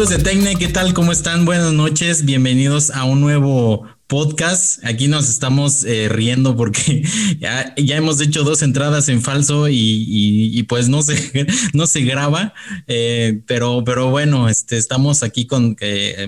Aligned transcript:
Amigos 0.00 0.16
de 0.16 0.30
Tecne, 0.30 0.56
¿qué 0.56 0.68
tal? 0.68 0.94
¿Cómo 0.94 1.12
están? 1.12 1.44
Buenas 1.44 1.74
noches. 1.74 2.24
Bienvenidos 2.24 2.88
a 2.88 3.04
un 3.04 3.20
nuevo 3.20 3.86
podcast. 4.06 4.82
Aquí 4.82 5.08
nos 5.08 5.28
estamos 5.28 5.84
eh, 5.84 6.08
riendo 6.08 6.56
porque 6.56 7.04
ya, 7.38 7.74
hemos 7.76 8.18
hecho 8.22 8.42
dos 8.42 8.62
entradas 8.62 9.10
en 9.10 9.20
falso 9.20 9.66
y, 9.68 10.64
pues 10.70 10.88
no 10.88 11.02
se, 11.02 11.46
no 11.74 11.86
se 11.86 12.00
graba, 12.00 12.54
eh, 12.86 13.42
pero, 13.46 13.84
pero 13.84 14.08
bueno, 14.08 14.48
este, 14.48 14.78
estamos 14.78 15.22
aquí 15.22 15.46
con, 15.46 15.76
eh, 15.80 16.26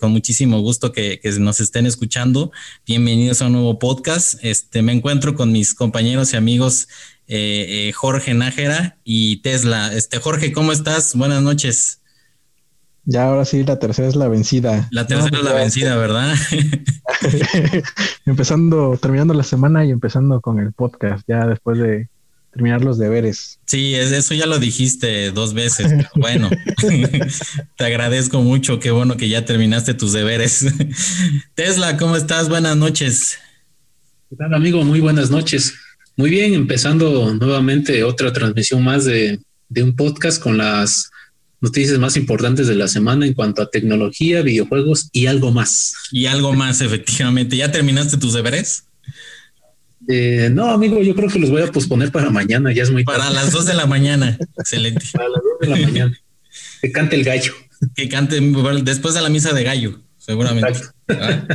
con 0.00 0.10
muchísimo 0.10 0.58
gusto 0.58 0.90
que, 0.90 1.20
nos 1.38 1.60
estén 1.60 1.86
escuchando. 1.86 2.50
Bienvenidos 2.88 3.40
a 3.40 3.46
un 3.46 3.52
nuevo 3.52 3.78
podcast. 3.78 4.34
Este, 4.42 4.82
me 4.82 4.90
encuentro 4.90 5.36
con 5.36 5.52
mis 5.52 5.74
compañeros 5.74 6.32
y 6.32 6.36
amigos 6.38 6.88
Jorge 7.94 8.34
Nájera 8.34 8.98
y 9.04 9.36
Tesla. 9.42 9.94
Este, 9.94 10.18
Jorge, 10.18 10.50
¿cómo 10.50 10.72
estás? 10.72 11.14
Buenas 11.14 11.40
noches. 11.40 12.01
Ya 13.04 13.24
ahora 13.24 13.44
sí, 13.44 13.64
la 13.64 13.78
tercera 13.78 14.06
es 14.06 14.14
la 14.14 14.28
vencida. 14.28 14.88
La 14.92 15.06
tercera 15.06 15.38
es 15.38 15.44
la 15.44 15.54
vencida, 15.54 15.96
¿verdad? 15.96 16.34
empezando, 18.26 18.96
terminando 19.00 19.34
la 19.34 19.42
semana 19.42 19.84
y 19.84 19.90
empezando 19.90 20.40
con 20.40 20.60
el 20.60 20.72
podcast, 20.72 21.24
ya 21.26 21.46
después 21.46 21.78
de 21.78 22.08
terminar 22.52 22.84
los 22.84 22.98
deberes. 22.98 23.58
Sí, 23.66 23.94
eso 23.94 24.34
ya 24.34 24.46
lo 24.46 24.58
dijiste 24.58 25.32
dos 25.32 25.54
veces, 25.54 25.92
bueno, 26.14 26.50
te 27.76 27.84
agradezco 27.84 28.42
mucho, 28.42 28.78
qué 28.78 28.90
bueno 28.90 29.16
que 29.16 29.28
ya 29.28 29.44
terminaste 29.44 29.94
tus 29.94 30.12
deberes. 30.12 30.66
Tesla, 31.54 31.96
¿cómo 31.96 32.14
estás? 32.14 32.48
Buenas 32.48 32.76
noches. 32.76 33.38
¿Qué 34.30 34.36
tal, 34.36 34.54
amigo? 34.54 34.84
Muy 34.84 35.00
buenas 35.00 35.30
noches. 35.30 35.74
Muy 36.16 36.30
bien, 36.30 36.54
empezando 36.54 37.34
nuevamente 37.34 38.04
otra 38.04 38.32
transmisión 38.32 38.84
más 38.84 39.06
de, 39.06 39.40
de 39.68 39.82
un 39.82 39.96
podcast 39.96 40.40
con 40.40 40.58
las 40.58 41.10
noticias 41.62 41.98
más 41.98 42.16
importantes 42.16 42.66
de 42.66 42.74
la 42.74 42.88
semana 42.88 43.24
en 43.24 43.32
cuanto 43.32 43.62
a 43.62 43.70
tecnología, 43.70 44.42
videojuegos 44.42 45.08
y 45.12 45.26
algo 45.26 45.52
más. 45.52 45.94
Y 46.10 46.26
algo 46.26 46.52
más, 46.52 46.80
efectivamente. 46.82 47.56
¿Ya 47.56 47.72
terminaste 47.72 48.18
tus 48.18 48.34
deberes? 48.34 48.84
Eh, 50.08 50.50
no, 50.52 50.70
amigo, 50.70 51.00
yo 51.00 51.14
creo 51.14 51.30
que 51.30 51.38
los 51.38 51.50
voy 51.50 51.62
a 51.62 51.70
posponer 51.70 52.10
para 52.10 52.30
mañana, 52.30 52.72
ya 52.72 52.82
es 52.82 52.90
muy 52.90 53.04
tarde. 53.04 53.20
Para 53.20 53.30
las 53.30 53.52
dos 53.52 53.66
de 53.66 53.74
la 53.74 53.86
mañana, 53.86 54.36
excelente. 54.58 55.06
Para 55.12 55.28
las 55.28 55.40
dos 55.42 55.58
de 55.60 55.68
la 55.68 55.86
mañana. 55.86 56.20
Que 56.80 56.90
cante 56.90 57.14
el 57.14 57.22
gallo. 57.22 57.54
Que 57.94 58.08
cante 58.08 58.40
después 58.82 59.14
de 59.14 59.22
la 59.22 59.28
misa 59.28 59.52
de 59.52 59.62
gallo, 59.62 60.02
seguramente. 60.18 60.80
Ah. 61.08 61.46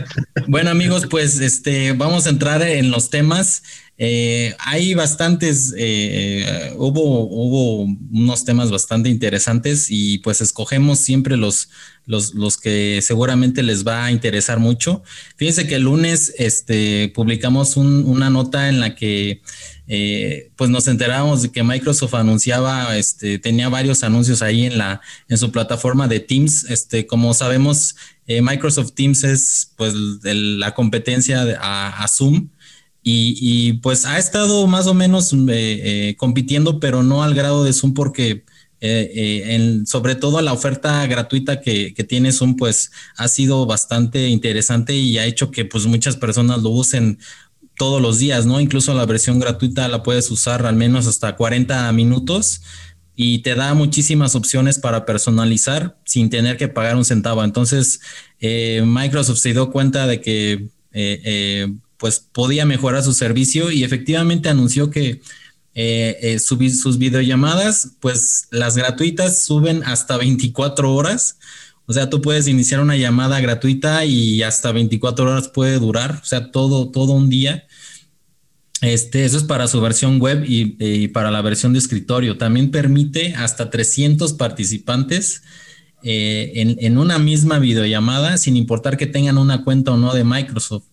Bueno, 0.47 0.69
amigos, 0.69 1.07
pues 1.09 1.41
este 1.41 1.91
vamos 1.91 2.25
a 2.25 2.29
entrar 2.29 2.61
en 2.61 2.91
los 2.91 3.09
temas. 3.09 3.63
Eh, 3.99 4.55
hay 4.59 4.93
bastantes, 4.93 5.73
eh, 5.75 6.71
hubo, 6.77 7.21
hubo 7.21 7.81
unos 8.11 8.45
temas 8.45 8.69
bastante 8.69 9.09
interesantes 9.09 9.87
y 9.89 10.19
pues 10.19 10.39
escogemos 10.39 10.99
siempre 10.99 11.35
los, 11.35 11.69
los, 12.05 12.57
que 12.57 12.99
seguramente 13.01 13.63
les 13.63 13.87
va 13.87 14.05
a 14.05 14.11
interesar 14.11 14.59
mucho. 14.59 15.01
Fíjense 15.35 15.65
que 15.65 15.75
el 15.75 15.83
lunes 15.83 16.31
este, 16.37 17.11
publicamos 17.15 17.75
una 17.75 18.29
nota 18.29 18.69
en 18.69 18.79
la 18.79 18.93
que 18.93 19.41
eh, 19.87 20.51
pues 20.57 20.69
nos 20.69 20.87
enteramos 20.87 21.41
de 21.41 21.51
que 21.51 21.63
Microsoft 21.63 22.13
anunciaba, 22.13 22.95
este, 22.97 23.39
tenía 23.39 23.67
varios 23.67 24.03
anuncios 24.03 24.43
ahí 24.43 24.65
en, 24.65 24.77
la, 24.77 25.01
en 25.27 25.39
su 25.39 25.51
plataforma 25.51 26.07
de 26.07 26.19
Teams. 26.19 26.65
Este, 26.65 27.07
como 27.07 27.33
sabemos, 27.33 27.95
Microsoft 28.27 28.91
Teams 28.91 29.23
es 29.23 29.71
pues 29.75 29.93
la 30.23 30.75
competencia 30.75 31.43
a 31.59 32.07
Zoom. 32.07 32.49
Y, 33.09 33.73
pues 33.83 34.05
ha 34.05 34.17
estado 34.17 34.67
más 34.67 34.85
o 34.85 34.93
menos 34.93 35.31
eh, 35.31 35.37
eh, 35.47 36.15
compitiendo, 36.17 36.81
pero 36.81 37.03
no 37.03 37.23
al 37.23 37.33
grado 37.33 37.63
de 37.63 37.71
Zoom 37.71 37.93
porque 37.93 38.43
eh, 38.81 39.81
sobre 39.85 40.15
todo 40.15 40.41
la 40.41 40.51
oferta 40.51 41.05
gratuita 41.07 41.61
que, 41.61 41.91
tiene 42.07 42.33
Zoom 42.33 42.57
pues 42.57 42.91
ha 43.15 43.29
sido 43.29 43.65
bastante 43.65 44.27
interesante 44.27 44.93
y 44.93 45.17
ha 45.19 45.25
hecho 45.25 45.51
que 45.51 45.63
pues 45.63 45.85
muchas 45.85 46.17
personas 46.17 46.61
lo 46.63 46.69
usen 46.71 47.17
todos 47.77 48.01
los 48.01 48.19
días, 48.19 48.45
¿no? 48.45 48.59
Incluso 48.59 48.93
la 48.93 49.05
versión 49.05 49.39
gratuita 49.39 49.87
la 49.87 50.03
puedes 50.03 50.29
usar 50.29 50.65
al 50.65 50.75
menos 50.75 51.07
hasta 51.07 51.37
40 51.37 51.89
minutos 51.93 52.61
y 53.15 53.39
te 53.39 53.55
da 53.55 53.73
muchísimas 53.73 54.35
opciones 54.35 54.79
para 54.79 55.05
personalizar 55.05 55.97
sin 56.03 56.29
tener 56.29 56.57
que 56.57 56.67
pagar 56.67 56.97
un 56.97 57.05
centavo. 57.05 57.41
Entonces, 57.41 58.01
Microsoft 58.41 59.39
se 59.39 59.53
dio 59.53 59.71
cuenta 59.71 60.07
de 60.07 60.19
que 60.19 60.67
pues 61.97 62.19
podía 62.19 62.65
mejorar 62.65 63.03
su 63.03 63.13
servicio 63.13 63.71
y 63.71 63.83
efectivamente 63.83 64.49
anunció 64.49 64.89
que 64.89 65.21
eh, 65.73 66.17
eh 66.21 66.39
sus 66.39 66.97
videollamadas, 66.97 67.91
pues 67.99 68.47
las 68.51 68.77
gratuitas 68.77 69.43
suben 69.43 69.83
hasta 69.83 70.17
24 70.17 70.93
horas. 70.93 71.37
O 71.85 71.93
sea, 71.93 72.09
tú 72.09 72.21
puedes 72.21 72.47
iniciar 72.47 72.81
una 72.81 72.97
llamada 72.97 73.39
gratuita 73.39 74.03
y 74.05 74.43
hasta 74.43 74.71
24 74.71 75.25
horas 75.31 75.47
puede 75.47 75.79
durar, 75.79 76.19
o 76.21 76.25
sea, 76.25 76.51
todo, 76.51 76.91
todo 76.91 77.13
un 77.13 77.29
día. 77.29 77.65
Este, 78.81 79.25
eso 79.25 79.37
es 79.37 79.43
para 79.43 79.67
su 79.67 79.81
versión 79.81 80.19
web 80.19 80.43
y, 80.45 81.07
para 81.07 81.31
la 81.31 81.41
versión 81.41 81.73
de 81.73 81.79
escritorio. 81.79 82.37
También 82.37 82.71
permite 82.71 83.33
hasta 83.35 83.69
300 83.69 84.33
participantes 84.33 85.43
eh, 86.03 86.51
en, 86.55 86.75
en, 86.79 86.97
una 86.97 87.17
misma 87.17 87.57
videollamada, 87.57 88.37
sin 88.37 88.55
importar 88.57 88.97
que 88.97 89.07
tengan 89.07 89.37
una 89.37 89.63
cuenta 89.63 89.93
o 89.93 89.97
no 89.97 90.13
de 90.13 90.23
Microsoft. 90.23 90.85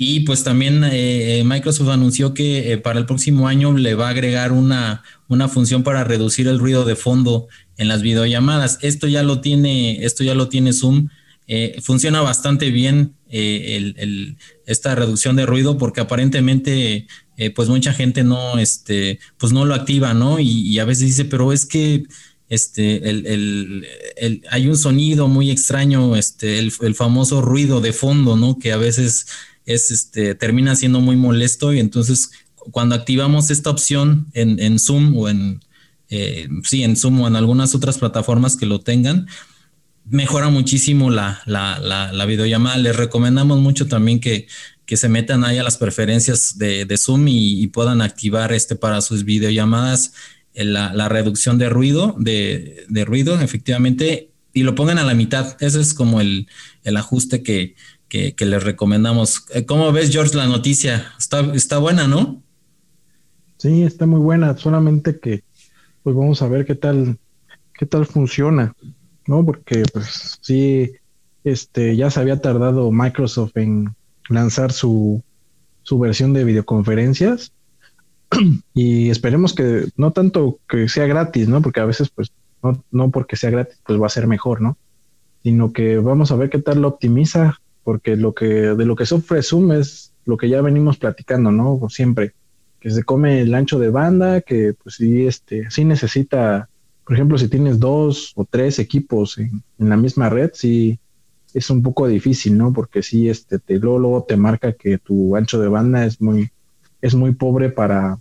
Y 0.00 0.20
pues 0.20 0.44
también 0.44 0.84
eh, 0.84 1.42
Microsoft 1.44 1.88
anunció 1.88 2.32
que 2.32 2.72
eh, 2.72 2.78
para 2.78 3.00
el 3.00 3.06
próximo 3.06 3.48
año 3.48 3.76
le 3.76 3.96
va 3.96 4.06
a 4.06 4.10
agregar 4.10 4.52
una, 4.52 5.02
una 5.26 5.48
función 5.48 5.82
para 5.82 6.04
reducir 6.04 6.46
el 6.46 6.60
ruido 6.60 6.84
de 6.84 6.94
fondo 6.94 7.48
en 7.76 7.88
las 7.88 8.00
videollamadas. 8.00 8.78
Esto 8.82 9.08
ya 9.08 9.24
lo 9.24 9.40
tiene, 9.40 10.04
esto 10.04 10.22
ya 10.22 10.34
lo 10.36 10.48
tiene 10.48 10.72
Zoom. 10.72 11.08
Eh, 11.48 11.78
funciona 11.82 12.20
bastante 12.20 12.70
bien 12.70 13.14
esta 13.30 14.94
reducción 14.94 15.34
de 15.36 15.44
ruido 15.46 15.76
porque 15.76 16.00
aparentemente 16.00 17.06
pues 17.54 17.68
mucha 17.68 17.92
gente 17.92 18.24
no, 18.24 18.58
este, 18.58 19.18
pues 19.36 19.52
no 19.52 19.66
lo 19.66 19.74
activa, 19.74 20.14
¿no? 20.14 20.40
Y, 20.40 20.78
a 20.78 20.84
veces 20.84 21.06
dice, 21.08 21.24
pero 21.26 21.52
es 21.52 21.66
que 21.66 22.04
este, 22.48 23.08
el, 23.10 23.86
hay 24.50 24.68
un 24.68 24.78
sonido 24.78 25.28
muy 25.28 25.50
extraño, 25.50 26.16
este, 26.16 26.58
el, 26.58 26.94
famoso 26.94 27.42
ruido 27.42 27.80
de 27.82 27.92
fondo, 27.92 28.36
¿no? 28.36 28.58
Que 28.58 28.72
a 28.72 28.78
veces 28.78 29.26
es 29.68 29.90
este, 29.90 30.34
termina 30.34 30.74
siendo 30.74 31.00
muy 31.00 31.14
molesto 31.14 31.74
y 31.74 31.78
entonces 31.78 32.30
cuando 32.70 32.94
activamos 32.94 33.50
esta 33.50 33.70
opción 33.70 34.26
en, 34.32 34.78
Zoom 34.78 35.16
o 35.16 35.28
en, 35.28 35.60
eh, 36.08 36.48
sí, 36.64 36.82
en 36.84 36.96
Zoom 36.96 37.20
o 37.20 37.28
en 37.28 37.36
algunas 37.36 37.74
otras 37.74 37.98
plataformas 37.98 38.56
que 38.56 38.66
lo 38.66 38.80
tengan, 38.80 39.26
mejora 40.06 40.48
muchísimo 40.48 41.10
la, 41.10 41.42
videollamada. 42.26 42.78
Les 42.78 42.96
recomendamos 42.96 43.58
mucho 43.60 43.86
también 43.88 44.20
que, 44.20 44.46
se 44.86 45.08
metan 45.10 45.44
ahí 45.44 45.58
a 45.58 45.62
las 45.62 45.76
preferencias 45.76 46.56
de, 46.56 46.96
Zoom 46.98 47.28
y, 47.28 47.66
puedan 47.68 48.00
activar 48.00 48.52
este 48.52 48.74
para 48.74 49.02
sus 49.02 49.24
videollamadas 49.24 50.12
eh, 50.54 50.64
la, 50.64 51.08
reducción 51.08 51.58
de 51.58 51.68
ruido, 51.68 52.16
de, 52.18 53.04
ruido, 53.06 53.38
efectivamente, 53.40 54.30
y 54.54 54.62
lo 54.62 54.74
pongan 54.74 54.98
a 54.98 55.04
la 55.04 55.14
mitad. 55.14 55.56
Ese 55.60 55.80
es 55.80 55.92
como 55.94 56.20
el 56.20 56.46
ajuste 56.84 57.42
que, 57.42 57.76
que, 58.08 58.34
les 58.38 58.62
recomendamos. 58.62 59.44
Eh, 59.54 59.66
¿Cómo 59.66 59.92
ves, 59.92 60.10
George, 60.10 60.36
la 60.36 60.46
noticia? 60.46 61.12
Está, 61.18 61.40
está 61.54 61.78
buena, 61.78 62.08
¿no? 62.08 62.42
Sí, 63.58 63.82
está 63.82 64.06
muy 64.06 64.20
buena, 64.20 64.56
solamente 64.56 65.18
que 65.18 65.42
pues 66.02 66.14
vamos 66.16 66.40
a 66.42 66.48
ver 66.48 66.64
qué 66.64 66.74
tal, 66.74 67.18
qué 67.74 67.86
tal 67.86 68.06
funciona, 68.06 68.74
¿no? 69.26 69.44
Porque 69.44 69.82
pues 69.92 70.38
sí, 70.40 70.92
este, 71.44 71.96
ya 71.96 72.10
se 72.10 72.20
había 72.20 72.40
tardado 72.40 72.90
Microsoft 72.92 73.56
en 73.56 73.94
lanzar 74.28 74.72
su, 74.72 75.22
su 75.82 75.98
versión 75.98 76.32
de 76.32 76.44
videoconferencias 76.44 77.52
y 78.74 79.10
esperemos 79.10 79.54
que 79.54 79.88
no 79.96 80.12
tanto 80.12 80.60
que 80.68 80.88
sea 80.88 81.06
gratis, 81.06 81.48
¿no? 81.48 81.60
Porque 81.60 81.80
a 81.80 81.84
veces 81.84 82.10
pues 82.10 82.30
no, 82.62 82.84
no 82.90 83.10
porque 83.10 83.36
sea 83.36 83.50
gratis 83.50 83.78
pues 83.84 84.00
va 84.00 84.06
a 84.06 84.10
ser 84.10 84.28
mejor, 84.28 84.60
¿no? 84.60 84.78
Sino 85.42 85.72
que 85.72 85.98
vamos 85.98 86.30
a 86.30 86.36
ver 86.36 86.48
qué 86.48 86.58
tal 86.58 86.80
lo 86.80 86.88
optimiza 86.88 87.58
porque 87.88 88.16
lo 88.16 88.34
que 88.34 88.44
de 88.44 88.84
lo 88.84 88.94
que 88.96 89.06
sufre 89.06 89.42
Zoom 89.42 89.72
es 89.72 90.12
lo 90.26 90.36
que 90.36 90.50
ya 90.50 90.60
venimos 90.60 90.98
platicando, 90.98 91.50
¿no? 91.50 91.80
Siempre 91.88 92.34
que 92.80 92.90
se 92.90 93.02
come 93.02 93.40
el 93.40 93.54
ancho 93.54 93.78
de 93.78 93.88
banda, 93.88 94.42
que 94.42 94.74
pues 94.74 94.96
sí, 94.96 95.26
este, 95.26 95.70
sí 95.70 95.86
necesita, 95.86 96.68
por 97.06 97.14
ejemplo, 97.14 97.38
si 97.38 97.48
tienes 97.48 97.80
dos 97.80 98.34
o 98.36 98.44
tres 98.44 98.78
equipos 98.78 99.38
en, 99.38 99.62
la 99.78 99.96
misma 99.96 100.28
red, 100.28 100.50
sí 100.52 100.98
es 101.54 101.70
un 101.70 101.82
poco 101.82 102.06
difícil, 102.06 102.58
¿no? 102.58 102.74
Porque 102.74 103.02
sí, 103.02 103.30
este, 103.30 103.58
te, 103.58 103.78
luego, 103.78 104.22
te 104.28 104.36
marca 104.36 104.74
que 104.74 104.98
tu 104.98 105.34
ancho 105.34 105.58
de 105.58 105.68
banda 105.68 106.04
es 106.04 106.20
muy, 106.20 106.50
es 107.00 107.14
muy 107.14 107.32
pobre 107.32 107.70
para, 107.70 108.18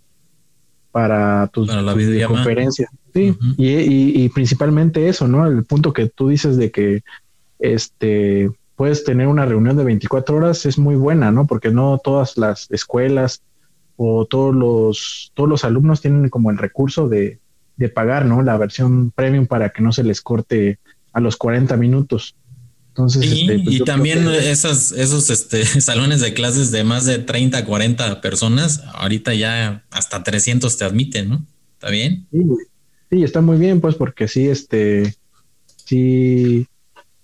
para 0.93 1.45
tus, 1.47 1.67
para 1.67 1.93
conferencias. 2.25 2.89
Sí, 3.13 3.35
y, 3.57 4.23
y, 4.23 4.29
principalmente 4.29 5.09
eso, 5.09 5.27
¿no? 5.27 5.45
El 5.45 5.65
punto 5.65 5.91
que 5.91 6.07
tú 6.07 6.29
dices 6.29 6.55
de 6.55 6.71
que 6.71 7.03
este 7.59 8.49
puedes 8.77 9.03
tener 9.03 9.27
una 9.27 9.45
reunión 9.45 9.75
de 9.75 9.83
24 9.83 10.37
horas 10.37 10.65
es 10.65 10.77
muy 10.77 10.95
buena, 10.95 11.31
¿no? 11.31 11.47
Porque 11.47 11.71
no 11.71 11.99
todas 12.01 12.37
las 12.37 12.69
escuelas 12.69 13.41
o 13.97 14.25
todos 14.27 14.55
los, 14.55 15.31
todos 15.33 15.49
los 15.49 15.63
alumnos 15.65 15.99
tienen 15.99 16.29
como 16.29 16.51
el 16.51 16.59
recurso 16.59 17.09
de, 17.09 17.39
pagar, 17.93 18.25
¿no? 18.25 18.43
La 18.43 18.55
versión 18.55 19.11
premium 19.11 19.47
para 19.47 19.69
que 19.71 19.81
no 19.81 19.91
se 19.91 20.03
les 20.03 20.21
corte 20.21 20.79
a 21.11 21.19
los 21.19 21.37
40 21.37 21.75
minutos. 21.75 22.35
Entonces, 22.89 23.31
este, 23.31 23.59
pues 23.59 23.75
y 23.77 23.83
también 23.83 24.27
esas, 24.27 24.91
esos 24.91 25.31
este, 25.31 25.65
salones 25.81 26.21
de 26.21 26.35
clases 26.35 26.71
de 26.71 26.83
más 26.83 27.05
de 27.05 27.17
30, 27.17 27.65
40 27.65 28.21
personas, 28.21 28.83
ahorita 28.93 29.33
ya 29.33 29.85
hasta 29.89 30.23
300 30.23 30.77
te 30.77 30.85
admiten, 30.85 31.29
¿no? 31.29 31.45
¿Está 31.73 31.89
bien? 31.89 32.27
Sí, 33.09 33.23
está 33.23 33.41
muy 33.41 33.57
bien, 33.57 33.81
pues, 33.81 33.95
porque 33.95 34.27
sí, 34.27 34.47
este, 34.47 35.15
sí, 35.83 36.67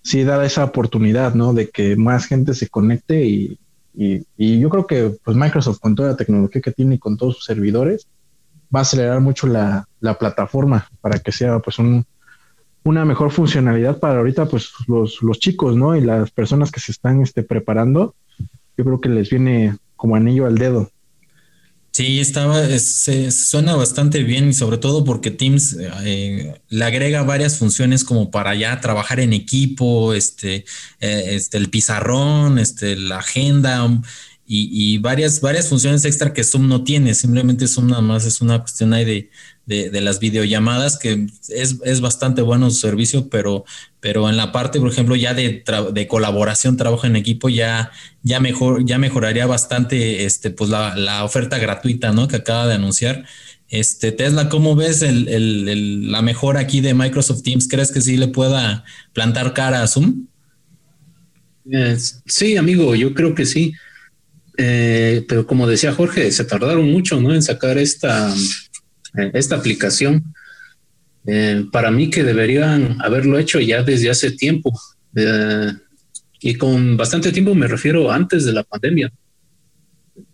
sí 0.04 0.24
da 0.24 0.44
esa 0.46 0.66
oportunidad, 0.66 1.34
¿no? 1.34 1.54
De 1.54 1.70
que 1.70 1.96
más 1.96 2.26
gente 2.26 2.54
se 2.54 2.70
conecte 2.70 3.26
y, 3.26 3.58
y, 3.96 4.60
yo 4.60 4.70
creo 4.70 4.86
que, 4.86 5.16
pues, 5.24 5.38
Microsoft 5.38 5.80
con 5.80 5.96
toda 5.96 6.10
la 6.10 6.18
tecnología 6.18 6.62
que 6.62 6.72
tiene 6.72 6.96
y 6.96 7.00
con 7.00 7.18
todos 7.18 7.36
sus 7.36 7.46
servidores, 7.46 8.08
va 8.76 8.80
a 8.80 8.82
acelerar 8.82 9.22
mucho 9.22 9.48
la, 9.48 9.88
la 10.00 10.18
plataforma 10.18 10.88
para 11.02 11.20
que 11.20 11.32
sea, 11.32 11.60
pues, 11.60 11.80
un, 11.80 12.06
una 12.84 13.06
mejor 13.06 13.32
funcionalidad 13.32 14.00
para 14.00 14.20
ahorita, 14.20 14.46
pues 14.46 14.72
los, 14.88 15.22
los 15.22 15.40
chicos, 15.40 15.76
¿no? 15.76 15.96
Y 15.96 16.02
las 16.02 16.32
personas 16.32 16.72
que 16.72 16.80
se 16.80 16.92
están 16.92 17.22
este, 17.22 17.44
preparando, 17.44 18.16
yo 18.78 18.84
creo 18.84 19.00
que 19.00 19.10
les 19.10 19.30
viene 19.30 19.78
como 19.96 20.16
anillo 20.16 20.46
al 20.46 20.56
dedo. 20.56 20.90
Sí, 21.96 22.20
estaba, 22.20 22.60
suena 22.80 23.76
bastante 23.76 24.24
bien 24.24 24.50
y 24.50 24.54
sobre 24.54 24.80
todo 24.80 25.04
porque 25.04 25.30
Teams 25.30 25.78
eh, 26.04 26.60
le 26.68 26.86
agrega 26.86 27.22
varias 27.22 27.60
funciones 27.60 28.04
como 28.04 28.32
para 28.32 28.56
ya 28.56 28.82
trabajar 28.82 29.20
en 29.20 29.32
equipo, 29.32 30.16
este, 30.16 30.66
eh, 31.00 31.24
este, 31.36 31.60
el 31.60 31.70
pizarrón, 31.70 32.58
este, 32.58 32.96
la 32.96 33.20
agenda 33.20 33.88
y, 34.48 34.96
y, 34.96 34.98
varias, 34.98 35.40
varias 35.40 35.70
funciones 35.70 36.04
extra 36.06 36.34
que 36.34 36.44
Zoom 36.44 36.68
no 36.68 36.84
tiene. 36.84 37.14
Simplemente 37.14 37.68
Zoom 37.68 37.90
nada 37.90 38.02
más 38.02 38.26
es 38.26 38.42
una 38.42 38.60
cuestión 38.60 38.92
ahí 38.94 39.06
de, 39.06 39.30
de, 39.66 40.02
las 40.02 40.20
videollamadas, 40.20 40.98
que 40.98 41.28
es, 41.50 42.02
bastante 42.02 42.42
bueno 42.42 42.70
su 42.70 42.80
servicio, 42.80 43.30
pero, 43.30 43.64
pero 44.00 44.30
en 44.30 44.36
la 44.36 44.52
parte, 44.52 44.80
por 44.80 44.92
ejemplo, 44.92 45.16
ya 45.16 45.34
de, 45.34 45.64
de 45.94 46.08
colaboración, 46.08 46.76
trabajo 46.76 47.08
en 47.08 47.16
equipo, 47.16 47.50
ya, 47.50 47.92
ya, 48.24 48.40
mejor, 48.40 48.86
ya 48.86 48.98
mejoraría 48.98 49.46
bastante 49.46 50.26
este, 50.26 50.52
pues 50.52 50.70
la, 50.70 51.24
oferta 51.24 51.58
gratuita 51.58 52.12
¿no? 52.12 52.28
que 52.28 52.38
acaba 52.38 52.68
de 52.68 52.76
anunciar. 52.76 53.26
Este, 53.70 54.12
Tesla, 54.12 54.50
¿cómo 54.50 54.76
ves 54.76 55.02
el, 55.02 56.12
la 56.12 56.22
mejora 56.22 56.60
aquí 56.60 56.82
de 56.82 56.94
Microsoft 56.94 57.44
Teams? 57.44 57.68
¿Crees 57.68 57.92
que 57.92 58.02
sí 58.02 58.18
le 58.18 58.28
pueda 58.28 58.84
plantar 59.14 59.54
cara 59.54 59.82
a 59.82 59.88
Zoom? 59.88 60.28
Eh, 61.72 61.98
sí, 62.26 62.58
amigo, 62.58 62.94
yo 62.96 63.14
creo 63.14 63.34
que 63.34 63.46
sí. 63.46 63.74
Eh, 64.58 65.26
pero 65.28 65.48
como 65.48 65.66
decía 65.68 65.94
Jorge, 65.94 66.32
se 66.32 66.44
tardaron 66.44 66.92
mucho 66.92 67.20
¿no? 67.20 67.34
en 67.34 67.42
sacar 67.42 67.80
esta, 67.80 68.32
esta 69.34 69.56
aplicación. 69.56 70.34
Eh, 71.26 71.66
para 71.72 71.90
mí 71.90 72.10
que 72.10 72.24
deberían 72.24 72.98
haberlo 73.02 73.40
hecho 73.40 73.60
ya 73.60 73.84
desde 73.84 74.10
hace 74.10 74.32
tiempo. 74.32 74.72
Eh, 75.16 75.72
y 76.42 76.56
con 76.56 76.98
bastante 76.98 77.32
tiempo 77.32 77.56
me 77.56 77.68
refiero 77.68 78.12
antes 78.12 78.46
de 78.46 78.54
la 78.54 78.64
pandemia. 78.64 79.12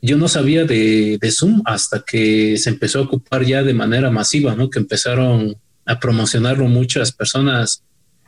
Yo 0.02 0.18
no 0.18 0.28
sabía 0.28 0.66
de, 0.66 1.20
Zoom 1.32 1.62
hasta 1.66 2.04
que 2.06 2.58
se 2.58 2.70
empezó 2.70 3.00
a 3.00 3.04
ocupar 3.04 3.46
ya 3.46 3.64
de 3.64 3.74
manera 3.74 4.10
masiva, 4.10 4.56
¿no? 4.56 4.70
Que 4.70 4.80
empezaron 4.80 5.56
a 5.86 6.00
promocionarlo 6.00 6.68
muchas 6.68 7.12
personas 7.12 7.84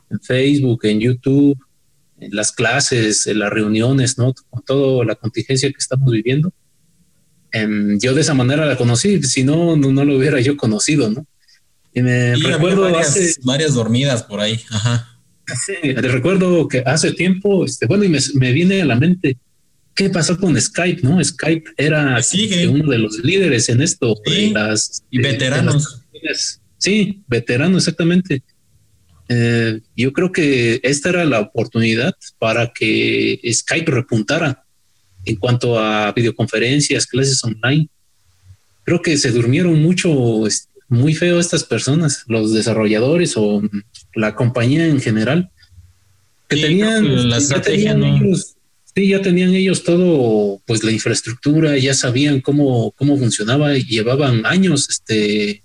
en 0.09 0.19
Facebook, 0.21 0.85
en 0.85 0.99
YouTube, 0.99 1.57
en 2.19 2.35
las 2.35 2.51
clases, 2.51 3.25
en 3.27 3.39
las 3.39 3.49
reuniones, 3.49 4.17
¿no? 4.17 4.33
Con 4.49 4.63
toda 4.63 5.03
la 5.03 5.15
contingencia 5.15 5.69
que 5.69 5.77
estamos 5.77 6.11
viviendo. 6.11 6.53
Em, 7.51 7.99
yo 7.99 8.13
de 8.13 8.21
esa 8.21 8.33
manera 8.33 8.65
la 8.65 8.77
conocí, 8.77 9.21
si 9.23 9.43
no, 9.43 9.75
no, 9.75 10.05
lo 10.05 10.17
hubiera 10.17 10.39
yo 10.39 10.55
conocido, 10.55 11.09
¿no? 11.09 11.25
Y 11.93 12.01
me 12.01 12.35
recuerdo 12.35 12.83
varias, 12.83 13.39
varias 13.43 13.73
dormidas 13.73 14.23
por 14.23 14.39
ahí, 14.39 14.61
ajá. 14.69 15.07
Sí, 15.65 15.93
recuerdo 15.93 16.67
que 16.67 16.79
hace 16.85 17.11
tiempo, 17.11 17.65
este, 17.65 17.85
bueno, 17.85 18.03
y 18.03 18.09
me, 18.09 18.51
viene 18.53 18.81
a 18.81 18.85
la 18.85 18.95
mente, 18.95 19.37
¿qué 19.93 20.09
pasó 20.09 20.37
con 20.37 20.59
Skype, 20.59 21.01
no? 21.03 21.23
Skype 21.23 21.71
era 21.77 22.19
este, 22.19 22.67
uno 22.67 22.89
de 22.89 22.97
los 22.97 23.17
líderes 23.19 23.67
en 23.69 23.81
esto. 23.81 24.15
y 24.25 25.17
veteranos. 25.19 26.01
sí, 26.77 27.23
veterano, 27.27 27.77
exactamente. 27.77 28.43
Eh, 29.27 29.79
yo 29.95 30.11
creo 30.11 30.31
que 30.31 30.79
esta 30.83 31.09
era 31.09 31.25
la 31.25 31.39
oportunidad 31.39 32.13
para 32.37 32.71
que 32.73 33.39
Skype 33.51 33.91
repuntara 33.91 34.65
en 35.25 35.35
cuanto 35.35 35.79
a 35.79 36.11
videoconferencias, 36.11 37.05
clases 37.05 37.43
online. 37.43 37.87
Creo 38.83 39.01
que 39.01 39.17
se 39.17 39.31
durmieron 39.31 39.81
mucho, 39.81 40.43
muy 40.87 41.13
feo 41.13 41.39
estas 41.39 41.63
personas, 41.63 42.23
los 42.27 42.53
desarrolladores 42.53 43.37
o 43.37 43.61
la 44.15 44.35
compañía 44.35 44.87
en 44.87 44.99
general, 44.99 45.49
que 46.49 46.57
tenían 46.57 47.29
la 47.29 47.37
estrategia, 47.37 47.93
ellos, 47.93 48.55
sí, 48.93 49.07
ya 49.07 49.21
tenían 49.21 49.53
ellos 49.53 49.83
todo, 49.83 50.61
pues 50.65 50.83
la 50.83 50.91
infraestructura, 50.91 51.77
ya 51.77 51.93
sabían 51.93 52.41
cómo, 52.41 52.91
cómo 52.91 53.17
funcionaba 53.17 53.77
y 53.77 53.83
llevaban 53.83 54.45
años 54.45 54.89
este, 54.89 55.63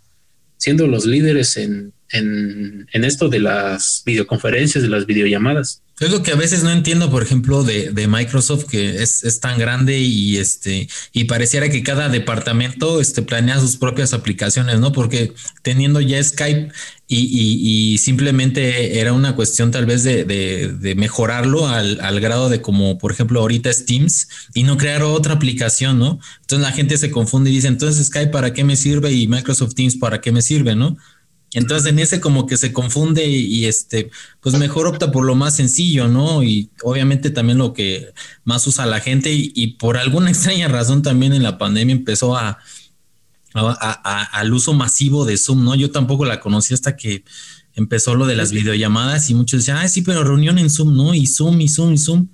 siendo 0.58 0.86
los 0.86 1.06
líderes 1.06 1.56
en, 1.56 1.92
en, 2.16 2.86
esto 2.92 3.28
de 3.28 3.40
las 3.40 4.02
videoconferencias, 4.04 4.82
de 4.82 4.88
las 4.90 5.06
videollamadas. 5.06 5.82
Es 5.98 6.10
lo 6.10 6.22
que 6.22 6.32
a 6.32 6.36
veces 6.36 6.62
no 6.62 6.70
entiendo, 6.70 7.10
por 7.10 7.22
ejemplo, 7.22 7.64
de, 7.64 7.90
de 7.90 8.06
Microsoft, 8.06 8.66
que 8.66 9.02
es, 9.02 9.24
es, 9.24 9.40
tan 9.40 9.58
grande 9.58 9.98
y 9.98 10.36
este, 10.36 10.88
y 11.12 11.24
pareciera 11.24 11.70
que 11.70 11.82
cada 11.82 12.10
departamento 12.10 13.00
este, 13.00 13.22
planea 13.22 13.58
sus 13.58 13.78
propias 13.78 14.12
aplicaciones, 14.12 14.78
¿no? 14.78 14.92
Porque 14.92 15.32
teniendo 15.62 16.02
ya 16.02 16.22
Skype 16.22 16.70
y, 17.08 17.16
y, 17.16 17.94
y 17.94 17.98
simplemente 17.98 18.98
era 18.98 19.14
una 19.14 19.36
cuestión 19.36 19.70
tal 19.70 19.86
vez 19.86 20.02
de, 20.02 20.24
de, 20.24 20.68
de 20.68 20.94
mejorarlo 20.96 21.66
al, 21.66 21.98
al, 22.00 22.20
grado 22.20 22.50
de 22.50 22.60
como, 22.60 22.98
por 22.98 23.12
ejemplo, 23.12 23.40
ahorita 23.40 23.70
es 23.70 23.86
Teams 23.86 24.28
y 24.52 24.64
no 24.64 24.76
crear 24.76 25.02
otra 25.02 25.34
aplicación, 25.34 25.98
¿no? 25.98 26.18
Entonces 26.40 26.68
la 26.68 26.72
gente 26.72 26.98
se 26.98 27.10
confunde 27.10 27.50
y 27.50 27.54
dice, 27.54 27.68
entonces 27.68 28.08
Skype 28.08 28.32
para 28.32 28.52
qué 28.52 28.64
me 28.64 28.76
sirve 28.76 29.12
y 29.12 29.28
Microsoft 29.28 29.74
Teams 29.74 29.96
para 29.96 30.20
qué 30.20 30.30
me 30.30 30.42
sirve, 30.42 30.74
¿no? 30.74 30.98
Entonces 31.56 31.90
en 31.90 31.98
ese 31.98 32.20
como 32.20 32.46
que 32.46 32.58
se 32.58 32.70
confunde 32.70 33.26
y, 33.26 33.64
este, 33.64 34.10
pues 34.42 34.58
mejor 34.58 34.86
opta 34.86 35.10
por 35.10 35.24
lo 35.24 35.34
más 35.34 35.56
sencillo, 35.56 36.06
¿no? 36.06 36.42
Y 36.42 36.68
obviamente 36.82 37.30
también 37.30 37.56
lo 37.56 37.72
que 37.72 38.12
más 38.44 38.66
usa 38.66 38.84
la 38.84 39.00
gente 39.00 39.30
y, 39.32 39.66
por 39.78 39.96
alguna 39.96 40.28
extraña 40.30 40.68
razón 40.68 41.00
también 41.00 41.32
en 41.32 41.42
la 41.42 41.56
pandemia 41.56 41.94
empezó 41.94 42.36
a, 42.36 42.58
al 43.54 44.52
uso 44.52 44.74
masivo 44.74 45.24
de 45.24 45.38
Zoom, 45.38 45.64
¿no? 45.64 45.74
Yo 45.74 45.90
tampoco 45.90 46.26
la 46.26 46.40
conocí 46.40 46.74
hasta 46.74 46.94
que 46.94 47.24
empezó 47.74 48.14
lo 48.14 48.26
de 48.26 48.36
las 48.36 48.52
videollamadas 48.52 49.30
y 49.30 49.34
muchos 49.34 49.60
decían, 49.60 49.78
ah, 49.78 49.88
sí, 49.88 50.02
pero 50.02 50.24
reunión 50.24 50.58
en 50.58 50.68
Zoom, 50.68 50.94
¿no? 50.94 51.14
Y 51.14 51.26
Zoom, 51.26 51.58
y 51.62 51.70
Zoom, 51.70 51.94
y 51.94 51.98
Zoom. 51.98 52.28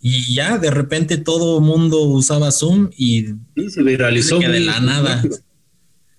Y 0.00 0.34
ya 0.34 0.58
de 0.58 0.72
repente 0.72 1.16
todo 1.16 1.60
mundo 1.60 2.00
usaba 2.00 2.50
Zoom 2.50 2.90
y 2.96 3.26
se 3.68 3.84
viralizó. 3.84 4.40
de 4.40 4.58
la 4.58 4.80
nada. 4.80 5.22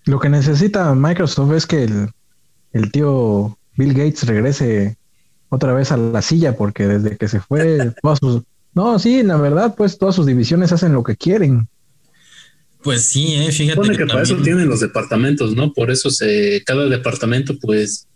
Lo 0.05 0.21
que 0.21 0.29
necesita 0.29 0.95
Microsoft 0.95 1.51
es 1.51 1.65
que 1.65 1.83
el, 1.83 2.09
el 2.75 2.91
tío 2.91 3.58
Bill 3.77 3.94
Gates 3.94 4.27
regrese 4.27 4.98
otra 5.48 5.74
vez 5.74 5.94
a 5.94 5.98
la 5.98 6.22
silla, 6.22 6.58
porque 6.58 6.86
desde 6.86 7.17
que 7.17 7.29
se 7.29 7.39
fue, 7.39 7.94
todas 8.01 8.20
sus... 8.20 8.41
No, 8.74 9.00
sí, 9.00 9.24
la 9.24 9.38
verdad, 9.38 9.75
pues 9.77 9.98
todas 9.98 10.15
sus 10.15 10.25
divisiones 10.25 10.74
hacen 10.74 10.91
lo 10.91 11.01
que 11.01 11.15
quieren. 11.15 11.70
Pues 12.84 13.03
sí, 13.03 13.34
eh, 13.36 13.51
fíjate. 13.53 13.82
Supone 13.82 13.98
que, 13.98 14.05
para 14.05 14.24
eso 14.24 14.36
tienen 14.41 14.67
los 14.67 14.82
departamentos, 14.82 15.55
¿no? 15.55 15.72
Por 15.72 15.89
eso 15.89 16.10
se, 16.10 16.62
cada 16.65 16.89
departamento, 16.89 17.58
pues, 17.62 18.08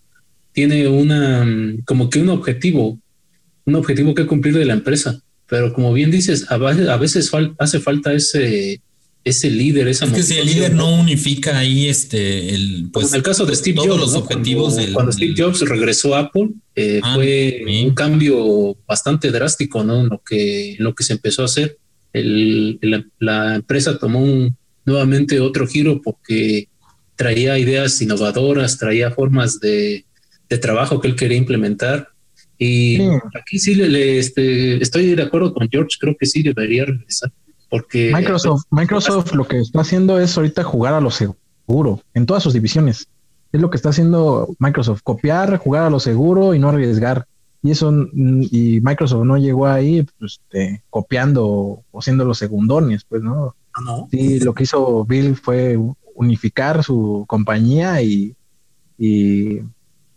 tiene 0.52 0.90
una, 0.90 1.48
como 1.86 2.10
que 2.10 2.20
un 2.20 2.28
objetivo, 2.28 3.00
un 3.64 3.76
objetivo 3.76 4.14
que 4.14 4.28
cumplir 4.28 4.58
de 4.58 4.66
la 4.66 4.74
empresa. 4.74 5.22
Pero 5.48 5.74
como 5.74 5.94
bien 5.94 6.12
dices, 6.12 6.52
a 6.52 6.58
veces, 6.58 6.90
a 6.90 6.98
veces 6.98 7.32
hace 7.58 7.80
falta 7.80 8.12
ese, 8.12 8.82
ese 9.24 9.50
líder, 9.50 9.88
esa 9.88 10.06
es 10.06 10.12
que 10.12 10.24
si 10.24 10.38
el 10.38 10.46
líder 10.46 10.74
no 10.74 10.96
unifica 10.96 11.58
ahí 11.58 11.88
este 11.88 12.54
el 12.56 12.90
pues 12.92 13.10
en 13.10 13.16
el 13.16 13.24
caso 13.24 13.46
de 13.46 13.56
Steve 13.56 13.78
Jobs, 13.78 14.00
los 14.00 14.16
objetivos 14.16 14.76
cuando, 14.76 14.94
cuando, 14.94 15.12
Steve 15.12 15.34
Jobs 15.38 15.62
regresó 15.62 16.16
a 16.16 16.20
Apple 16.20 16.50
eh, 16.76 17.02
ah, 17.04 17.16
fue 17.16 17.62
un 17.84 17.94
cambio 17.94 18.78
bastante 18.88 19.30
drástico, 19.30 19.84
¿no? 19.84 20.02
En 20.02 20.08
lo 20.08 20.22
que 20.24 20.74
en 20.76 20.84
lo 20.84 20.96
que 20.96 21.04
se 21.04 21.14
empezó 21.14 21.42
a 21.42 21.46
hacer, 21.46 21.78
el, 22.14 22.80
la, 23.20 23.56
empresa 23.56 23.98
tomó 24.00 24.24
un, 24.24 24.56
nuevamente 24.86 25.40
otro 25.40 25.68
giro 25.68 26.02
porque 26.02 26.70
traía 27.16 27.60
ideas 27.60 28.02
innovadoras, 28.02 28.78
traía 28.78 29.12
formas 29.12 29.60
de, 29.60 30.06
de 30.48 30.58
trabajo 30.58 31.02
que 31.02 31.10
él 31.10 31.16
quería 31.16 31.38
implementar. 31.38 32.10
Y 32.58 33.00
aquí 33.40 33.60
sí 33.60 33.76
le, 33.76 34.20
este, 34.20 34.82
estoy 34.82 35.16
de 35.16 35.24
acuerdo 35.24 35.54
con 35.54 35.70
George, 35.70 35.98
creo 36.00 36.16
que 36.18 36.26
sí 36.26 36.42
debería 36.42 36.86
regresar. 36.86 37.32
Porque 37.70 38.12
Microsoft, 38.14 38.64
pues, 38.70 38.82
Microsoft 38.82 39.34
lo 39.34 39.48
que 39.48 39.60
está 39.60 39.82
haciendo 39.82 40.20
es 40.20 40.36
ahorita 40.36 40.64
jugar 40.64 40.94
a 40.94 41.02
lo 41.02 41.12
seguro 41.12 42.02
en 42.14 42.26
todas 42.26 42.44
sus 42.44 42.54
divisiones. 42.54 43.08
Es 43.52 43.62
lo 43.62 43.70
que 43.70 43.78
está 43.78 43.90
haciendo 43.90 44.50
Microsoft, 44.60 45.02
copiar, 45.04 45.58
jugar 45.58 45.84
a 45.84 45.90
lo 45.90 46.00
seguro 46.00 46.54
y 46.54 46.60
no 46.60 46.70
arriesgar. 46.70 47.26
Y 47.62 47.72
eso, 47.72 47.92
y 48.14 48.80
Microsoft 48.82 49.26
no 49.26 49.38
llegó 49.38 49.68
ahí 49.68 50.08
pues, 50.18 50.40
este, 50.42 50.82
copiando 50.90 51.84
o 51.92 52.02
siendo 52.02 52.26
los 52.26 52.38
segundones, 52.38 53.04
pues 53.04 53.22
no. 53.22 53.56
Ah, 53.74 53.82
no. 53.84 54.08
Sí, 54.10 54.40
lo 54.40 54.54
que 54.54 54.64
hizo 54.64 55.04
Bill 55.06 55.36
fue 55.36 55.78
unificar 56.16 56.84
su 56.84 57.26
compañía 57.28 58.02
y, 58.02 58.36
y, 58.98 59.60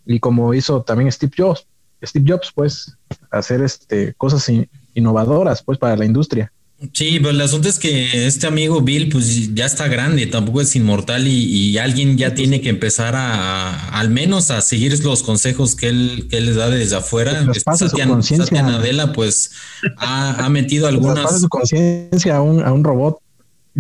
y 0.07 0.21
como 0.21 0.55
hizo 0.55 0.83
también 0.83 1.11
Steve 1.11 1.33
Jobs, 1.37 1.67
Steve 2.03 2.33
Jobs, 2.33 2.53
pues, 2.55 2.97
hacer 3.31 3.63
este, 3.63 4.15
cosas 4.15 4.51
innovadoras, 4.95 5.63
pues, 5.63 5.79
para 5.79 5.97
la 5.97 6.05
industria. 6.05 6.53
Sí, 6.93 7.19
pero 7.19 7.31
el 7.31 7.41
asunto 7.41 7.69
es 7.69 7.79
que 7.79 8.27
este 8.27 8.49
amigo 8.49 8.81
Bill, 8.81 9.09
pues 9.09 9.55
ya 9.55 9.67
está 9.67 9.87
grande, 9.87 10.27
tampoco 10.27 10.61
es 10.61 10.75
inmortal 10.75 11.29
y, 11.29 11.79
alguien 11.79 12.19
ya 12.19 12.35
tiene 12.35 12.61
que 12.61 12.69
empezar 12.71 13.15
a, 13.15 13.89
al 13.99 14.11
menos 14.11 14.51
a 14.51 14.61
seguir 14.63 14.99
los 15.05 15.23
consejos 15.23 15.77
que 15.77 15.89
él, 15.89 16.27
que 16.29 16.39
él 16.39 16.47
les 16.47 16.57
da 16.57 16.69
desde 16.71 16.97
afuera. 16.97 17.45
Pues 17.45 17.63
Satya, 17.63 18.09
Satya 18.23 18.63
Nadella, 18.63 19.13
pues 19.13 19.53
ha, 19.97 20.49
metido 20.49 20.87
algunas. 20.89 21.41
su 21.41 21.49
conciencia 21.49 22.37
a 22.37 22.43
un, 22.43 22.63
a 22.63 22.73
un 22.73 22.83
robot. 22.83 23.19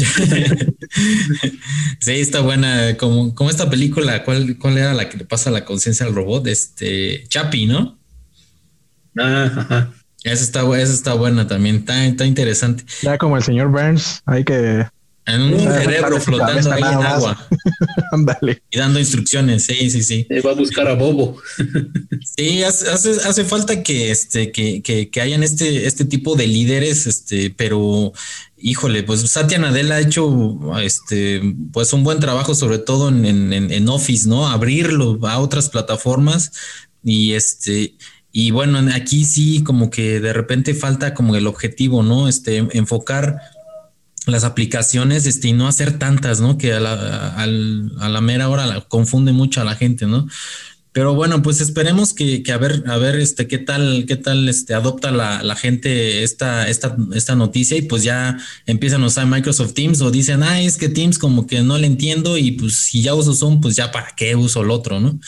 sí, 2.00 2.12
está 2.12 2.40
buena. 2.40 2.96
Como, 2.96 3.34
como 3.34 3.50
esta 3.50 3.68
película, 3.68 4.24
¿cuál, 4.24 4.56
¿cuál 4.58 4.78
era 4.78 4.94
la 4.94 5.08
que 5.08 5.18
le 5.18 5.24
pasa 5.24 5.50
la 5.50 5.64
conciencia 5.64 6.06
al 6.06 6.14
robot? 6.14 6.46
Este, 6.46 7.24
Chapi, 7.28 7.66
¿no? 7.66 7.98
Ah, 9.18 9.90
esa 10.24 10.44
está, 10.44 10.62
esa 10.78 10.92
está 10.92 11.14
buena 11.14 11.46
también, 11.46 11.76
está, 11.76 12.04
está 12.06 12.26
interesante. 12.26 12.84
Ya 13.02 13.18
como 13.18 13.36
el 13.36 13.42
señor 13.42 13.68
Burns, 13.68 14.22
hay 14.26 14.44
que 14.44 14.86
en 15.24 15.40
un 15.40 15.60
cerebro 15.60 16.20
flotando 16.20 16.72
ahí 16.72 16.82
en 16.82 17.02
agua. 17.02 17.48
Ándale. 18.12 18.62
y 18.70 18.78
dando 18.78 18.98
instrucciones, 18.98 19.64
sí, 19.64 19.90
sí, 19.90 20.02
sí. 20.02 20.26
va 20.44 20.50
a 20.50 20.54
buscar 20.54 20.88
a 20.88 20.94
Bobo. 20.94 21.40
sí, 22.36 22.62
hace, 22.64 22.90
hace, 22.90 23.44
falta 23.44 23.82
que, 23.84 24.10
este, 24.10 24.50
que, 24.50 24.82
que, 24.82 25.10
que, 25.10 25.20
hayan 25.20 25.44
este, 25.44 25.86
este 25.86 26.04
tipo 26.04 26.34
de 26.34 26.48
líderes, 26.48 27.06
este, 27.06 27.50
pero 27.56 28.12
híjole, 28.58 29.04
pues 29.04 29.20
Satya 29.20 29.58
Nadella 29.58 29.94
ha 29.94 30.00
hecho 30.00 30.58
este, 30.80 31.40
pues 31.72 31.92
un 31.92 32.02
buen 32.02 32.18
trabajo, 32.18 32.54
sobre 32.56 32.78
todo 32.78 33.08
en, 33.08 33.24
en, 33.24 33.52
en 33.52 33.88
Office, 33.88 34.28
¿no? 34.28 34.48
Abrirlo 34.48 35.20
a 35.28 35.38
otras 35.38 35.68
plataformas. 35.68 36.52
Y 37.04 37.32
este, 37.32 37.94
y 38.32 38.50
bueno, 38.50 38.80
aquí 38.94 39.24
sí 39.24 39.62
como 39.62 39.90
que 39.90 40.18
de 40.18 40.32
repente 40.32 40.74
falta 40.74 41.12
como 41.12 41.36
el 41.36 41.46
objetivo, 41.46 42.02
¿no? 42.02 42.28
Este, 42.28 42.66
enfocar 42.72 43.40
las 44.26 44.44
aplicaciones 44.44 45.26
este, 45.26 45.48
y 45.48 45.52
no 45.52 45.68
hacer 45.68 45.98
tantas, 45.98 46.40
¿no? 46.40 46.56
Que 46.56 46.72
a 46.72 46.80
la, 46.80 47.42
a 47.42 48.20
mera 48.20 48.48
hora 48.48 48.80
confunde 48.88 49.32
mucho 49.32 49.60
a 49.60 49.64
la 49.64 49.74
gente, 49.74 50.06
¿no? 50.06 50.26
Pero 50.92 51.14
bueno, 51.14 51.40
pues 51.40 51.62
esperemos 51.62 52.12
que, 52.12 52.42
que, 52.42 52.52
a 52.52 52.58
ver, 52.58 52.84
a 52.86 52.98
ver, 52.98 53.16
este, 53.16 53.48
qué 53.48 53.56
tal, 53.56 54.04
qué 54.06 54.16
tal, 54.16 54.46
este, 54.48 54.74
adopta 54.74 55.10
la, 55.10 55.42
la, 55.42 55.56
gente 55.56 56.22
esta, 56.22 56.68
esta, 56.68 56.94
esta 57.14 57.34
noticia 57.34 57.78
y 57.78 57.82
pues 57.82 58.02
ya 58.02 58.38
empiezan 58.66 59.02
a 59.02 59.06
usar 59.06 59.26
Microsoft 59.26 59.72
Teams 59.72 60.02
o 60.02 60.10
dicen, 60.10 60.42
ah, 60.42 60.60
es 60.60 60.76
que 60.76 60.90
Teams 60.90 61.18
como 61.18 61.46
que 61.46 61.62
no 61.62 61.78
le 61.78 61.86
entiendo 61.86 62.36
y 62.36 62.52
pues 62.52 62.74
si 62.76 63.02
ya 63.02 63.14
uso 63.14 63.32
Zoom, 63.32 63.62
pues 63.62 63.74
ya 63.74 63.90
para 63.90 64.14
qué 64.14 64.36
uso 64.36 64.60
el 64.62 64.70
otro, 64.70 65.00
¿no? 65.00 65.18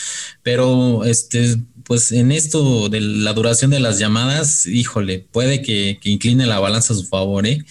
Pero, 0.43 1.05
este, 1.05 1.57
pues 1.85 2.13
en 2.13 2.33
esto 2.33 2.89
de 2.89 3.01
la 3.01 3.33
duración 3.33 3.71
de 3.71 3.81
las 3.81 3.99
llamadas, 3.99 4.67
híjole, 4.67 5.27
puede 5.31 5.63
que, 5.63 5.99
que 6.01 6.11
incline 6.11 6.47
la 6.47 6.59
balanza 6.59 6.95
a 6.95 6.97
su 6.97 7.05
favor, 7.07 7.47
¿eh? 7.47 7.65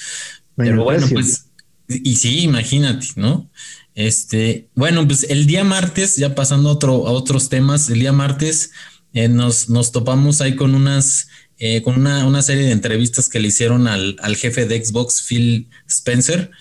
Pero 0.56 0.84
bueno, 0.84 1.08
pues, 1.12 1.48
y 1.88 2.16
sí, 2.16 2.42
imagínate, 2.42 3.08
¿no? 3.16 3.50
Este, 3.96 4.68
bueno, 4.76 5.06
pues 5.08 5.24
el 5.30 5.46
día 5.46 5.64
martes, 5.64 6.16
ya 6.16 6.36
pasando 6.36 6.70
a, 6.70 6.74
otro, 6.74 7.08
a 7.08 7.12
otros 7.12 7.50
temas, 7.50 7.90
el 7.90 8.00
día 8.00 8.12
martes 8.12 8.72
eh, 9.14 9.28
nos, 9.28 9.70
nos 9.70 9.92
topamos 9.92 10.42
ahí 10.42 10.56
con 10.56 10.74
unas, 10.74 11.28
eh, 11.58 11.82
con 11.84 11.96
una, 11.96 12.26
una, 12.26 12.42
serie 12.42 12.64
de 12.64 12.72
entrevistas 12.72 13.30
que 13.30 13.40
le 13.40 13.50
hicieron 13.50 13.88
al, 13.88 14.16
al 14.22 14.36
jefe 14.36 14.66
de 14.66 14.84
Xbox, 14.84 15.22
Phil 15.22 15.70
Spencer. 15.88 16.52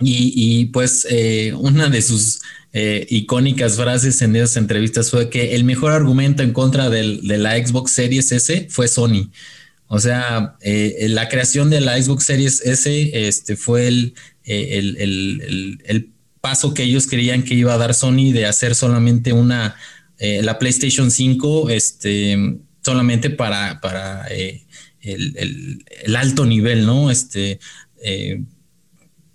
Y, 0.00 0.66
pues 0.66 1.06
eh, 1.08 1.54
una 1.56 1.88
de 1.88 2.02
sus 2.02 2.40
icónicas 3.08 3.76
frases 3.76 4.20
en 4.20 4.34
esas 4.34 4.56
entrevistas 4.56 5.10
fue 5.10 5.30
que 5.30 5.54
el 5.54 5.62
mejor 5.62 5.92
argumento 5.92 6.42
en 6.42 6.52
contra 6.52 6.90
del, 6.90 7.26
de 7.26 7.38
la 7.38 7.56
Xbox 7.56 7.92
Series 7.92 8.32
S 8.32 8.66
fue 8.68 8.88
Sony. 8.88 9.30
O 9.94 10.00
sea, 10.00 10.56
eh, 10.60 11.06
la 11.10 11.28
creación 11.28 11.70
de 11.70 11.80
la 11.80 12.00
Xbox 12.02 12.24
Series 12.24 12.62
S 12.64 13.10
este, 13.28 13.56
fue 13.56 13.86
el, 13.86 14.14
eh, 14.44 14.78
el, 14.78 16.10
paso 16.40 16.74
que 16.74 16.82
ellos 16.82 17.06
creían 17.06 17.42
que 17.42 17.54
iba 17.54 17.72
a 17.72 17.78
dar 17.78 17.94
Sony 17.94 18.30
de 18.32 18.44
hacer 18.44 18.74
solamente 18.74 19.32
una, 19.32 19.76
eh, 20.18 20.42
la 20.42 20.58
PlayStation 20.58 21.10
5, 21.10 21.70
este, 21.70 22.58
solamente 22.82 23.30
para, 23.30 23.80
para 23.80 24.26
el, 24.26 26.16
alto 26.16 26.44
nivel, 26.44 26.84
¿no? 26.84 27.10
Este, 27.10 27.60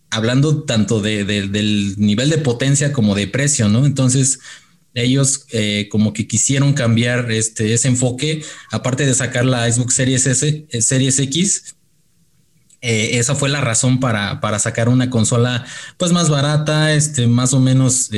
hablando 0.09 0.63
tanto 0.63 1.01
de, 1.01 1.23
del 1.25 1.95
nivel 1.97 2.29
de 2.29 2.37
potencia 2.39 2.91
como 2.93 3.15
de 3.15 3.27
precio, 3.27 3.69
¿no? 3.69 3.85
Entonces, 3.85 4.39
ellos 4.93 5.45
eh, 5.51 5.87
como 5.91 6.13
que 6.13 6.27
quisieron 6.27 6.73
cambiar 6.73 7.31
este, 7.31 7.73
ese 7.73 7.87
enfoque, 7.87 8.43
aparte 8.71 9.05
de 9.05 9.13
sacar 9.13 9.45
la 9.45 9.71
Xbox 9.71 9.93
Series 9.93 10.25
S, 10.25 10.67
eh, 10.69 10.81
Series 10.81 11.19
X, 11.19 11.75
eh, 12.81 13.19
esa 13.19 13.35
fue 13.35 13.49
la 13.49 13.59
razón 13.59 13.99
para, 13.99 14.39
para, 14.39 14.57
sacar 14.57 14.87
una 14.87 15.09
consola 15.09 15.65
pues 15.97 16.13
más 16.13 16.29
barata, 16.29 16.93
este, 16.93 17.27
más 17.27 17.53
o 17.53 17.59
menos 17.59 18.09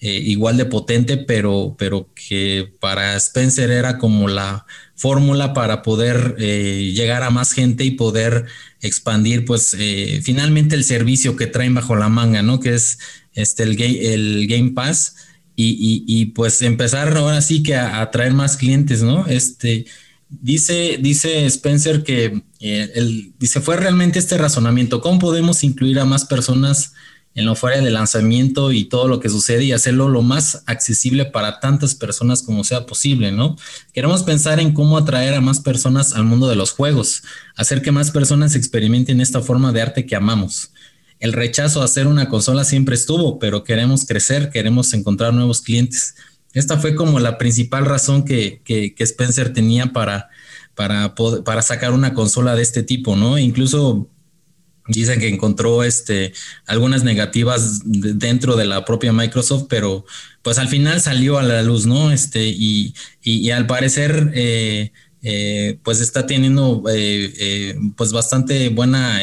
igual 0.00 0.58
de 0.58 0.66
potente, 0.66 1.16
pero, 1.16 1.74
pero 1.78 2.10
que 2.14 2.70
para 2.80 3.16
Spencer 3.16 3.70
era 3.70 3.96
como 3.96 4.28
la 4.28 4.66
fórmula 4.94 5.54
para 5.54 5.80
poder 5.80 6.36
llegar 6.36 7.22
a 7.22 7.30
más 7.30 7.52
gente 7.52 7.84
y 7.84 7.92
poder 7.92 8.44
expandir 8.80 9.44
pues 9.44 9.76
finalmente 10.22 10.76
el 10.76 10.84
servicio 10.84 11.36
que 11.36 11.46
traen 11.46 11.74
bajo 11.74 11.96
la 11.96 12.08
manga, 12.08 12.42
¿no? 12.42 12.60
Que 12.60 12.74
es 12.74 12.98
este, 13.32 13.64
el, 13.64 13.80
el 13.80 14.46
Game 14.46 14.70
Pass 14.70 15.14
y, 15.60 16.26
pues 16.36 16.62
empezar 16.62 17.16
ahora 17.16 17.40
sí 17.40 17.62
que 17.64 17.74
a 17.74 18.00
atraer 18.00 18.32
más 18.32 18.56
clientes, 18.56 19.02
¿no? 19.02 19.26
Este, 19.26 19.86
dice, 20.28 20.98
dice 21.00 21.46
Spencer 21.46 22.04
que 22.04 22.42
eh, 22.60 23.32
dice, 23.38 23.60
fue 23.60 23.76
realmente 23.76 24.20
este 24.20 24.38
razonamiento, 24.38 25.00
¿cómo 25.00 25.18
podemos 25.18 25.64
incluir 25.64 25.98
a 25.98 26.04
más 26.04 26.24
personas 26.24 26.92
en 27.38 27.46
la 27.46 27.52
oferta 27.52 27.80
de 27.80 27.90
lanzamiento 27.90 28.72
y 28.72 28.84
todo 28.84 29.06
lo 29.06 29.20
que 29.20 29.28
sucede 29.28 29.64
y 29.64 29.72
hacerlo 29.72 30.08
lo 30.08 30.22
más 30.22 30.64
accesible 30.66 31.24
para 31.24 31.60
tantas 31.60 31.94
personas 31.94 32.42
como 32.42 32.64
sea 32.64 32.84
posible, 32.84 33.30
¿no? 33.30 33.56
Queremos 33.92 34.24
pensar 34.24 34.58
en 34.58 34.72
cómo 34.72 34.98
atraer 34.98 35.34
a 35.34 35.40
más 35.40 35.60
personas 35.60 36.14
al 36.14 36.24
mundo 36.24 36.48
de 36.48 36.56
los 36.56 36.72
juegos, 36.72 37.22
hacer 37.56 37.80
que 37.80 37.92
más 37.92 38.10
personas 38.10 38.56
experimenten 38.56 39.20
esta 39.20 39.40
forma 39.40 39.72
de 39.72 39.82
arte 39.82 40.06
que 40.06 40.16
amamos 40.16 40.72
el 41.20 41.32
rechazo 41.32 41.82
a 41.82 41.84
hacer 41.84 42.06
una 42.06 42.28
consola 42.28 42.64
siempre 42.64 42.94
estuvo, 42.94 43.38
pero 43.38 43.64
queremos 43.64 44.06
crecer, 44.06 44.50
queremos 44.50 44.92
encontrar 44.92 45.34
nuevos 45.34 45.60
clientes. 45.62 46.14
Esta 46.52 46.78
fue 46.78 46.94
como 46.94 47.18
la 47.18 47.38
principal 47.38 47.86
razón 47.86 48.24
que, 48.24 48.62
Spencer 48.98 49.52
tenía 49.52 49.92
para, 49.92 50.28
para, 50.74 51.14
para 51.44 51.62
sacar 51.62 51.92
una 51.92 52.14
consola 52.14 52.54
de 52.54 52.62
este 52.62 52.82
tipo, 52.82 53.16
¿no? 53.16 53.38
Incluso 53.38 54.08
dicen 54.88 55.20
que 55.20 55.28
encontró 55.28 55.84
este, 55.84 56.32
algunas 56.66 57.04
negativas 57.04 57.82
dentro 57.84 58.56
de 58.56 58.66
la 58.66 58.84
propia 58.84 59.12
Microsoft, 59.12 59.66
pero 59.68 60.04
pues 60.42 60.58
al 60.58 60.68
final 60.68 61.00
salió 61.00 61.38
a 61.38 61.42
la 61.42 61.62
luz, 61.62 61.86
¿no? 61.86 62.10
Este, 62.10 62.48
y, 62.48 62.94
y, 63.22 63.50
al 63.50 63.66
parecer, 63.66 64.32
eh, 64.34 64.92
eh, 65.22 65.78
pues 65.82 66.00
está 66.00 66.26
teniendo 66.26 66.82
eh, 66.90 67.76
pues 67.96 68.12
bastante 68.12 68.68
buena 68.70 69.20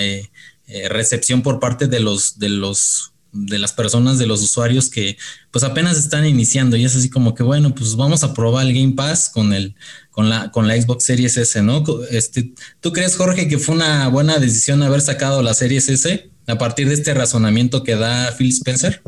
recepción 0.90 1.42
por 1.42 1.60
parte 1.60 1.88
de 1.88 2.00
los, 2.00 2.40
de 2.40 2.50
los, 2.50 3.14
de 3.32 3.60
las 3.60 3.74
personas, 3.74 4.18
de 4.18 4.28
los 4.28 4.42
usuarios 4.42 4.90
que 4.90 5.18
pues 5.52 5.64
apenas 5.64 5.98
están 5.98 6.26
iniciando 6.26 6.78
y 6.78 6.86
es 6.86 6.96
así 6.96 7.10
como 7.10 7.36
que 7.36 7.44
bueno, 7.44 7.76
pues 7.76 7.96
vamos 7.96 8.24
a 8.24 8.34
probar 8.34 8.66
el 8.66 8.74
Game 8.74 8.94
Pass 8.94 9.30
con 9.30 9.54
el, 9.54 9.76
con 10.16 10.30
la, 10.30 10.50
con 10.52 10.68
la 10.68 10.80
Xbox 10.80 11.04
Series 11.04 11.38
S, 11.38 11.62
¿no? 11.62 11.84
Este, 12.10 12.54
¿tú 12.80 12.92
crees, 12.92 13.16
Jorge, 13.16 13.48
que 13.48 13.60
fue 13.60 13.76
una 13.76 14.08
buena 14.08 14.40
decisión 14.40 14.82
haber 14.82 15.02
sacado 15.02 15.44
la 15.44 15.54
Series 15.54 15.90
S 15.90 16.30
a 16.48 16.58
partir 16.58 16.88
de 16.88 16.96
este 16.96 17.14
razonamiento 17.14 17.84
que 17.84 17.96
da 17.96 18.32
Phil 18.32 18.50
Spencer? 18.50 19.02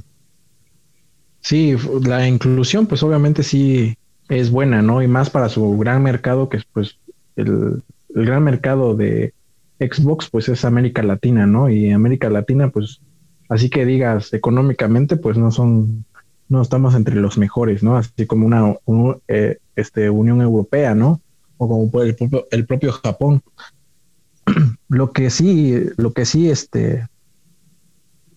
Sí, 1.42 1.76
la 2.04 2.28
inclusión, 2.28 2.86
pues 2.86 3.02
obviamente 3.04 3.42
sí 3.42 3.96
es 4.30 4.52
buena, 4.52 4.82
¿no? 4.82 5.02
Y 5.02 5.08
más 5.08 5.30
para 5.30 5.50
su 5.50 5.78
gran 5.78 6.04
mercado, 6.04 6.50
que 6.50 6.58
es 6.58 6.66
pues 6.72 6.98
el, 7.38 7.82
el 8.14 8.26
gran 8.26 8.44
mercado 8.44 8.96
de, 8.96 9.34
Xbox 9.80 10.30
pues 10.30 10.50
es 10.50 10.66
América 10.66 11.04
Latina, 11.04 11.46
¿no? 11.46 11.70
Y 11.70 11.92
América 11.92 12.30
Latina 12.30 12.70
pues 12.70 13.02
así 13.50 13.70
que 13.70 13.86
digas 13.86 14.34
económicamente 14.34 15.18
pues 15.18 15.38
no 15.38 15.52
son, 15.52 16.06
no 16.50 16.62
estamos 16.62 16.96
entre 16.96 17.16
los 17.16 17.38
mejores, 17.38 17.84
¿no? 17.84 17.98
Así 17.98 18.26
como 18.26 18.46
una 18.46 18.76
eh, 19.28 19.58
este, 19.76 20.10
Unión 20.10 20.42
Europea, 20.42 20.96
¿no? 20.96 21.22
O 21.58 21.68
como 21.68 22.02
el 22.04 22.16
propio, 22.16 22.48
el 22.52 22.66
propio 22.66 22.92
Japón. 22.92 23.42
lo 24.90 25.12
que 25.12 25.30
sí, 25.30 25.90
lo 25.98 26.14
que 26.14 26.26
sí, 26.26 26.50
este 26.50 27.08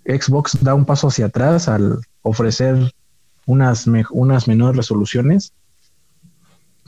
Xbox 0.05 0.59
da 0.62 0.75
un 0.75 0.85
paso 0.85 1.09
hacia 1.09 1.26
atrás 1.26 1.69
al 1.69 2.00
ofrecer 2.23 2.93
unas, 3.47 3.87
unas 4.11 4.49
menores 4.49 4.76
resoluciones, 4.76 5.52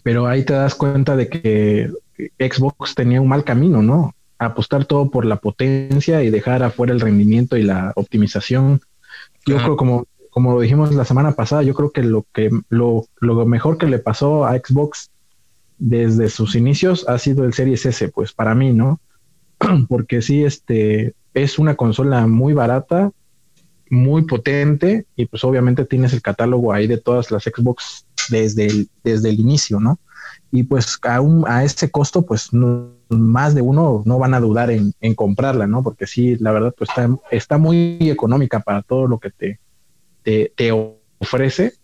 pero 0.02 0.26
ahí 0.26 0.44
te 0.44 0.54
das 0.54 0.74
cuenta 0.74 1.14
de 1.14 1.28
que 1.28 1.92
Xbox 2.38 2.94
tenía 2.94 3.20
un 3.20 3.28
mal 3.28 3.44
camino, 3.44 3.82
¿no? 3.82 4.14
apostar 4.46 4.84
todo 4.84 5.10
por 5.10 5.24
la 5.24 5.36
potencia 5.36 6.22
y 6.22 6.30
dejar 6.30 6.62
afuera 6.62 6.92
el 6.92 7.00
rendimiento 7.00 7.56
y 7.56 7.62
la 7.62 7.92
optimización. 7.96 8.80
Yo 9.46 9.56
creo 9.58 9.76
como 9.76 10.06
como 10.32 10.54
lo 10.54 10.60
dijimos 10.60 10.94
la 10.94 11.04
semana 11.04 11.32
pasada, 11.32 11.62
yo 11.62 11.74
creo 11.74 11.90
que 11.90 12.02
lo 12.02 12.24
que 12.32 12.48
lo, 12.70 13.04
lo 13.20 13.44
mejor 13.44 13.76
que 13.76 13.86
le 13.86 13.98
pasó 13.98 14.46
a 14.46 14.56
Xbox 14.56 15.10
desde 15.78 16.30
sus 16.30 16.56
inicios 16.56 17.06
ha 17.06 17.18
sido 17.18 17.44
el 17.44 17.52
Series 17.52 17.84
S, 17.84 18.08
pues 18.08 18.32
para 18.32 18.54
mí, 18.54 18.72
¿no? 18.72 18.98
Porque 19.88 20.22
sí, 20.22 20.42
este 20.42 21.14
es 21.34 21.58
una 21.58 21.74
consola 21.74 22.26
muy 22.26 22.54
barata, 22.54 23.12
muy 23.90 24.22
potente 24.22 25.04
y 25.16 25.26
pues 25.26 25.44
obviamente 25.44 25.84
tienes 25.84 26.14
el 26.14 26.22
catálogo 26.22 26.72
ahí 26.72 26.86
de 26.86 26.96
todas 26.96 27.30
las 27.30 27.44
Xbox 27.44 28.06
desde 28.30 28.68
el, 28.68 28.88
desde 29.04 29.28
el 29.28 29.38
inicio, 29.38 29.80
¿no? 29.80 29.98
Y 30.50 30.62
pues 30.62 30.98
aún 31.02 31.44
a 31.46 31.62
ese 31.62 31.90
costo, 31.90 32.22
pues 32.22 32.48
más 33.10 33.54
de 33.54 33.60
uno 33.60 34.02
no 34.06 34.18
van 34.18 34.32
a 34.32 34.40
dudar 34.40 34.70
en, 34.70 34.94
comprarla, 35.14 35.66
¿no? 35.66 35.82
Porque 35.82 36.06
sí, 36.06 36.36
la 36.36 36.52
verdad, 36.52 36.74
pues 36.74 36.88
está, 36.88 37.08
está 37.30 37.58
muy 37.58 37.98
económica 38.00 38.60
para 38.60 38.80
todo 38.80 39.06
lo 39.06 39.18
que 39.18 39.28
te, 39.28 39.60
te, 40.22 40.72
ofrece 41.18 41.74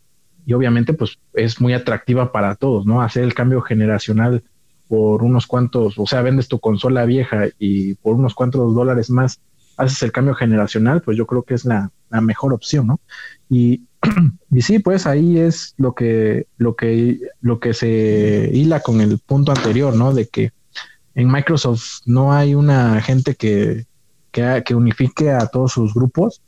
y 0.47 0.53
obviamente 0.55 0.95
pues 0.95 1.19
es 1.35 1.61
muy 1.61 1.75
atractiva 1.75 2.33
para 2.33 2.55
todos, 2.57 2.87
¿no? 2.87 3.03
Hacer 3.03 3.25
el 3.25 3.35
cambio 3.35 3.61
generacional 3.61 4.43
por 4.89 5.23
unos 5.23 5.47
cuantos, 5.47 5.99
o 5.99 6.07
sea, 6.07 6.23
vendes 6.23 6.49
tu 6.49 6.59
consola 6.59 7.05
vieja 7.05 7.49
y 7.59 7.95
por 7.95 8.17
unos 8.17 8.35
cuantos 8.35 8.75
dólares 8.75 9.11
más 9.11 9.41
haces 9.77 10.03
el 10.03 10.13
cambio 10.13 10.35
generacional, 10.35 11.03
pues 11.03 11.17
yo 11.17 11.27
creo 11.27 11.43
que 11.43 11.55
es 11.55 11.65
la, 11.65 11.91
mejor 12.11 12.53
opción, 12.53 12.87
¿no? 12.87 13.01
Y, 13.49 13.85
y, 14.51 14.63
sí, 14.63 14.79
pues 14.79 15.07
ahí 15.07 15.39
es 15.39 15.75
lo 15.77 15.95
que, 15.95 16.47
lo 16.57 16.75
que, 16.75 17.21
lo 17.41 17.61
que 17.61 17.75
se 17.75 18.51
hila 18.53 18.81
con 18.81 19.01
el 19.01 19.19
punto 19.19 19.53
anterior, 19.53 19.95
¿no? 19.95 20.15
De 20.15 20.27
que 20.27 20.53
en 21.15 21.31
Microsoft 21.31 22.01
no 22.07 22.33
hay 22.33 22.55
una 22.55 23.01
gente 23.03 23.35
que, 23.35 23.87
que, 24.33 24.63
que 24.65 24.75
unifique 24.75 25.31
a 25.31 25.47
todos 25.47 25.73
sus 25.73 25.95
grupos, 25.95 26.43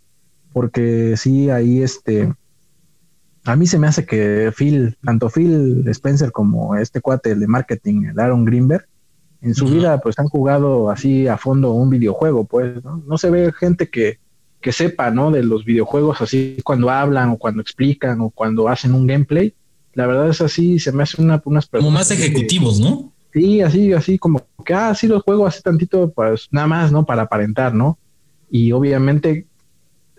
porque 0.52 1.16
sí, 1.16 1.50
ahí 1.50 1.83
este, 1.83 2.33
a 3.45 3.57
mí 3.57 3.66
se 3.66 3.78
me 3.78 3.87
hace 3.87 4.04
que 4.04 4.52
Phil, 4.57 4.97
tanto 5.04 5.30
Phil 5.30 5.85
Spencer 5.88 6.33
como 6.33 6.76
este 6.76 7.00
cuate 7.00 7.35
de 7.35 7.47
marketing, 7.47 8.04
el 8.11 8.21
Aaron 8.21 8.45
Greenberg, 8.45 8.87
en 9.42 9.54
su 9.54 9.66
vida 9.66 9.99
pues 10.00 10.19
han 10.19 10.28
jugado 10.28 10.90
así 10.90 11.26
a 11.26 11.38
fondo 11.38 11.73
un 11.73 11.88
videojuego, 11.88 12.45
pues, 12.45 12.85
¿no? 12.85 13.02
No 13.07 13.16
se 13.16 13.30
ve 13.30 13.52
gente 13.59 13.88
que, 13.88 14.19
que 14.61 14.71
sepa, 14.71 15.11
¿no? 15.11 15.30
De 15.30 15.42
los 15.42 15.64
videojuegos 15.64 16.21
así 16.21 16.59
cuando 16.62 16.90
hablan 16.90 17.30
o 17.30 17.38
cuando 17.38 17.62
explican 17.62 18.21
o 18.21 18.30
cuando 18.30 18.69
hacen 18.69 18.92
un 18.92 19.07
gameplay. 19.07 19.54
La 19.95 20.07
verdad 20.07 20.28
es 20.28 20.42
así, 20.42 20.78
se 20.78 20.92
me 20.92 21.02
hace 21.02 21.23
una, 21.23 21.40
unas 21.45 21.66
Como 21.66 21.90
más 21.90 22.11
ejecutivos, 22.11 22.78
¿no? 22.78 23.12
Sí, 23.33 23.62
así, 23.62 23.92
así 23.92 24.19
como 24.19 24.45
que, 24.64 24.75
ah, 24.75 24.95
sí 24.95 25.07
los 25.07 25.23
juego 25.23 25.47
así 25.47 25.62
tantito, 25.62 26.11
pues 26.11 26.49
nada 26.50 26.66
más, 26.66 26.92
¿no? 26.92 27.07
Para 27.07 27.23
aparentar, 27.23 27.75
¿no? 27.75 27.99
Y 28.50 28.73
obviamente 28.73 29.47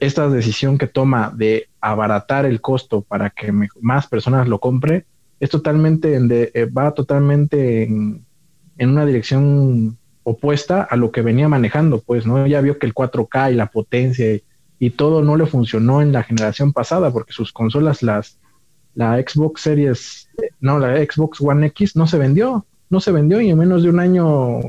esta 0.01 0.27
decisión 0.29 0.79
que 0.79 0.87
toma 0.87 1.31
de 1.33 1.69
abaratar 1.79 2.45
el 2.45 2.59
costo 2.59 3.01
para 3.01 3.29
que 3.29 3.53
más 3.79 4.07
personas 4.07 4.47
lo 4.47 4.59
compre 4.59 5.05
es 5.39 5.51
totalmente 5.51 6.15
eh, 6.15 6.65
va 6.65 6.91
totalmente 6.93 7.83
en, 7.83 8.25
una 8.79 9.05
dirección 9.05 9.99
opuesta 10.23 10.81
a 10.81 10.95
lo 10.95 11.11
que 11.11 11.21
venía 11.21 11.47
manejando, 11.47 12.01
pues, 12.01 12.25
¿no? 12.25 12.47
Ya 12.47 12.61
vio 12.61 12.79
que 12.79 12.87
el 12.87 12.95
4K 12.95 13.53
y 13.53 13.55
la 13.55 13.67
potencia 13.67 14.25
y, 14.79 14.89
todo 14.89 15.21
no 15.21 15.35
le 15.35 15.45
funcionó 15.45 16.01
en 16.01 16.11
la 16.11 16.23
generación 16.23 16.73
pasada 16.73 17.11
porque 17.11 17.33
sus 17.33 17.53
consolas, 17.53 18.01
las, 18.01 18.39
la 18.95 19.21
Xbox 19.21 19.61
Series, 19.61 20.29
no, 20.59 20.79
la 20.79 20.97
Xbox 20.97 21.39
One 21.41 21.67
X 21.67 21.95
no 21.95 22.07
se 22.07 22.17
vendió, 22.17 22.65
no 22.89 22.99
se 22.99 23.11
vendió 23.11 23.39
y 23.39 23.51
en 23.51 23.59
menos 23.59 23.83
de 23.83 23.89
un 23.91 23.99
año 23.99 24.61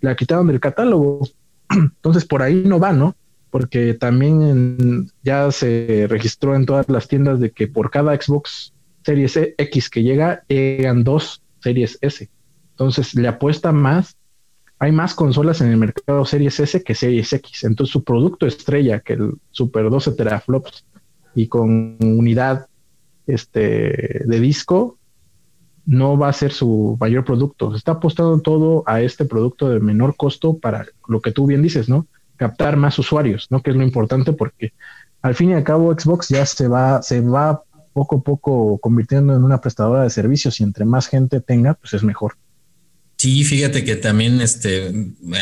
la 0.00 0.14
quitaron 0.14 0.46
del 0.46 0.60
catálogo. 0.60 1.26
Entonces 1.70 2.24
por 2.24 2.42
ahí 2.42 2.62
no 2.64 2.78
va, 2.78 2.92
¿no? 2.92 3.16
Porque 3.52 3.92
también 3.92 5.10
ya 5.22 5.52
se 5.52 6.06
registró 6.08 6.56
en 6.56 6.64
todas 6.64 6.88
las 6.88 7.06
tiendas 7.06 7.38
de 7.38 7.50
que 7.50 7.68
por 7.68 7.90
cada 7.90 8.18
Xbox 8.18 8.72
Series 9.04 9.38
X 9.58 9.90
que 9.90 10.02
llega, 10.02 10.42
llegan 10.48 11.04
dos 11.04 11.42
Series 11.60 11.98
S. 12.00 12.30
Entonces 12.70 13.14
le 13.14 13.28
apuesta 13.28 13.70
más. 13.70 14.16
Hay 14.78 14.90
más 14.90 15.12
consolas 15.12 15.60
en 15.60 15.68
el 15.68 15.76
mercado 15.76 16.24
Series 16.24 16.60
S 16.60 16.82
que 16.82 16.94
Series 16.94 17.30
X. 17.30 17.64
Entonces 17.64 17.92
su 17.92 18.02
producto 18.04 18.46
estrella, 18.46 19.00
que 19.00 19.12
el 19.12 19.34
Super 19.50 19.90
12 19.90 20.12
teraflops 20.12 20.86
y 21.34 21.48
con 21.48 21.98
unidad 22.00 22.68
este, 23.26 24.22
de 24.24 24.40
disco, 24.40 24.96
no 25.84 26.16
va 26.16 26.30
a 26.30 26.32
ser 26.32 26.52
su 26.52 26.96
mayor 26.98 27.26
producto. 27.26 27.72
Se 27.72 27.76
está 27.76 27.92
apostando 27.92 28.40
todo 28.40 28.82
a 28.86 29.02
este 29.02 29.26
producto 29.26 29.68
de 29.68 29.78
menor 29.78 30.16
costo 30.16 30.56
para 30.56 30.86
lo 31.06 31.20
que 31.20 31.32
tú 31.32 31.44
bien 31.44 31.60
dices, 31.60 31.90
¿no? 31.90 32.06
Captar 32.42 32.76
más 32.76 32.98
usuarios, 32.98 33.46
¿no? 33.50 33.62
Que 33.62 33.70
es 33.70 33.76
lo 33.76 33.84
importante 33.84 34.32
porque 34.32 34.72
al 35.22 35.36
fin 35.36 35.50
y 35.50 35.54
al 35.54 35.62
cabo 35.62 35.92
Xbox 35.92 36.28
ya 36.28 36.44
se 36.44 36.66
va, 36.66 37.00
se 37.00 37.20
va 37.20 37.62
poco 37.92 38.16
a 38.16 38.20
poco 38.20 38.78
convirtiendo 38.78 39.36
en 39.36 39.44
una 39.44 39.60
prestadora 39.60 40.02
de 40.02 40.10
servicios 40.10 40.60
y 40.60 40.64
entre 40.64 40.84
más 40.84 41.06
gente 41.06 41.40
tenga, 41.40 41.74
pues 41.74 41.94
es 41.94 42.02
mejor. 42.02 42.34
Sí, 43.22 43.44
fíjate 43.44 43.84
que 43.84 43.94
también 43.94 44.40
este, 44.40 44.92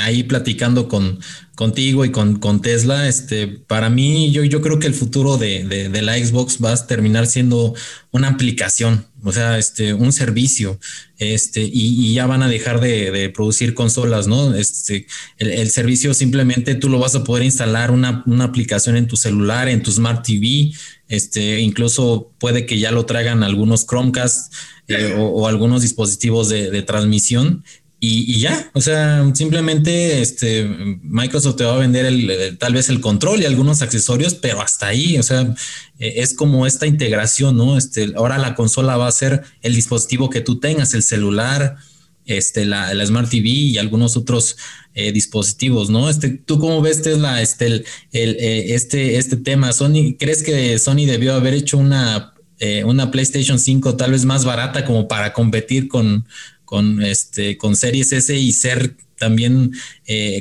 ahí 0.02 0.22
platicando 0.24 0.86
con, 0.86 1.18
contigo 1.54 2.04
y 2.04 2.10
con, 2.10 2.38
con 2.38 2.60
Tesla, 2.60 3.08
este, 3.08 3.48
para 3.48 3.88
mí 3.88 4.30
yo, 4.32 4.44
yo 4.44 4.60
creo 4.60 4.78
que 4.78 4.86
el 4.86 4.92
futuro 4.92 5.38
de, 5.38 5.64
de, 5.64 6.02
la 6.02 6.18
Xbox 6.18 6.58
va 6.62 6.74
a 6.74 6.86
terminar 6.86 7.26
siendo 7.26 7.74
una 8.10 8.28
aplicación, 8.28 9.06
o 9.22 9.32
sea, 9.32 9.56
este, 9.56 9.94
un 9.94 10.12
servicio, 10.12 10.78
este, 11.16 11.62
y, 11.62 12.12
ya 12.12 12.26
van 12.26 12.42
a 12.42 12.48
dejar 12.48 12.82
de, 12.82 13.30
producir 13.34 13.72
consolas, 13.72 14.26
¿no? 14.26 14.54
Este, 14.54 15.06
el, 15.38 15.70
servicio 15.70 16.12
simplemente 16.12 16.74
tú 16.74 16.90
lo 16.90 16.98
vas 16.98 17.14
a 17.14 17.24
poder 17.24 17.44
instalar 17.44 17.92
una, 17.92 18.22
una 18.26 18.44
aplicación 18.44 18.94
en 18.98 19.06
tu 19.06 19.16
celular, 19.16 19.70
en 19.70 19.82
tu 19.82 19.90
Smart 19.90 20.22
TV, 20.22 20.72
este, 21.08 21.60
incluso 21.60 22.30
puede 22.38 22.66
que 22.66 22.78
ya 22.78 22.90
lo 22.90 23.06
traigan 23.06 23.42
algunos 23.42 23.86
Chromecast 23.86 24.52
eh, 24.90 25.14
o, 25.16 25.46
algunos 25.46 25.82
dispositivos 25.82 26.48
de, 26.48 26.82
transmisión 26.82 27.64
y, 28.02 28.40
ya, 28.40 28.70
o 28.72 28.80
sea, 28.80 29.30
simplemente 29.34 30.22
este, 30.22 30.64
Microsoft 31.02 31.56
te 31.56 31.64
va 31.64 31.74
a 31.74 31.78
vender 31.78 32.06
el, 32.06 32.56
tal 32.58 32.72
vez 32.72 32.88
el 32.88 33.02
control 33.02 33.42
y 33.42 33.44
algunos 33.44 33.82
accesorios, 33.82 34.34
pero 34.34 34.62
hasta 34.62 34.86
ahí, 34.86 35.18
o 35.18 35.22
sea, 35.22 35.54
e, 35.98 36.22
es 36.22 36.32
como 36.32 36.66
esta 36.66 36.86
integración, 36.86 37.58
¿no? 37.58 37.76
Este, 37.76 38.12
ahora 38.16 38.38
la 38.38 38.54
consola 38.54 38.96
va 38.96 39.06
a 39.06 39.12
ser 39.12 39.42
el 39.60 39.74
dispositivo 39.74 40.30
que 40.30 40.40
tú 40.40 40.58
tengas, 40.58 40.94
el 40.94 41.02
celular, 41.02 41.76
este, 42.24 42.64
la, 42.64 42.90
Smart 43.04 43.28
TV 43.28 43.48
y 43.48 43.78
algunos 43.78 44.16
otros 44.16 44.56
eh, 44.94 45.12
dispositivos, 45.12 45.90
¿no? 45.90 46.08
Este, 46.08 46.30
¿Tú 46.30 46.58
cómo 46.58 46.80
ves, 46.80 47.02
Tesla, 47.02 47.42
este, 47.42 47.66
el, 47.66 47.84
eh, 48.12 48.74
este, 48.74 49.18
este 49.18 49.36
tema? 49.36 49.72
Sony, 49.74 50.16
¿crees 50.18 50.42
que 50.42 50.78
Sony 50.78 51.04
debió 51.06 51.34
haber 51.34 51.52
hecho 51.52 51.76
una, 51.76 52.32
eh, 52.60 52.84
una 52.84 53.10
PlayStation 53.10 53.58
5 53.58 53.96
tal 53.96 54.12
vez 54.12 54.24
más 54.24 54.44
barata 54.44 54.84
como 54.84 55.08
para 55.08 55.32
competir 55.32 55.88
con, 55.88 56.26
con, 56.64 57.02
este, 57.02 57.56
con 57.56 57.74
Series 57.74 58.12
S 58.12 58.36
y 58.36 58.52
ser 58.52 58.94
también 59.18 59.72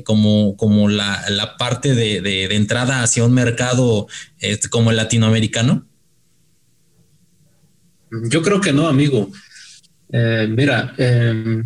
como, 0.05 0.55
como 0.55 0.87
la, 0.87 1.55
parte 1.57 1.95
de, 1.95 2.45
entrada 2.55 3.03
hacia 3.03 3.25
un 3.25 3.33
mercado 3.33 4.07
este, 4.39 4.69
como 4.69 4.91
el 4.91 4.95
latinoamericano? 4.95 5.85
Yo 8.29 8.41
creo 8.41 8.61
que 8.61 8.71
no, 8.71 8.87
amigo. 8.87 9.29
mira, 10.09 10.93
em, 10.97 11.65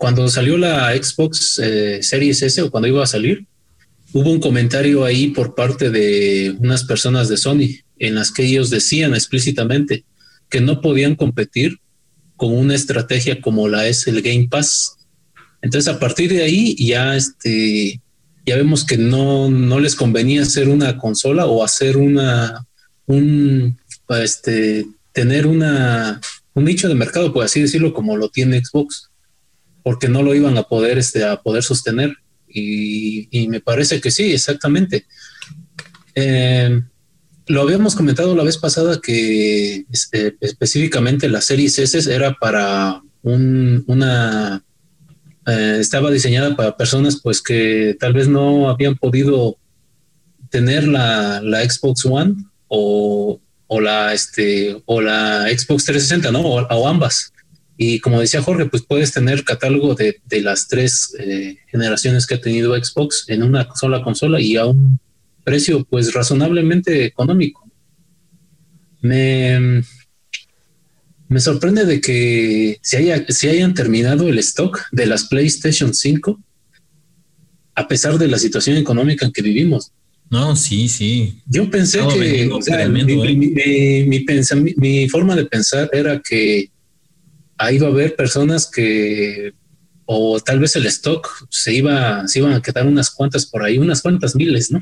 cuando 0.00 0.26
salió 0.28 0.56
la 0.56 0.96
Xbox 0.96 1.60
eh, 1.62 1.98
Series 2.02 2.40
S 2.40 2.62
o 2.62 2.70
cuando 2.70 2.88
iba 2.88 3.04
a 3.04 3.06
salir, 3.06 3.44
hubo 4.14 4.30
un 4.30 4.40
comentario 4.40 5.04
ahí 5.04 5.26
por 5.26 5.54
parte 5.54 5.90
de 5.90 6.56
unas 6.58 6.84
personas 6.84 7.28
de 7.28 7.36
Sony 7.36 7.82
en 8.00 8.16
las 8.16 8.32
que 8.32 8.44
ellos 8.44 8.68
decían 8.68 9.14
explícitamente 9.14 10.04
que 10.48 10.60
no 10.60 10.80
podían 10.80 11.14
competir 11.14 11.78
con 12.36 12.52
una 12.52 12.74
estrategia 12.74 13.40
como 13.40 13.68
la 13.68 13.86
es 13.86 14.08
el 14.08 14.22
Game 14.22 14.48
Pass. 14.50 14.96
Entonces, 15.62 15.94
a 15.94 16.00
partir 16.00 16.32
de 16.32 16.42
ahí 16.42 16.74
ya 16.74 17.14
este 17.14 18.00
ya 18.44 18.56
vemos 18.56 18.84
que 18.84 18.98
no, 18.98 19.48
no 19.48 19.78
les 19.78 19.94
convenía 19.94 20.42
hacer 20.42 20.68
una 20.68 20.98
consola 20.98 21.46
o 21.46 21.62
hacer 21.62 21.96
una 21.96 22.66
un 23.06 23.78
este 24.08 24.84
tener 25.12 25.46
una 25.46 26.20
un 26.54 26.64
nicho 26.64 26.88
de 26.88 26.96
mercado, 26.96 27.32
por 27.32 27.44
así 27.44 27.60
decirlo, 27.60 27.94
como 27.94 28.16
lo 28.16 28.28
tiene 28.28 28.60
Xbox 28.64 29.10
porque 29.82 30.08
no 30.08 30.22
lo 30.22 30.34
iban 30.34 30.56
a 30.58 30.64
poder, 30.64 30.98
este, 30.98 31.24
a 31.24 31.40
poder 31.40 31.62
sostener. 31.62 32.14
Y, 32.48 33.46
me 33.48 33.60
parece 33.60 34.00
que 34.00 34.10
sí, 34.10 34.32
exactamente. 34.32 35.06
Eh, 36.14 36.82
lo 37.50 37.62
habíamos 37.62 37.96
comentado 37.96 38.36
la 38.36 38.44
vez 38.44 38.58
pasada 38.58 39.00
que 39.02 39.84
este, 39.90 40.36
específicamente 40.40 41.28
la 41.28 41.40
serie 41.40 41.66
S 41.66 41.98
era 42.12 42.34
para 42.34 43.02
un, 43.22 43.82
una, 43.88 44.62
eh, 45.46 45.78
estaba 45.80 46.12
diseñada 46.12 46.54
para 46.54 46.76
personas 46.76 47.20
pues 47.20 47.42
que 47.42 47.96
tal 47.98 48.12
vez 48.12 48.28
no 48.28 48.70
habían 48.70 48.96
podido 48.96 49.56
tener 50.48 50.86
la, 50.86 51.40
la 51.42 51.68
Xbox 51.68 52.06
One 52.06 52.36
o, 52.68 53.40
o, 53.66 53.80
la, 53.80 54.14
este, 54.14 54.80
o 54.86 55.00
la 55.00 55.48
Xbox 55.48 55.86
360, 55.86 56.30
¿no? 56.30 56.42
o 56.42 56.88
ambas. 56.88 57.32
Y 57.76 57.98
como 57.98 58.20
decía 58.20 58.42
Jorge, 58.42 58.66
pues 58.66 58.84
puedes 58.86 59.10
tener 59.10 59.42
catálogo 59.42 59.96
de, 59.96 60.20
las 60.42 60.68
tres 60.68 61.16
eh, 61.18 61.56
generaciones 61.66 62.26
que 62.26 62.34
ha 62.34 62.40
tenido 62.40 62.76
Xbox 62.76 63.24
en 63.26 63.42
una 63.42 63.66
sola 63.74 64.02
consola 64.02 64.40
y 64.40 64.56
a 64.56 64.66
un 64.66 65.00
precio 65.44 65.84
pues 65.84 66.12
razonablemente 66.12 67.04
económico. 67.04 67.68
Me, 69.02 69.82
me 71.28 71.40
sorprende 71.40 71.84
de 71.84 72.00
que 72.00 72.78
se, 72.82 72.98
haya, 72.98 73.24
se 73.28 73.50
hayan 73.50 73.74
terminado 73.74 74.28
el 74.28 74.38
stock 74.38 74.80
de 74.92 75.06
las 75.06 75.24
PlayStation 75.24 75.94
5 75.94 76.40
a 77.74 77.88
pesar 77.88 78.18
de 78.18 78.28
la 78.28 78.38
situación 78.38 78.76
económica 78.76 79.24
en 79.24 79.32
que 79.32 79.42
vivimos. 79.42 79.92
No, 80.28 80.54
sí, 80.54 80.88
sí. 80.88 81.40
Yo 81.46 81.70
pensé 81.70 82.00
que 82.14 82.48
mi, 82.88 84.74
mi, 84.76 85.08
forma 85.08 85.34
de 85.34 85.46
pensar 85.46 85.90
era 85.92 86.20
que 86.20 86.70
ahí 87.58 87.76
iba 87.76 87.88
a 87.88 87.90
haber 87.90 88.14
personas 88.14 88.70
que, 88.70 89.52
o 90.04 90.38
tal 90.40 90.60
vez 90.60 90.76
el 90.76 90.86
stock 90.86 91.28
se 91.50 91.74
iba, 91.74 92.28
se 92.28 92.38
iban 92.38 92.52
a 92.52 92.62
quedar 92.62 92.86
unas 92.86 93.10
cuantas 93.10 93.44
por 93.46 93.64
ahí, 93.64 93.78
unas 93.78 94.02
cuantas 94.02 94.36
miles, 94.36 94.70
¿no? 94.70 94.80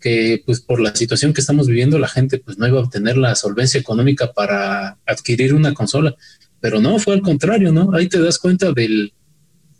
Que 0.00 0.42
pues 0.44 0.60
por 0.60 0.80
la 0.80 0.94
situación 0.94 1.32
que 1.32 1.40
estamos 1.40 1.66
viviendo 1.66 1.98
la 1.98 2.08
gente 2.08 2.38
pues 2.38 2.58
no 2.58 2.66
iba 2.66 2.78
a 2.78 2.84
obtener 2.84 3.16
la 3.16 3.34
solvencia 3.34 3.80
económica 3.80 4.32
para 4.32 4.98
adquirir 5.06 5.54
una 5.54 5.74
consola. 5.74 6.14
Pero 6.60 6.80
no, 6.80 6.98
fue 6.98 7.14
al 7.14 7.22
contrario, 7.22 7.72
¿no? 7.72 7.92
Ahí 7.94 8.08
te 8.08 8.20
das 8.20 8.38
cuenta 8.38 8.72
del, 8.72 9.12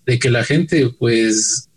de 0.07 0.19
que 0.19 0.31
la 0.31 0.45
gente 0.45 0.91
pues 0.99 1.69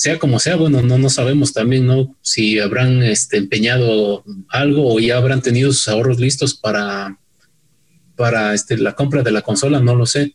sea 0.00 0.18
como 0.18 0.38
sea, 0.38 0.56
bueno, 0.56 0.80
no, 0.80 0.96
no 0.96 1.10
sabemos 1.10 1.52
también, 1.52 1.86
¿no? 1.86 2.16
Si 2.22 2.58
habrán 2.58 3.02
este, 3.02 3.36
empeñado 3.36 4.24
algo 4.48 4.94
o 4.94 4.98
ya 4.98 5.18
habrán 5.18 5.42
tenido 5.42 5.74
sus 5.74 5.88
ahorros 5.88 6.18
listos 6.18 6.54
para, 6.54 7.18
para 8.16 8.54
este, 8.54 8.78
la 8.78 8.94
compra 8.94 9.22
de 9.22 9.30
la 9.30 9.42
consola, 9.42 9.78
no 9.78 9.94
lo 9.94 10.06
sé. 10.06 10.34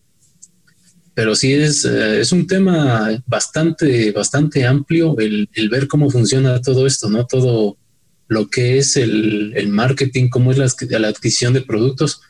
Pero 1.16 1.36
sí 1.36 1.54
es, 1.54 1.86
eh, 1.86 2.20
es 2.20 2.32
un 2.32 2.46
tema 2.46 3.10
bastante, 3.26 4.12
bastante 4.12 4.66
amplio 4.66 5.18
el, 5.18 5.50
ver 5.72 5.88
cómo 5.88 6.12
funciona 6.12 6.62
todo 6.62 6.86
esto, 6.86 7.10
¿no? 7.10 7.26
Todo 7.26 7.78
lo 8.28 8.48
que 8.48 8.78
es 8.78 8.98
el, 8.98 9.54
el 9.56 9.70
marketing, 9.70 10.30
cómo 10.30 10.52
es 10.52 10.58
la, 10.58 11.08
adquisición 11.08 11.54
de 11.54 11.62
productos, 11.62 12.22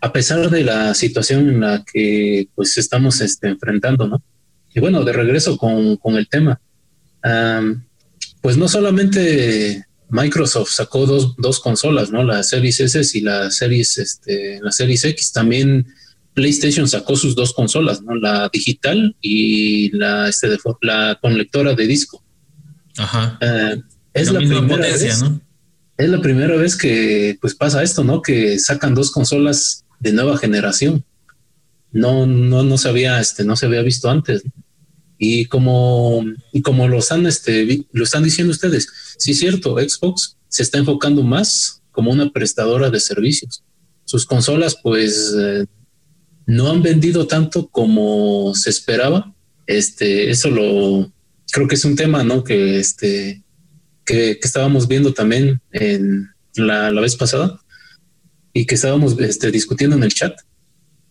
a 0.00 0.12
pesar 0.12 0.50
de 0.50 0.64
la 0.64 0.94
situación 0.94 1.48
en 1.48 1.60
la 1.60 1.84
que 1.84 2.48
pues 2.54 2.78
estamos 2.78 3.20
este, 3.20 3.48
enfrentando, 3.48 4.08
¿no? 4.08 4.22
Y 4.74 4.80
bueno, 4.80 5.04
de 5.04 5.12
regreso 5.12 5.56
con, 5.56 5.96
con 5.96 6.16
el 6.16 6.28
tema 6.28 6.60
pues 8.40 8.56
no 8.56 8.68
solamente 8.68 9.84
Microsoft 10.08 10.70
sacó 10.70 11.06
dos, 11.06 11.34
dos, 11.36 11.60
consolas, 11.60 12.10
¿no? 12.10 12.24
La 12.24 12.42
Series 12.42 12.80
S 12.80 13.18
y 13.18 13.20
la 13.20 13.50
Series, 13.50 13.98
este, 13.98 14.60
la 14.62 14.72
Series 14.72 15.04
X. 15.04 15.32
También 15.32 15.86
PlayStation 16.40 16.88
sacó 16.88 17.16
sus 17.16 17.34
dos 17.34 17.52
consolas, 17.52 18.00
¿no? 18.00 18.14
La 18.14 18.48
digital 18.50 19.14
y 19.20 19.94
la, 19.94 20.26
este, 20.26 20.48
de, 20.48 20.58
la 20.80 21.18
con 21.20 21.36
lectora 21.36 21.74
de 21.74 21.86
disco. 21.86 22.24
Ajá. 22.96 23.38
Eh, 23.42 23.82
es 24.14 24.32
la, 24.32 24.38
primera 24.38 24.76
vez, 24.78 25.22
¿no? 25.22 25.38
Es 25.98 26.08
la 26.08 26.22
primera 26.22 26.56
vez 26.56 26.76
que 26.76 27.36
pues 27.42 27.54
pasa 27.54 27.82
esto, 27.82 28.04
¿no? 28.04 28.22
Que 28.22 28.58
sacan 28.58 28.94
dos 28.94 29.10
consolas 29.10 29.84
de 29.98 30.14
nueva 30.14 30.38
generación. 30.38 31.04
No, 31.92 32.24
no, 32.24 32.62
no 32.62 32.78
se 32.78 32.88
había, 32.88 33.20
este, 33.20 33.44
no 33.44 33.54
se 33.54 33.66
había 33.66 33.82
visto 33.82 34.08
antes. 34.08 34.42
¿no? 34.42 34.50
Y 35.18 35.44
como, 35.44 36.24
y 36.54 36.62
como 36.62 36.88
lo, 36.88 37.00
están, 37.00 37.26
este, 37.26 37.84
lo 37.92 38.04
están 38.04 38.24
diciendo 38.24 38.52
ustedes, 38.52 38.88
sí 39.18 39.32
es 39.32 39.40
cierto, 39.40 39.76
Xbox 39.76 40.38
se 40.48 40.62
está 40.62 40.78
enfocando 40.78 41.22
más 41.22 41.82
como 41.90 42.10
una 42.10 42.30
prestadora 42.30 42.88
de 42.88 42.98
servicios. 42.98 43.62
Sus 44.06 44.24
consolas 44.24 44.78
pues 44.82 45.34
eh, 45.38 45.66
no 46.46 46.70
han 46.70 46.82
vendido 46.82 47.26
tanto 47.26 47.68
como 47.68 48.54
se 48.54 48.70
esperaba. 48.70 49.34
Este, 49.66 50.30
eso 50.30 50.50
lo 50.50 51.12
creo 51.52 51.68
que 51.68 51.74
es 51.74 51.84
un 51.84 51.96
tema, 51.96 52.24
¿no? 52.24 52.44
Que 52.44 52.78
este 52.78 53.42
que, 54.04 54.38
estábamos 54.42 54.88
viendo 54.88 55.14
también 55.14 55.60
en 55.72 56.28
la, 56.56 56.90
la, 56.90 57.00
vez 57.00 57.16
pasada 57.16 57.60
y 58.52 58.66
que 58.66 58.74
estábamos 58.74 59.18
este, 59.20 59.50
discutiendo 59.50 59.96
en 59.96 60.02
el 60.02 60.12
chat. 60.12 60.36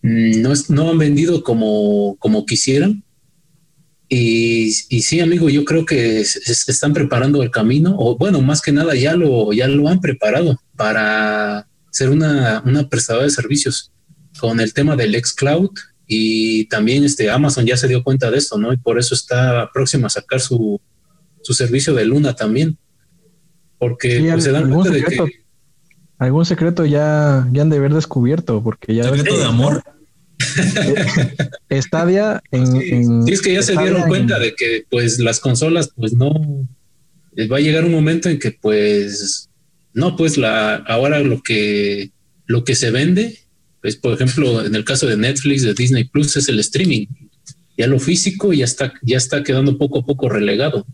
Mm, 0.02 0.42
no, 0.42 0.52
no 0.68 0.90
han 0.90 0.98
vendido 0.98 1.42
como, 1.42 2.16
como 2.18 2.44
quisieran 2.44 3.04
y, 4.12 4.72
sí, 4.72 5.20
amigo, 5.20 5.48
yo 5.48 5.64
creo 5.64 5.86
que 5.86 6.24
se, 6.24 6.72
están 6.72 6.92
preparando 6.92 7.44
el 7.44 7.52
camino, 7.52 7.94
o 7.96 8.18
bueno, 8.18 8.40
más 8.42 8.60
que 8.60 8.72
nada 8.72 8.96
ya 8.96 9.14
lo, 9.14 9.52
ya 9.52 9.68
lo 9.68 9.88
han 9.88 10.00
preparado 10.00 10.60
para 10.76 11.68
ser 11.92 12.10
una, 12.10 12.60
una 12.66 12.88
prestadora 12.88 13.26
de 13.26 13.30
servicios 13.30 13.92
con 14.40 14.60
el 14.60 14.72
tema 14.72 14.96
del 14.96 15.14
xCloud 15.14 15.70
y 16.06 16.64
también 16.66 17.04
este 17.04 17.30
Amazon 17.30 17.64
ya 17.66 17.76
se 17.76 17.86
dio 17.86 18.02
cuenta 18.02 18.30
de 18.30 18.38
esto, 18.38 18.58
¿no? 18.58 18.72
Y 18.72 18.76
por 18.76 18.98
eso 18.98 19.14
está 19.14 19.70
próximo 19.72 20.06
a 20.06 20.10
sacar 20.10 20.40
su, 20.40 20.80
su 21.42 21.54
servicio 21.54 21.94
de 21.94 22.04
Luna 22.04 22.34
también. 22.34 22.78
Porque 23.78 24.20
pues, 24.30 24.44
se 24.44 24.50
dan 24.50 24.70
cuenta 24.70 24.90
de 24.90 25.04
que 25.04 25.40
algún 26.18 26.44
secreto 26.44 26.84
ya, 26.84 27.48
ya 27.52 27.62
han 27.62 27.70
de 27.70 27.78
haber 27.78 27.94
descubierto, 27.94 28.62
porque 28.62 28.94
ya 28.94 29.04
secreto 29.04 29.38
de 29.38 29.44
amor. 29.44 29.82
Estadia 31.68 32.42
en, 32.50 33.24
sí, 33.24 33.32
es 33.32 33.42
que 33.42 33.52
ya 33.52 33.62
se 33.62 33.76
dieron 33.76 34.08
cuenta 34.08 34.38
de 34.38 34.54
que 34.54 34.84
pues 34.90 35.18
las 35.18 35.38
consolas 35.38 35.90
pues 35.94 36.14
no 36.14 36.32
va 37.50 37.56
a 37.58 37.60
llegar 37.60 37.84
un 37.84 37.92
momento 37.92 38.28
en 38.28 38.38
que 38.38 38.50
pues 38.50 39.50
no 39.92 40.16
pues 40.16 40.38
la 40.38 40.76
ahora 40.76 41.20
lo 41.20 41.42
que 41.42 42.10
lo 42.46 42.64
que 42.64 42.74
se 42.74 42.90
vende 42.90 43.38
pues 43.80 43.96
por 43.96 44.12
ejemplo 44.12 44.64
en 44.64 44.74
el 44.74 44.84
caso 44.84 45.06
de 45.06 45.16
Netflix 45.16 45.62
de 45.62 45.74
Disney 45.74 46.04
Plus 46.04 46.36
es 46.36 46.48
el 46.48 46.58
streaming. 46.60 47.06
Ya 47.76 47.86
lo 47.86 47.98
físico 47.98 48.52
ya 48.52 48.64
está 48.64 48.92
ya 49.02 49.16
está 49.16 49.42
quedando 49.42 49.78
poco 49.78 50.00
a 50.00 50.06
poco 50.06 50.28
relegado. 50.28 50.86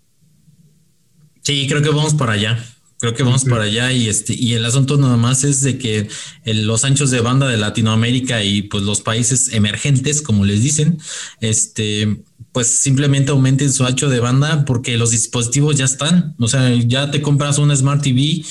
Sí 1.43 1.67
creo 1.69 1.83
que 1.83 1.91
vamos 1.91 2.15
para 2.15 2.33
allá. 2.33 2.65
Creo 2.99 3.13
que 3.13 3.23
vamos 3.23 3.45
para 3.45 3.65
allá 3.65 3.93
y 3.93 4.09
este 4.09 4.33
y 4.33 4.55
el 4.55 4.65
asunto 4.65 4.97
nada 4.97 5.19
más 5.19 5.45
es 5.45 5.61
de 5.61 5.77
que 5.77 6.09
los 6.47 6.83
anchos 6.85 7.11
de 7.11 7.21
banda 7.21 7.47
de 7.47 7.59
Latinoamérica 7.59 8.43
y 8.43 8.63
pues 8.63 8.85
los 8.85 9.03
países 9.03 9.53
emergentes, 9.53 10.23
como 10.23 10.47
les 10.47 10.63
dicen, 10.63 10.99
este 11.41 12.23
pues 12.53 12.69
simplemente 12.69 13.33
aumenten 13.33 13.71
su 13.71 13.85
ancho 13.85 14.09
de 14.09 14.19
banda 14.19 14.65
porque 14.65 14.97
los 14.97 15.11
dispositivos 15.11 15.77
ya 15.77 15.85
están, 15.85 16.35
o 16.39 16.49
sea, 16.49 16.75
ya 16.75 17.11
te 17.11 17.21
compras 17.21 17.59
un 17.59 17.77
Smart 17.77 18.03
TV 18.03 18.43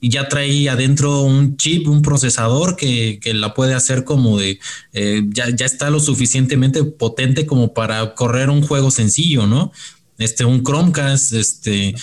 ya 0.00 0.28
trae 0.28 0.68
adentro 0.68 1.22
un 1.22 1.56
chip, 1.56 1.88
un 1.88 2.02
procesador 2.02 2.76
que, 2.76 3.18
que 3.20 3.34
la 3.34 3.54
puede 3.54 3.74
hacer 3.74 4.04
como 4.04 4.38
de, 4.38 4.60
eh, 4.92 5.22
ya, 5.28 5.50
ya 5.50 5.66
está 5.66 5.90
lo 5.90 6.00
suficientemente 6.00 6.84
potente 6.84 7.46
como 7.46 7.74
para 7.74 8.14
correr 8.14 8.50
un 8.50 8.62
juego 8.62 8.90
sencillo, 8.90 9.46
¿no? 9.46 9.72
este, 10.18 10.44
un 10.44 10.64
Chromecast, 10.64 11.32
este, 11.32 11.94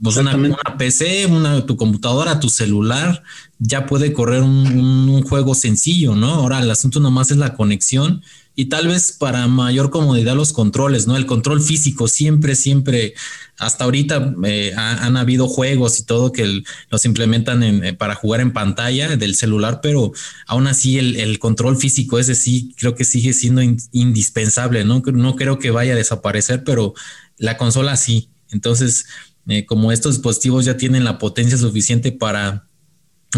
pues 0.00 0.16
una, 0.16 0.36
PC, 0.78 1.26
una, 1.26 1.66
tu 1.66 1.76
computadora, 1.76 2.38
tu 2.38 2.48
celular, 2.48 3.22
ya 3.58 3.86
puede 3.86 4.12
correr 4.12 4.42
un, 4.42 5.22
juego 5.22 5.54
sencillo, 5.54 6.14
¿no? 6.14 6.28
Ahora 6.34 6.60
el 6.60 6.70
asunto 6.70 7.00
nomás 7.00 7.30
es 7.30 7.36
la 7.36 7.54
conexión 7.54 8.22
y 8.56 8.66
tal 8.66 8.86
vez 8.86 9.12
para 9.12 9.46
mayor 9.48 9.90
comodidad 9.90 10.36
los 10.36 10.52
controles, 10.52 11.06
¿no? 11.06 11.16
El 11.16 11.26
control 11.26 11.60
físico 11.60 12.06
siempre, 12.06 12.54
siempre, 12.54 13.14
hasta 13.58 13.84
ahorita 13.84 14.34
eh, 14.44 14.72
han 14.76 15.16
habido 15.16 15.48
juegos 15.48 15.98
y 15.98 16.04
todo 16.04 16.30
que 16.30 16.62
los 16.88 17.04
implementan 17.04 17.62
eh, 17.62 17.94
para 17.94 18.14
jugar 18.14 18.40
en 18.40 18.52
pantalla 18.52 19.16
del 19.16 19.34
celular, 19.34 19.80
pero 19.82 20.12
aún 20.46 20.68
así 20.68 20.98
el, 20.98 21.38
control 21.38 21.76
físico 21.76 22.18
ese 22.18 22.34
sí 22.34 22.74
creo 22.78 22.94
que 22.94 23.04
sigue 23.04 23.32
siendo 23.32 23.60
indispensable, 23.92 24.84
¿no? 24.84 25.02
No 25.12 25.34
creo 25.34 25.58
que 25.58 25.70
vaya 25.70 25.94
a 25.94 25.96
desaparecer, 25.96 26.62
pero 26.64 26.94
la 27.38 27.56
consola 27.56 27.96
sí. 27.96 28.30
Entonces, 28.50 29.06
eh, 29.48 29.66
como 29.66 29.90
estos 29.90 30.14
dispositivos 30.14 30.64
ya 30.64 30.76
tienen 30.76 31.04
la 31.04 31.18
potencia 31.18 31.58
suficiente 31.58 32.12
para 32.12 32.68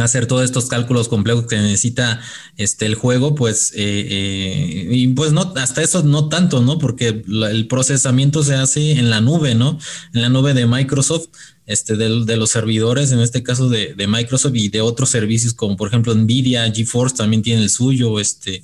hacer 0.02 0.26
todos 0.26 0.44
estos 0.44 0.66
cálculos 0.66 1.08
complejos 1.08 1.46
que 1.46 1.56
necesita 1.56 2.20
este 2.56 2.86
el 2.86 2.94
juego, 2.94 3.34
pues 3.34 3.72
eh, 3.74 4.06
eh, 4.10 4.88
y 4.90 5.08
pues 5.08 5.32
no 5.32 5.52
hasta 5.56 5.82
eso 5.82 6.02
no 6.02 6.28
tanto, 6.28 6.62
¿no? 6.62 6.78
Porque 6.78 7.22
el 7.26 7.66
procesamiento 7.68 8.42
se 8.42 8.54
hace 8.54 8.92
en 8.92 9.10
la 9.10 9.20
nube, 9.20 9.54
¿no? 9.54 9.78
En 10.12 10.22
la 10.22 10.28
nube 10.28 10.54
de 10.54 10.66
Microsoft, 10.66 11.28
este 11.66 11.96
de, 11.96 12.36
los 12.36 12.50
servidores, 12.50 13.12
en 13.12 13.20
este 13.20 13.42
caso 13.42 13.68
de, 13.68 13.94
de, 13.94 14.06
Microsoft 14.06 14.54
y 14.54 14.68
de 14.68 14.80
otros 14.80 15.10
servicios 15.10 15.52
como 15.54 15.76
por 15.76 15.88
ejemplo 15.88 16.14
Nvidia, 16.14 16.72
GeForce 16.72 17.16
también 17.16 17.42
tiene 17.42 17.62
el 17.62 17.70
suyo, 17.70 18.20
este 18.20 18.62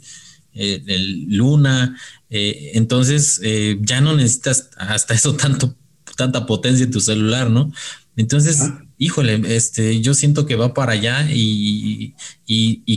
el 0.55 1.25
Luna, 1.31 1.97
eh, 2.35 2.73
entonces, 2.77 3.41
eh, 3.43 3.77
ya 3.83 4.01
no 4.01 4.17
necesitas 4.17 4.71
hasta 4.79 5.13
eso 5.13 5.35
tanto, 5.37 5.77
tanta 6.17 6.47
potencia 6.47 6.85
en 6.85 6.91
tu 6.91 7.01
celular, 7.01 7.51
¿no? 7.51 7.71
Entonces, 8.17 8.71
híjole, 9.03 9.41
este, 9.57 10.01
yo 10.01 10.15
siento 10.15 10.47
que 10.47 10.55
va 10.55 10.75
para 10.75 10.93
allá 10.93 11.27
y, 11.29 12.15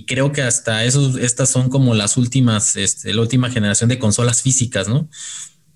creo 0.06 0.32
que 0.32 0.44
hasta 0.44 0.84
eso, 0.84 1.18
estas 1.18 1.50
son 1.50 1.70
como 1.70 1.96
las 1.96 2.16
últimas, 2.16 2.76
este, 2.76 3.12
la 3.12 3.22
última 3.22 3.50
generación 3.50 3.90
de 3.90 3.98
consolas 3.98 4.44
físicas, 4.44 4.88
¿no? 4.88 5.10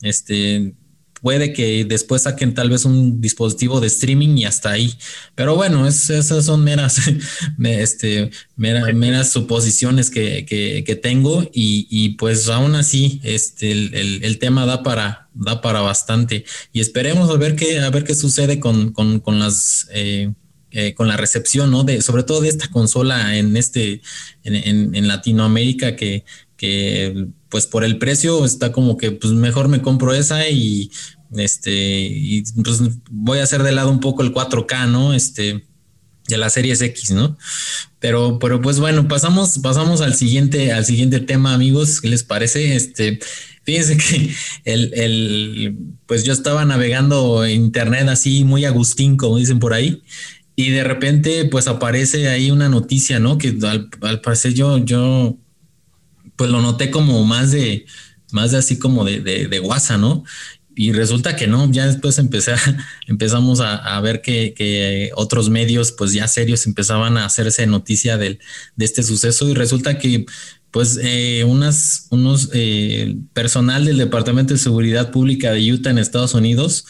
Este, 0.04 0.76
puede 1.22 1.54
que 1.54 1.86
después 1.86 2.24
saquen 2.24 2.54
tal 2.54 2.70
vez 2.70 2.86
un 2.86 3.22
dispositivo 3.22 3.80
de 3.80 3.88
streaming 3.88 4.38
y 4.38 4.46
hasta 4.46 4.72
ahí. 4.72 4.94
Pero 5.36 5.56
bueno, 5.56 5.88
esas 5.88 6.46
son 6.46 6.64
meras, 6.64 7.00
este, 7.64 8.32
meras 8.56 9.32
suposiciones 9.32 10.10
que, 10.10 10.46
que, 10.46 10.96
tengo 10.96 11.50
y, 11.54 12.10
pues 12.18 12.50
aún 12.50 12.76
así 12.76 13.22
este, 13.24 13.72
el, 13.72 14.24
el, 14.24 14.40
tema 14.40 14.66
da 14.66 14.84
para, 14.84 15.30
da 15.34 15.62
para 15.62 15.82
bastante 15.82 16.44
y 16.74 16.82
esperemos 16.82 17.30
a 17.30 17.38
ver 17.38 17.56
qué, 17.56 17.80
a 17.80 17.90
ver 17.90 18.04
qué 18.04 18.16
sucede 18.16 18.60
con, 18.60 18.92
con, 18.92 19.20
con 19.20 19.40
las... 19.40 19.88
Eh, 19.94 20.32
eh, 20.72 20.94
con 20.94 21.08
la 21.08 21.18
recepción, 21.18 21.72
¿no? 21.72 21.84
De, 21.84 22.04
sobre 22.04 22.22
todo 22.22 22.42
de 22.42 22.50
esta 22.50 22.68
consola 22.70 23.36
en 23.36 23.58
este, 23.58 24.04
en, 24.44 25.08
Latinoamérica 25.08 25.96
que, 25.96 26.26
que, 26.60 27.28
pues 27.48 27.68
por 27.68 27.86
el 27.86 27.98
precio 27.98 28.44
está 28.44 28.74
como 28.74 28.98
que, 28.98 29.14
pues 29.14 29.32
mejor 29.34 29.70
me 29.70 29.82
compro 29.82 30.14
esa 30.14 30.50
y, 30.50 30.92
este, 31.38 31.72
y 31.72 32.44
pues 32.64 32.82
voy 33.10 33.40
a 33.40 33.44
hacer 33.44 33.64
de 33.64 33.72
lado 33.72 33.90
un 33.90 34.02
poco 34.02 34.24
el 34.24 34.34
4K, 34.34 34.90
¿no? 34.90 35.14
Este, 35.14 35.66
de 36.28 36.38
la 36.38 36.50
series 36.50 36.82
X, 36.82 37.12
¿no? 37.12 37.38
Pero, 38.00 38.40
pero 38.40 38.62
pues 38.62 38.80
bueno, 38.80 39.08
pasamos, 39.08 39.60
pasamos 39.60 40.02
al 40.02 40.16
siguiente, 40.16 40.74
al 40.74 40.84
siguiente 40.84 41.22
tema, 41.22 41.54
amigos. 41.54 42.02
¿Qué 42.02 42.10
les 42.10 42.24
parece? 42.24 42.76
Este, 42.76 43.20
fíjense 43.64 43.98
que 43.98 44.36
el, 44.66 44.94
el, 44.94 45.78
pues 46.08 46.26
yo 46.26 46.34
estaba 46.34 46.66
navegando 46.66 47.48
internet 47.48 48.10
así 48.10 48.44
muy 48.44 48.66
agustín, 48.66 49.16
como 49.16 49.38
dicen 49.38 49.60
por 49.60 49.74
ahí, 49.74 50.04
y 50.58 50.72
de 50.72 50.84
repente 50.84 51.46
pues 51.46 51.68
aparece 51.70 52.28
ahí 52.28 52.52
una 52.52 52.68
noticia, 52.68 53.18
¿no? 53.18 53.38
Que 53.38 53.58
al, 53.64 54.20
parecer 54.20 54.54
yo, 54.54 54.78
yo 54.78 55.38
pues 56.40 56.50
lo 56.50 56.62
noté 56.62 56.90
como 56.90 57.26
más 57.26 57.52
de, 57.52 57.86
más 58.32 58.52
de 58.52 58.60
así 58.60 58.80
como 58.80 59.04
de, 59.04 59.20
de, 59.20 59.60
WhatsApp, 59.60 60.00
¿no? 60.00 60.24
Y 60.74 60.94
resulta 60.94 61.36
que 61.36 61.48
no, 61.48 61.70
ya 61.70 61.86
después 61.86 62.18
empecé 62.18 62.54
empezamos 63.08 63.60
a, 63.60 64.00
ver 64.00 64.22
que, 64.22 65.12
otros 65.16 65.50
medios 65.50 65.92
pues 65.92 66.14
ya 66.14 66.30
serios 66.30 66.66
empezaban 66.66 67.18
a 67.18 67.26
hacerse 67.26 67.68
noticia 67.68 68.18
del, 68.18 68.40
de 68.78 68.86
este 68.86 69.04
suceso 69.04 69.50
y 69.50 69.54
resulta 69.54 69.98
que 69.98 70.26
pues 70.72 70.98
eh, 71.04 71.44
unas, 71.46 72.08
unos 72.10 72.52
eh, 72.54 73.18
personal 73.34 73.84
del 73.84 73.98
Departamento 73.98 74.54
de 74.54 74.62
Seguridad 74.62 75.12
Pública 75.12 75.52
de 75.52 75.74
Utah 75.74 75.90
en 75.90 75.98
Estados 75.98 76.36
Unidos, 76.36 76.86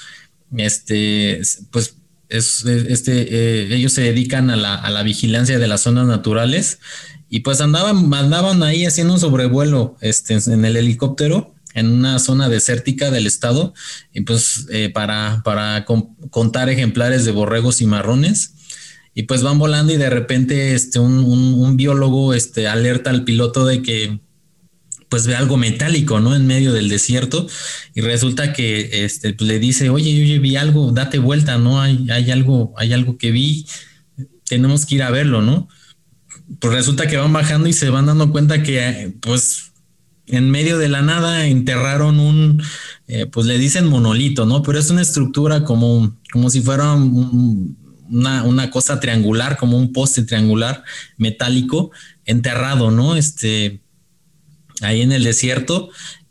este, 0.57 1.41
pues 1.71 1.95
es, 2.27 2.65
este, 2.65 3.63
eh, 3.63 3.75
ellos 3.75 3.93
se 3.93 4.01
dedican 4.01 4.51
a 4.51 4.55
la, 4.55 4.75
a 4.75 4.91
la, 4.91 5.01
vigilancia 5.01 5.57
de 5.57 5.67
las 5.67 5.81
zonas 5.81 6.05
naturales 6.05 6.77
y 7.29 7.41
pues 7.41 7.61
andaban, 7.61 8.13
andaban 8.13 8.63
ahí 8.63 8.85
haciendo 8.85 9.13
un 9.13 9.19
sobrevuelo 9.19 9.97
este, 10.01 10.33
en 10.35 10.65
el 10.65 10.77
helicóptero 10.77 11.53
en 11.75 11.87
una 11.87 12.19
zona 12.19 12.49
desértica 12.49 13.11
del 13.11 13.27
estado 13.27 13.73
y 14.13 14.21
pues 14.21 14.65
eh, 14.71 14.89
para, 14.89 15.41
para 15.43 15.85
contar 15.85 16.69
ejemplares 16.69 17.25
de 17.25 17.31
borregos 17.31 17.81
y 17.81 17.85
marrones 17.85 18.55
y 19.13 19.23
pues 19.23 19.43
van 19.43 19.59
volando 19.59 19.93
y 19.93 19.97
de 19.97 20.09
repente 20.09 20.73
este, 20.73 20.99
un, 20.99 21.23
un 21.23 21.77
biólogo 21.77 22.33
este, 22.33 22.67
alerta 22.67 23.09
al 23.11 23.23
piloto 23.23 23.65
de 23.65 23.81
que 23.81 24.19
pues 25.09 25.25
ve 25.25 25.35
algo 25.35 25.57
metálico, 25.57 26.19
¿no? 26.19 26.35
En 26.35 26.45
medio 26.45 26.71
del 26.71 26.87
desierto 26.87 27.47
y 27.95 28.01
resulta 28.01 28.53
que 28.53 29.03
este, 29.03 29.33
pues, 29.33 29.47
le 29.47 29.59
dice, 29.59 29.89
oye, 29.89 30.13
yo 30.13 30.39
vi 30.39 30.55
algo, 30.55 30.91
date 30.91 31.17
vuelta, 31.17 31.57
¿no? 31.57 31.81
Hay, 31.81 32.07
hay, 32.11 32.29
algo, 32.29 32.73
hay 32.77 32.93
algo 32.93 33.17
que 33.17 33.31
vi, 33.31 33.65
tenemos 34.47 34.85
que 34.85 34.95
ir 34.95 35.03
a 35.03 35.09
verlo, 35.09 35.41
¿no? 35.41 35.67
Pues 36.57 36.73
resulta 36.73 37.07
que 37.07 37.17
van 37.17 37.33
bajando 37.33 37.67
y 37.67 37.73
se 37.73 37.89
van 37.89 38.07
dando 38.07 38.31
cuenta 38.31 38.63
que, 38.63 39.13
pues, 39.21 39.71
en 40.25 40.49
medio 40.49 40.77
de 40.77 40.89
la 40.89 41.01
nada 41.01 41.45
enterraron 41.47 42.19
un, 42.19 42.63
eh, 43.07 43.25
pues 43.25 43.45
le 43.45 43.57
dicen 43.57 43.87
monolito, 43.87 44.45
¿no? 44.45 44.61
Pero 44.61 44.79
es 44.79 44.89
una 44.89 45.01
estructura 45.01 45.63
como, 45.63 46.17
como 46.31 46.49
si 46.49 46.61
fuera 46.61 46.93
una, 46.93 48.43
una, 48.43 48.69
cosa 48.71 48.99
triangular, 48.99 49.57
como 49.57 49.77
un 49.77 49.91
poste 49.91 50.23
triangular 50.23 50.83
metálico 51.17 51.91
enterrado, 52.25 52.91
¿no? 52.91 53.15
Este, 53.15 53.81
ahí 54.81 55.01
en 55.01 55.11
el 55.11 55.23
desierto 55.23 55.89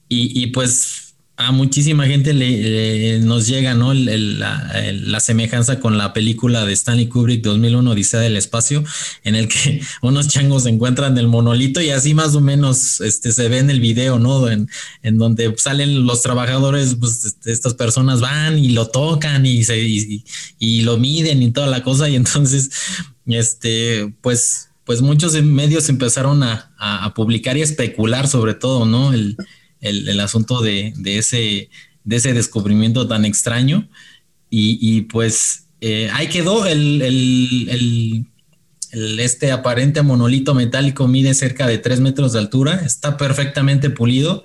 y, 0.08 0.42
y 0.42 0.48
pues 0.48 1.07
a 1.38 1.52
muchísima 1.52 2.04
gente 2.06 2.34
le, 2.34 3.20
nos 3.20 3.46
llega 3.46 3.72
¿no? 3.72 3.94
la, 3.94 5.20
semejanza 5.20 5.78
con 5.78 5.96
la 5.96 6.12
película 6.12 6.66
de 6.66 6.72
Stanley 6.72 7.06
Kubrick 7.08 7.44
2001 7.44 7.92
Odisea 7.92 8.18
del 8.18 8.36
Espacio, 8.36 8.82
en 9.22 9.36
el 9.36 9.46
que 9.46 9.80
unos 10.02 10.26
changos 10.26 10.64
se 10.64 10.70
encuentran 10.70 11.16
el 11.16 11.28
monolito 11.28 11.80
y 11.80 11.90
así 11.90 12.12
más 12.12 12.34
o 12.34 12.40
menos 12.40 13.00
este, 13.00 13.30
se 13.30 13.48
ve 13.48 13.58
en 13.58 13.70
el 13.70 13.78
video, 13.78 14.18
¿no? 14.18 14.48
En, 14.50 14.68
donde 15.16 15.54
salen 15.58 16.06
los 16.06 16.22
trabajadores, 16.22 16.96
pues 16.98 17.24
este, 17.24 17.52
estas 17.52 17.74
personas 17.74 18.20
van 18.20 18.58
y 18.58 18.70
lo 18.70 18.88
tocan 18.88 19.46
y, 19.46 19.62
se, 19.62 19.78
y, 19.78 20.82
lo 20.82 20.98
miden 20.98 21.40
y 21.40 21.52
toda 21.52 21.68
la 21.68 21.84
cosa 21.84 22.08
y 22.08 22.16
entonces, 22.16 22.70
este, 23.26 24.12
pues 24.22 24.64
pues 24.84 25.02
muchos 25.02 25.34
medios 25.42 25.90
empezaron 25.90 26.42
a, 26.42 26.72
a, 26.78 27.12
publicar 27.12 27.58
y 27.58 27.60
especular 27.60 28.26
sobre 28.26 28.54
todo, 28.54 28.86
¿no? 28.86 29.12
El, 29.12 29.36
el, 29.80 30.20
asunto 30.20 30.60
de, 30.60 30.92
ese, 31.04 31.70
de 32.04 32.16
ese 32.16 32.32
descubrimiento 32.32 33.06
tan 33.06 33.24
extraño. 33.24 33.88
Y, 34.50 35.02
pues 35.02 35.66
eh, 35.80 36.10
ahí 36.12 36.28
quedó 36.28 36.66
el, 36.66 38.26
este 38.92 39.52
aparente 39.52 40.02
monolito 40.02 40.54
metálico 40.54 41.06
mide 41.06 41.34
cerca 41.34 41.66
de 41.66 41.78
3 41.78 42.00
metros 42.00 42.32
de 42.32 42.38
altura, 42.38 42.82
está 42.84 43.16
perfectamente 43.16 43.90
pulido 43.90 44.44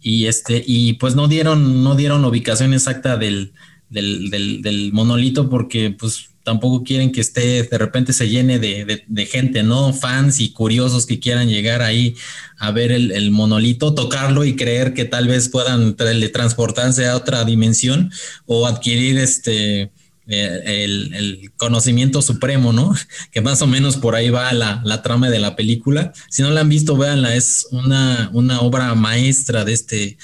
y 0.00 0.26
este 0.26 0.62
y 0.66 0.94
pues 0.94 1.14
no 1.14 1.26
dieron 1.28 1.82
no 1.82 1.94
dieron 1.94 2.24
ubicación 2.24 2.72
exacta 2.72 3.16
del, 3.16 3.52
del, 3.90 4.30
del 4.62 4.92
monolito 4.92 5.50
porque 5.50 5.90
pues 5.90 6.30
tampoco 6.46 6.84
quieren 6.84 7.10
que 7.10 7.20
esté, 7.20 7.64
de 7.64 7.76
repente 7.76 8.12
se 8.12 8.28
llene 8.28 8.60
de, 8.60 9.26
gente, 9.26 9.64
¿no? 9.64 9.92
Fans 9.92 10.38
y 10.38 10.52
curiosos 10.52 11.04
que 11.04 11.18
quieran 11.18 11.48
llegar 11.48 11.82
ahí 11.82 12.14
a 12.56 12.70
ver 12.70 12.92
el, 12.92 13.30
monolito, 13.32 13.94
tocarlo 13.94 14.44
y 14.44 14.54
creer 14.54 14.94
que 14.94 15.04
tal 15.04 15.26
vez 15.26 15.48
puedan 15.48 15.96
teletransportarse 15.96 17.08
a 17.08 17.16
otra 17.16 17.44
dimensión 17.44 18.12
o 18.46 18.66
adquirir 18.66 19.18
este... 19.18 19.90
Eh, 20.28 20.84
el, 20.84 21.52
conocimiento 21.56 22.20
supremo, 22.20 22.72
¿no? 22.72 22.94
Que 23.32 23.40
más 23.40 23.62
o 23.62 23.66
menos 23.66 23.96
por 23.96 24.14
ahí 24.14 24.30
va 24.30 24.52
la, 24.52 25.02
trama 25.02 25.30
de 25.30 25.40
la 25.40 25.56
película. 25.56 26.12
Si 26.30 26.42
no 26.42 26.50
la 26.50 26.60
han 26.60 26.68
visto, 26.68 26.96
véanla, 26.96 27.34
es 27.34 27.66
una, 27.72 28.30
una 28.32 28.60
obra 28.60 28.94
maestra 28.94 29.64
de 29.64 29.72
este, 29.72 30.18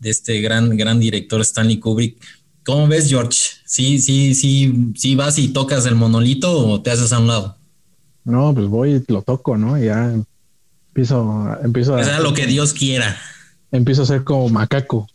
de 0.00 0.10
este 0.10 0.40
gran, 0.42 0.76
gran 0.76 1.00
director 1.00 1.40
Stanley 1.40 1.78
Kubrick 1.78 2.18
¿Cómo 2.64 2.88
ves, 2.88 3.08
George? 3.08 3.38
¿Sí, 3.64 3.98
sí, 3.98 4.34
sí, 4.34 4.92
sí 4.94 5.14
vas 5.14 5.38
y 5.38 5.48
tocas 5.48 5.86
el 5.86 5.94
monolito 5.94 6.68
o 6.68 6.80
te 6.80 6.90
haces 6.90 7.12
a 7.12 7.18
un 7.18 7.26
lado? 7.26 7.56
No, 8.24 8.54
pues 8.54 8.66
voy 8.66 8.92
y 8.92 9.12
lo 9.12 9.22
toco, 9.22 9.56
¿no? 9.56 9.78
Y 9.78 9.86
ya 9.86 10.14
empiezo, 10.88 11.56
empiezo 11.62 11.96
a... 11.96 12.04
Sea 12.04 12.20
lo 12.20 12.34
que 12.34 12.46
Dios 12.46 12.72
quiera. 12.72 13.16
Empiezo 13.72 14.02
a 14.02 14.06
ser 14.06 14.24
como 14.24 14.48
macaco. 14.48 15.08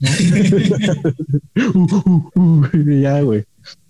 ya, 3.02 3.20
güey. 3.20 3.44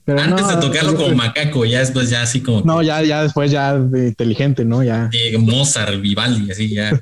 Antes 0.07 0.48
de 0.48 0.57
tocarlo 0.57 0.96
como 0.96 1.14
macaco, 1.14 1.64
ya 1.64 1.79
después 1.79 2.11
ya 2.11 2.22
así 2.22 2.42
como... 2.42 2.61
No, 2.61 2.83
ya, 2.83 3.03
ya 3.03 3.22
después 3.22 3.50
ya 3.50 3.79
de 3.79 4.09
inteligente, 4.09 4.64
¿no? 4.64 4.83
Ya. 4.83 5.09
Mozart, 5.38 6.00
Vivaldi, 6.00 6.50
así 6.50 6.74
ya. 6.74 7.00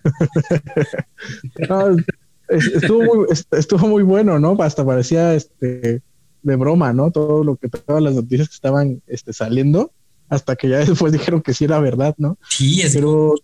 estuvo 2.56 3.02
muy, 3.02 3.26
estuvo 3.52 3.88
muy 3.88 4.02
bueno, 4.02 4.38
¿no? 4.38 4.56
Hasta 4.60 4.84
parecía 4.84 5.34
este 5.34 6.02
de 6.42 6.56
broma, 6.56 6.92
¿no? 6.92 7.10
Todo 7.10 7.44
lo 7.44 7.56
que 7.56 7.68
todas 7.68 8.02
las 8.02 8.14
noticias 8.14 8.48
que 8.48 8.54
estaban 8.54 9.02
este, 9.06 9.32
saliendo, 9.32 9.92
hasta 10.28 10.56
que 10.56 10.68
ya 10.68 10.78
después 10.78 11.12
dijeron 11.12 11.42
que 11.42 11.54
sí 11.54 11.64
era 11.64 11.78
verdad, 11.80 12.14
¿no? 12.18 12.38
Sí, 12.48 12.80
es 12.82 12.94
Pero 12.94 13.34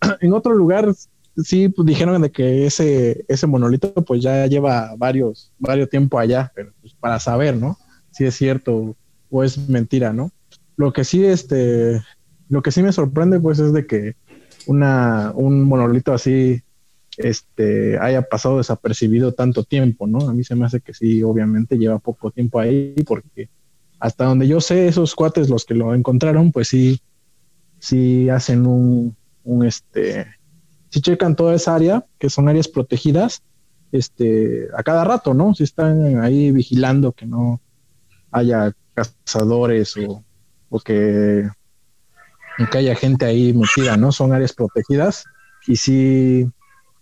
en 0.20 0.32
otro 0.32 0.54
lugar 0.54 0.92
sí 1.36 1.68
pues, 1.68 1.86
dijeron 1.86 2.20
de 2.22 2.30
que 2.30 2.66
ese, 2.66 3.24
ese 3.28 3.46
monolito 3.46 3.92
pues 3.92 4.22
ya 4.22 4.46
lleva 4.46 4.94
varios, 4.96 5.52
varios 5.58 5.88
tiempo 5.88 6.18
allá, 6.18 6.52
pero 6.54 6.72
pues, 6.80 6.94
para 6.94 7.20
saber, 7.20 7.56
¿no? 7.56 7.78
Si 8.10 8.24
es 8.24 8.34
cierto 8.34 8.96
o 9.30 9.44
es 9.44 9.68
mentira, 9.68 10.12
¿no? 10.12 10.32
Lo 10.76 10.92
que 10.92 11.04
sí, 11.04 11.24
este, 11.24 12.02
lo 12.48 12.62
que 12.62 12.72
sí 12.72 12.82
me 12.82 12.92
sorprende 12.92 13.38
pues 13.38 13.58
es 13.58 13.72
de 13.72 13.86
que 13.86 14.16
una, 14.66 15.32
un 15.34 15.62
monolito 15.64 16.12
así 16.12 16.62
este, 17.22 17.98
haya 17.98 18.22
pasado 18.22 18.58
desapercibido 18.58 19.32
tanto 19.32 19.64
tiempo, 19.64 20.06
¿no? 20.06 20.28
A 20.28 20.32
mí 20.32 20.44
se 20.44 20.54
me 20.54 20.66
hace 20.66 20.80
que 20.80 20.94
sí, 20.94 21.22
obviamente 21.22 21.76
lleva 21.76 21.98
poco 21.98 22.30
tiempo 22.30 22.58
ahí, 22.58 22.94
porque 23.06 23.48
hasta 23.98 24.24
donde 24.24 24.48
yo 24.48 24.60
sé, 24.60 24.88
esos 24.88 25.14
cuates, 25.14 25.48
los 25.48 25.64
que 25.64 25.74
lo 25.74 25.94
encontraron, 25.94 26.52
pues 26.52 26.68
sí, 26.68 27.00
sí 27.78 28.28
hacen 28.30 28.66
un, 28.66 29.16
un 29.44 29.66
este, 29.66 30.26
sí 30.88 31.00
checan 31.00 31.36
toda 31.36 31.54
esa 31.54 31.74
área, 31.74 32.04
que 32.18 32.30
son 32.30 32.48
áreas 32.48 32.68
protegidas, 32.68 33.42
este, 33.92 34.68
a 34.76 34.82
cada 34.82 35.04
rato, 35.04 35.34
¿no? 35.34 35.54
Si 35.54 35.64
están 35.64 36.22
ahí 36.22 36.50
vigilando 36.52 37.12
que 37.12 37.26
no 37.26 37.60
haya 38.30 38.72
cazadores 38.94 39.96
o, 39.96 40.24
o 40.68 40.80
que, 40.80 41.48
que 42.70 42.78
haya 42.78 42.94
gente 42.94 43.26
ahí 43.26 43.52
metida, 43.52 43.96
¿no? 43.96 44.12
Son 44.12 44.32
áreas 44.32 44.52
protegidas 44.52 45.24
y 45.66 45.76
sí, 45.76 46.48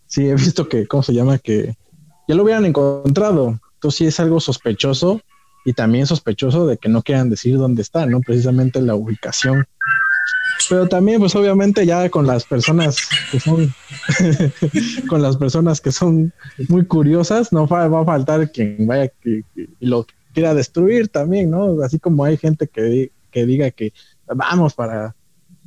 sí 0.09 0.29
he 0.29 0.35
visto 0.35 0.69
que, 0.69 0.87
¿cómo 0.87 1.03
se 1.03 1.15
llama? 1.15 1.39
Que 1.39 1.77
ya 2.27 2.35
lo 2.35 2.43
hubieran 2.43 2.67
encontrado. 2.67 3.61
Entonces 3.75 3.99
sí 3.99 4.07
es 4.07 4.19
algo 4.19 4.41
sospechoso 4.41 5.21
y 5.65 5.73
también 5.73 6.07
sospechoso 6.07 6.67
de 6.67 6.79
que 6.79 6.89
no 6.89 7.03
quieran 7.03 7.31
decir 7.31 7.57
dónde 7.57 7.83
está, 7.83 8.07
¿no? 8.07 8.21
Precisamente 8.21 8.81
la 8.81 8.95
ubicación. 8.95 9.67
Pero 10.69 10.89
también, 10.89 11.21
pues 11.21 11.35
obviamente 11.37 11.87
ya 11.87 12.11
con 12.11 12.27
las 12.27 12.45
personas 12.45 12.99
que 13.31 13.39
son, 13.39 13.73
con 15.09 15.23
las 15.23 15.37
personas 15.37 15.81
que 15.81 15.93
son 15.93 16.33
muy 16.69 16.85
curiosas, 16.85 17.53
no 17.53 17.67
va, 17.67 17.85
a 17.85 18.05
faltar 18.05 18.51
quien 18.51 18.87
vaya 18.87 19.11
y 19.25 19.45
lo 19.81 20.07
quiera 20.35 20.55
destruir 20.55 21.09
también, 21.09 21.51
¿no? 21.51 21.81
Así 21.83 21.99
como 21.99 22.25
hay 22.25 22.37
gente 22.37 22.67
que, 22.67 23.13
que 23.31 23.47
diga 23.47 23.71
que 23.71 23.93
vamos 24.27 24.75
para, 24.75 25.15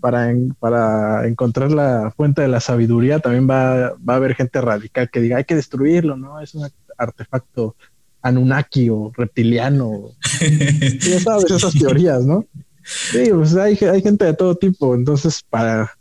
para, 0.02 0.34
para 0.60 1.28
encontrar 1.28 1.72
la 1.72 2.12
fuente 2.18 2.42
de 2.42 2.48
la 2.48 2.60
sabiduría, 2.60 3.20
también 3.20 3.48
va, 3.50 3.94
va 3.98 4.14
a 4.14 4.16
haber 4.18 4.36
gente 4.36 4.60
radical 4.60 5.10
que 5.10 5.22
diga 5.22 5.38
hay 5.38 5.46
que 5.46 5.56
destruirlo, 5.56 6.18
¿no? 6.18 6.42
Es 6.42 6.56
un 6.56 6.68
artefacto 6.98 7.76
Anunnaki 8.22 8.90
o 8.90 9.12
reptiliano. 9.16 10.10
ya 11.00 11.20
sabes, 11.20 11.50
esas 11.50 11.74
teorías, 11.74 12.26
¿no? 12.26 12.46
Sí, 12.84 13.30
pues 13.32 13.56
hay, 13.56 13.78
hay 13.78 14.02
gente 14.02 14.26
de 14.26 14.34
todo 14.34 14.56
tipo, 14.56 14.96
entonces 14.96 15.44
para, 15.48 15.92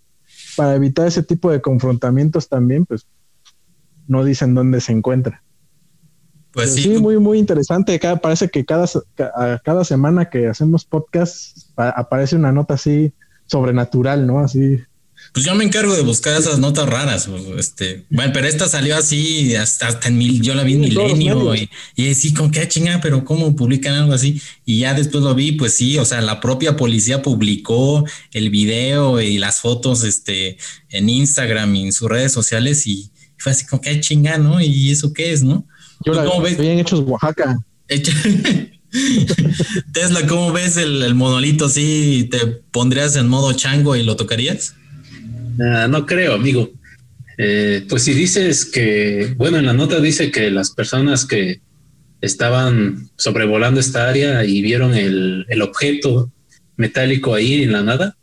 para 0.56 0.74
evitar 0.74 1.06
ese 1.06 1.22
tipo 1.22 1.50
de 1.50 1.60
confrontamientos 1.60 2.48
también, 2.48 2.86
pues 2.86 3.06
no 4.08 4.24
dicen 4.24 4.54
dónde 4.54 4.80
se 4.80 4.92
encuentra. 4.92 5.42
Pues 6.52 6.74
sí. 6.74 6.98
muy, 6.98 7.18
muy 7.18 7.38
interesante. 7.38 7.98
Cada, 8.00 8.16
parece 8.16 8.48
que 8.48 8.64
cada, 8.64 8.86
cada 9.62 9.84
semana 9.84 10.30
que 10.30 10.48
hacemos 10.48 10.84
podcast 10.84 11.58
aparece 11.76 12.34
una 12.34 12.50
nota 12.50 12.74
así 12.74 13.12
sobrenatural, 13.50 14.26
¿no? 14.26 14.40
Así 14.40 14.78
pues 15.32 15.46
yo 15.46 15.54
me 15.54 15.64
encargo 15.64 15.94
de 15.94 16.02
buscar 16.02 16.38
esas 16.40 16.58
notas 16.58 16.88
raras. 16.88 17.28
Este, 17.56 18.04
bueno, 18.10 18.32
pero 18.32 18.48
esta 18.48 18.68
salió 18.68 18.96
así 18.96 19.54
hasta, 19.54 19.86
hasta 19.86 20.08
en 20.08 20.18
mil, 20.18 20.42
yo 20.42 20.54
la 20.54 20.64
vi 20.64 20.74
en 20.74 20.80
Milenio 20.80 21.54
y, 21.54 21.70
y 21.94 22.14
sí, 22.14 22.34
con 22.34 22.50
qué 22.50 22.66
chingada, 22.66 23.00
pero 23.00 23.24
cómo 23.24 23.54
publican 23.54 23.94
algo 23.94 24.12
así. 24.12 24.42
Y 24.64 24.80
ya 24.80 24.94
después 24.94 25.22
lo 25.22 25.34
vi, 25.34 25.52
pues 25.52 25.74
sí, 25.74 25.98
o 25.98 26.04
sea, 26.04 26.20
la 26.20 26.40
propia 26.40 26.76
policía 26.76 27.22
publicó 27.22 28.04
el 28.32 28.50
video 28.50 29.20
y 29.20 29.38
las 29.38 29.60
fotos 29.60 30.02
este, 30.02 30.58
en 30.88 31.08
Instagram 31.08 31.76
y 31.76 31.84
en 31.84 31.92
sus 31.92 32.08
redes 32.08 32.32
sociales 32.32 32.86
y 32.88 33.10
fue 33.38 33.52
así, 33.52 33.66
con 33.66 33.78
qué 33.78 34.00
chingada, 34.00 34.38
¿no? 34.38 34.60
¿Y 34.60 34.90
eso 34.90 35.12
qué 35.12 35.32
es, 35.32 35.44
no? 35.44 35.64
Yo 36.04 36.12
la 36.12 36.24
vi 36.40 36.54
bien 36.56 36.80
hechos 36.80 37.00
Oaxaca. 37.00 37.56
Tesla, 39.92 40.26
¿cómo 40.26 40.52
ves 40.52 40.76
el, 40.76 41.14
monolito? 41.14 41.68
¿Sí 41.68 42.28
te 42.30 42.46
pondrías 42.46 43.16
en 43.16 43.28
modo 43.28 43.52
chango 43.52 43.96
y 43.96 44.02
lo 44.02 44.16
tocarías? 44.16 44.74
no 45.56 46.06
creo, 46.06 46.34
amigo. 46.34 46.70
Eh, 47.36 47.84
pues 47.88 48.02
si 48.04 48.14
dices 48.14 48.64
que, 48.64 49.34
bueno, 49.36 49.58
en 49.58 49.66
la 49.66 49.72
nota 49.72 50.00
dice 50.00 50.30
que 50.30 50.50
las 50.50 50.70
personas 50.70 51.26
que 51.26 51.60
estaban 52.20 53.10
sobrevolando 53.16 53.80
esta 53.80 54.08
área 54.08 54.44
y 54.44 54.62
vieron 54.62 54.94
el, 54.94 55.46
objeto 55.62 56.30
metálico 56.76 57.34
ahí 57.34 57.62
en 57.62 57.72
la 57.72 57.82
nada, 57.82 58.16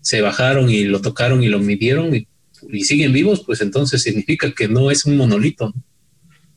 se 0.00 0.20
bajaron 0.20 0.70
y 0.70 0.84
lo 0.84 1.00
tocaron 1.00 1.42
y 1.42 1.48
lo 1.48 1.58
midieron 1.58 2.14
y, 2.14 2.26
siguen 2.84 3.14
vivos, 3.14 3.42
pues 3.46 3.62
entonces 3.62 4.02
significa 4.02 4.52
que 4.52 4.68
no 4.68 4.90
es 4.90 5.06
un 5.06 5.16
monolito. 5.16 5.72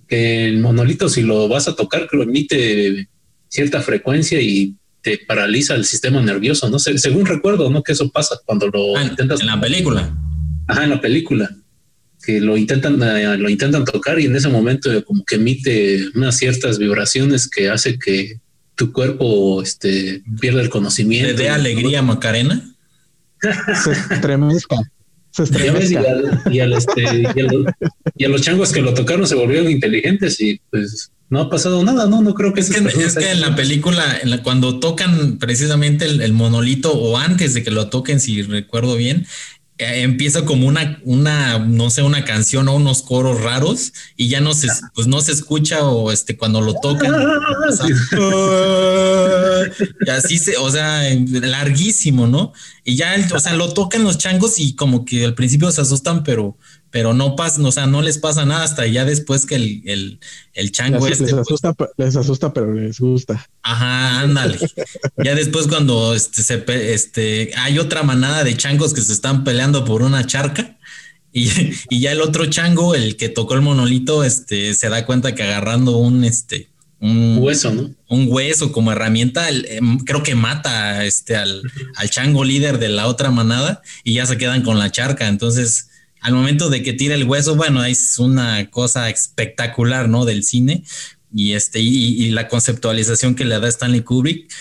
Que 0.07 0.45
el 0.45 0.59
monolito, 0.59 1.07
si 1.07 1.21
lo 1.21 1.47
vas 1.47 1.69
a 1.69 1.75
tocar, 1.75 2.09
que 2.09 2.17
lo 2.17 2.23
emite 2.23 3.07
cierta 3.53 3.83
frecuencia 3.83 4.41
y 4.41 4.75
te 5.03 5.19
paraliza 5.19 5.75
el 5.75 5.85
sistema 5.85 6.19
nervioso, 6.21 6.67
¿no? 6.71 6.79
sé 6.79 6.97
según 6.97 7.27
recuerdo, 7.27 7.69
¿no? 7.69 7.83
Que 7.83 7.91
eso 7.91 8.09
pasa 8.09 8.35
cuando 8.45 8.67
lo 8.67 8.97
ah, 8.97 9.03
intentas. 9.03 9.41
En 9.41 9.47
la 9.47 9.61
película. 9.61 10.17
Ajá, 10.67 10.85
en 10.85 10.89
la 10.89 10.99
película. 10.99 11.55
Que 12.25 12.41
lo 12.41 12.57
intentan, 12.57 12.99
eh, 13.03 13.37
lo 13.37 13.49
intentan 13.49 13.85
tocar 13.85 14.19
y 14.19 14.25
en 14.25 14.35
ese 14.35 14.49
momento 14.49 14.89
como 15.05 15.23
que 15.23 15.35
emite 15.35 16.03
unas 16.15 16.35
ciertas 16.35 16.79
vibraciones 16.79 17.47
que 17.47 17.69
hace 17.69 17.99
que 17.99 18.39
tu 18.73 18.91
cuerpo 18.91 19.61
este, 19.61 20.23
pierda 20.41 20.61
el 20.61 20.69
conocimiento. 20.69 21.35
¿Te 21.35 21.43
dé 21.43 21.49
alegría, 21.49 22.01
Macarena? 22.01 22.73
Se 23.83 23.91
estremezca. 23.91 24.77
Se 25.29 25.43
estremezca. 25.43 26.01
Y, 26.49 26.59
este, 26.59 27.03
y 28.15 28.25
a 28.25 28.29
los 28.29 28.41
changos 28.41 28.71
que 28.71 28.81
lo 28.81 28.95
tocaron 28.95 29.27
se 29.27 29.35
volvieron 29.35 29.69
inteligentes 29.69 30.41
y 30.41 30.59
pues 30.71 31.11
no 31.33 31.41
ha 31.41 31.49
pasado 31.49 31.83
nada, 31.83 32.05
no, 32.05 32.21
no 32.21 32.35
creo 32.35 32.53
que 32.53 32.61
es 32.61 32.69
que, 32.69 32.77
es 32.77 33.15
que 33.15 33.31
en 33.31 33.41
la 33.41 33.55
película, 33.55 34.19
en 34.21 34.29
la, 34.29 34.43
cuando 34.43 34.79
tocan 34.79 35.39
precisamente 35.39 36.05
el, 36.05 36.31
monolito 36.31 36.93
o 36.93 37.17
antes 37.17 37.55
de 37.55 37.63
que 37.63 37.71
lo 37.71 37.89
toquen, 37.89 38.19
si 38.19 38.43
recuerdo 38.43 38.95
bien, 38.95 39.25
eh, 39.79 40.03
empieza 40.03 40.45
como 40.45 40.67
una, 40.67 40.99
una, 41.03 41.57
no 41.57 41.89
sé, 41.89 42.03
una 42.03 42.23
canción 42.23 42.67
o 42.67 42.75
unos 42.75 43.01
coros 43.01 43.41
raros 43.41 43.93
y 44.15 44.27
ya 44.27 44.41
no 44.41 44.53
se, 44.53 44.67
pues 44.93 45.07
no 45.07 45.21
se 45.21 45.31
escucha 45.31 45.83
o 45.83 46.11
este 46.11 46.37
cuando 46.37 46.61
lo 46.61 46.75
tocan. 46.75 47.11
y 50.05 50.09
así 50.11 50.37
se, 50.37 50.55
o 50.57 50.69
sea, 50.69 51.01
larguísimo, 51.27 52.27
¿no? 52.27 52.53
Y 52.83 52.95
ya, 52.95 53.15
o 53.33 53.39
sea, 53.39 53.53
lo 53.55 53.73
tocan 53.73 54.03
los 54.03 54.19
changos 54.19 54.59
y 54.59 54.75
como 54.75 55.03
que 55.03 55.25
al 55.25 55.33
principio 55.33 55.71
se 55.71 55.81
asustan, 55.81 56.23
pero 56.23 56.59
pero 56.93 57.15
no 57.15 57.35
pasa, 57.35 57.59
o 57.63 57.71
sea, 57.71 57.87
no 57.87 58.03
les 58.03 58.19
pasa 58.19 58.45
nada 58.45 58.63
hasta 58.63 58.85
ya 58.85 59.03
después 59.03 59.47
que 59.47 59.55
el, 59.55 59.81
el, 59.85 60.19
el 60.53 60.71
chango 60.71 61.09
les, 61.09 61.19
este. 61.19 61.23
Les 61.23 61.33
pues 61.33 61.47
asusta, 61.47 61.75
les 61.97 62.15
asusta, 62.15 62.53
pero 62.53 62.71
les 62.71 62.99
gusta. 62.99 63.49
Ajá, 63.63 64.19
ándale. 64.19 64.59
ya 65.23 65.33
después 65.33 65.65
cuando 65.67 66.13
este, 66.13 66.43
se, 66.43 66.63
este, 66.93 67.51
hay 67.57 67.79
otra 67.79 68.03
manada 68.03 68.43
de 68.43 68.55
changos 68.55 68.93
que 68.93 69.01
se 69.01 69.11
están 69.11 69.43
peleando 69.43 69.85
por 69.85 70.03
una 70.03 70.27
charca. 70.27 70.77
Y, 71.31 71.49
y, 71.89 71.99
ya 71.99 72.11
el 72.11 72.21
otro 72.21 72.45
chango, 72.45 72.93
el 72.93 73.17
que 73.17 73.27
tocó 73.27 73.55
el 73.55 73.61
monolito, 73.61 74.23
este, 74.23 74.75
se 74.75 74.87
da 74.89 75.03
cuenta 75.07 75.33
que 75.33 75.41
agarrando 75.41 75.97
un, 75.97 76.23
este, 76.23 76.69
un 76.99 77.39
hueso, 77.39 77.73
¿no? 77.73 77.89
Un 78.07 78.27
hueso 78.29 78.71
como 78.71 78.91
herramienta, 78.91 79.49
em, 79.49 79.97
creo 79.97 80.21
que 80.21 80.35
mata 80.35 81.03
este, 81.05 81.37
al, 81.37 81.63
al 81.95 82.09
chango 82.11 82.43
líder 82.43 82.77
de 82.77 82.89
la 82.89 83.07
otra 83.07 83.31
manada 83.31 83.81
y 84.03 84.13
ya 84.13 84.27
se 84.27 84.37
quedan 84.37 84.61
con 84.61 84.77
la 84.77 84.91
charca. 84.91 85.27
Entonces, 85.27 85.89
al 86.23 86.33
momento 86.33 86.69
de 86.69 86.81
que 86.81 86.93
tira 86.93 87.15
el 87.15 87.25
hueso, 87.25 87.55
bueno, 87.55 87.83
es 87.83 88.17
una 88.17 88.69
cosa 88.69 89.09
espectacular, 89.09 90.07
¿no? 90.07 90.23
Del 90.23 90.43
cine 90.43 90.83
y 91.33 91.53
este, 91.53 91.81
y, 91.81 92.29
la 92.31 92.47
conceptualización 92.47 93.35
que 93.35 93.43
le 93.43 93.59
da 93.59 93.67
Stanley 93.67 94.01
Kubrick 94.01 94.51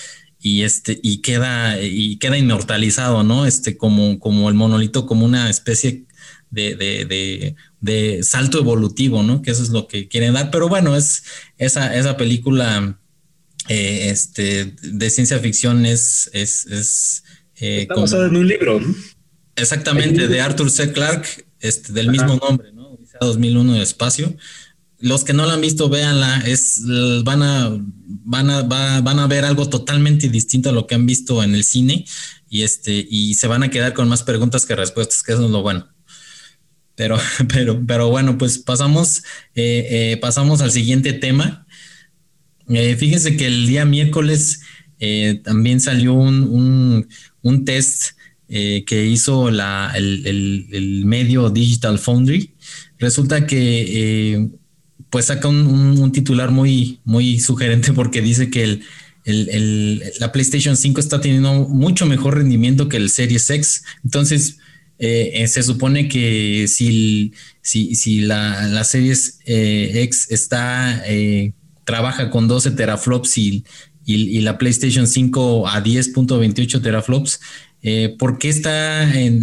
y 0.41 0.63
este, 0.63 0.99
y 1.03 1.19
queda, 1.19 1.81
y 1.81 2.17
queda 2.17 2.37
inmortalizado, 2.37 3.23
¿no? 3.23 3.47
Este, 3.47 3.77
como, 3.77 4.19
como 4.19 4.49
el 4.49 4.57
monolito, 4.57 5.07
como 5.07 5.25
una 5.25 5.49
especie 5.51 6.05
de, 6.51 6.75
de, 6.75 7.55
de, 7.81 8.23
salto 8.25 8.59
evolutivo, 8.59 9.23
¿no? 9.23 9.41
Que 9.41 9.53
eso 9.53 9.63
es 9.63 9.69
lo 9.69 9.87
que 9.87 10.09
quieren 10.09 10.35
dar. 10.35 10.51
Pero 10.51 10.69
bueno, 10.69 10.97
es 10.97 11.23
esa, 11.59 11.95
esa 11.95 12.17
película 12.17 12.99
eh, 13.69 14.09
este, 14.11 14.75
de 14.83 15.11
ciencia 15.11 15.39
ficción 15.39 15.87
es, 15.87 16.29
es, 16.33 16.67
es 16.67 17.25
eh, 17.61 17.83
Está 17.83 17.95
basada 17.95 18.27
en 18.27 18.37
un 18.37 18.49
libro, 18.49 18.81
¿no? 18.81 18.93
Exactamente, 19.57 20.29
de 20.29 20.41
Arthur 20.41 20.71
C. 20.71 20.93
Clarke, 20.93 21.47
este, 21.61 21.93
del 21.93 22.11
mismo 22.11 22.37
nombre, 22.37 22.73
¿no? 22.73 22.89
Odisea 22.89 23.19
2001 23.21 23.75
de 23.75 23.83
espacio. 23.83 24.37
Los 24.99 25.25
que 25.25 25.33
no 25.33 25.47
la 25.47 25.55
han 25.55 25.61
visto, 25.61 25.89
véanla, 25.89 26.43
es, 26.47 26.81
van 27.25 27.43
a, 27.43 27.77
van 28.25 28.51
a, 28.51 28.63
van 28.63 29.19
a 29.19 29.27
ver 29.27 29.45
algo 29.45 29.69
totalmente 29.69 30.29
distinto 30.29 30.71
a 30.71 30.73
lo 30.73 30.87
que 30.87 30.95
han 30.95 31.07
visto 31.07 31.43
en 31.43 31.55
el 31.55 31.65
cine 31.65 32.05
y 32.49 32.63
este, 32.63 33.07
y 33.11 33.35
se 33.35 33.47
van 33.47 33.63
a 33.63 33.71
quedar 33.71 33.95
con 33.95 34.09
más 34.09 34.23
preguntas 34.23 34.65
que 34.65 34.77
respuestas, 34.77 35.23
que 35.23 35.33
eso 35.33 35.45
es 35.45 35.51
lo 35.51 35.63
bueno. 35.63 35.89
Pero, 36.95 37.19
pero, 37.53 37.83
pero 37.87 38.11
bueno, 38.11 38.39
pues 38.39 38.59
pasamos, 38.59 39.23
eh, 39.55 40.13
eh, 40.13 40.17
pasamos 40.19 40.61
al 40.61 40.71
siguiente 40.71 41.13
tema. 41.13 41.67
Eh, 42.69 42.95
fíjense 42.97 43.37
que 43.37 43.47
el 43.47 43.67
día 43.67 43.85
miércoles 43.85 44.61
también 45.43 45.81
salió 45.81 46.15
un, 46.15 46.45
un, 46.45 47.09
un 47.41 47.65
test 47.65 48.13
eh, 48.55 48.85
que 48.85 49.07
hizo 49.07 49.51
la, 49.51 49.91
el, 49.95 51.03
medio 51.07 51.49
Digital 51.49 51.99
Foundry, 51.99 52.53
resulta 52.99 53.47
que 53.47 54.35
eh, 54.35 54.49
pues 55.09 55.25
saca 55.25 55.49
un, 55.49 56.13
titular 56.13 56.51
muy, 56.51 57.01
muy 57.03 57.41
sugerente 57.41 57.93
porque 57.95 58.21
dice 58.21 58.51
que 58.51 58.81
el, 59.25 60.03
la 60.21 60.33
PlayStation 60.33 60.77
5 60.77 61.01
está 61.01 61.23
teniendo 61.23 61.67
mucho 61.67 62.05
mejor 62.05 62.37
rendimiento 62.37 62.91
que 62.91 62.99
el 62.99 63.09
Series 63.09 63.49
X. 63.49 63.85
Entonces, 64.05 64.59
eh, 64.99 65.47
se 65.49 65.63
supone 65.63 66.09
que 66.09 66.67
si, 66.69 67.33
si, 67.63 67.95
si 67.95 68.21
la, 68.21 68.69
la, 68.69 68.85
Series 68.85 69.39
X 69.47 70.27
está, 70.29 71.03
trabaja 71.85 72.29
con 72.29 72.49
12 72.49 72.73
teraflops 72.73 73.39
y, 73.39 73.65
y, 74.05 74.41
la 74.41 74.59
PlayStation 74.59 75.07
5 75.07 75.69
a 75.69 75.83
10.28 75.83 76.83
teraflops, 76.83 77.41
eh, 77.85 78.15
¿Por 78.17 78.39
qué 78.39 78.49
está 78.49 79.13
en, 79.13 79.43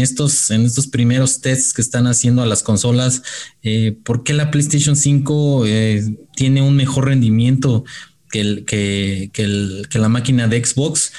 estos, 0.00 0.50
en 0.50 0.64
estos 0.64 0.86
primeros 0.86 1.42
tests 1.42 1.74
que 1.74 1.82
están 1.82 2.06
haciendo 2.06 2.42
a 2.42 2.46
las 2.46 2.62
consolas? 2.62 3.22
Eh, 3.62 3.94
¿Por 4.02 4.24
qué 4.24 4.32
la 4.32 4.50
PlayStation 4.50 4.96
5 4.96 5.66
eh, 5.66 6.16
tiene 6.34 6.62
un 6.62 6.74
mejor 6.74 7.04
rendimiento 7.04 7.84
que, 8.30 8.64
que, 8.66 9.98
la 9.98 10.08
máquina 10.08 10.48
de 10.48 10.64
Xbox? 10.64 11.12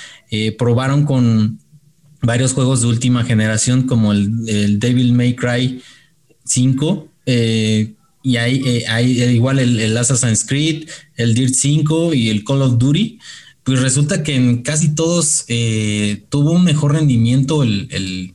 probaron 0.57 1.05
con 1.05 1.59
varios 2.21 2.51
juegos 2.51 2.81
de 2.81 2.87
última 2.87 3.23
generación 3.23 3.83
como 3.83 4.11
el, 4.11 4.79
Devil 4.79 5.13
May 5.13 5.35
Cry 5.35 5.81
5. 6.43 7.07
y 8.23 8.35
hay 8.35 9.21
igual 9.33 9.59
el, 9.59 9.79
el 9.79 9.95
Assassin's 9.95 10.43
Creed, 10.43 10.89
el 11.15 11.33
Dirt 11.33 11.53
5 11.53 12.13
y 12.13 12.29
el 12.29 12.43
Call 12.43 12.63
of 12.63 12.77
Duty 12.77 13.19
pues 13.67 13.81
resulta 13.81 14.23
que 14.23 14.33
en 14.33 14.63
casi 14.63 14.95
todos 14.95 15.43
eh, 15.49 16.23
tuvo 16.29 16.51
un 16.51 16.63
mejor 16.63 16.93
rendimiento 16.93 17.63
el, 17.63 18.33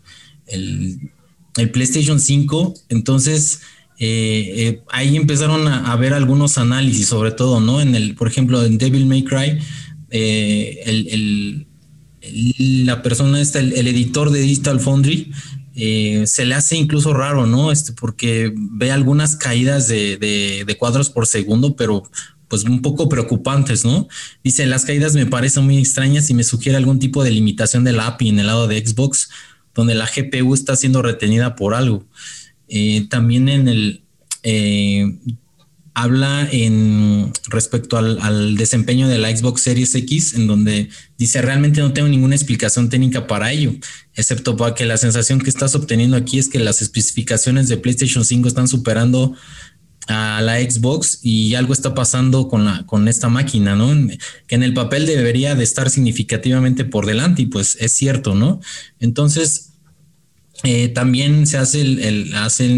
PlayStation 1.73 2.21
5. 2.21 2.75
Entonces, 2.91 3.63
eh, 3.99 4.53
eh, 4.57 4.83
ahí 4.91 5.17
empezaron 5.17 5.67
a, 5.69 5.97
ver 5.97 6.13
algunos 6.13 6.59
análisis, 6.59 7.07
sobre 7.07 7.31
todo, 7.31 7.61
¿no? 7.61 7.81
En 7.81 7.95
el, 7.95 8.15
por 8.15 8.29
ejemplo, 8.29 8.63
en 8.63 8.77
Devil 8.77 9.07
May 9.07 9.25
Cry, 9.25 9.59
el, 10.11 11.67
la 12.85 13.01
persona 13.01 13.41
esta, 13.41 13.59
el, 13.59 13.89
editor 13.89 14.33
de 14.33 14.41
Digital 14.43 14.81
Foundry, 14.81 15.33
se 15.75 16.45
le 16.45 16.55
hace 16.55 16.77
incluso 16.77 17.15
raro, 17.15 17.47
¿no? 17.47 17.73
Este, 17.73 17.95
porque 17.95 18.53
ve 18.55 18.91
algunas 18.91 19.37
caídas 19.37 19.89
de, 19.89 20.19
de, 20.19 20.77
cuadros 20.77 21.09
por 21.09 21.27
segundo, 21.27 21.75
pero 21.75 22.03
pues 22.53 22.65
un 22.65 22.83
poco 22.83 23.09
preocupantes, 23.09 23.87
¿no? 23.87 24.09
Dice, 24.45 24.67
las 24.67 24.85
caídas 24.85 25.15
me 25.15 25.25
parecen 25.25 25.65
muy 25.65 25.79
extrañas 25.79 26.29
y 26.29 26.35
me 26.35 26.45
sugiere 26.45 26.77
algún 26.77 26.99
tipo 26.99 27.25
de 27.25 27.31
limitación 27.31 27.83
de 27.83 27.95
la 27.95 28.09
API 28.09 28.29
en 28.29 28.41
el 28.41 28.47
lado 28.47 28.69
de 28.69 28.87
Xbox, 28.87 29.31
donde 29.75 29.95
la 29.95 30.07
GPU 30.07 30.53
está 30.53 30.77
siendo 30.77 31.01
retenida 31.01 31.57
por 31.57 31.73
algo. 31.73 32.05
Eh, 32.69 33.07
también 33.09 33.49
en 33.49 33.69
el, 33.69 34.03
eh, 34.43 35.17
habla 35.95 36.47
en 36.53 37.33
respecto 37.49 37.97
al, 37.97 38.55
desempeño 38.59 39.09
de 39.09 39.17
la 39.17 39.35
Xbox 39.35 39.63
Series 39.63 39.95
X, 39.95 40.35
en 40.35 40.47
donde 40.47 40.91
dice 41.17 41.41
realmente 41.41 41.81
no 41.81 41.95
tengo 41.95 42.09
ninguna 42.09 42.35
explicación 42.35 42.91
técnica 42.91 43.27
para 43.27 43.51
ello, 43.51 43.73
excepto 44.15 44.59
para 44.59 44.75
que 44.75 44.85
la 44.85 44.99
sensación 44.99 45.41
que 45.41 45.49
estás 45.49 45.75
obteniendo 45.75 46.19
aquí 46.19 46.39
es 46.39 46.51
que 46.51 46.59
las 46.59 46.83
especificaciones 46.83 47.69
de 47.69 47.79
PlayStation 47.79 48.27
5 48.27 48.47
están 48.47 48.69
superando 48.69 49.35
a 50.09 50.41
la 50.43 50.59
Xbox 50.61 51.21
y 51.23 51.55
algo 51.55 51.73
está 51.73 51.95
pasando 51.95 52.49
con 52.49 52.65
la 52.65 52.85
con 52.87 53.09
esta 53.09 53.29
máquina, 53.29 53.77
¿no? 53.77 53.93
Que 54.47 54.55
en 54.55 54.63
el 54.63 54.75
papel 54.75 55.07
debería 55.07 55.55
de 55.55 55.65
estar 55.65 55.91
significativamente 55.91 56.85
por 56.85 57.07
delante 57.07 57.43
y 57.43 57.47
pues 57.47 57.77
es 57.81 57.93
cierto, 57.93 58.35
¿no? 58.35 58.61
Entonces 58.99 59.75
eh, 60.65 60.89
también 60.89 61.47
se 61.47 61.59
hace 61.59 61.81
el, 61.81 62.35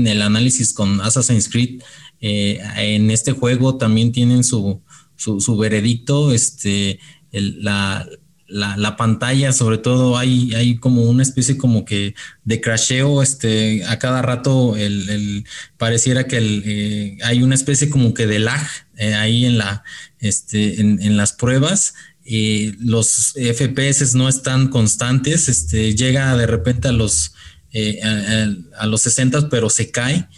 el 0.07 0.23
análisis 0.23 0.73
con 0.73 1.01
Assassin's 1.01 1.49
Creed 1.49 1.81
eh, 2.27 2.59
en 2.79 3.11
este 3.11 3.33
juego 3.33 3.77
también 3.77 4.11
tienen 4.11 4.45
su, 4.45 4.81
su, 5.15 5.57
veredicto, 5.59 6.33
este, 6.33 6.99
la, 7.31 8.09
la, 8.55 8.97
pantalla, 8.97 9.53
sobre 9.53 9.79
todo 9.79 10.17
hay, 10.17 10.55
hay 10.55 10.77
como 10.77 11.03
una 11.03 11.25
especie 11.25 11.57
como 11.57 11.85
que 11.85 12.15
de 12.45 12.61
crasheo, 12.61 13.21
este, 13.21 13.85
a 13.85 13.99
cada 13.99 14.23
rato 14.23 14.77
el, 14.77 15.45
pareciera 15.77 16.29
que 16.29 16.39
eh, 16.39 17.19
hay 17.25 17.43
una 17.43 17.57
especie 17.57 17.91
como 17.91 18.15
que 18.15 18.29
de 18.29 18.39
lag 18.39 18.65
eh, 18.97 19.15
ahí 19.15 19.45
en 19.45 19.59
la, 19.59 19.83
este, 20.21 20.81
en, 20.81 21.17
las 21.17 21.33
pruebas. 21.33 21.95
los 22.25 23.35
FPS 23.35 24.15
no 24.15 24.29
están 24.29 24.69
constantes, 24.69 25.49
este, 25.49 25.97
llega 25.97 26.37
de 26.37 26.47
repente 26.47 26.89
a 26.89 26.93
los, 26.93 27.35
a, 28.05 28.83
a, 28.83 28.87
los 28.87 29.03
60, 29.03 29.49
pero 29.49 29.69
se 29.69 29.91
cae 29.91 30.29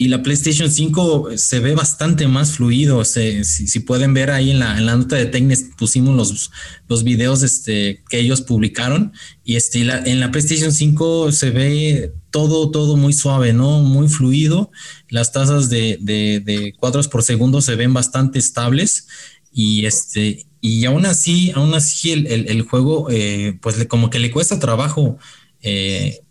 y 0.00 0.08
la 0.08 0.22
PlayStation 0.22 0.70
5 0.70 1.36
se 1.36 1.60
ve 1.60 1.74
bastante 1.74 2.26
más 2.26 2.52
fluido. 2.52 3.04
si, 3.04 3.80
pueden 3.80 4.14
ver 4.14 4.30
ahí 4.30 4.50
en 4.50 4.58
la, 4.58 4.80
nota 4.96 5.16
de 5.16 5.26
Tecnes 5.26 5.66
pusimos 5.76 6.16
los, 6.16 6.50
los 6.88 7.04
videos 7.04 7.42
este, 7.42 8.02
que 8.08 8.18
ellos 8.18 8.40
publicaron 8.40 9.12
y 9.44 9.56
este, 9.56 9.80
en 9.80 10.20
la 10.20 10.30
PlayStation 10.30 10.72
5 10.72 11.32
se 11.32 11.50
ve 11.50 12.14
todo, 12.30 12.70
todo 12.70 12.96
muy 12.96 13.12
suave, 13.12 13.52
¿no? 13.52 13.82
Muy 13.82 14.08
fluido. 14.08 14.70
Las 15.10 15.32
tasas 15.32 15.68
de, 15.68 16.74
cuadros 16.78 17.06
por 17.06 17.22
segundo 17.22 17.60
se 17.60 17.76
ven 17.76 17.92
bastante 17.92 18.38
estables 18.38 19.06
y 19.52 19.84
este, 19.84 20.46
y 20.62 20.86
aún 20.86 21.04
así, 21.04 21.52
aún 21.54 21.74
así 21.74 22.10
el, 22.12 22.62
juego, 22.62 23.08
eh, 23.10 23.58
pues 23.60 23.84
como 23.84 24.08
que 24.08 24.18
le 24.18 24.30
cuesta 24.30 24.58
trabajo. 24.58 25.18
Eh, 25.60 26.22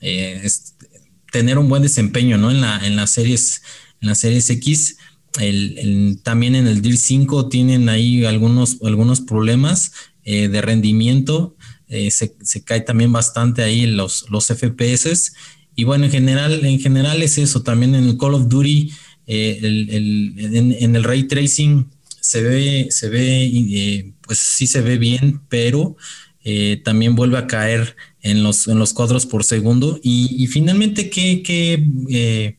eh, 0.00 0.48
tener 1.30 1.58
un 1.58 1.68
buen 1.68 1.82
desempeño, 1.82 2.38
¿no? 2.38 2.50
En 2.50 2.60
la, 2.60 2.84
en 2.84 2.96
las 2.96 3.10
series, 3.10 3.62
en 4.00 4.08
las 4.08 4.18
series 4.18 4.48
X. 4.50 4.96
El, 5.38 6.20
también 6.22 6.54
en 6.54 6.66
el 6.66 6.82
DIR 6.82 6.96
5 6.96 7.48
tienen 7.48 7.88
ahí 7.88 8.24
algunos, 8.24 8.78
algunos 8.82 9.20
problemas 9.20 9.92
eh, 10.24 10.48
de 10.48 10.60
rendimiento. 10.60 11.56
Eh, 11.88 12.10
se, 12.10 12.34
cae 12.64 12.80
también 12.80 13.12
bastante 13.12 13.62
ahí 13.62 13.86
los, 13.86 14.26
los 14.30 14.46
FPS. 14.46 15.32
Y 15.74 15.84
bueno, 15.84 16.06
en 16.06 16.10
general, 16.10 16.64
en 16.64 16.80
general 16.80 17.22
es 17.22 17.38
eso. 17.38 17.62
También 17.62 17.94
en 17.94 18.04
el 18.04 18.18
Call 18.18 18.34
of 18.34 18.48
Duty, 18.48 18.92
eh, 19.26 19.58
en, 19.62 20.96
el 20.96 21.04
ray 21.04 21.24
tracing 21.24 21.88
se 22.20 22.42
ve, 22.42 22.88
se 22.90 23.08
ve, 23.08 24.12
pues 24.22 24.38
sí 24.38 24.66
se 24.66 24.80
ve 24.80 24.98
bien, 24.98 25.40
pero 25.48 25.96
también 26.82 27.14
vuelve 27.14 27.36
a 27.36 27.46
caer 27.46 27.94
en 28.22 28.42
los, 28.42 28.68
en 28.68 28.78
los 28.78 28.92
cuadros 28.92 29.26
por 29.26 29.44
segundo. 29.44 29.98
Y, 30.02 30.46
finalmente, 30.48 31.10
¿qué, 31.10 31.42
qué, 31.42 31.84
eh, 32.10 32.56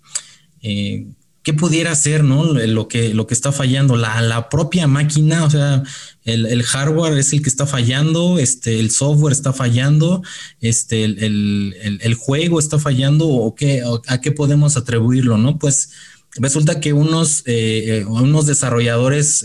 eh, 0.61 1.07
¿qué, 1.43 1.53
pudiera 1.53 1.93
ser 1.95 2.23
¿no? 2.23 2.45
lo, 2.53 2.87
que, 2.87 3.13
lo 3.13 3.27
que 3.27 3.33
está 3.33 3.51
fallando? 3.51 3.95
La, 3.95 4.21
la 4.21 4.49
propia 4.49 4.87
máquina, 4.87 5.43
o 5.43 5.49
sea, 5.49 5.83
el, 6.23 6.45
el, 6.45 6.63
hardware 6.63 7.17
es 7.17 7.33
el 7.33 7.41
que 7.41 7.49
está 7.49 7.65
fallando, 7.65 8.39
este, 8.39 8.79
el 8.79 8.91
software 8.91 9.33
está 9.33 9.53
fallando, 9.53 10.21
este, 10.61 11.03
el, 11.03 11.75
el, 12.01 12.13
juego 12.15 12.59
está 12.59 12.79
fallando, 12.79 13.27
o 13.27 13.55
qué, 13.55 13.83
a 14.07 14.21
qué 14.21 14.31
podemos 14.31 14.77
atribuirlo, 14.77 15.37
¿no? 15.37 15.57
Pues 15.57 15.91
resulta 16.35 16.79
que 16.79 16.93
unos, 16.93 17.41
eh, 17.47 18.05
unos 18.07 18.45
desarrolladores 18.45 19.43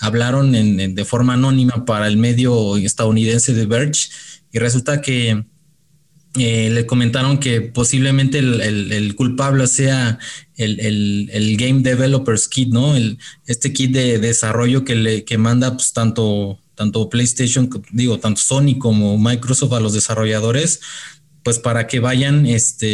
hablaron 0.00 0.52
de 0.52 1.04
forma 1.04 1.34
anónima 1.34 1.84
para 1.84 2.06
el 2.06 2.16
medio 2.16 2.76
estadounidense 2.76 3.52
de 3.52 3.66
Verge 3.66 4.08
y 4.54 4.58
resulta 4.60 5.02
que 5.02 5.44
eh, 6.38 6.70
le 6.70 6.86
comentaron 6.86 7.38
que 7.38 7.60
posiblemente 7.60 8.38
el, 8.38 9.14
culpable 9.16 9.66
sea 9.66 10.20
el, 10.56 11.56
Game 11.58 11.82
Developers 11.82 12.46
Kit, 12.46 12.68
¿no? 12.68 12.94
El, 12.94 13.18
este 13.46 13.72
kit 13.72 13.90
de, 13.90 14.20
desarrollo 14.20 14.84
que 14.84 14.94
le 14.94 15.24
que 15.24 15.38
manda 15.38 15.72
pues, 15.74 15.92
tanto, 15.92 16.60
tanto 16.76 17.08
PlayStation, 17.08 17.68
digo, 17.90 18.20
tanto 18.20 18.40
Sony 18.40 18.78
como 18.78 19.18
Microsoft 19.18 19.72
a 19.72 19.80
los 19.80 19.92
desarrolladores, 19.92 20.80
pues 21.44 21.58
para 21.58 21.86
que 21.86 22.00
vayan, 22.00 22.46
este, 22.46 22.86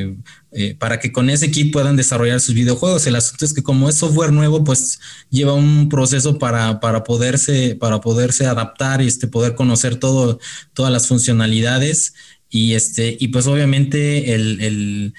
eh, 0.00 0.16
eh, 0.50 0.74
para 0.78 0.98
que 0.98 1.12
con 1.12 1.28
ese 1.28 1.50
kit 1.50 1.72
puedan 1.72 1.94
desarrollar 1.94 2.40
sus 2.40 2.54
videojuegos. 2.54 3.06
El 3.06 3.16
asunto 3.16 3.44
es 3.44 3.52
que 3.52 3.62
como 3.62 3.88
es 3.88 3.96
software 3.96 4.32
nuevo, 4.32 4.64
pues 4.64 4.98
lleva 5.30 5.52
un 5.52 5.90
proceso 5.90 6.38
para, 6.38 6.80
para 6.80 7.04
poderse, 7.04 7.76
para 7.76 8.00
poderse 8.00 8.46
adaptar 8.46 9.02
y 9.02 9.06
este, 9.06 9.28
poder 9.28 9.54
conocer 9.54 9.96
todo, 9.96 10.40
todas 10.72 10.90
las 10.90 11.06
funcionalidades. 11.06 12.14
Y 12.48 12.72
este, 12.72 13.16
y 13.20 13.28
pues 13.28 13.46
obviamente 13.46 14.34
el, 14.34 15.14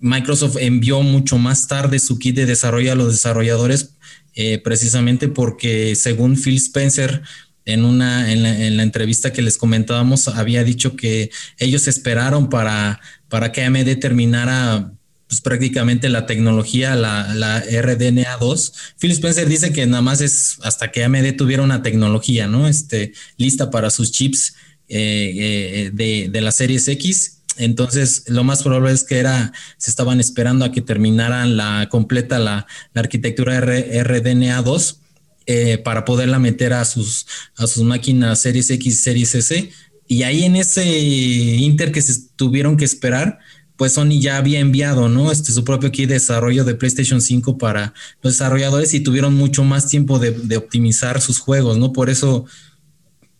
Microsoft 0.00 0.56
envió 0.58 1.00
mucho 1.02 1.38
más 1.38 1.68
tarde 1.68 2.00
su 2.00 2.18
kit 2.18 2.34
de 2.34 2.46
desarrollo 2.46 2.90
a 2.90 2.96
los 2.96 3.12
desarrolladores, 3.12 3.94
eh, 4.34 4.58
precisamente 4.58 5.28
porque 5.28 5.94
según 5.94 6.36
Phil 6.36 6.56
Spencer, 6.56 7.22
en 7.64 7.84
una 7.84 8.32
en 8.32 8.76
la, 8.76 8.82
entrevista 8.82 9.32
que 9.32 9.42
les 9.42 9.56
comentábamos 9.56 10.28
había 10.28 10.64
dicho 10.64 10.96
que 10.96 11.30
ellos 11.58 11.86
esperaron 11.88 12.48
para, 12.48 13.00
para 13.28 13.52
que 13.52 13.64
AMD 13.64 13.98
terminara 14.00 14.92
pues, 15.28 15.40
prácticamente 15.40 16.08
la 16.08 16.26
tecnología, 16.26 16.94
la, 16.94 17.32
la 17.34 17.64
RDNA2. 17.64 18.72
Phil 18.98 19.12
Spencer 19.12 19.48
dice 19.48 19.72
que 19.72 19.86
nada 19.86 20.02
más 20.02 20.20
es 20.20 20.58
hasta 20.62 20.90
que 20.90 21.04
AMD 21.04 21.36
tuviera 21.36 21.62
una 21.62 21.82
tecnología, 21.82 22.48
¿no? 22.48 22.68
Este, 22.68 23.12
lista 23.36 23.70
para 23.70 23.90
sus 23.90 24.12
chips 24.12 24.54
eh, 24.88 25.32
eh, 25.36 25.90
de, 25.92 26.28
de 26.30 26.40
la 26.40 26.52
series 26.52 26.86
X. 26.88 27.38
Entonces, 27.56 28.24
lo 28.28 28.44
más 28.44 28.62
probable 28.62 28.92
es 28.92 29.04
que 29.04 29.18
era, 29.18 29.52
se 29.76 29.90
estaban 29.90 30.20
esperando 30.20 30.64
a 30.64 30.72
que 30.72 30.80
terminaran 30.80 31.56
la 31.56 31.88
completa 31.90 32.38
la, 32.38 32.66
la 32.92 33.00
arquitectura 33.00 33.60
RDNA2 33.60 35.01
eh, 35.46 35.78
para 35.78 36.04
poderla 36.04 36.38
meter 36.38 36.72
a 36.72 36.84
sus, 36.84 37.26
a 37.56 37.66
sus 37.66 37.82
máquinas 37.82 38.40
Series 38.40 38.70
X, 38.70 39.02
Series 39.02 39.34
S. 39.34 39.70
Y 40.06 40.22
ahí 40.24 40.44
en 40.44 40.56
ese 40.56 40.84
Inter 40.86 41.92
que 41.92 42.02
se 42.02 42.28
tuvieron 42.36 42.76
que 42.76 42.84
esperar, 42.84 43.38
pues 43.76 43.94
Sony 43.94 44.20
ya 44.20 44.36
había 44.36 44.60
enviado, 44.60 45.08
¿no? 45.08 45.32
Este, 45.32 45.52
su 45.52 45.64
propio 45.64 45.90
kit 45.90 46.08
de 46.08 46.14
desarrollo 46.14 46.64
de 46.64 46.74
PlayStation 46.74 47.20
5 47.20 47.58
para 47.58 47.94
los 48.22 48.34
desarrolladores 48.34 48.94
y 48.94 49.00
tuvieron 49.00 49.34
mucho 49.34 49.64
más 49.64 49.88
tiempo 49.88 50.18
de, 50.18 50.56
optimizar 50.56 51.20
sus 51.20 51.38
juegos, 51.38 51.78
¿no? 51.78 51.92
Por 51.92 52.10
eso 52.10 52.44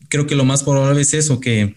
creo 0.09 0.27
que 0.27 0.35
lo 0.35 0.45
más 0.45 0.63
probable 0.63 1.03
es 1.03 1.15
eso, 1.15 1.41
que 1.41 1.77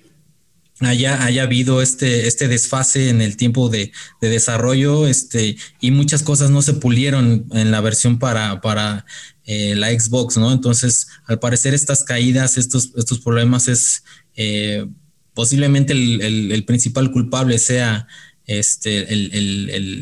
haya, 0.81 1.23
haya 1.23 1.43
habido 1.43 1.81
este, 1.81 2.27
este 2.27 2.47
desfase 2.47 3.09
en 3.09 3.21
el 3.21 3.37
tiempo 3.37 3.69
de, 3.69 3.91
de, 4.21 4.29
desarrollo, 4.29 5.07
este, 5.07 5.57
y 5.79 5.91
muchas 5.91 6.23
cosas 6.23 6.49
no 6.49 6.61
se 6.61 6.73
pulieron 6.73 7.47
en 7.51 7.71
la 7.71 7.81
versión 7.81 8.19
para, 8.19 8.61
para 8.61 9.05
eh, 9.45 9.75
la 9.75 9.97
Xbox, 9.97 10.37
¿no? 10.37 10.51
Entonces, 10.51 11.07
al 11.25 11.39
parecer 11.39 11.73
estas 11.73 12.03
caídas, 12.03 12.57
estos, 12.57 12.91
estos 12.97 13.19
problemas 13.19 13.67
es 13.67 14.03
eh, 14.35 14.87
posiblemente 15.33 15.93
el, 15.93 16.63
principal 16.65 17.11
culpable 17.11 17.59
sea 17.59 18.07
este, 18.45 19.07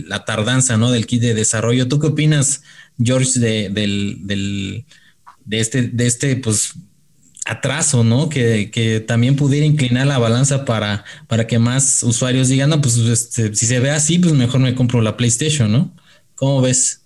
la 0.08 0.26
tardanza, 0.26 0.78
¿no? 0.78 0.92
Del 0.92 1.06
kit 1.06 1.22
de 1.22 1.34
desarrollo. 1.34 1.88
¿Tú 1.88 2.00
qué 2.00 2.08
opinas, 2.08 2.64
George, 2.98 3.40
de, 3.40 3.70
del, 3.70 4.86
de 5.46 5.60
este, 5.60 5.84
de 5.84 6.08
este, 6.08 6.36
pues, 6.38 6.74
atraso, 7.46 8.04
¿no? 8.04 8.30
Que, 8.30 9.04
también 9.08 9.36
pudiera 9.36 9.66
inclinar 9.66 10.08
la 10.08 10.18
balanza 10.18 10.66
para, 10.66 11.04
para 11.28 11.48
que 11.48 11.60
más 11.60 12.04
usuarios 12.04 12.48
digan, 12.48 12.70
no, 12.70 12.82
pues 12.82 12.98
este, 12.98 13.54
si 13.56 13.66
se 13.66 13.80
ve 13.80 13.92
así, 13.92 14.20
pues 14.20 14.34
mejor 14.34 14.62
me 14.62 14.76
compro 14.76 15.02
la 15.02 15.18
PlayStation, 15.18 15.72
¿no? 15.72 15.92
¿Cómo 16.36 16.62
ves? 16.62 17.02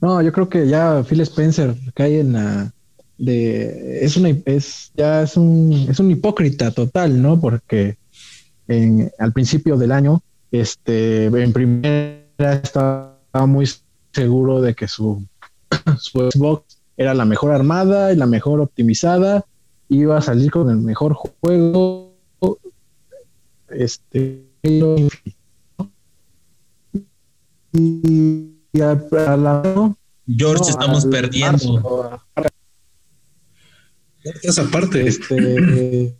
No, 0.00 0.22
yo 0.22 0.32
creo 0.32 0.48
que 0.48 0.68
ya 0.68 1.02
Phil 1.02 1.20
Spencer 1.20 1.74
cae 1.94 2.20
en 2.20 2.34
la, 2.34 2.72
de 3.18 4.04
es 4.04 4.16
una 4.16 4.28
es 4.44 4.92
ya 4.94 5.22
es 5.22 5.36
un 5.36 5.86
es 5.88 5.98
un 5.98 6.10
hipócrita 6.10 6.70
total, 6.70 7.20
¿no? 7.20 7.40
Porque 7.40 7.96
en, 8.68 9.10
al 9.18 9.32
principio 9.32 9.76
del 9.76 9.92
año, 9.92 10.22
este, 10.50 11.26
en 11.26 11.52
primera 11.52 12.52
estaba 12.62 13.16
muy 13.46 13.68
seguro 14.12 14.60
de 14.60 14.74
que 14.74 14.88
su, 14.88 15.24
su 15.98 16.30
Xbox 16.30 16.75
era 16.96 17.14
la 17.14 17.24
mejor 17.24 17.52
armada 17.52 18.12
y 18.12 18.16
la 18.16 18.26
mejor 18.26 18.60
optimizada, 18.60 19.44
iba 19.88 20.18
a 20.18 20.22
salir 20.22 20.50
con 20.50 20.70
el 20.70 20.78
mejor 20.78 21.14
juego, 21.14 22.14
este, 23.68 24.46
y, 27.72 28.80
a, 28.80 29.36
la, 29.36 29.94
George, 30.26 30.70
estamos 30.70 31.04
perdiendo. 31.06 32.20
esa 34.42 34.64
parte. 34.70 35.06
Este, 35.06 36.16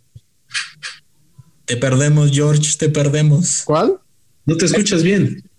te 1.65 1.77
perdemos, 1.77 2.31
George, 2.31 2.77
te 2.77 2.89
perdemos. 2.89 3.63
¿Cuál? 3.65 3.99
No 4.45 4.55
te 4.55 4.65
escuchas 4.65 5.03
bien. 5.03 5.49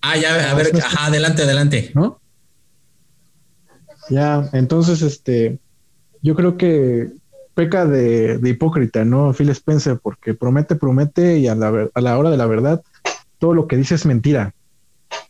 Ah, 0.00 0.16
ya, 0.16 0.50
a 0.50 0.54
ver, 0.54 0.72
ajá, 0.82 1.06
adelante, 1.06 1.42
adelante. 1.42 1.92
¿No? 1.94 2.21
Ya, 4.12 4.50
entonces, 4.52 5.00
este, 5.00 5.58
yo 6.20 6.34
creo 6.34 6.58
que 6.58 7.10
peca 7.54 7.86
de, 7.86 8.38
hipócrita, 8.44 9.06
¿no? 9.06 9.32
Phil 9.32 9.48
Spencer, 9.48 9.98
porque 10.02 10.34
promete, 10.34 10.76
promete 10.76 11.38
y 11.38 11.48
a 11.48 11.54
la, 11.54 11.88
a 11.94 12.00
la 12.02 12.18
hora 12.18 12.28
de 12.28 12.36
la 12.36 12.44
verdad, 12.44 12.82
todo 13.38 13.54
lo 13.54 13.66
que 13.66 13.78
dice 13.78 13.94
es 13.94 14.04
mentira. 14.04 14.54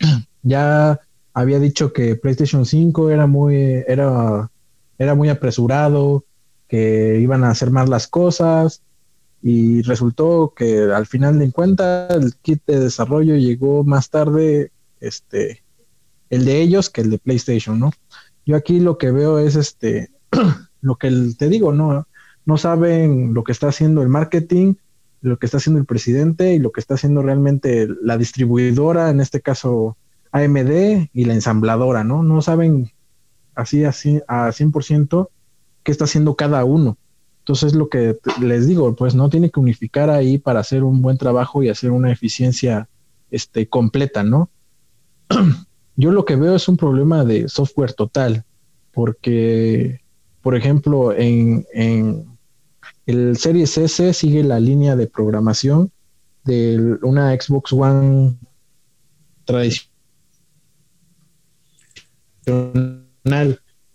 Ya 0.44 0.98
había 1.34 1.60
dicho 1.60 1.92
que 1.92 2.16
PlayStation 2.16 2.66
5 2.66 3.10
era 3.10 3.28
muy, 3.28 3.84
era, 3.86 4.50
era 4.98 5.14
muy 5.14 5.28
apresurado, 5.28 6.24
que 6.66 7.20
iban 7.20 7.44
a 7.44 7.50
hacer 7.50 7.70
más 7.70 7.88
las 7.88 8.08
cosas, 8.08 8.82
y 9.40 9.82
resultó 9.82 10.52
que 10.56 10.90
al 10.92 11.06
final 11.06 11.38
de 11.38 11.52
cuentas 11.52 12.10
el 12.10 12.34
kit 12.34 12.60
de 12.66 12.80
desarrollo 12.80 13.36
llegó 13.36 13.84
más 13.84 14.10
tarde, 14.10 14.72
este, 14.98 15.62
el 16.28 16.44
de 16.44 16.60
ellos 16.60 16.90
que 16.90 17.02
el 17.02 17.10
de 17.10 17.18
PlayStation, 17.18 17.78
¿no? 17.78 17.92
Yo 18.44 18.56
aquí 18.56 18.80
lo 18.80 18.98
que 18.98 19.10
veo 19.10 19.38
es 19.38 19.56
este, 19.56 20.10
lo 20.80 20.96
que 20.96 21.10
te 21.38 21.48
digo, 21.48 21.72
¿no? 21.72 22.06
No 22.44 22.58
saben 22.58 23.34
lo 23.34 23.44
que 23.44 23.52
está 23.52 23.68
haciendo 23.68 24.02
el 24.02 24.08
marketing, 24.08 24.74
lo 25.20 25.38
que 25.38 25.46
está 25.46 25.58
haciendo 25.58 25.78
el 25.78 25.86
presidente 25.86 26.54
y 26.54 26.58
lo 26.58 26.72
que 26.72 26.80
está 26.80 26.94
haciendo 26.94 27.22
realmente 27.22 27.88
la 28.02 28.18
distribuidora, 28.18 29.10
en 29.10 29.20
este 29.20 29.40
caso 29.40 29.96
AMD 30.32 31.08
y 31.12 31.24
la 31.24 31.34
ensambladora, 31.34 32.02
¿no? 32.02 32.22
No 32.22 32.42
saben 32.42 32.90
así, 33.54 33.84
así 33.84 34.20
a 34.26 34.48
100% 34.48 35.28
qué 35.84 35.92
está 35.92 36.04
haciendo 36.04 36.34
cada 36.34 36.64
uno. 36.64 36.98
Entonces, 37.40 37.74
lo 37.74 37.88
que 37.88 38.18
les 38.40 38.66
digo, 38.66 38.94
pues 38.94 39.14
no 39.14 39.28
tiene 39.28 39.50
que 39.50 39.60
unificar 39.60 40.10
ahí 40.10 40.38
para 40.38 40.60
hacer 40.60 40.84
un 40.84 41.02
buen 41.02 41.18
trabajo 41.18 41.62
y 41.62 41.68
hacer 41.68 41.90
una 41.90 42.12
eficiencia 42.12 42.88
este, 43.30 43.68
completa, 43.68 44.22
¿no? 44.22 44.50
Yo 45.96 46.10
lo 46.10 46.24
que 46.24 46.36
veo 46.36 46.56
es 46.56 46.68
un 46.68 46.76
problema 46.76 47.24
de 47.24 47.48
software 47.48 47.92
total, 47.92 48.44
porque, 48.92 50.00
por 50.40 50.56
ejemplo, 50.56 51.12
en, 51.12 51.66
el 53.06 53.36
Series 53.36 53.76
S 53.78 54.12
sigue 54.14 54.42
la 54.42 54.60
línea 54.60 54.96
de 54.96 55.06
programación 55.06 55.90
de 56.44 56.98
una 57.02 57.34
Xbox 57.38 57.72
One 57.72 58.36
tradicional 59.44 59.90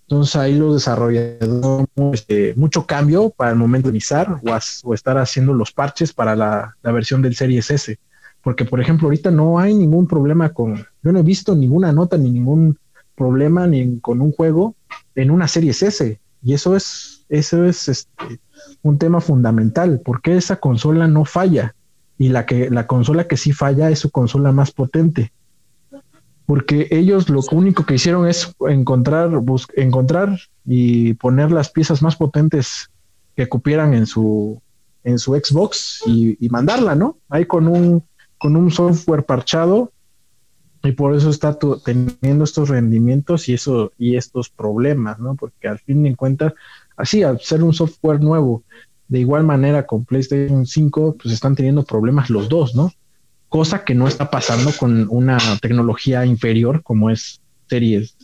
entonces 0.09 0.35
ahí 0.37 0.55
los 0.57 0.75
desarrolladores 0.75 1.89
este, 2.13 2.53
mucho 2.55 2.85
cambio 2.85 3.29
para 3.29 3.51
el 3.51 3.57
momento 3.57 3.89
de 3.89 3.95
iniciar 3.95 4.39
o, 4.83 4.93
estar 4.93 5.17
haciendo 5.17 5.53
los 5.53 5.73
parches 5.73 6.13
para 6.13 6.33
la, 6.33 6.77
versión 6.81 7.21
del 7.21 7.35
Series 7.35 7.69
S. 7.69 7.99
Porque, 8.47 8.63
por 8.63 8.79
ejemplo, 8.79 9.07
ahorita 9.07 9.29
no 9.29 9.59
hay 9.59 9.73
ningún 9.73 10.07
problema 10.07 10.53
con, 10.53 10.77
yo 11.03 11.11
no 11.11 11.19
he 11.19 11.21
visto 11.21 11.53
ninguna 11.53 11.91
nota 11.91 12.17
ni 12.17 12.31
ningún 12.31 12.79
problema 13.13 13.67
ni 13.67 13.99
con 13.99 14.21
un 14.21 14.31
juego 14.31 14.73
en 15.15 15.31
una 15.31 15.49
Series 15.49 15.83
S. 15.83 16.17
Y 16.41 16.53
eso 16.53 16.73
es, 16.73 17.25
eso 17.27 17.65
es 17.65 17.89
este, 17.89 18.39
un 18.83 18.97
tema 18.99 19.19
fundamental, 19.19 19.99
porque 19.99 20.37
esa 20.37 20.61
consola 20.61 21.09
no 21.09 21.25
falla. 21.25 21.75
Y 22.17 22.29
la 22.29 22.45
que, 22.45 22.69
la 22.69 22.87
consola 22.87 23.27
que 23.27 23.35
sí 23.35 23.51
falla 23.51 23.89
es 23.89 23.99
su 23.99 24.11
consola 24.11 24.53
más 24.53 24.71
potente 24.71 25.33
porque 26.45 26.87
ellos 26.89 27.27
lo 27.27 27.41
único 27.51 27.85
que 27.85 27.95
hicieron 27.95 28.29
es 28.29 28.55
encontrar, 28.69 29.29
encontrar 29.75 30.39
y 30.65 31.15
poner 31.15 31.51
las 31.51 31.69
piezas 31.69 32.01
más 32.01 32.15
potentes 32.15 32.89
que 33.35 33.49
cupieran 33.49 33.93
en 33.93 34.05
su, 34.05 34.61
en 35.03 35.19
su 35.19 35.33
Xbox 35.35 36.01
y, 36.07 36.47
mandarla, 36.49 36.95
¿no? 36.95 37.17
Ahí 37.27 37.43
con 37.43 37.67
un, 37.67 38.05
con 38.37 38.55
un 38.55 38.71
software 38.71 39.25
parchado 39.25 39.91
y 40.83 40.91
por 40.91 41.15
eso 41.15 41.29
está 41.29 41.57
teniendo 41.83 42.43
estos 42.43 42.69
rendimientos 42.69 43.49
y, 43.49 43.53
eso, 43.53 43.91
y 43.97 44.15
estos 44.15 44.49
problemas, 44.49 45.19
¿no? 45.19 45.35
Porque 45.35 45.67
al 45.67 45.79
fin 45.79 46.03
de 46.03 46.15
cuentas, 46.15 46.53
así, 46.95 47.23
al 47.23 47.39
ser 47.39 47.63
un 47.63 47.73
software 47.73 48.21
nuevo, 48.21 48.63
de 49.07 49.19
igual 49.19 49.43
manera 49.43 49.85
con 49.85 50.05
PlayStation 50.05 50.65
5, 50.65 51.17
pues 51.21 51.33
están 51.33 51.55
teniendo 51.55 51.83
problemas 51.83 52.29
los 52.29 52.47
dos, 52.47 52.75
¿no? 52.75 52.91
cosa 53.49 53.83
que 53.83 53.95
no 53.95 54.07
está 54.07 54.29
pasando 54.29 54.71
con 54.77 55.07
una 55.09 55.37
tecnología 55.61 56.25
inferior 56.25 56.83
como 56.83 57.09
es 57.09 57.41
Series, 57.69 58.15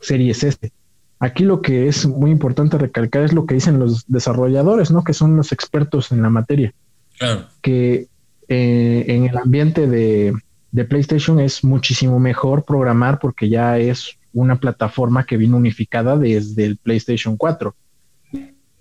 Series 0.00 0.42
S. 0.42 0.72
Aquí 1.18 1.44
lo 1.44 1.60
que 1.60 1.88
es 1.88 2.06
muy 2.06 2.30
importante 2.30 2.78
recalcar 2.78 3.24
es 3.24 3.32
lo 3.32 3.44
que 3.44 3.54
dicen 3.54 3.78
los 3.78 4.06
desarrolladores, 4.06 4.90
¿no? 4.90 5.04
Que 5.04 5.12
son 5.12 5.36
los 5.36 5.52
expertos 5.52 6.12
en 6.12 6.22
la 6.22 6.30
materia. 6.30 6.72
Claro. 7.18 7.46
Que 7.60 8.08
eh, 8.50 9.04
en 9.06 9.26
el 9.26 9.38
ambiente 9.38 9.86
de, 9.86 10.34
de, 10.72 10.84
PlayStation 10.84 11.38
es 11.38 11.62
muchísimo 11.62 12.18
mejor 12.18 12.64
programar 12.64 13.20
porque 13.20 13.48
ya 13.48 13.78
es 13.78 14.18
una 14.32 14.58
plataforma 14.58 15.24
que 15.24 15.36
viene 15.36 15.54
unificada 15.54 16.16
desde 16.16 16.64
el 16.64 16.76
PlayStation 16.76 17.36
4. 17.36 17.74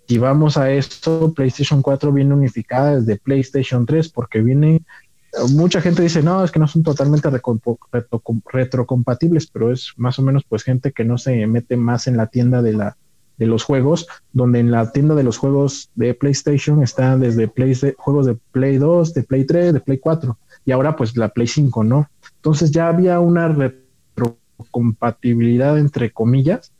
Si 0.07 0.17
vamos 0.17 0.57
a 0.57 0.71
esto, 0.71 1.33
PlayStation 1.35 1.83
4 1.83 2.11
viene 2.11 2.33
unificada 2.33 2.99
desde 2.99 3.17
PlayStation 3.17 3.85
3 3.85 4.09
porque 4.09 4.41
viene 4.41 4.81
mucha 5.51 5.81
gente 5.81 6.01
dice, 6.01 6.23
no, 6.23 6.43
es 6.43 6.51
que 6.51 6.59
no 6.59 6.67
son 6.67 6.83
totalmente 6.83 7.29
retrocompatibles, 8.45 9.47
pero 9.47 9.71
es 9.71 9.93
más 9.97 10.17
o 10.19 10.23
menos 10.23 10.43
pues 10.47 10.63
gente 10.63 10.91
que 10.91 11.03
no 11.03 11.17
se 11.17 11.45
mete 11.47 11.77
más 11.77 12.07
en 12.07 12.17
la 12.17 12.27
tienda 12.27 12.61
de 12.61 12.73
la 12.73 12.97
de 13.39 13.47
los 13.47 13.63
juegos, 13.63 14.05
donde 14.33 14.59
en 14.59 14.69
la 14.69 14.91
tienda 14.91 15.15
de 15.15 15.23
los 15.23 15.37
juegos 15.37 15.89
de 15.95 16.13
PlayStation 16.13 16.83
están 16.83 17.21
desde 17.21 17.47
Play, 17.47 17.73
juegos 17.97 18.27
de 18.27 18.37
Play 18.51 18.77
2, 18.77 19.13
de 19.13 19.23
Play 19.23 19.45
3, 19.45 19.73
de 19.73 19.79
Play 19.79 19.97
4 19.97 20.37
y 20.65 20.71
ahora 20.71 20.95
pues 20.95 21.17
la 21.17 21.29
Play 21.29 21.47
5, 21.47 21.83
¿no? 21.85 22.09
Entonces 22.35 22.69
ya 22.71 22.89
había 22.89 23.19
una 23.21 23.47
retrocompatibilidad 23.47 25.79
entre 25.79 26.11
comillas. 26.11 26.73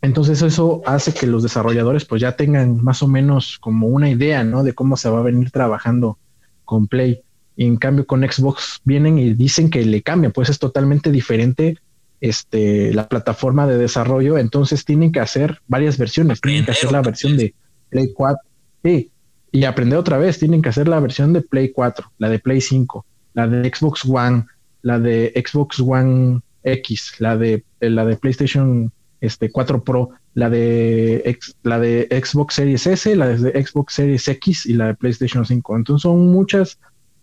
Entonces 0.00 0.40
eso 0.42 0.80
hace 0.86 1.12
que 1.12 1.26
los 1.26 1.42
desarrolladores 1.42 2.06
pues 2.06 2.22
ya 2.22 2.36
tengan 2.36 2.82
más 2.82 3.02
o 3.02 3.08
menos 3.08 3.58
como 3.60 3.86
una 3.86 4.08
idea, 4.10 4.42
¿no? 4.44 4.64
De 4.64 4.72
cómo 4.72 4.96
se 4.96 5.10
va 5.10 5.20
a 5.20 5.22
venir 5.22 5.50
trabajando 5.50 6.18
con 6.64 6.88
Play. 6.88 7.20
Y 7.56 7.66
en 7.66 7.76
cambio 7.76 8.06
con 8.06 8.22
Xbox 8.22 8.80
vienen 8.84 9.18
y 9.18 9.34
dicen 9.34 9.68
que 9.70 9.84
le 9.84 10.02
cambian, 10.02 10.32
pues 10.32 10.48
es 10.48 10.58
totalmente 10.58 11.10
diferente 11.10 11.76
este, 12.24 12.94
la 12.94 13.06
plataforma 13.06 13.66
de 13.66 13.76
desarrollo, 13.76 14.38
entonces 14.38 14.86
tienen 14.86 15.12
que 15.12 15.20
hacer 15.20 15.60
varias 15.68 15.98
versiones, 15.98 16.40
tienen 16.40 16.64
que 16.64 16.70
hacer 16.70 16.90
la 16.90 17.02
versión 17.02 17.36
de 17.36 17.54
Play 17.90 18.14
4, 18.14 18.38
sí, 18.82 19.10
y 19.52 19.64
aprender 19.64 19.98
otra 19.98 20.16
vez, 20.16 20.38
tienen 20.38 20.62
que 20.62 20.70
hacer 20.70 20.88
la 20.88 21.00
versión 21.00 21.34
de 21.34 21.42
Play 21.42 21.70
4, 21.70 22.12
la 22.16 22.30
de 22.30 22.38
Play 22.38 22.62
5, 22.62 23.04
la 23.34 23.46
de 23.46 23.68
Xbox 23.68 24.06
One, 24.06 24.46
la 24.80 24.98
de 24.98 25.34
Xbox 25.36 25.80
One 25.80 26.40
X, 26.62 27.16
la 27.18 27.36
de 27.36 27.62
la 27.80 28.06
de 28.06 28.16
PlayStation 28.16 28.90
este 29.20 29.52
4 29.52 29.84
Pro, 29.84 30.08
la 30.32 30.48
de, 30.48 31.38
la 31.62 31.78
de 31.78 32.08
Xbox 32.10 32.54
Series 32.54 32.86
S, 32.86 33.16
la 33.16 33.28
de 33.28 33.66
Xbox 33.66 33.92
Series 33.92 34.26
X 34.28 34.64
y 34.64 34.72
la 34.72 34.86
de 34.86 34.94
PlayStation 34.94 35.44
5. 35.44 35.76
Entonces 35.76 36.02
son 36.02 36.32
muchas, 36.32 36.78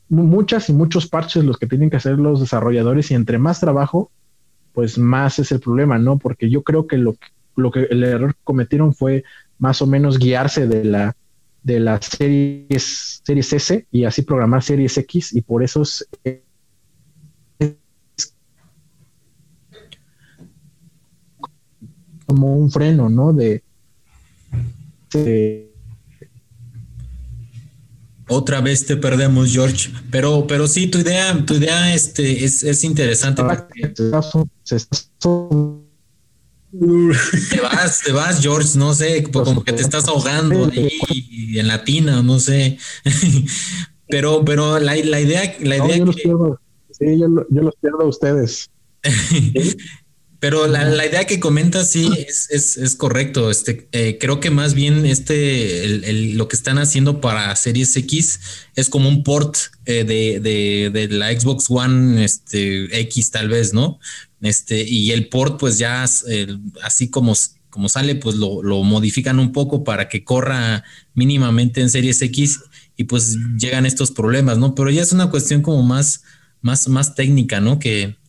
muchas 0.10 0.70
y 0.70 0.74
muchos 0.74 1.08
parches 1.08 1.44
los 1.44 1.58
que 1.58 1.66
tienen 1.66 1.90
que 1.90 1.98
hacer 1.98 2.20
los 2.20 2.40
desarrolladores 2.40 3.10
y 3.10 3.16
entre 3.16 3.40
más 3.40 3.60
trabajo, 3.60 4.12
pues 4.74 4.98
más 4.98 5.40
es 5.40 5.52
el 5.52 5.60
problema, 5.60 5.98
¿no? 5.98 6.18
Porque 6.18 6.50
yo 6.50 6.64
creo 6.64 6.88
que 6.88 6.98
lo, 6.98 7.16
lo 7.56 7.72
que 7.72 7.88
el 7.90 8.04
error 8.04 8.34
que 8.34 8.42
cometieron 8.44 8.94
fue 8.94 9.24
más 9.60 9.82
o 9.82 9.88
menos 9.88 10.18
guiarse 10.18 10.68
de 10.68 10.86
la 10.86 11.16
de 11.64 11.80
las 11.80 12.06
series, 12.06 13.22
series 13.24 13.54
S 13.54 13.88
y 13.92 14.06
así 14.06 14.24
programar 14.24 14.64
series 14.64 14.98
X 14.98 15.36
y 15.36 15.42
por 15.42 15.64
eso 15.64 15.84
es, 15.84 16.08
como 22.26 22.56
un 22.56 22.72
freno, 22.72 23.10
¿no? 23.10 23.34
De, 23.34 23.62
otra 28.32 28.62
vez 28.62 28.86
te 28.86 28.96
perdemos, 28.96 29.52
George. 29.52 29.92
Pero, 30.10 30.48
pero 30.48 30.68
sí, 30.68 30.88
tu 30.88 31.00
idea, 31.00 31.46
tu 31.46 31.56
idea 31.56 31.94
este, 31.94 32.44
es, 32.46 32.64
es 32.64 32.84
interesante. 32.84 33.44
Te 33.92 34.04
vas, 37.62 38.02
te 38.02 38.12
vas, 38.14 38.42
George, 38.42 38.78
no 38.78 38.94
sé, 38.94 39.24
como 39.24 39.64
que 39.64 39.74
te 39.74 39.82
estás 39.82 40.08
ahogando 40.08 40.72
ahí 40.72 41.60
en 41.60 41.68
la 41.68 41.84
tina, 41.84 42.24
no 42.24 42.40
sé. 42.40 42.78
pero, 44.08 44.46
pero 44.46 44.80
la, 44.80 44.98
idea, 44.98 45.56
la 45.60 45.78
idea 45.78 45.98
yo 45.98 46.06
los 46.06 46.16
pierdo. 46.16 46.62
Sí, 46.92 47.20
yo, 47.20 47.28
los 47.28 47.76
pierdo 47.76 48.02
a 48.02 48.08
ustedes. 48.08 48.70
Pero 50.42 50.66
la, 50.66 51.06
idea 51.06 51.26
que 51.28 51.40
comentas 51.40 51.92
sí 51.92 52.10
es, 52.28 52.50
es, 52.50 52.76
es 52.76 52.96
correcto. 52.96 53.52
Este, 53.52 53.88
eh, 53.92 54.18
creo 54.20 54.40
que 54.40 54.50
más 54.50 54.74
bien 54.74 55.06
este, 55.06 55.86
el, 55.86 56.36
lo 56.36 56.48
que 56.48 56.56
están 56.56 56.80
haciendo 56.80 57.22
para 57.22 57.56
Series 57.56 57.96
X 57.96 58.40
es 58.76 58.90
como 58.90 59.08
un 59.08 59.24
port 59.24 59.56
eh, 59.86 60.04
de, 60.04 60.40
de, 60.40 60.90
de, 60.90 61.16
la 61.16 61.32
Xbox 61.32 61.68
One 61.70 62.26
este, 62.26 63.02
X 63.02 63.30
tal 63.30 63.50
vez, 63.50 63.76
¿no? 63.76 64.00
Este, 64.42 64.82
y 64.82 65.12
el 65.12 65.30
port 65.30 65.60
pues 65.60 65.78
ya 65.78 66.06
así 66.82 67.12
como, 67.12 67.36
como 67.70 67.88
sale 67.88 68.16
pues 68.16 68.36
lo, 68.36 68.64
lo, 68.64 68.82
modifican 68.82 69.38
un 69.38 69.52
poco 69.52 69.84
para 69.84 70.10
que 70.10 70.24
corra 70.24 70.84
mínimamente 71.14 71.82
en 71.82 71.92
Series 71.92 72.20
X 72.20 72.62
y 72.98 73.04
pues 73.04 73.38
llegan 73.60 73.86
estos 73.86 74.10
problemas, 74.10 74.58
¿no? 74.58 74.74
Pero 74.74 74.90
ya 74.90 75.04
es 75.04 75.12
una 75.12 75.30
cuestión 75.30 75.62
como 75.62 75.84
más, 75.84 76.24
más, 76.62 76.88
más 76.88 77.14
técnica, 77.14 77.60
¿no? 77.60 77.78
Que, 77.78 78.20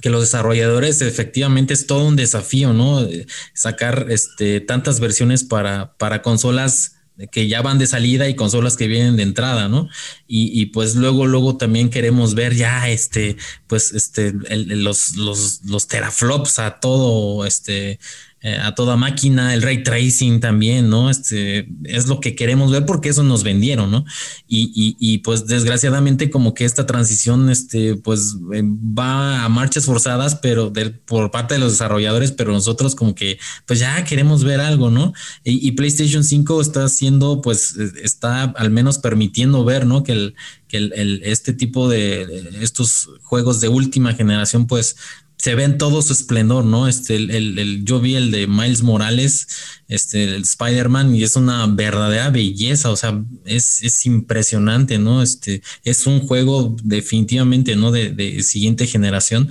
que 0.00 0.10
los 0.10 0.22
desarrolladores 0.22 1.00
efectivamente 1.02 1.74
es 1.74 1.86
todo 1.86 2.06
un 2.06 2.16
desafío, 2.16 2.72
¿no? 2.72 3.06
Sacar 3.54 4.06
este, 4.10 4.60
tantas 4.60 5.00
versiones 5.00 5.44
para, 5.44 5.94
para 5.98 6.22
consolas 6.22 6.94
que 7.32 7.48
ya 7.48 7.62
van 7.62 7.78
de 7.78 7.88
salida 7.88 8.28
y 8.28 8.36
consolas 8.36 8.76
que 8.76 8.86
vienen 8.86 9.16
de 9.16 9.24
entrada, 9.24 9.68
¿no? 9.68 9.88
Y, 10.28 10.66
pues 10.66 10.94
luego, 10.94 11.26
luego 11.26 11.56
también 11.56 11.90
queremos 11.90 12.34
ver 12.34 12.54
ya 12.54 12.88
este, 12.88 13.36
pues 13.66 13.92
este, 13.92 14.32
los, 14.32 15.16
los, 15.16 15.62
los 15.64 15.88
teraflops 15.88 16.60
a 16.60 16.78
todo, 16.78 17.44
este, 17.44 17.98
eh, 18.40 18.56
a 18.62 18.72
toda 18.76 18.96
máquina, 18.96 19.52
el 19.52 19.62
ray 19.62 19.82
tracing 19.82 20.38
también, 20.38 20.88
¿no? 20.88 21.10
Este 21.10 21.68
es 21.82 22.06
lo 22.06 22.20
que 22.20 22.36
queremos 22.36 22.70
ver 22.70 22.86
porque 22.86 23.08
eso 23.08 23.24
nos 23.24 23.42
vendieron, 23.42 23.90
¿no? 23.90 24.04
Y, 24.46 24.96
y, 25.00 25.18
pues 25.18 25.48
desgraciadamente 25.48 26.30
como 26.30 26.54
que 26.54 26.64
esta 26.64 26.86
transición, 26.86 27.50
este, 27.50 27.96
pues 27.96 28.36
eh, 28.54 28.62
va 28.64 29.44
a 29.44 29.48
marchas 29.48 29.86
forzadas, 29.86 30.36
pero 30.36 30.72
por 31.04 31.32
parte 31.32 31.54
de 31.54 31.60
los 31.60 31.72
desarrolladores, 31.72 32.30
pero 32.30 32.52
nosotros 32.52 32.94
como 32.94 33.16
que 33.16 33.40
pues 33.66 33.80
ya 33.80 34.04
queremos 34.04 34.44
ver 34.44 34.60
algo, 34.60 34.88
¿no? 34.88 35.12
Y, 35.42 35.72
PlayStation 35.72 36.22
5 36.22 36.60
está 36.60 36.84
haciendo, 36.84 37.42
pues 37.42 37.74
está 38.02 38.44
al 38.44 38.70
menos 38.70 38.98
permitiendo 38.98 39.64
ver, 39.64 39.84
¿no? 39.84 40.04
Que 40.04 40.12
el, 40.12 40.34
que 40.68 40.76
el, 40.76 41.22
este 41.24 41.52
tipo 41.52 41.88
de 41.88 42.48
estos 42.60 43.08
juegos 43.22 43.60
de 43.60 43.68
última 43.68 44.14
generación, 44.14 44.68
pues 44.68 44.94
se 45.38 45.54
ve 45.54 45.62
en 45.62 45.78
todo 45.78 46.02
su 46.02 46.12
esplendor, 46.12 46.64
¿no? 46.64 46.88
Este, 46.88 47.14
el, 47.14 47.30
el, 47.58 47.84
yo 47.84 48.00
vi 48.00 48.16
el 48.16 48.32
de 48.32 48.48
Miles 48.48 48.82
Morales, 48.82 49.46
este, 49.86 50.24
el 50.24 50.42
Spider-Man, 50.42 51.14
y 51.14 51.22
es 51.22 51.36
una 51.36 51.64
verdadera 51.68 52.30
belleza, 52.30 52.90
o 52.90 52.96
sea, 52.96 53.22
es, 53.44 53.82
es, 53.84 54.04
impresionante, 54.04 54.98
¿no? 54.98 55.22
Este, 55.22 55.62
es 55.84 56.06
un 56.08 56.20
juego 56.20 56.76
definitivamente, 56.82 57.76
¿no? 57.76 57.92
De, 57.92 58.10
de 58.10 58.42
siguiente 58.42 58.88
generación, 58.88 59.48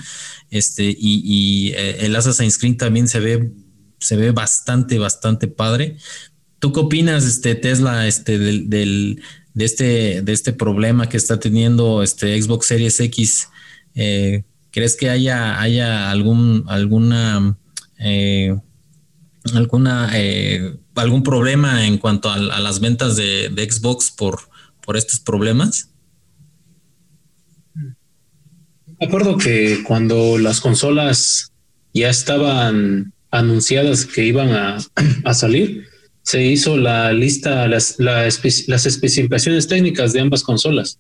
este, 0.51 0.89
y, 0.89 1.21
y 1.23 1.71
eh, 1.71 2.05
el 2.05 2.15
Assassin's 2.17 2.57
Creed 2.57 2.75
también 2.75 3.07
se 3.07 3.21
ve, 3.21 3.51
se 3.99 4.17
ve 4.17 4.31
bastante, 4.31 4.99
bastante 4.99 5.47
padre. 5.47 5.97
¿Tú 6.59 6.73
qué 6.73 6.81
opinas, 6.81 7.23
este, 7.23 7.55
Tesla, 7.55 8.07
este, 8.07 8.37
del, 8.37 8.69
del 8.69 9.21
de 9.53 9.65
este, 9.65 10.21
de 10.21 10.33
este 10.33 10.53
problema 10.53 11.07
que 11.07 11.17
está 11.17 11.39
teniendo 11.39 12.03
este 12.03 12.39
Xbox 12.39 12.67
Series 12.67 12.99
X? 12.99 13.47
Eh, 13.95 14.43
¿Crees 14.77 14.95
que 14.95 15.09
haya, 15.09 15.59
haya 15.59 16.11
algún, 16.11 16.63
alguna, 16.67 17.57
eh, 17.97 18.55
alguna, 19.55 20.11
eh, 20.13 20.77
algún 20.93 21.23
problema 21.23 21.87
en 21.87 21.97
cuanto 21.97 22.29
a, 22.29 22.37
las 22.37 22.79
ventas 22.79 23.15
de, 23.15 23.49
Xbox 23.71 24.11
por, 24.11 24.37
por 24.85 24.95
estos 24.95 25.19
problemas? 25.19 25.89
Me 27.73 29.07
acuerdo 29.07 29.35
que 29.39 29.81
cuando 29.83 30.37
las 30.37 30.61
consolas 30.61 31.51
ya 31.91 32.11
estaban 32.11 33.13
anunciadas 33.31 34.05
que 34.05 34.25
iban 34.25 34.51
a, 34.51 34.77
salir, 35.33 35.87
se 36.21 36.45
hizo 36.45 36.77
la 36.77 37.11
lista, 37.13 37.67
las, 37.67 37.95
las 37.97 38.85
especificaciones 38.85 39.67
técnicas 39.67 40.13
de 40.13 40.19
ambas 40.19 40.43
consolas. 40.43 40.99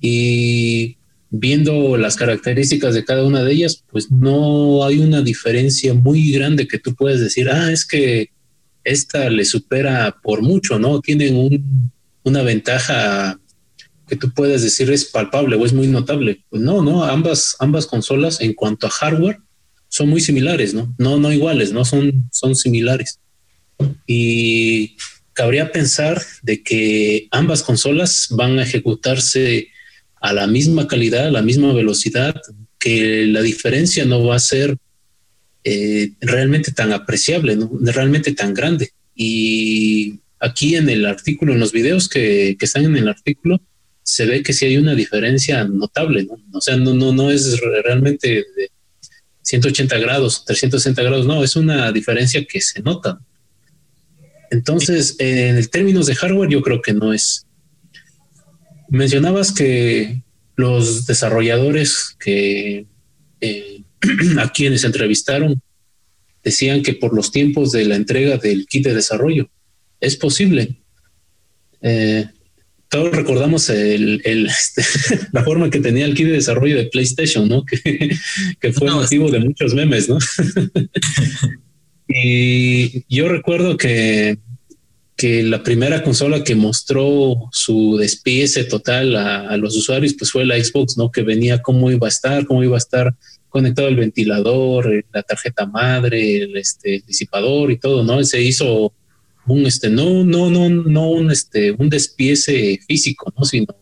Y 0.00 0.96
viendo 1.38 1.96
las 1.96 2.16
características 2.16 2.94
de 2.94 3.04
cada 3.04 3.24
una 3.24 3.42
de 3.42 3.52
ellas, 3.52 3.84
pues 3.90 4.10
no 4.10 4.84
hay 4.84 4.98
una 4.98 5.22
diferencia 5.22 5.94
muy 5.94 6.32
grande 6.32 6.68
que 6.68 6.78
tú 6.78 6.94
puedes 6.94 7.20
decir, 7.20 7.48
ah, 7.50 7.70
es 7.70 7.86
que 7.86 8.30
esta 8.84 9.28
le 9.30 9.44
supera 9.44 10.16
por 10.22 10.42
mucho, 10.42 10.78
¿no? 10.78 11.00
Tienen 11.00 11.36
un, 11.36 11.90
una 12.22 12.42
ventaja 12.42 13.38
que 14.08 14.16
tú 14.16 14.32
puedes 14.32 14.62
decir 14.62 14.90
es 14.90 15.04
palpable 15.06 15.56
o 15.56 15.66
es 15.66 15.72
muy 15.72 15.88
notable. 15.88 16.44
Pues 16.48 16.62
no, 16.62 16.82
no, 16.82 17.04
ambas, 17.04 17.56
ambas 17.58 17.86
consolas 17.86 18.40
en 18.40 18.54
cuanto 18.54 18.86
a 18.86 18.90
hardware 18.90 19.38
son 19.88 20.08
muy 20.08 20.20
similares, 20.20 20.74
¿no? 20.74 20.94
No, 20.98 21.18
no 21.18 21.32
iguales, 21.32 21.72
¿no? 21.72 21.84
Son, 21.84 22.28
son 22.32 22.54
similares. 22.54 23.18
Y 24.06 24.96
cabría 25.32 25.72
pensar 25.72 26.22
de 26.42 26.62
que 26.62 27.28
ambas 27.30 27.62
consolas 27.62 28.28
van 28.30 28.58
a 28.58 28.62
ejecutarse 28.62 29.68
a 30.26 30.32
la 30.32 30.48
misma 30.48 30.88
calidad, 30.88 31.28
a 31.28 31.30
la 31.30 31.42
misma 31.42 31.72
velocidad, 31.72 32.34
que 32.80 33.26
la 33.26 33.42
diferencia 33.42 34.04
no 34.04 34.24
va 34.24 34.34
a 34.34 34.40
ser 34.40 34.76
eh, 35.62 36.10
realmente 36.20 36.72
tan 36.72 36.92
apreciable, 36.92 37.54
¿no? 37.54 37.70
realmente 37.80 38.32
tan 38.32 38.52
grande. 38.52 38.90
Y 39.14 40.18
aquí 40.40 40.74
en 40.74 40.90
el 40.90 41.06
artículo, 41.06 41.52
en 41.52 41.60
los 41.60 41.70
videos 41.70 42.08
que, 42.08 42.56
están 42.60 42.84
en 42.86 42.96
el 42.96 43.08
artículo, 43.08 43.60
se 44.02 44.26
ve 44.26 44.42
que 44.42 44.52
sí 44.52 44.66
hay 44.66 44.78
una 44.78 44.96
diferencia 44.96 45.62
notable, 45.64 46.24
¿no? 46.24 46.36
O 46.52 46.60
sea, 46.60 46.76
no, 46.76 46.92
no, 46.92 47.12
no 47.12 47.30
es 47.30 47.60
realmente 47.84 48.28
de 48.56 48.70
180 49.42 49.96
grados, 49.98 50.44
360 50.44 51.02
grados, 51.04 51.24
no, 51.24 51.44
es 51.44 51.54
una 51.54 51.92
diferencia 51.92 52.44
que 52.44 52.60
se 52.60 52.82
nota. 52.82 53.20
Entonces, 54.50 55.14
en 55.20 55.64
términos 55.68 56.06
de 56.06 56.16
hardware, 56.16 56.50
yo 56.50 56.62
creo 56.62 56.82
que 56.82 56.94
no 56.94 57.12
es, 57.12 57.45
Mencionabas 58.88 59.52
que 59.52 60.22
los 60.56 61.06
desarrolladores 61.06 62.16
que 62.18 62.86
eh, 63.40 63.82
a 64.38 64.52
quienes 64.52 64.84
entrevistaron 64.84 65.60
decían 66.42 66.82
que 66.82 66.94
por 66.94 67.14
los 67.14 67.32
tiempos 67.32 67.72
de 67.72 67.84
la 67.84 67.96
entrega 67.96 68.36
del 68.38 68.66
kit 68.66 68.84
de 68.84 68.94
desarrollo 68.94 69.50
es 70.00 70.16
posible. 70.16 70.76
Eh, 71.82 72.26
todos 72.88 73.14
recordamos 73.14 73.68
el, 73.68 74.22
este, 74.24 74.82
la 75.32 75.42
forma 75.44 75.70
que 75.70 75.80
tenía 75.80 76.04
el 76.04 76.14
kit 76.14 76.26
de 76.26 76.32
desarrollo 76.32 76.76
de 76.76 76.86
PlayStation, 76.86 77.48
¿no? 77.48 77.64
Que, 78.60 78.72
fue 78.72 78.90
motivo 78.90 79.30
de 79.30 79.40
muchos 79.40 79.74
memes, 79.74 80.08
¿no? 80.08 80.18
y 82.08 83.04
yo 83.14 83.28
recuerdo 83.28 83.76
que 83.76 84.38
que 85.16 85.42
la 85.42 85.62
primera 85.62 86.02
consola 86.02 86.44
que 86.44 86.54
mostró 86.54 87.48
su 87.50 87.96
despiece 87.96 88.64
total 88.64 89.16
a, 89.16 89.56
los 89.56 89.74
usuarios 89.74 90.14
pues 90.14 90.30
fue 90.30 90.44
la 90.44 90.62
Xbox, 90.62 90.98
¿no? 90.98 91.10
Que 91.10 91.22
venía 91.22 91.62
cómo 91.62 91.90
iba 91.90 92.06
a 92.06 92.10
estar, 92.10 92.44
cómo 92.44 92.62
iba 92.62 92.76
a 92.76 92.78
estar 92.78 93.14
conectado 93.48 93.88
el 93.88 93.96
ventilador, 93.96 94.92
eh, 94.92 95.06
la 95.12 95.22
tarjeta 95.22 95.64
madre, 95.64 96.42
el, 96.42 96.56
este, 96.58 97.02
disipador 97.06 97.70
y 97.70 97.78
todo, 97.78 98.04
¿no? 98.04 98.22
Se 98.24 98.42
hizo 98.42 98.92
un, 99.46 99.64
este, 99.64 99.88
no, 99.88 100.22
no, 100.22 100.50
no, 100.50 100.68
no 100.68 101.08
un, 101.08 101.30
este, 101.30 101.72
un 101.72 101.88
despiece 101.88 102.78
físico, 102.86 103.32
¿no? 103.38 103.46
Sino 103.46 103.74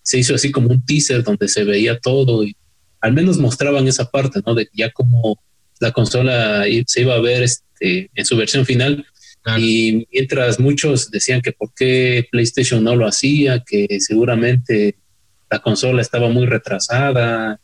se 0.00 0.18
hizo 0.18 0.34
así 0.34 0.50
como 0.50 0.68
un 0.68 0.82
teaser 0.82 1.22
donde 1.22 1.48
se 1.48 1.64
veía 1.64 1.98
todo 1.98 2.44
y 2.44 2.56
al 3.02 3.12
menos 3.12 3.36
mostraban 3.36 3.86
esa 3.86 4.10
parte, 4.10 4.40
¿no? 4.46 4.54
De 4.54 4.68
ya 4.72 4.90
como 4.90 5.38
la 5.80 5.92
consola 5.92 6.64
se 6.86 7.02
iba 7.02 7.14
a 7.14 7.20
ver 7.20 7.42
este, 7.42 8.10
en 8.14 8.24
su 8.24 8.38
versión 8.38 8.64
final, 8.64 9.04
y 9.56 10.06
mientras 10.12 10.58
muchos 10.58 11.10
decían 11.10 11.40
que 11.40 11.52
por 11.52 11.72
qué 11.74 12.26
PlayStation 12.30 12.82
no 12.82 12.96
lo 12.96 13.06
hacía, 13.06 13.62
que 13.64 13.86
seguramente 14.00 14.96
la 15.50 15.60
consola 15.60 16.02
estaba 16.02 16.28
muy 16.28 16.46
retrasada, 16.46 17.60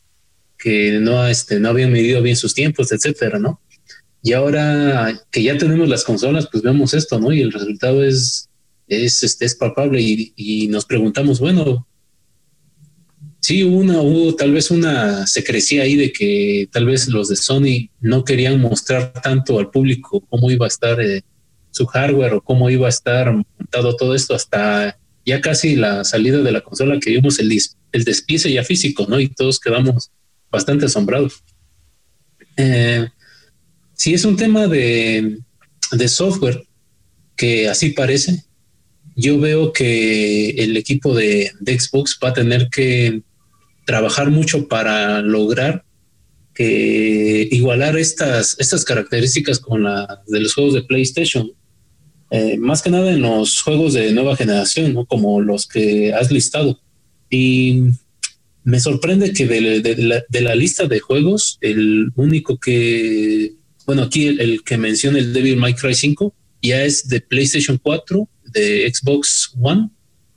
que 0.57 0.99
no, 0.99 1.27
este, 1.27 1.59
no 1.59 1.69
habían 1.69 1.91
medido 1.91 2.21
bien 2.21 2.35
sus 2.35 2.53
tiempos, 2.53 2.91
etcétera, 2.91 3.39
¿no? 3.39 3.61
Y 4.23 4.33
ahora 4.33 5.21
que 5.31 5.43
ya 5.43 5.57
tenemos 5.57 5.87
las 5.87 6.03
consolas, 6.03 6.47
pues 6.51 6.63
vemos 6.63 6.93
esto, 6.93 7.19
¿no? 7.19 7.31
Y 7.31 7.41
el 7.41 7.51
resultado 7.51 8.03
es, 8.03 8.49
es, 8.87 9.21
este, 9.21 9.45
es 9.45 9.55
palpable 9.55 10.01
y, 10.01 10.67
nos 10.67 10.85
preguntamos, 10.85 11.39
bueno, 11.39 11.87
sí 13.39 13.61
una, 13.61 14.01
hubo 14.01 14.35
tal 14.35 14.51
vez 14.51 14.71
una 14.71 15.27
secrecía 15.27 15.83
ahí 15.83 15.95
de 15.95 16.11
que 16.11 16.67
tal 16.71 16.87
vez 16.87 17.07
los 17.07 17.29
de 17.29 17.35
Sony 17.35 17.89
no 17.99 18.23
querían 18.23 18.59
mostrar 18.59 19.13
tanto 19.21 19.59
al 19.59 19.69
público 19.69 20.25
cómo 20.27 20.49
iba 20.49 20.65
a 20.65 20.69
estar 20.69 20.99
eh, 20.99 21.21
su 21.75 21.85
hardware 21.87 22.35
o 22.35 22.41
cómo 22.41 22.69
iba 22.69 22.85
a 22.85 22.89
estar 22.89 23.33
montado 23.33 23.97
todo 23.97 24.15
esto 24.15 24.33
hasta 24.33 24.97
ya 25.25 25.41
casi 25.41 25.75
la 25.75 26.05
salida 26.05 26.37
de 26.41 26.53
la 26.53 26.61
consola 26.61 27.01
que 27.01 27.09
vimos 27.11 27.37
el, 27.39 27.51
el 27.91 28.03
despiece 28.05 28.49
ya 28.49 28.63
físico, 28.63 29.05
¿no? 29.09 29.19
Y 29.19 29.27
todos 29.27 29.59
quedamos 29.59 30.09
bastante 30.49 30.85
asombrados. 30.85 31.43
Eh, 32.55 33.09
si 33.93 34.13
es 34.13 34.23
un 34.23 34.37
tema 34.37 34.67
de, 34.67 35.37
software, 36.07 36.65
que 37.35 37.67
así 37.67 37.89
parece, 37.89 38.45
yo 39.17 39.37
veo 39.37 39.73
que 39.73 40.51
el 40.51 40.77
equipo 40.77 41.13
de, 41.13 41.51
Xbox 41.65 42.17
va 42.23 42.29
a 42.29 42.33
tener 42.33 42.69
que 42.69 43.21
trabajar 43.85 44.29
mucho 44.31 44.69
para 44.69 45.21
lograr 45.21 45.83
que 46.53 47.49
igualar 47.51 47.97
estas, 47.97 48.55
estas 48.59 48.85
características 48.85 49.59
con 49.59 49.83
las 49.83 50.25
de 50.25 50.39
los 50.39 50.53
juegos 50.53 50.73
de 50.73 50.83
PlayStation. 50.83 51.51
Eh, 52.35 52.57
más 52.57 52.81
que 52.81 52.89
nada 52.89 53.13
en 53.13 53.21
los 53.21 53.61
juegos 53.61 53.93
de 53.93 54.11
nueva 54.11 54.35
generación, 54.35 54.93
¿no? 54.93 55.05
como 55.05 55.39
los 55.39 55.67
que 55.67 56.13
has 56.13 56.33
listado. 56.33 56.81
Y 57.29 57.83
me 58.65 58.81
sorprende 58.81 59.31
que 59.31 59.45
de, 59.45 60.25
la, 60.41 60.55
lista 60.55 60.85
de 60.85 60.99
juegos, 60.99 61.57
el 61.61 62.11
único 62.15 62.57
que, 62.57 63.53
bueno, 63.85 64.03
aquí 64.03 64.25
el, 64.25 64.63
que 64.65 64.77
menciona 64.77 65.17
el 65.17 65.31
Devil 65.31 65.55
May 65.55 65.75
Cry 65.75 65.95
5 65.95 66.33
ya 66.61 66.83
es 66.83 67.07
de 67.07 67.21
PlayStation 67.21 67.79
4, 67.81 68.27
de 68.51 68.91
Xbox 68.93 69.53
One 69.57 69.89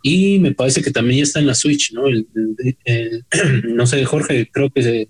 y 0.04 0.38
me 0.38 0.54
parece 0.54 0.82
que 0.82 0.92
también 0.92 1.18
ya 1.18 1.24
está 1.24 1.40
en 1.40 1.48
la 1.48 1.56
Switch, 1.56 1.92
¿no? 1.92 2.02
no 3.74 3.86
sé, 3.88 4.04
Jorge, 4.04 4.48
creo 4.52 4.70
que 4.70 5.08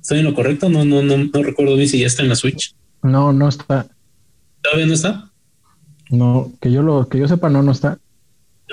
estoy 0.00 0.18
en 0.18 0.24
lo 0.24 0.34
correcto, 0.34 0.68
no, 0.68 0.84
no, 0.84 1.04
no, 1.04 1.18
no 1.18 1.42
recuerdo 1.44 1.76
bien 1.76 1.88
si 1.88 2.00
ya 2.00 2.08
está 2.08 2.24
en 2.24 2.30
la 2.30 2.36
Switch. 2.36 2.74
No, 3.04 3.32
no 3.32 3.48
está. 3.48 3.88
¿Todavía 4.60 4.86
no 4.86 4.94
está? 4.94 5.30
No, 6.10 6.52
que 6.60 6.70
yo 6.70 6.82
lo, 6.82 7.08
que 7.08 7.18
yo 7.18 7.28
sepa, 7.28 7.48
no, 7.48 7.62
no 7.62 7.72
está. 7.72 7.98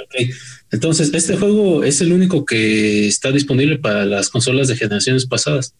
Ok, 0.02 0.30
entonces 0.72 1.14
este 1.14 1.38
juego 1.38 1.84
es 1.84 2.02
el 2.02 2.14
único 2.14 2.46
que 2.46 3.08
está 3.08 3.32
disponible 3.32 3.78
para 3.78 4.06
las 4.06 4.30
consolas 4.30 4.68
de 4.68 4.76
generaciones 4.76 5.26
pasadas. 5.26 5.76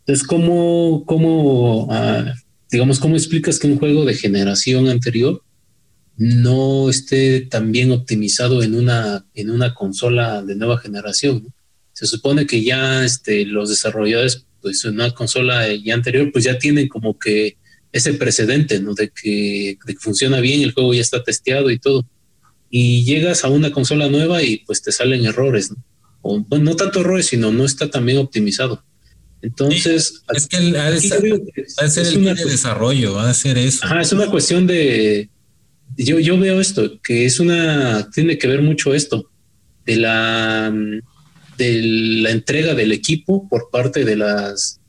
Entonces, 0.00 0.26
¿cómo, 0.26 1.04
cómo 1.06 1.88
ah, 1.90 2.34
digamos, 2.70 2.98
cómo 2.98 3.16
explicas 3.16 3.58
que 3.58 3.68
un 3.68 3.78
juego 3.78 4.04
de 4.04 4.14
generación 4.14 4.88
anterior 4.88 5.42
no 6.16 6.90
esté 6.90 7.42
tan 7.42 7.72
bien 7.72 7.92
optimizado 7.92 8.62
en 8.62 8.74
una, 8.74 9.24
en 9.34 9.50
una 9.50 9.74
consola 9.74 10.42
de 10.42 10.56
nueva 10.56 10.78
generación? 10.78 11.52
Se 11.92 12.06
supone 12.06 12.46
que 12.46 12.64
ya 12.64 13.04
este, 13.04 13.46
los 13.46 13.70
desarrolladores, 13.70 14.46
pues 14.60 14.84
en 14.84 14.94
una 14.94 15.12
consola 15.12 15.72
ya 15.72 15.94
anterior, 15.94 16.30
pues 16.32 16.44
ya 16.44 16.58
tienen 16.58 16.88
como 16.88 17.16
que 17.18 17.56
ese 17.94 18.12
precedente, 18.14 18.80
¿no? 18.80 18.92
De 18.92 19.08
que, 19.10 19.78
de 19.86 19.94
que 19.94 20.00
funciona 20.00 20.40
bien, 20.40 20.62
el 20.62 20.72
juego 20.72 20.92
ya 20.92 21.00
está 21.00 21.24
testeado 21.24 21.70
y 21.70 21.78
todo 21.78 22.04
y 22.76 23.04
llegas 23.04 23.44
a 23.44 23.50
una 23.50 23.70
consola 23.70 24.08
nueva 24.08 24.42
y 24.42 24.56
pues 24.66 24.82
te 24.82 24.90
salen 24.90 25.24
errores, 25.24 25.70
¿no? 25.70 25.76
O 26.22 26.44
no 26.58 26.74
tanto 26.74 27.02
errores, 27.02 27.26
sino 27.26 27.52
no 27.52 27.64
está 27.64 27.88
tan 27.88 28.04
bien 28.04 28.18
optimizado. 28.18 28.82
Entonces, 29.42 30.24
es 30.34 30.48
que 30.48 30.72
va 30.72 30.88
a 30.88 30.98
ser 30.98 31.24
el 32.06 32.24
de 32.24 32.44
desarrollo, 32.46 33.14
va 33.14 33.30
a 33.30 33.34
ser 33.34 33.58
eso. 33.58 33.84
Ajá, 33.84 34.00
es 34.00 34.10
una 34.10 34.28
cuestión 34.28 34.66
de 34.66 35.30
yo, 35.96 36.18
yo 36.18 36.36
veo 36.36 36.60
esto, 36.60 37.00
que 37.00 37.26
es 37.26 37.38
una, 37.38 38.10
tiene 38.10 38.38
que 38.38 38.48
ver 38.48 38.60
mucho 38.60 38.92
esto, 38.92 39.30
de 39.86 39.96
la 39.96 40.74
de 41.56 41.80
la 41.80 42.30
entrega 42.30 42.74
del 42.74 42.90
equipo 42.90 43.48
por 43.48 43.70
parte 43.70 44.04
de 44.04 44.16
las 44.16 44.80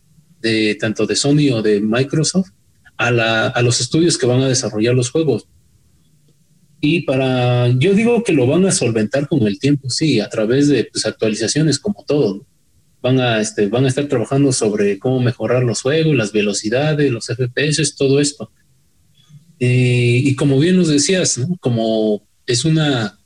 de 0.41 0.73
tanto 0.73 1.05
de 1.05 1.15
Sony 1.15 1.51
o 1.53 1.61
de 1.61 1.81
Microsoft 1.81 2.49
a, 2.97 3.61
los 3.61 3.81
estudios 3.81 4.17
que 4.17 4.25
van 4.25 4.41
a 4.41 4.47
desarrollar 4.47 4.95
los 4.95 5.11
juegos. 5.11 5.47
Y 6.81 7.01
para, 7.01 7.69
yo 7.69 7.93
digo 7.93 8.23
que 8.23 8.33
lo 8.33 8.47
van 8.47 8.65
a 8.65 8.71
solventar 8.71 9.27
con 9.27 9.47
el 9.47 9.59
tiempo, 9.59 9.89
sí, 9.89 10.19
a 10.19 10.29
través 10.29 10.67
de 10.67 10.85
pues, 10.85 11.05
actualizaciones 11.05 11.79
como 11.79 12.03
todo. 12.05 12.45
Van 13.01 13.19
a, 13.19 13.39
este, 13.39 13.67
van 13.67 13.85
a 13.85 13.87
estar 13.87 14.07
trabajando 14.07 14.51
sobre 14.51 14.99
cómo 14.99 15.19
mejorar 15.19 15.63
los 15.63 15.81
juegos, 15.81 16.15
las 16.15 16.31
velocidades, 16.31 17.11
los 17.11 17.25
FPS, 17.25 17.95
todo 17.95 18.19
esto. 18.19 18.51
Y 19.57 20.35
como 20.35 20.59
bien 20.59 20.75
nos 20.75 20.89
decías, 20.89 21.39
como 21.61 22.27
es 22.45 22.65
una, 22.65 23.17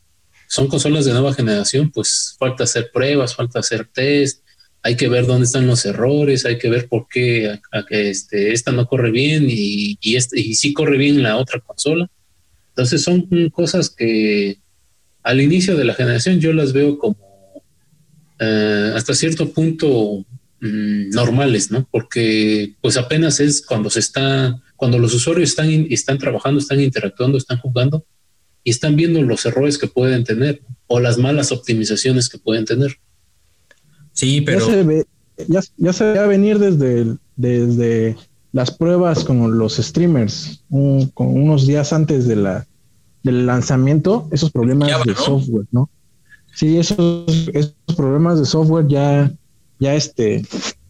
son 0.48 0.68
consolas 0.68 1.06
de 1.06 1.14
nueva 1.14 1.34
generación, 1.34 1.92
pues 1.92 2.36
falta 2.38 2.64
hacer 2.64 2.92
pruebas, 2.92 3.36
falta 3.36 3.60
hacer 3.60 3.88
test, 3.92 4.44
hay 4.82 4.96
que 4.96 5.10
ver 5.10 5.26
dónde 5.26 5.46
están 5.46 5.68
los 5.68 5.86
errores, 5.86 6.46
hay 6.46 6.58
que 6.58 6.70
ver 6.70 6.88
por 6.88 7.08
qué 7.10 7.60
este, 7.90 8.54
esta 8.54 8.72
no 8.72 8.88
corre 8.88 9.12
bien 9.12 9.48
y, 9.50 9.98
y, 10.02 10.16
este, 10.16 10.40
y 10.40 10.74
corre 10.74 10.98
bien 10.98 11.22
la 11.22 11.38
otra 11.38 11.60
consola. 11.60 12.10
Entonces 12.70 13.02
son 13.02 13.28
cosas 13.50 13.90
que 13.90 14.58
al 15.24 15.42
inicio 15.42 15.76
de 15.76 15.84
la 15.84 15.94
generación 15.94 16.40
yo 16.40 16.54
las 16.54 16.72
veo 16.72 16.98
como 16.98 17.18
eh, 18.40 18.94
hasta 18.96 19.14
cierto 19.14 19.52
punto 19.52 20.26
mm, 20.62 21.10
normales, 21.10 21.72
¿no? 21.72 21.88
Porque 21.92 22.74
pues 22.82 22.96
apenas 22.96 23.42
es 23.42 23.62
cuando 23.62 23.90
se 23.90 24.00
está, 24.00 24.62
cuando 24.78 24.98
los 24.98 25.14
usuarios 25.14 25.50
están, 25.50 25.70
están 25.90 26.18
trabajando, 26.18 26.60
están 26.60 26.80
interactuando, 26.80 27.38
están 27.38 27.58
jugando 27.58 28.06
y 28.64 28.70
están 28.70 28.96
viendo 28.96 29.22
los 29.24 29.46
errores 29.46 29.78
que 29.78 29.88
pueden 29.88 30.24
tener 30.24 30.62
o 30.88 31.02
las 31.02 31.18
malas 31.18 31.52
optimizaciones 31.52 32.30
que 32.30 32.38
pueden 32.38 32.64
tener. 32.64 32.98
Sí, 34.20 34.42
pero... 34.42 34.60
Ya 34.60 34.66
se, 34.66 34.84
ve, 34.84 35.06
ya, 35.48 35.94
se 35.94 36.04
ve 36.04 36.20
a 36.20 36.28
venir 36.28 36.60
desde, 36.60 37.16
desde 37.38 38.18
las 38.52 38.70
pruebas 38.70 39.24
con 39.24 39.58
los 39.58 39.78
streamers, 39.78 40.62
con 40.70 41.28
unos 41.28 41.66
días 41.66 41.94
antes 41.94 42.28
de 42.28 42.36
la, 42.36 42.68
del 43.24 43.46
lanzamiento, 43.46 44.28
esos 44.32 44.52
problemas 44.52 44.92
de 45.06 45.16
software, 45.16 45.68
¿no? 45.72 45.90
Sí, 46.54 46.78
esos, 46.78 47.50
esos 47.54 47.74
problemas 47.96 48.40
de 48.40 48.46
software 48.46 48.88
ya, 48.90 49.32
ya 49.80 49.96
este, 49.96 50.44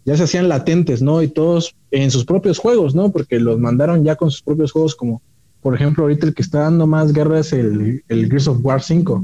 ya 0.06 0.18
se 0.18 0.24
hacían 0.24 0.50
latentes, 0.50 1.04
¿no? 1.04 1.22
Y 1.22 1.28
todos 1.28 1.76
en 1.92 2.10
sus 2.10 2.26
propios 2.26 2.58
juegos, 2.58 2.96
¿no? 2.96 3.12
Porque 3.12 3.40
los 3.40 3.60
mandaron 3.60 4.04
ya 4.04 4.16
con 4.16 4.32
sus 4.32 4.42
propios 4.42 4.72
juegos, 4.72 4.96
como 4.96 5.22
por 5.62 5.76
ejemplo, 5.76 6.04
ahorita 6.04 6.26
el 6.26 6.34
que 6.34 6.42
está 6.42 6.62
dando 6.62 6.88
más 6.88 7.14
guerra 7.14 7.42
es 7.42 7.54
el, 7.54 8.04
el 8.08 8.28
Gears 8.28 8.48
of 8.48 8.60
War 8.64 8.82
5. 8.82 9.24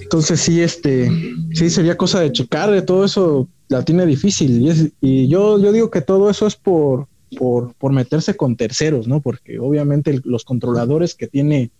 Entonces 0.00 0.40
sí, 0.40 0.60
este, 0.60 1.10
sí 1.52 1.70
sería 1.70 1.96
cosa 1.96 2.20
de 2.20 2.32
checar, 2.32 2.70
de 2.70 2.82
todo 2.82 3.04
eso 3.04 3.48
la 3.68 3.84
tiene 3.84 4.06
difícil. 4.06 4.92
Y, 5.00 5.28
yo, 5.28 5.60
yo 5.60 5.72
digo 5.72 5.90
que 5.90 6.00
todo 6.00 6.30
eso 6.30 6.46
es 6.46 6.56
por, 6.56 7.08
por, 7.36 7.74
por 7.74 7.92
meterse 7.92 8.36
con 8.36 8.56
terceros, 8.56 9.06
¿no? 9.06 9.20
Porque 9.20 9.58
obviamente 9.58 10.20
los 10.24 10.44
controladores 10.44 11.14
que 11.14 11.26
tiene, 11.26 11.70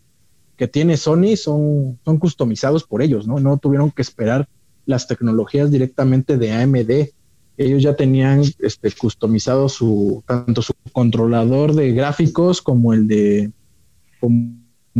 que 0.56 0.68
tiene 0.68 0.96
Sony 0.96 1.36
son, 1.36 1.98
son 2.04 2.18
customizados 2.18 2.84
por 2.84 3.02
ellos, 3.02 3.26
¿no? 3.26 3.38
No 3.38 3.58
tuvieron 3.58 3.90
que 3.90 4.02
esperar 4.02 4.48
las 4.86 5.06
tecnologías 5.06 5.70
directamente 5.70 6.36
de 6.38 6.52
AMD. 6.52 7.10
Ellos 7.56 7.82
ya 7.82 7.96
tenían 7.96 8.42
este, 8.60 8.92
customizado 8.92 9.68
su, 9.68 10.22
tanto 10.26 10.62
su 10.62 10.72
controlador 10.92 11.74
de 11.74 11.92
gráficos 11.92 12.62
como 12.62 12.94
el 12.94 13.08
de, 13.08 13.50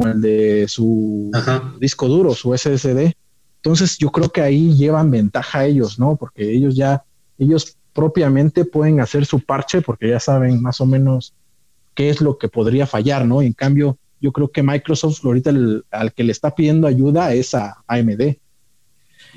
el 0.06 0.20
de 0.20 0.66
su 0.68 1.30
disco 1.80 2.08
duro, 2.08 2.34
su 2.34 2.56
SSD. 2.56 3.12
Entonces 3.56 3.98
yo 3.98 4.10
creo 4.10 4.30
que 4.30 4.40
ahí 4.40 4.74
llevan 4.74 5.10
ventaja 5.10 5.64
ellos, 5.64 5.98
¿no? 5.98 6.16
Porque 6.16 6.50
ellos 6.50 6.76
ya, 6.76 7.02
ellos 7.38 7.76
propiamente 7.92 8.64
pueden 8.64 9.00
hacer 9.00 9.26
su 9.26 9.40
parche 9.40 9.82
porque 9.82 10.08
ya 10.08 10.20
saben 10.20 10.62
más 10.62 10.80
o 10.80 10.86
menos 10.86 11.34
qué 11.94 12.10
es 12.10 12.20
lo 12.20 12.38
que 12.38 12.48
podría 12.48 12.86
fallar, 12.86 13.26
¿no? 13.26 13.42
En 13.42 13.52
cambio, 13.52 13.98
yo 14.20 14.32
creo 14.32 14.50
que 14.50 14.62
Microsoft 14.62 15.24
ahorita 15.24 15.50
al 15.90 16.12
que 16.12 16.24
le 16.24 16.32
está 16.32 16.54
pidiendo 16.54 16.86
ayuda 16.86 17.34
es 17.34 17.54
a 17.54 17.82
AMD. 17.86 18.36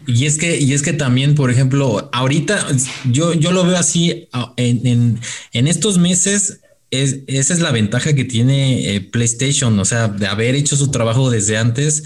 Y 0.08 0.26
es 0.26 0.38
que, 0.38 0.60
y 0.60 0.74
es 0.74 0.82
que 0.82 0.94
también, 0.94 1.36
por 1.36 1.52
ejemplo, 1.52 2.10
ahorita 2.12 2.68
yo, 3.10 3.34
yo 3.34 3.52
lo 3.52 3.66
veo 3.66 3.78
así 3.78 4.28
en, 4.58 5.20
estos 5.54 5.98
meses. 5.98 6.62
Es, 6.92 7.20
esa 7.28 7.54
es 7.54 7.60
la 7.62 7.72
ventaja 7.72 8.14
que 8.14 8.26
tiene 8.26 8.96
eh, 8.96 9.02
PlayStation, 9.02 9.78
o 9.80 9.86
sea, 9.86 10.10
de 10.10 10.28
haber 10.28 10.56
hecho 10.56 10.76
su 10.76 10.92
trabajo 10.92 11.32
desde 11.32 11.58
antes, 11.58 12.04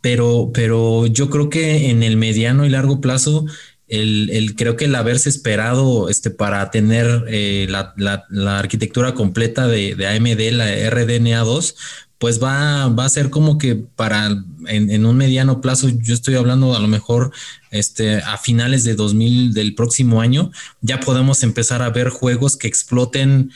pero, 0.00 0.50
pero 0.52 1.06
yo 1.06 1.30
creo 1.30 1.50
que 1.50 1.90
en 1.90 2.02
el 2.02 2.16
mediano 2.16 2.66
y 2.66 2.70
largo 2.70 3.00
plazo 3.00 3.46
el, 3.88 4.54
creo 4.56 4.76
que 4.76 4.86
el 4.86 4.94
haberse 4.94 5.28
esperado 5.28 6.08
este, 6.08 6.30
para 6.30 6.70
tener 6.70 7.24
eh, 7.28 7.66
la, 7.68 8.58
arquitectura 8.58 9.14
completa 9.14 9.66
de, 9.66 9.92
AMD, 10.06 10.56
la 10.56 10.66
RDNA2, 10.90 11.74
pues 12.16 12.42
va, 12.42 12.88
va 12.88 13.04
a 13.04 13.10
ser 13.10 13.28
como 13.28 13.58
que 13.58 13.74
para 13.74 14.30
en, 14.66 15.04
un 15.04 15.16
mediano 15.16 15.60
plazo, 15.60 15.88
yo 15.88 16.14
estoy 16.14 16.36
hablando 16.36 16.74
a 16.74 16.80
lo 16.80 16.88
mejor 16.88 17.32
este, 17.70 18.16
a 18.16 18.38
finales 18.38 18.84
de 18.84 18.94
2000 18.94 19.52
del 19.52 19.74
próximo 19.74 20.20
año, 20.20 20.50
ya 20.80 21.00
podemos 21.00 21.42
empezar 21.42 21.82
a 21.82 21.90
ver 21.90 22.08
juegos 22.08 22.56
que 22.56 22.68
exploten 22.68 23.50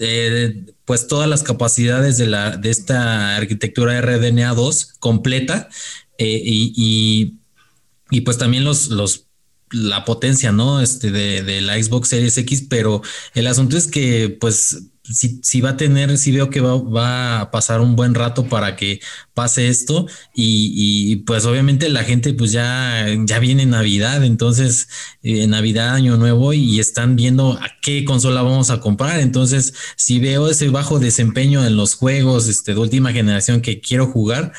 eh, 0.00 0.64
pues 0.84 1.06
todas 1.06 1.28
las 1.28 1.42
capacidades 1.42 2.18
de, 2.18 2.26
la, 2.26 2.56
de 2.56 2.70
esta 2.70 3.36
arquitectura 3.36 4.00
RDNA2 4.00 4.98
completa 4.98 5.68
eh, 6.18 6.40
y, 6.42 7.38
y, 8.10 8.20
pues 8.22 8.38
también 8.38 8.64
los, 8.64 8.88
los 8.88 9.26
la 9.70 10.04
potencia, 10.04 10.52
¿no? 10.52 10.80
Este 10.80 11.10
de, 11.10 11.60
la 11.60 11.80
Xbox 11.80 12.08
Series 12.08 12.36
X, 12.38 12.66
pero 12.68 13.02
el 13.34 13.46
asunto 13.46 13.76
es 13.76 13.86
que, 13.86 14.36
pues, 14.40 14.89
si, 15.10 15.60
va 15.60 15.70
a 15.70 15.76
tener, 15.76 16.16
si 16.18 16.32
veo 16.32 16.50
que 16.50 16.60
va, 16.60 17.40
a 17.40 17.50
pasar 17.50 17.80
un 17.80 17.96
buen 17.96 18.14
rato 18.14 18.46
para 18.46 18.76
que 18.76 19.00
pase 19.34 19.68
esto 19.68 20.06
y, 20.34 21.16
pues 21.26 21.44
obviamente 21.44 21.88
la 21.88 22.04
gente 22.04 22.32
pues 22.34 22.52
ya, 22.52 23.06
ya 23.24 23.38
viene 23.38 23.66
Navidad, 23.66 24.24
entonces 24.24 24.88
eh, 25.22 25.46
Navidad, 25.46 25.94
Año 25.94 26.16
Nuevo 26.16 26.52
y 26.52 26.80
están 26.80 27.16
viendo 27.16 27.52
a 27.52 27.70
qué 27.82 28.04
consola 28.04 28.42
vamos 28.42 28.70
a 28.70 28.80
comprar, 28.80 29.20
entonces 29.20 29.74
si 29.96 30.18
veo 30.20 30.48
ese 30.48 30.68
bajo 30.68 30.98
desempeño 30.98 31.64
en 31.66 31.76
los 31.76 31.94
juegos 31.94 32.48
este, 32.48 32.74
de 32.74 32.80
última 32.80 33.12
generación 33.12 33.60
que 33.60 33.80
quiero 33.80 34.06
jugar, 34.06 34.52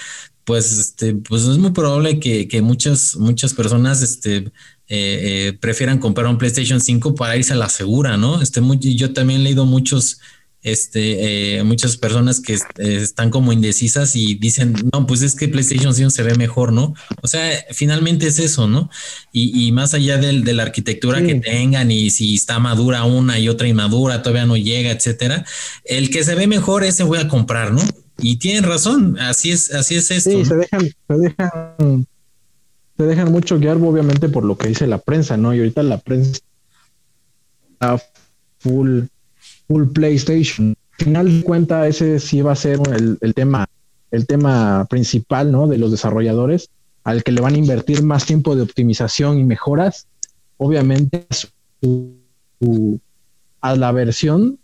pues, 0.44 0.72
este, 0.78 1.14
pues 1.14 1.44
es 1.44 1.58
muy 1.58 1.72
probable 1.72 2.20
que, 2.20 2.62
muchas, 2.62 3.16
muchas 3.16 3.54
personas 3.54 4.02
este, 4.02 4.38
eh, 4.38 4.50
eh, 4.90 5.58
prefieran 5.60 6.00
comprar 6.00 6.28
un 6.28 6.38
PlayStation 6.38 6.82
5 6.82 7.16
para 7.16 7.38
irse 7.38 7.54
a 7.54 7.56
la 7.56 7.70
segura, 7.70 8.18
¿no? 8.18 8.42
Este, 8.42 8.62
yo 8.80 9.14
también 9.14 9.42
he 9.42 9.44
leído 9.46 9.66
muchos, 9.66 10.20
este, 10.64 11.58
eh, 11.58 11.64
muchas 11.64 11.98
personas 11.98 12.40
que 12.40 12.58
están 12.78 13.30
como 13.32 13.52
indecisas 13.52 14.16
y 14.16 14.36
dicen, 14.36 14.76
no, 14.94 15.08
pues 15.08 15.22
es 15.24 15.36
que 15.36 15.48
PlayStation 15.48 15.94
5 15.94 16.10
se 16.12 16.24
ve 16.24 16.36
mejor, 16.36 16.72
¿no? 16.72 16.94
O 17.22 17.28
sea, 17.28 17.50
finalmente 17.72 18.28
es 18.28 18.40
eso, 18.40 18.68
¿no? 18.68 18.90
Y, 19.32 19.72
más 19.72 19.94
allá 19.94 20.18
del, 20.18 20.44
de 20.44 20.54
la 20.54 20.64
arquitectura 20.64 21.24
que 21.24 21.36
tengan 21.36 21.90
y 21.92 22.10
si 22.10 22.36
está 22.36 22.60
madura 22.60 23.06
una 23.06 23.40
y 23.40 23.50
otra 23.50 23.68
inmadura, 23.68 24.22
todavía 24.22 24.46
no 24.46 24.58
llega, 24.58 24.92
etcétera, 24.92 25.46
el 25.86 26.10
que 26.10 26.24
se 26.24 26.36
ve 26.36 26.46
mejor 26.48 26.84
ese 26.84 27.04
voy 27.04 27.20
a 27.20 27.28
comprar, 27.28 27.72
¿no? 27.72 27.82
Y 28.20 28.38
tienen 28.38 28.64
razón, 28.64 29.18
así 29.20 29.52
es, 29.52 29.74
así 29.74 29.96
es 29.96 30.12
esto. 30.12 30.30
Sí, 30.30 30.46
se 30.46 30.56
dejan, 30.56 30.82
se 30.82 31.18
dejan, 31.18 32.08
se 32.98 33.04
dejan 33.04 33.32
mucho 33.32 33.58
guiar, 33.58 33.78
obviamente, 33.78 34.30
por 34.30 34.44
lo 34.44 34.58
que 34.58 34.68
dice 34.68 34.86
la 34.86 35.00
prensa, 35.00 35.38
¿no? 35.38 35.54
Y 35.56 35.60
ahorita 35.60 35.82
la 35.82 35.98
prensa 35.98 36.40
está 37.74 38.02
full, 38.60 39.06
full 39.72 39.88
PlayStation. 39.94 40.76
Al 41.00 41.06
final 41.06 41.38
de 41.40 41.44
cuentas, 41.44 41.88
ese 41.88 42.20
sí 42.20 42.42
va 42.42 42.52
a 42.52 42.56
ser 42.56 42.80
el, 43.22 43.34
tema, 43.34 43.68
el 44.12 44.28
tema 44.28 44.86
principal, 44.90 45.52
¿no? 45.52 45.68
De 45.68 45.78
los 45.78 45.92
desarrolladores, 45.92 46.70
al 47.04 47.24
que 47.24 47.32
le 47.32 47.42
van 47.42 47.56
a 47.56 47.58
invertir 47.58 48.04
más 48.04 48.26
tiempo 48.26 48.56
de 48.56 48.64
optimización 48.64 49.40
y 49.40 49.44
mejoras, 49.44 50.08
obviamente 50.58 51.26
a 53.62 53.76
la 53.76 53.92
versión 53.92 54.60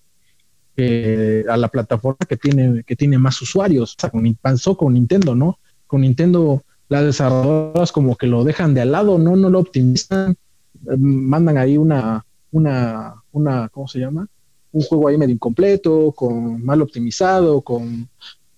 a 1.49 1.57
la 1.57 1.69
plataforma 1.69 2.23
que 2.27 2.37
tiene, 2.37 2.83
que 2.83 2.95
tiene 2.95 3.17
más 3.17 3.41
usuarios. 3.41 3.93
O 3.93 3.99
sea, 3.99 4.09
con, 4.11 4.35
pasó 4.35 4.77
con 4.77 4.93
Nintendo, 4.93 5.33
¿no? 5.33 5.57
Con 5.87 6.01
Nintendo, 6.01 6.63
las 6.89 7.03
desarrolladoras 7.03 7.91
como 7.91 8.15
que 8.15 8.27
lo 8.27 8.43
dejan 8.43 8.75
de 8.75 8.81
al 8.81 8.91
lado, 8.91 9.17
¿no? 9.17 9.35
No 9.35 9.49
lo 9.49 9.59
optimizan, 9.59 10.33
eh, 10.33 10.97
mandan 10.97 11.57
ahí 11.57 11.77
una, 11.77 12.23
una, 12.51 13.15
una, 13.31 13.69
¿cómo 13.69 13.87
se 13.87 13.99
llama? 13.99 14.27
Un 14.71 14.81
juego 14.81 15.07
ahí 15.07 15.17
medio 15.17 15.33
incompleto, 15.33 16.11
con 16.11 16.63
mal 16.63 16.81
optimizado, 16.81 17.61
con 17.61 18.09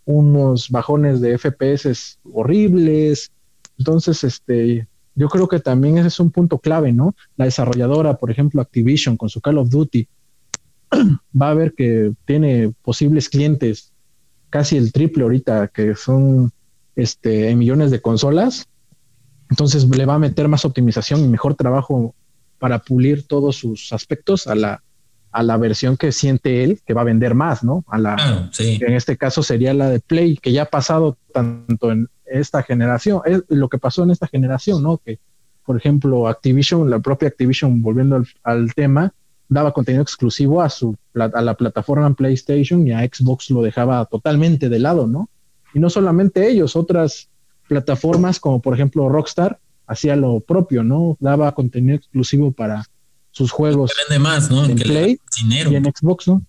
unos 0.05 0.69
bajones 0.69 1.21
de 1.21 1.37
FPS 1.37 2.17
horribles. 2.33 3.31
Entonces, 3.77 4.23
este, 4.23 4.87
yo 5.15 5.29
creo 5.29 5.47
que 5.47 5.59
también 5.59 5.97
ese 5.97 6.07
es 6.07 6.19
un 6.19 6.31
punto 6.31 6.57
clave, 6.57 6.91
¿no? 6.91 7.13
La 7.37 7.45
desarrolladora, 7.45 8.17
por 8.17 8.31
ejemplo, 8.31 8.61
Activision 8.61 9.17
con 9.17 9.29
su 9.29 9.39
Call 9.39 9.57
of 9.59 9.69
Duty, 9.69 10.07
va 11.39 11.51
a 11.51 11.53
ver 11.53 11.73
que 11.73 12.13
tiene 12.25 12.73
posibles 12.81 13.29
clientes 13.29 13.93
casi 14.49 14.77
el 14.77 14.91
triple 14.91 15.23
ahorita, 15.23 15.67
que 15.67 15.95
son 15.95 16.51
este, 16.95 17.55
millones 17.55 17.91
de 17.91 18.01
consolas. 18.01 18.67
Entonces 19.49 19.87
le 19.87 20.05
va 20.05 20.15
a 20.15 20.19
meter 20.19 20.47
más 20.47 20.65
optimización 20.65 21.23
y 21.23 21.27
mejor 21.27 21.55
trabajo 21.55 22.15
para 22.57 22.79
pulir 22.79 23.27
todos 23.27 23.55
sus 23.55 23.93
aspectos 23.93 24.47
a 24.47 24.55
la, 24.55 24.83
a 25.31 25.43
la 25.43 25.57
versión 25.57 25.97
que 25.97 26.11
siente 26.11 26.63
él, 26.63 26.79
que 26.85 26.93
va 26.93 27.01
a 27.01 27.05
vender 27.05 27.35
más, 27.35 27.63
¿no? 27.63 27.83
A 27.87 27.97
la, 27.97 28.49
En 28.59 28.93
este 28.93 29.17
caso 29.17 29.43
sería 29.43 29.73
la 29.73 29.89
de 29.89 29.99
Play, 29.99 30.37
que 30.37 30.51
ya 30.51 30.63
ha 30.63 30.65
pasado 30.65 31.17
tanto 31.33 31.91
en 31.91 32.07
esta 32.25 32.63
generación, 32.63 33.21
es 33.25 33.43
lo 33.47 33.69
que 33.69 33.77
pasó 33.77 34.03
en 34.03 34.11
esta 34.11 34.27
generación, 34.27 34.81
¿no? 34.83 34.97
Que, 34.97 35.19
por 35.65 35.77
ejemplo, 35.77 36.27
Activision, 36.27 36.89
la 36.89 36.99
propia 36.99 37.27
Activision, 37.27 37.81
volviendo 37.81 38.23
al 38.43 38.73
tema, 38.73 39.13
daba 39.49 39.73
contenido 39.73 40.03
exclusivo 40.03 40.61
a 40.61 40.69
su 40.69 40.95
a 41.15 41.41
la 41.41 41.55
plataforma 41.55 42.13
PlayStation 42.13 42.87
y 42.87 42.93
a 42.93 43.01
Xbox 43.01 43.49
lo 43.49 43.61
dejaba 43.61 44.05
totalmente 44.05 44.69
de 44.69 44.79
lado, 44.79 45.07
¿no? 45.07 45.29
Y 45.73 45.79
no 45.79 45.89
solamente 45.89 46.47
ellos, 46.47 46.75
otras 46.75 47.29
plataformas 47.67 48.39
como 48.39 48.61
por 48.61 48.73
ejemplo 48.73 49.09
Rockstar 49.09 49.59
hacía 49.85 50.15
lo 50.15 50.39
propio, 50.39 50.83
¿no? 50.83 51.17
Daba 51.19 51.53
contenido 51.53 51.97
exclusivo 51.97 52.51
para 52.51 52.85
sus 53.39 53.51
juegos. 53.51 53.91
Vende 54.09 54.21
más, 54.21 54.51
¿no? 54.51 54.65
En 54.65 54.75
Play 54.75 55.17
y 55.41 55.75
en 55.75 55.85
Xbox, 55.85 56.27
¿no? 56.27 56.41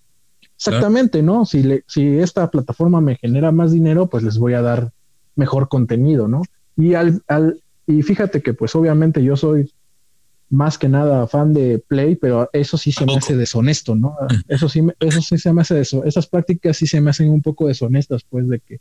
Exactamente, 0.57 1.23
¿no? 1.23 1.47
Si, 1.47 1.63
le, 1.63 1.85
si 1.87 2.19
esta 2.19 2.51
plataforma 2.51 3.01
me 3.01 3.15
genera 3.15 3.53
más 3.53 3.71
dinero, 3.71 4.09
pues 4.09 4.25
les 4.25 4.39
voy 4.39 4.55
a 4.55 4.61
dar 4.61 4.93
mejor 5.37 5.69
contenido, 5.69 6.27
¿no? 6.27 6.43
Y 6.77 6.95
al, 6.95 7.23
al 7.29 7.63
y 7.87 8.03
fíjate 8.03 8.43
que 8.43 8.55
pues 8.55 8.75
obviamente 8.75 9.23
yo 9.23 9.37
soy 9.37 9.73
más 10.49 10.79
que 10.79 10.89
nada 10.89 11.29
fan 11.29 11.55
de 11.55 11.79
Play, 11.79 12.17
pero 12.17 12.51
eso 12.53 12.77
sí 12.77 12.91
se 12.91 13.07
me 13.07 13.15
hace 13.15 13.37
deshonesto, 13.37 13.95
¿no? 13.95 14.17
Eso 14.49 14.69
sí, 14.69 14.83
eso 14.99 15.23
sí 15.23 15.39
se 15.39 15.53
me 15.53 15.61
hace 15.61 15.81
eso. 15.81 16.05
Esas 16.05 16.27
prácticas 16.27 16.77
sí 16.77 16.89
se 16.89 17.01
me 17.01 17.11
hacen 17.11 17.31
un 17.31 17.41
poco 17.41 17.69
deshonestas, 17.69 18.25
pues, 18.29 18.49
de 18.49 18.59
que 18.59 18.81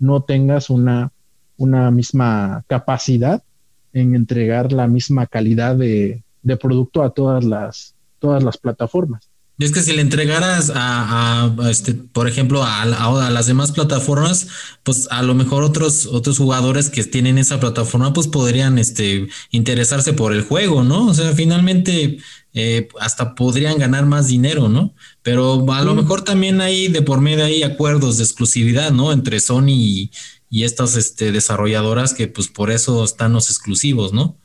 no 0.00 0.24
tengas 0.24 0.70
una, 0.70 1.12
una 1.56 1.92
misma 1.92 2.64
capacidad 2.66 3.44
en 3.92 4.16
entregar 4.16 4.72
la 4.72 4.88
misma 4.88 5.28
calidad 5.28 5.76
de, 5.76 6.24
de 6.44 6.56
producto 6.56 7.02
a 7.02 7.10
todas 7.10 7.42
las, 7.42 7.96
todas 8.20 8.44
las 8.44 8.56
plataformas. 8.56 9.28
Y 9.56 9.64
es 9.64 9.70
que 9.72 9.82
si 9.82 9.92
le 9.92 10.00
entregaras 10.00 10.72
a, 10.74 11.54
este, 11.70 11.94
por 11.94 12.26
ejemplo, 12.26 12.64
a, 12.64 12.82
a, 12.82 13.30
las 13.30 13.46
demás 13.46 13.70
plataformas, 13.70 14.48
pues 14.82 15.06
a 15.12 15.22
lo 15.22 15.34
mejor 15.34 15.62
otros, 15.62 16.06
otros 16.06 16.38
jugadores 16.38 16.90
que 16.90 17.04
tienen 17.04 17.38
esa 17.38 17.60
plataforma, 17.60 18.12
pues 18.12 18.26
podrían 18.26 18.78
este, 18.78 19.28
interesarse 19.50 20.12
por 20.12 20.32
el 20.32 20.42
juego, 20.42 20.82
¿no? 20.82 21.06
O 21.06 21.14
sea, 21.14 21.32
finalmente 21.34 22.18
eh, 22.52 22.88
hasta 22.98 23.36
podrían 23.36 23.78
ganar 23.78 24.06
más 24.06 24.26
dinero, 24.26 24.68
¿no? 24.68 24.92
Pero 25.22 25.64
a 25.72 25.82
lo 25.82 25.94
mejor 25.94 26.22
también 26.22 26.60
hay 26.60 26.88
de 26.88 27.02
por 27.02 27.20
medio 27.20 27.44
hay 27.44 27.62
acuerdos 27.62 28.16
de 28.16 28.24
exclusividad, 28.24 28.90
¿no? 28.90 29.12
Entre 29.12 29.38
Sony 29.38 29.68
y, 29.68 30.10
y 30.50 30.64
estas 30.64 30.96
este, 30.96 31.30
desarrolladoras 31.30 32.12
que 32.12 32.26
pues 32.26 32.48
por 32.48 32.72
eso 32.72 33.04
están 33.04 33.32
los 33.32 33.50
exclusivos, 33.50 34.12
¿no? 34.12 34.36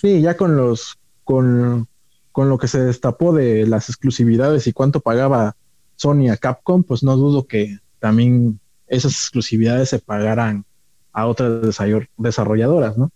Sí, 0.00 0.20
ya 0.20 0.36
con 0.36 0.56
los, 0.56 0.98
con 1.24 1.88
con 2.32 2.48
lo 2.48 2.58
que 2.58 2.66
se 2.66 2.80
destapó 2.80 3.32
de 3.32 3.66
las 3.66 3.88
exclusividades 3.90 4.66
y 4.66 4.72
cuánto 4.72 5.00
pagaba 5.00 5.54
Sony 5.96 6.30
a 6.30 6.36
Capcom, 6.38 6.82
pues 6.82 7.02
no 7.02 7.16
dudo 7.16 7.46
que 7.46 7.78
también 8.00 8.58
esas 8.88 9.12
exclusividades 9.12 9.90
se 9.90 9.98
pagaran 9.98 10.64
a 11.12 11.26
otras 11.26 11.78
desarrolladoras, 12.16 12.96
¿no? 12.96 13.10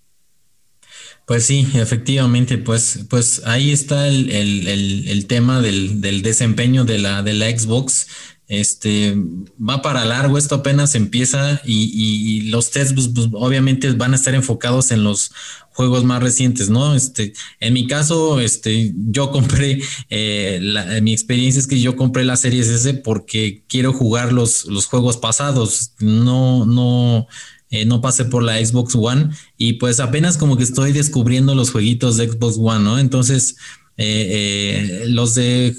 Pues 1.27 1.45
sí, 1.45 1.67
efectivamente, 1.75 2.57
pues, 2.59 3.07
pues 3.11 3.43
ahí 3.47 3.73
está 3.73 4.07
el, 4.07 4.31
el, 4.31 5.09
el, 5.09 5.27
tema 5.27 5.61
del, 5.61 6.01
del, 6.01 6.23
desempeño 6.23 6.85
de 6.85 6.99
la, 6.99 7.23
de 7.23 7.35
la 7.35 7.47
Xbox. 7.51 8.07
Este 8.49 9.17
va 9.59 9.83
para 9.83 10.05
largo, 10.05 10.39
esto 10.39 10.57
apenas 10.57 10.95
empieza 10.95 11.61
y, 11.65 11.91
y 11.95 12.43
los 12.49 12.71
tests 12.71 12.95
pues, 12.95 13.09
pues, 13.09 13.29
obviamente 13.33 13.91
van 13.93 14.13
a 14.13 14.17
estar 14.17 14.35
enfocados 14.35 14.93
en 14.93 15.03
los 15.03 15.33
juegos 15.77 16.05
más 16.05 16.23
recientes, 16.23 16.71
¿no? 16.71 16.95
Este, 16.95 17.35
en 17.61 17.75
mi 17.75 17.87
caso, 17.87 18.41
este, 18.41 18.95
yo 18.97 19.31
compré, 19.33 19.83
eh, 20.09 21.01
mi 21.03 21.13
experiencia 21.13 21.61
es 21.61 21.67
que 21.67 21.81
yo 21.81 21.97
compré 21.97 22.25
la 22.25 22.37
serie 22.37 22.63
S 22.63 22.95
porque 22.95 23.63
quiero 23.69 23.93
jugar 23.93 24.33
los, 24.33 24.65
los 24.65 24.87
juegos 24.87 25.19
pasados, 25.19 25.93
no, 26.01 26.65
no, 26.65 27.27
eh, 27.71 27.85
no 27.85 28.01
pasé 28.01 28.25
por 28.25 28.43
la 28.43 28.65
Xbox 28.65 28.95
One 28.95 29.31
y 29.59 29.75
pues 29.75 30.01
apenas 30.01 30.39
como 30.39 30.57
que 30.57 30.63
estoy 30.63 30.93
descubriendo 30.93 31.55
los 31.55 31.71
jueguitos 31.71 32.17
de 32.17 32.29
Xbox 32.29 32.57
One, 32.59 32.85
¿no? 32.85 32.99
Entonces, 32.99 33.57
eh, 33.99 35.05
eh, 35.05 35.09
los 35.09 35.35
de 35.35 35.75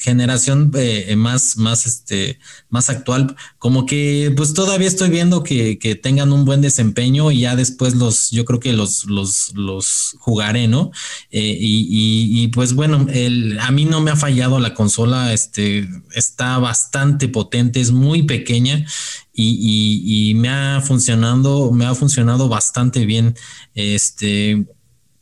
generación 0.00 0.72
eh, 0.74 1.14
más, 1.16 1.56
más, 1.56 1.86
este, 1.86 2.40
más 2.70 2.90
actual, 2.90 3.36
como 3.58 3.86
que 3.86 4.32
pues 4.36 4.52
todavía 4.52 4.88
estoy 4.88 5.10
viendo 5.10 5.44
que, 5.44 5.76
tengan 6.02 6.32
un 6.32 6.44
buen 6.44 6.60
desempeño 6.60 7.30
y 7.30 7.40
ya 7.40 7.54
después 7.54 7.94
los, 7.94 8.30
yo 8.32 8.44
creo 8.44 8.58
que 8.58 8.72
los, 8.72 9.04
los, 9.04 9.52
los 9.54 10.16
jugaré, 10.18 10.66
¿no? 10.66 10.90
y, 11.30 12.48
pues 12.48 12.74
bueno, 12.74 13.06
el, 13.12 13.58
a 13.60 13.70
mí 13.70 13.84
no 13.84 14.00
me 14.00 14.10
ha 14.10 14.16
fallado 14.16 14.58
la 14.58 14.74
consola, 14.74 15.32
este, 15.32 15.88
está 16.14 16.58
bastante 16.58 17.28
potente, 17.28 17.80
es 17.80 17.92
muy 17.92 18.24
pequeña 18.24 18.84
y, 19.32 20.30
y 20.30 20.34
me 20.34 20.48
ha 20.48 20.80
funcionado, 20.84 21.70
me 21.70 21.86
ha 21.86 21.94
funcionado 21.94 22.48
bastante 22.48 23.06
bien. 23.06 23.36
Este, 23.74 24.66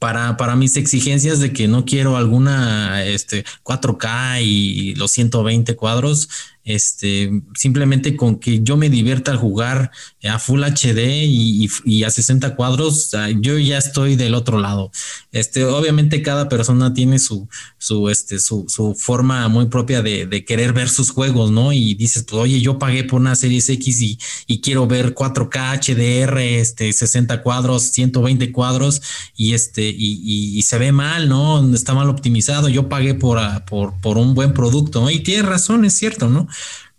para, 0.04 0.36
para 0.36 0.54
mis 0.54 0.76
exigencias 0.76 1.40
de 1.40 1.54
que 1.54 1.66
no 1.66 1.86
quiero 1.86 2.18
alguna 2.18 3.02
este, 3.06 3.42
4K 3.62 4.42
y 4.42 4.94
los 4.96 5.12
120 5.12 5.76
cuadros, 5.76 6.28
este, 6.64 7.30
simplemente 7.54 8.16
con 8.16 8.38
que 8.38 8.62
yo 8.62 8.76
me 8.76 8.88
divierta 8.88 9.30
al 9.30 9.36
jugar 9.36 9.90
a 10.22 10.38
Full 10.38 10.62
HD 10.62 11.24
y, 11.24 12.04
a 12.04 12.10
60 12.10 12.56
cuadros, 12.56 13.10
yo 13.40 13.58
ya 13.58 13.78
estoy 13.78 14.16
del 14.16 14.34
otro 14.34 14.58
lado. 14.58 14.90
Este, 15.32 15.64
obviamente 15.64 16.22
cada 16.22 16.48
persona 16.48 16.94
tiene 16.94 17.18
su, 17.18 17.48
su, 17.78 18.08
este, 18.08 18.38
su, 18.38 18.66
forma 18.98 19.48
muy 19.48 19.66
propia 19.66 20.02
de, 20.02 20.44
querer 20.44 20.72
ver 20.72 20.88
sus 20.88 21.10
juegos, 21.10 21.50
¿no? 21.50 21.72
Y 21.72 21.94
dices, 21.94 22.24
pues, 22.28 22.42
oye, 22.42 22.60
yo 22.60 22.78
pagué 22.78 23.04
por 23.04 23.20
una 23.20 23.36
Series 23.36 23.68
X 23.68 24.00
y, 24.00 24.18
y 24.46 24.60
quiero 24.60 24.86
ver 24.86 25.14
4K 25.14 25.80
HDR, 25.80 26.38
este, 26.38 26.92
60 26.92 27.42
cuadros, 27.42 27.82
120 27.84 28.52
cuadros 28.52 29.02
y 29.36 29.54
este, 29.54 29.94
y, 29.96 30.62
se 30.62 30.78
ve 30.78 30.92
mal, 30.92 31.28
¿no? 31.28 31.74
Está 31.74 31.92
mal 31.92 32.08
optimizado. 32.08 32.68
Yo 32.68 32.88
pagué 32.88 33.14
por, 33.14 33.38
por, 33.66 34.00
por 34.00 34.16
un 34.16 34.34
buen 34.34 34.54
producto, 34.54 35.02
¿no? 35.02 35.10
Y 35.10 35.20
tiene 35.20 35.42
razón, 35.42 35.84
es 35.84 35.94
cierto, 35.94 36.30
¿no? 36.30 36.48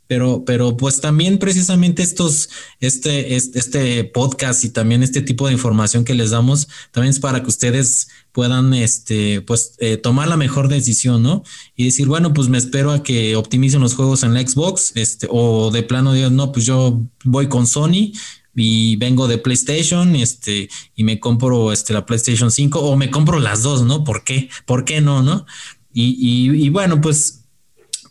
Pero, 0.08 0.44
pero 0.46 0.78
pues 0.78 1.02
también 1.02 1.40
precisamente 1.40 2.04
estos, 2.04 2.50
este, 2.80 3.36
este, 3.36 4.04
podcast 4.04 4.64
y 4.64 4.70
también 4.70 5.02
este 5.02 5.22
tipo 5.22 5.48
de 5.48 5.54
información 5.54 6.06
que 6.06 6.14
les 6.14 6.30
damos, 6.30 6.68
también 6.92 7.10
es 7.10 7.20
para 7.20 7.42
que 7.42 7.48
ustedes 7.48 8.10
puedan, 8.32 8.76
este, 8.76 9.42
pues, 9.42 9.74
eh, 9.80 9.98
tomar 9.98 10.28
la 10.28 10.38
mejor 10.38 10.68
decisión, 10.68 11.24
¿no? 11.24 11.44
Y 11.76 11.86
decir, 11.86 12.08
bueno, 12.08 12.34
pues 12.34 12.50
me 12.50 12.60
espero 12.60 12.92
a 12.92 13.02
que 13.02 13.36
optimicen 13.36 13.82
los 13.82 13.96
juegos 13.96 14.22
en 14.22 14.36
la 14.36 14.48
Xbox, 14.48 14.92
este, 14.96 15.28
o 15.32 15.72
de 15.72 15.82
plano, 15.82 16.14
Dios, 16.14 16.32
no, 16.32 16.52
pues 16.52 16.68
yo 16.68 17.02
voy 17.24 17.48
con 17.48 17.66
Sony 17.66 18.12
y 18.54 18.98
vengo 18.98 19.28
de 19.28 19.40
PlayStation, 19.40 20.16
este, 20.16 20.70
y 20.96 21.04
me 21.04 21.20
compro, 21.20 21.72
este, 21.72 21.94
la 21.94 22.06
PlayStation 22.06 22.52
5, 22.52 22.80
o 22.80 22.96
me 22.96 23.10
compro 23.10 23.40
las 23.40 23.64
dos, 23.64 23.82
¿no? 23.84 24.04
¿Por 24.04 24.24
qué? 24.24 24.50
¿Por 24.68 24.86
qué 24.86 25.02
no, 25.02 25.24
no? 25.24 25.48
Y, 25.92 26.16
y, 26.20 26.66
y 26.66 26.70
bueno, 26.70 27.02
pues 27.02 27.45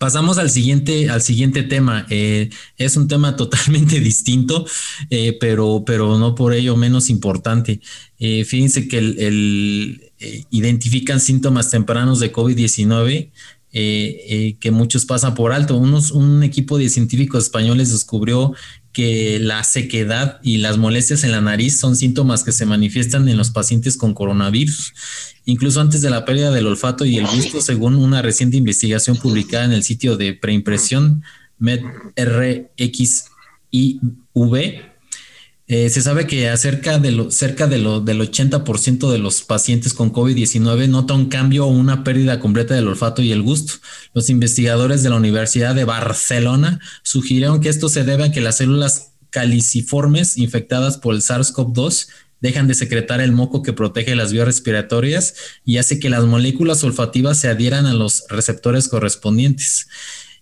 Pasamos 0.05 0.37
al 0.37 0.51
siguiente, 0.51 1.09
al 1.09 1.23
siguiente 1.23 1.63
tema. 1.63 2.05
Eh, 2.11 2.51
es 2.77 2.99
un 2.99 3.09
tema 3.09 3.37
totalmente 3.39 4.01
distinto, 4.01 4.67
eh, 5.09 5.35
pero, 5.41 5.83
pero 5.87 6.19
no 6.19 6.35
por 6.35 6.53
ello 6.53 6.77
menos 6.77 7.09
importante. 7.09 7.81
Eh, 8.19 8.45
fíjense 8.45 8.87
que 8.87 8.99
el, 8.99 10.13
identifican 10.51 11.21
síntomas 11.21 11.71
tempranos 11.71 12.21
de 12.21 12.31
COVID-19 12.35 13.31
que 13.73 14.71
muchos 14.71 15.07
pasan 15.07 15.35
por 15.35 15.53
alto. 15.53 15.79
Unos, 15.79 16.11
un 16.11 16.43
equipo 16.43 16.77
de 16.77 16.91
científicos 16.91 17.45
españoles 17.45 17.91
descubrió 17.91 18.53
que 18.95 19.38
la 19.38 19.62
sequedad 19.64 20.40
y 20.42 20.57
las 20.59 20.78
molestias 20.78 21.24
en 21.24 21.32
la 21.32 21.42
nariz 21.42 21.78
son 21.78 21.97
síntomas 21.97 22.45
que 22.45 22.53
se 22.53 22.64
manifiestan 22.64 23.28
en 23.28 23.36
los 23.36 23.51
pacientes 23.51 23.99
con 23.99 24.14
coronavirus 24.14 24.95
incluso 25.45 25.80
antes 25.80 26.01
de 26.01 26.11
la 26.11 26.24
pérdida 26.24 26.51
del 26.51 26.66
olfato 26.66 27.05
y 27.05 27.18
el 27.18 27.26
gusto, 27.26 27.61
según 27.61 27.97
una 27.97 28.22
reciente 28.22 28.57
investigación 28.57 29.16
publicada 29.16 29.64
en 29.64 29.72
el 29.72 29.82
sitio 29.82 30.16
de 30.16 30.34
preimpresión 30.34 31.22
MedRxiv. 31.59 33.24
Eh, 35.67 35.89
se 35.89 36.03
sabe 36.03 36.27
que 36.27 36.51
acerca 36.51 36.99
de 36.99 37.31
cerca 37.31 37.67
de 37.67 37.79
lo, 37.79 38.01
del 38.01 38.21
80% 38.21 39.11
de 39.11 39.19
los 39.19 39.43
pacientes 39.43 39.95
con 39.95 40.12
COVID-19 40.12 40.89
nota 40.89 41.15
un 41.15 41.31
cambio 41.31 41.65
o 41.65 41.69
una 41.69 42.05
pérdida 42.05 42.39
completa 42.39 42.75
del 42.75 42.89
olfato 42.89 43.23
y 43.23 43.33
el 43.33 43.41
gusto. 43.41 43.75
Los 44.12 44.29
investigadores 44.29 45.03
de 45.03 45.09
la 45.09 45.17
Universidad 45.17 45.75
de 45.75 45.85
Barcelona 45.85 46.81
sugirieron 47.03 47.61
que 47.61 47.71
esto 47.71 47.89
se 47.89 48.05
debe 48.05 48.25
a 48.25 48.33
que 48.33 48.43
las 48.43 48.59
células 48.59 49.12
caliciformes 49.31 50.37
infectadas 50.37 50.99
por 50.99 51.15
el 51.15 51.23
SARS-CoV-2 51.23 52.09
dejan 52.41 52.69
de 52.69 52.75
secretar 52.75 53.23
el 53.23 53.33
moco 53.33 53.62
que 53.62 53.73
protege 53.73 54.15
las 54.15 54.33
vías 54.33 54.45
respiratorias 54.45 55.35
y 55.65 55.79
hace 55.79 55.99
que 55.99 56.11
las 56.11 56.25
moléculas 56.25 56.85
olfativas 56.85 57.39
se 57.39 57.49
adhieran 57.49 57.87
a 57.87 57.95
los 57.95 58.25
receptores 58.29 58.87
correspondientes. 58.87 59.89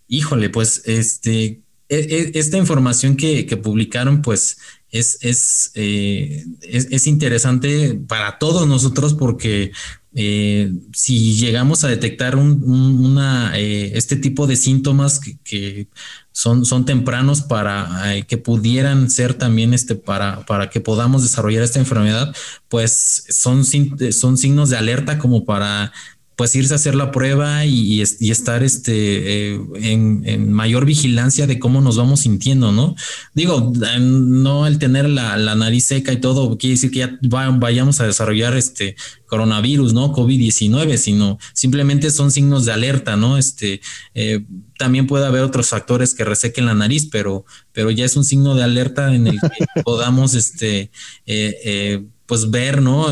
Híjole, 0.09 0.51
pues 0.51 0.83
este, 0.85 1.62
esta 1.93 2.57
información 2.57 3.16
que, 3.16 3.45
publicaron, 3.62 4.22
pues 4.22 4.59
es, 4.90 5.18
es, 5.20 5.72
eh, 5.74 6.45
es, 6.62 7.07
interesante 7.07 8.01
para 8.09 8.38
todos 8.38 8.66
nosotros 8.66 9.12
porque 9.12 9.72
eh, 10.14 10.72
si 10.95 11.34
llegamos 11.36 11.84
a 11.84 11.88
detectar 11.88 12.36
un, 12.36 12.62
una, 12.64 13.59
eh, 13.59 13.93
este 13.95 14.16
tipo 14.16 14.47
de 14.47 14.57
síntomas 14.57 15.20
que, 15.45 15.88
son, 16.32 16.64
son 16.64 16.86
tempranos 16.86 17.43
para 17.43 18.24
que 18.26 18.38
pudieran 18.38 19.11
ser 19.11 19.34
también 19.34 19.74
este, 19.74 19.95
para, 19.95 20.47
para 20.47 20.70
que 20.70 20.80
podamos 20.80 21.22
desarrollar 21.22 21.62
esta 21.62 21.78
enfermedad, 21.78 22.34
pues 22.68 23.26
son, 23.28 23.66
son 23.66 24.38
signos 24.38 24.70
de 24.70 24.78
alerta 24.78 25.18
como 25.18 25.45
para 25.45 25.93
pues 26.37 26.55
irse 26.57 26.72
a 26.72 26.76
hacer 26.76 26.95
la 26.95 27.11
prueba 27.11 27.64
y, 27.66 28.01
estar 28.01 28.62
este, 28.62 29.53
eh, 29.55 29.61
en, 29.76 30.53
mayor 30.53 30.87
vigilancia 30.87 31.47
de 31.47 31.59
cómo 31.59 31.80
nos 31.80 31.97
vamos 31.97 32.20
sintiendo, 32.20 32.72
¿no? 32.72 32.97
Digo, 33.35 33.72
no 34.01 34.66
el 34.66 34.78
tener 34.78 35.09
la, 35.09 35.37
nariz 35.55 35.87
seca 35.87 36.12
y 36.12 36.20
todo 36.20 36.57
quiere 36.57 36.74
decir 36.74 36.91
que 36.91 37.01
ya 37.01 37.18
vayamos 37.20 38.01
a 38.01 38.07
desarrollar 38.07 38.57
este 38.57 38.97
coronavirus, 39.26 39.93
¿no? 39.93 40.12
COVID-19, 40.12 40.97
sino 40.97 41.39
simplemente 41.53 42.11
son 42.11 42.30
signos 42.30 42.64
de 42.64 42.72
alerta, 42.72 43.16
¿no? 43.16 43.37
Este, 43.37 43.80
eh, 44.14 44.45
también 44.78 45.07
puede 45.07 45.26
haber 45.26 45.43
otros 45.43 45.68
factores 45.68 46.14
que 46.14 46.24
resequen 46.24 46.66
la 46.66 46.74
nariz, 46.74 47.09
pero, 47.11 47.45
pero 47.72 47.91
ya 47.91 48.05
es 48.05 48.16
un 48.16 48.24
signo 48.24 48.55
de 48.55 48.62
alerta 48.62 49.14
en 49.14 49.26
el 49.26 49.39
que 49.41 49.83
podamos, 49.85 50.35
este, 50.35 50.91
eh, 51.26 52.05
pues 52.26 52.51
ver, 52.51 52.80
¿no? 52.80 53.07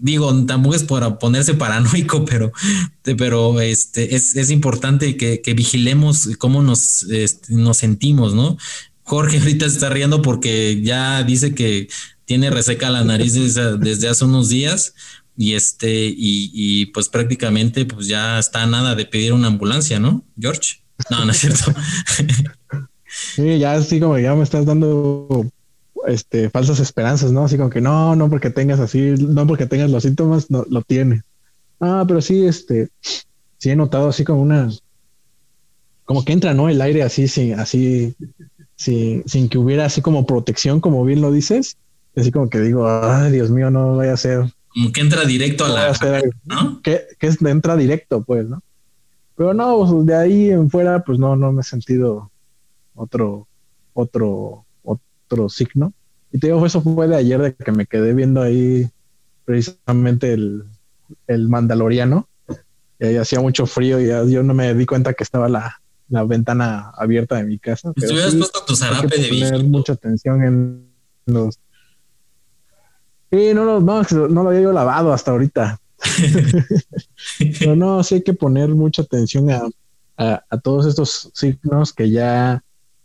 Digo, 0.00 0.44
tampoco 0.46 0.74
es 0.74 0.84
para 0.84 1.18
ponerse 1.18 1.54
paranoico, 1.54 2.24
pero, 2.26 2.52
pero 3.02 3.60
este, 3.60 4.14
es, 4.14 4.50
importante 4.50 5.16
que, 5.16 5.54
vigilemos 5.54 6.30
cómo 6.38 6.62
nos, 6.62 7.04
este, 7.04 7.54
nos 7.54 7.78
sentimos, 7.78 8.34
¿no? 8.34 8.56
Jorge 9.02 9.38
ahorita 9.40 9.66
está 9.66 9.88
riendo 9.88 10.22
porque 10.22 10.80
ya 10.82 11.22
dice 11.22 11.54
que 11.54 11.88
tiene 12.24 12.50
reseca 12.50 12.90
la 12.90 13.04
nariz 13.04 13.34
desde, 13.34 14.08
hace 14.08 14.24
unos 14.24 14.48
días 14.48 14.94
y 15.36 15.54
este, 15.54 16.06
y, 16.06 16.50
y, 16.52 16.86
pues 16.86 17.08
prácticamente 17.08 17.84
pues 17.86 18.06
ya 18.06 18.38
está 18.38 18.66
nada 18.66 18.94
de 18.94 19.06
pedir 19.06 19.32
una 19.32 19.48
ambulancia, 19.48 19.98
¿no, 19.98 20.24
George? 20.38 20.82
No, 21.10 21.24
no 21.24 21.32
es 21.32 21.38
cierto. 21.38 21.74
Sí, 23.34 23.58
ya 23.58 23.74
así 23.74 23.98
como 23.98 24.16
ya 24.18 24.36
me 24.36 24.44
estás 24.44 24.66
dando 24.66 25.44
este, 26.06 26.50
falsas 26.50 26.80
esperanzas, 26.80 27.32
¿no? 27.32 27.44
Así 27.44 27.56
como 27.56 27.70
que 27.70 27.80
no, 27.80 28.16
no 28.16 28.28
porque 28.28 28.50
tengas 28.50 28.80
así, 28.80 29.14
no 29.18 29.46
porque 29.46 29.66
tengas 29.66 29.90
los 29.90 30.02
síntomas, 30.02 30.50
no 30.50 30.64
lo 30.68 30.82
tiene. 30.82 31.22
Ah, 31.80 32.04
pero 32.06 32.20
sí, 32.20 32.44
este, 32.46 32.88
sí 33.58 33.70
he 33.70 33.76
notado 33.76 34.08
así 34.08 34.24
como 34.24 34.42
una, 34.42 34.70
como 36.04 36.24
que 36.24 36.32
entra, 36.32 36.54
¿no? 36.54 36.68
El 36.68 36.80
aire 36.80 37.02
así, 37.02 37.28
sí, 37.28 37.52
así, 37.52 38.14
sí, 38.74 39.22
sin 39.26 39.48
que 39.48 39.58
hubiera 39.58 39.84
así 39.84 40.02
como 40.02 40.26
protección, 40.26 40.80
como 40.80 41.04
bien 41.04 41.20
lo 41.20 41.30
dices. 41.30 41.76
Así 42.16 42.32
como 42.32 42.50
que 42.50 42.58
digo, 42.60 42.88
ay, 42.88 43.30
Dios 43.30 43.50
mío, 43.50 43.70
no 43.70 43.96
vaya 43.96 44.14
a 44.14 44.16
ser. 44.16 44.52
Como 44.68 44.92
que 44.92 45.00
entra 45.00 45.24
directo 45.24 45.64
a 45.64 45.68
la, 45.68 45.92
¿no? 46.44 46.80
Que, 46.82 47.02
que 47.18 47.28
entra 47.48 47.76
directo, 47.76 48.22
pues, 48.22 48.48
¿no? 48.48 48.60
Pero 49.36 49.54
no, 49.54 49.86
pues, 49.86 50.06
de 50.06 50.16
ahí 50.16 50.50
en 50.50 50.68
fuera, 50.68 51.02
pues 51.04 51.18
no, 51.18 51.36
no 51.36 51.52
me 51.52 51.60
he 51.60 51.64
sentido 51.64 52.30
otro, 52.94 53.46
otro, 53.94 54.64
otro 55.30 55.48
signo. 55.48 55.92
Y 56.32 56.38
te 56.38 56.48
digo, 56.48 56.64
eso 56.64 56.80
fue 56.80 57.08
de 57.08 57.16
ayer 57.16 57.40
de 57.40 57.54
que 57.54 57.72
me 57.72 57.86
quedé 57.86 58.14
viendo 58.14 58.42
ahí 58.42 58.88
precisamente 59.44 60.32
el, 60.32 60.64
el 61.26 61.48
Mandaloriano. 61.48 62.28
Y 62.98 63.06
ahí 63.06 63.16
hacía 63.16 63.40
mucho 63.40 63.66
frío 63.66 64.00
y 64.00 64.32
yo 64.32 64.42
no 64.42 64.52
me 64.52 64.74
di 64.74 64.84
cuenta 64.86 65.14
que 65.14 65.24
estaba 65.24 65.48
la, 65.48 65.80
la 66.08 66.24
ventana 66.24 66.90
abierta 66.96 67.36
de 67.36 67.44
mi 67.44 67.58
casa. 67.58 67.92
Si 67.96 68.12
hubieras 68.12 68.34
puesto 68.34 68.64
tu 68.64 68.76
zarape 68.76 69.16
de 69.16 69.28
poner 69.28 69.64
mucha 69.64 69.94
atención 69.94 70.44
en 70.44 70.90
los. 71.26 71.58
Sí, 73.32 73.54
no, 73.54 73.64
no, 73.64 73.80
no, 73.80 74.02
no 74.28 74.42
lo 74.42 74.48
había 74.50 74.60
yo 74.60 74.72
lavado 74.72 75.12
hasta 75.12 75.30
ahorita. 75.30 75.80
Pero 77.58 77.74
no, 77.74 78.02
sí 78.02 78.16
hay 78.16 78.22
que 78.22 78.34
poner 78.34 78.68
mucha 78.68 79.02
atención 79.02 79.50
a, 79.50 79.62
a, 80.18 80.44
a 80.50 80.58
todos 80.58 80.86
estos 80.86 81.30
signos 81.32 81.92
que 81.92 82.10
ya 82.10 82.62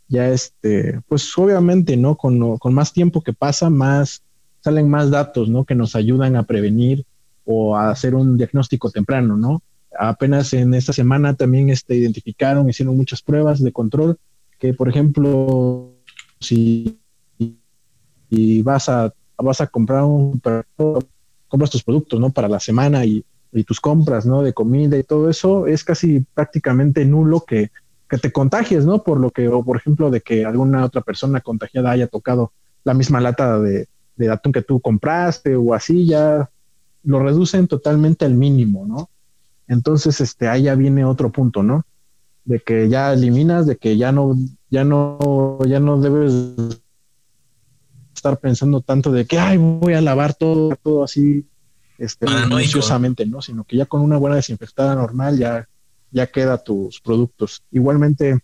ya 0.08 0.28
este, 0.28 1.00
pues 1.08 1.36
obviamente, 1.36 1.96
¿no? 1.96 2.16
Con, 2.16 2.58
con 2.58 2.74
más 2.74 2.92
tiempo 2.92 3.22
que 3.22 3.32
pasa, 3.32 3.70
más 3.70 4.22
salen 4.60 4.88
más 4.88 5.10
datos, 5.10 5.48
¿no? 5.48 5.64
Que 5.64 5.74
nos 5.74 5.94
ayudan 5.94 6.36
a 6.36 6.42
prevenir 6.42 7.04
o 7.44 7.76
a 7.76 7.90
hacer 7.90 8.14
un 8.14 8.36
diagnóstico 8.36 8.90
temprano, 8.90 9.36
¿no? 9.36 9.62
Apenas 9.98 10.52
en 10.52 10.74
esta 10.74 10.92
semana 10.92 11.34
también 11.34 11.70
este, 11.70 11.94
identificaron, 11.94 12.68
hicieron 12.68 12.96
muchas 12.96 13.22
pruebas 13.22 13.62
de 13.62 13.72
control, 13.72 14.18
que 14.58 14.74
por 14.74 14.88
ejemplo, 14.88 15.92
si 16.40 16.98
y 18.28 18.62
vas 18.62 18.88
a 18.88 19.12
vas 19.38 19.60
a 19.60 19.66
comprar 19.68 20.02
un 20.02 20.40
compras 21.48 21.70
tus 21.70 21.84
productos, 21.84 22.18
¿no? 22.18 22.30
Para 22.30 22.48
la 22.48 22.58
semana 22.58 23.04
y, 23.04 23.24
y 23.52 23.64
tus 23.64 23.80
compras, 23.80 24.26
¿no? 24.26 24.42
De 24.42 24.52
comida 24.52 24.98
y 24.98 25.04
todo 25.04 25.30
eso, 25.30 25.66
es 25.66 25.84
casi 25.84 26.26
prácticamente 26.34 27.04
nulo 27.04 27.44
que 27.46 27.70
que 28.08 28.18
te 28.18 28.32
contagies, 28.32 28.84
¿no? 28.84 29.02
Por 29.02 29.20
lo 29.20 29.30
que, 29.30 29.48
o 29.48 29.62
por 29.64 29.76
ejemplo, 29.76 30.10
de 30.10 30.20
que 30.20 30.44
alguna 30.44 30.84
otra 30.84 31.00
persona 31.00 31.40
contagiada 31.40 31.90
haya 31.90 32.06
tocado 32.06 32.52
la 32.84 32.94
misma 32.94 33.20
lata 33.20 33.58
de, 33.58 33.88
de 34.16 34.30
atún 34.30 34.52
que 34.52 34.62
tú 34.62 34.80
compraste 34.80 35.56
o 35.56 35.74
así, 35.74 36.06
ya 36.06 36.48
lo 37.02 37.20
reducen 37.20 37.66
totalmente 37.66 38.24
al 38.24 38.34
mínimo, 38.34 38.86
¿no? 38.86 39.10
Entonces, 39.68 40.20
este, 40.20 40.48
ahí 40.48 40.64
ya 40.64 40.74
viene 40.74 41.04
otro 41.04 41.30
punto, 41.30 41.62
¿no? 41.62 41.84
de 42.46 42.60
que 42.60 42.88
ya 42.88 43.12
eliminas, 43.12 43.66
de 43.66 43.76
que 43.76 43.96
ya 43.98 44.12
no, 44.12 44.36
ya 44.70 44.84
no, 44.84 45.58
ya 45.66 45.80
no 45.80 46.00
debes 46.00 46.32
estar 48.14 48.38
pensando 48.38 48.80
tanto 48.80 49.12
de 49.12 49.26
que 49.26 49.38
ay 49.38 49.58
voy 49.58 49.94
a 49.94 50.00
lavar 50.00 50.32
todo, 50.32 50.74
todo 50.82 51.04
así 51.04 51.44
este, 51.98 52.26
¿no? 53.26 53.42
Sino 53.42 53.64
que 53.64 53.76
ya 53.76 53.86
con 53.86 54.00
una 54.00 54.16
buena 54.16 54.36
desinfectada 54.36 54.94
normal 54.94 55.38
ya, 55.38 55.68
ya 56.10 56.26
queda 56.26 56.58
tus 56.58 57.00
productos. 57.00 57.62
Igualmente, 57.70 58.38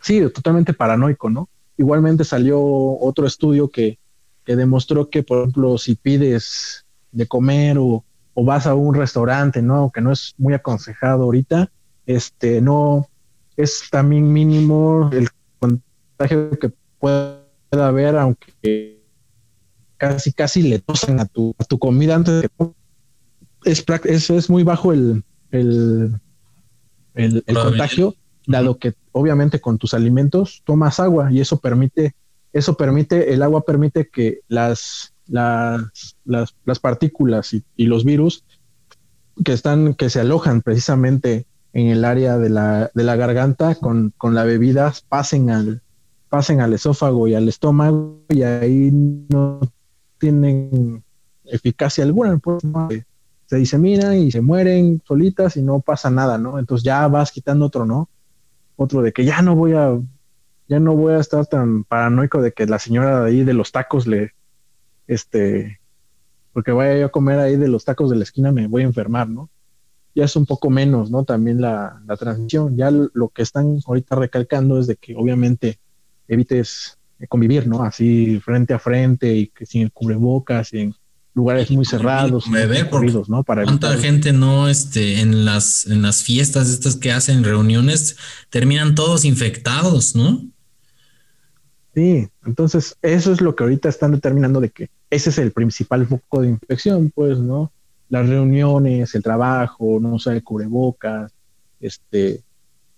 sí, 0.00 0.20
totalmente 0.32 0.72
paranoico, 0.72 1.30
¿no? 1.30 1.48
Igualmente 1.76 2.24
salió 2.24 2.60
otro 2.60 3.26
estudio 3.26 3.68
que, 3.68 3.98
que 4.44 4.56
demostró 4.56 5.08
que, 5.08 5.22
por 5.22 5.38
ejemplo, 5.38 5.78
si 5.78 5.94
pides 5.94 6.84
de 7.12 7.26
comer 7.26 7.78
o, 7.78 8.04
o, 8.34 8.44
vas 8.44 8.66
a 8.66 8.74
un 8.74 8.94
restaurante, 8.94 9.62
¿no? 9.62 9.90
Que 9.92 10.00
no 10.00 10.12
es 10.12 10.34
muy 10.38 10.54
aconsejado 10.54 11.24
ahorita, 11.24 11.70
este, 12.06 12.60
no, 12.60 13.08
es 13.56 13.84
también 13.90 14.32
mínimo 14.32 15.10
el 15.12 15.28
contagio 15.58 16.50
que 16.58 16.72
pueda 16.98 17.40
haber, 17.72 18.16
aunque 18.16 19.00
casi, 19.96 20.32
casi 20.32 20.62
le 20.62 20.78
tosan 20.78 21.20
a 21.20 21.26
tu, 21.26 21.54
a 21.58 21.64
tu 21.64 21.78
comida 21.78 22.14
antes 22.14 22.42
de 22.42 22.48
es, 23.64 23.84
es, 24.04 24.30
es 24.30 24.50
muy 24.50 24.62
bajo 24.62 24.92
el, 24.92 25.22
el, 25.50 26.18
el, 27.14 27.42
contagio, 27.54 28.14
dado 28.46 28.78
que 28.78 28.94
obviamente 29.12 29.60
con 29.60 29.78
tus 29.78 29.94
alimentos 29.94 30.62
tomas 30.64 31.00
agua 31.00 31.32
y 31.32 31.40
eso 31.40 31.58
permite, 31.58 32.14
eso 32.52 32.76
permite, 32.76 33.32
el 33.32 33.42
agua 33.42 33.64
permite 33.64 34.08
que 34.08 34.40
las, 34.48 35.14
las, 35.28 36.16
las, 36.24 36.54
las 36.64 36.78
partículas 36.78 37.52
y, 37.54 37.64
y, 37.76 37.86
los 37.86 38.04
virus 38.04 38.44
que 39.44 39.52
están, 39.52 39.94
que 39.94 40.10
se 40.10 40.20
alojan 40.20 40.62
precisamente 40.62 41.46
en 41.72 41.86
el 41.86 42.04
área 42.04 42.38
de 42.38 42.50
la, 42.50 42.90
de 42.94 43.04
la 43.04 43.16
garganta 43.16 43.74
con, 43.76 44.12
con 44.16 44.34
la 44.34 44.44
bebida 44.44 44.92
pasen 45.08 45.50
al, 45.50 45.82
pasen 46.28 46.60
al 46.60 46.72
esófago 46.72 47.28
y 47.28 47.34
al 47.34 47.48
estómago 47.48 48.22
y 48.28 48.42
ahí 48.42 48.90
no 48.92 49.60
tienen 50.18 51.04
eficacia 51.44 52.04
alguna, 52.04 52.38
pues, 52.38 52.62
se 53.50 53.56
diseminan 53.56 54.16
y 54.16 54.30
se 54.30 54.40
mueren 54.40 55.02
solitas 55.04 55.56
y 55.56 55.62
no 55.62 55.80
pasa 55.80 56.08
nada, 56.08 56.38
¿no? 56.38 56.60
Entonces 56.60 56.84
ya 56.84 57.08
vas 57.08 57.32
quitando 57.32 57.66
otro, 57.66 57.84
¿no? 57.84 58.08
Otro 58.76 59.02
de 59.02 59.12
que 59.12 59.24
ya 59.24 59.42
no 59.42 59.56
voy 59.56 59.72
a, 59.72 59.98
ya 60.68 60.78
no 60.78 60.94
voy 60.94 61.14
a 61.14 61.18
estar 61.18 61.44
tan 61.46 61.82
paranoico 61.82 62.40
de 62.40 62.52
que 62.52 62.66
la 62.66 62.78
señora 62.78 63.22
de 63.22 63.26
ahí 63.26 63.42
de 63.42 63.52
los 63.52 63.72
tacos 63.72 64.06
le, 64.06 64.34
este, 65.08 65.80
porque 66.52 66.70
vaya 66.70 66.96
yo 67.00 67.06
a 67.06 67.10
comer 67.10 67.40
ahí 67.40 67.56
de 67.56 67.66
los 67.66 67.84
tacos 67.84 68.08
de 68.08 68.18
la 68.18 68.22
esquina 68.22 68.52
me 68.52 68.68
voy 68.68 68.82
a 68.82 68.86
enfermar, 68.86 69.28
¿no? 69.28 69.50
Ya 70.14 70.26
es 70.26 70.36
un 70.36 70.46
poco 70.46 70.70
menos, 70.70 71.10
¿no? 71.10 71.24
También 71.24 71.60
la, 71.60 72.00
la 72.06 72.16
transmisión. 72.16 72.76
Ya 72.76 72.92
lo 72.92 73.30
que 73.30 73.42
están 73.42 73.80
ahorita 73.84 74.14
recalcando 74.14 74.78
es 74.78 74.86
de 74.86 74.94
que 74.94 75.16
obviamente 75.16 75.80
evites 76.28 77.00
convivir, 77.28 77.66
¿no? 77.66 77.82
Así 77.82 78.38
frente 78.38 78.74
a 78.74 78.78
frente 78.78 79.34
y 79.34 79.48
que 79.48 79.66
sin 79.66 79.82
el 79.82 79.90
cubrebocas, 79.90 80.72
y 80.72 80.94
lugares 81.40 81.70
muy 81.70 81.86
cerrados, 81.86 82.44
¿no? 83.28 83.42
Para 83.42 83.64
cuánta 83.64 83.96
gente 83.96 84.32
no, 84.32 84.68
este, 84.68 85.20
en 85.20 85.46
las, 85.46 85.86
en 85.86 86.02
las 86.02 86.22
fiestas 86.22 86.68
estas 86.68 86.96
que 86.96 87.12
hacen 87.12 87.44
reuniones, 87.44 88.16
terminan 88.50 88.94
todos 88.94 89.24
infectados, 89.24 90.14
¿no? 90.14 90.44
Sí, 91.94 92.28
entonces 92.44 92.96
eso 93.00 93.32
es 93.32 93.40
lo 93.40 93.56
que 93.56 93.64
ahorita 93.64 93.88
están 93.88 94.12
determinando 94.12 94.60
de 94.60 94.68
que 94.68 94.90
ese 95.08 95.30
es 95.30 95.38
el 95.38 95.52
principal 95.52 96.06
foco 96.06 96.42
de 96.42 96.50
infección, 96.50 97.10
pues, 97.14 97.38
¿no? 97.38 97.72
Las 98.10 98.28
reuniones, 98.28 99.14
el 99.14 99.22
trabajo, 99.22 99.98
no 99.98 100.16
usar 100.16 100.34
el 100.36 100.44
cubrebocas, 100.44 101.32
este, 101.80 102.42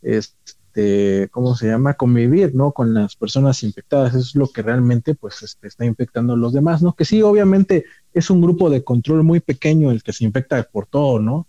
este 0.03 0.53
este, 0.73 1.29
¿cómo 1.31 1.55
se 1.55 1.67
llama? 1.67 1.95
Convivir, 1.95 2.55
¿no? 2.55 2.73
Con 2.73 2.95
las 2.95 3.15
personas 3.15 3.63
infectadas. 3.63 4.15
Eso 4.15 4.21
es 4.21 4.35
lo 4.35 4.49
que 4.49 4.63
realmente, 4.63 5.15
pues, 5.15 5.43
este, 5.43 5.69
está 5.69 5.85
infectando 5.85 6.33
a 6.33 6.37
los 6.37 6.55
demás, 6.55 6.83
¿no? 6.83 6.95
Que 6.95 7.05
sí, 7.05 7.21
obviamente 7.21 7.85
es 8.15 8.31
un 8.31 8.41
grupo 8.41 8.71
de 8.71 8.83
control 8.83 9.23
muy 9.23 9.41
pequeño 9.41 9.91
el 9.91 10.03
que 10.03 10.15
se 10.15 10.25
infecta 10.25 10.63
por 10.63 10.87
todo, 10.87 11.21
¿no? 11.21 11.47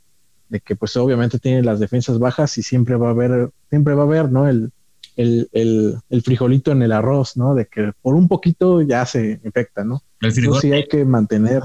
De 0.49 0.59
que, 0.59 0.75
pues, 0.75 0.97
obviamente 0.97 1.39
tiene 1.39 1.63
las 1.63 1.79
defensas 1.79 2.19
bajas 2.19 2.57
y 2.57 2.63
siempre 2.63 2.97
va 2.97 3.07
a 3.07 3.11
haber, 3.11 3.49
siempre 3.69 3.93
va 3.93 4.01
a 4.01 4.05
haber, 4.05 4.29
¿no? 4.29 4.47
El, 4.49 4.71
el, 5.15 5.47
el, 5.53 5.97
el 6.09 6.21
frijolito 6.21 6.71
en 6.71 6.81
el 6.81 6.91
arroz, 6.91 7.37
¿no? 7.37 7.55
De 7.55 7.67
que 7.67 7.93
por 8.01 8.15
un 8.15 8.27
poquito 8.27 8.81
ya 8.81 9.05
se 9.05 9.39
infecta, 9.43 9.85
¿no? 9.85 10.03
El 10.19 10.33
frijol. 10.33 10.59
sí 10.59 10.73
hay 10.73 10.87
que 10.87 11.05
mantener, 11.05 11.61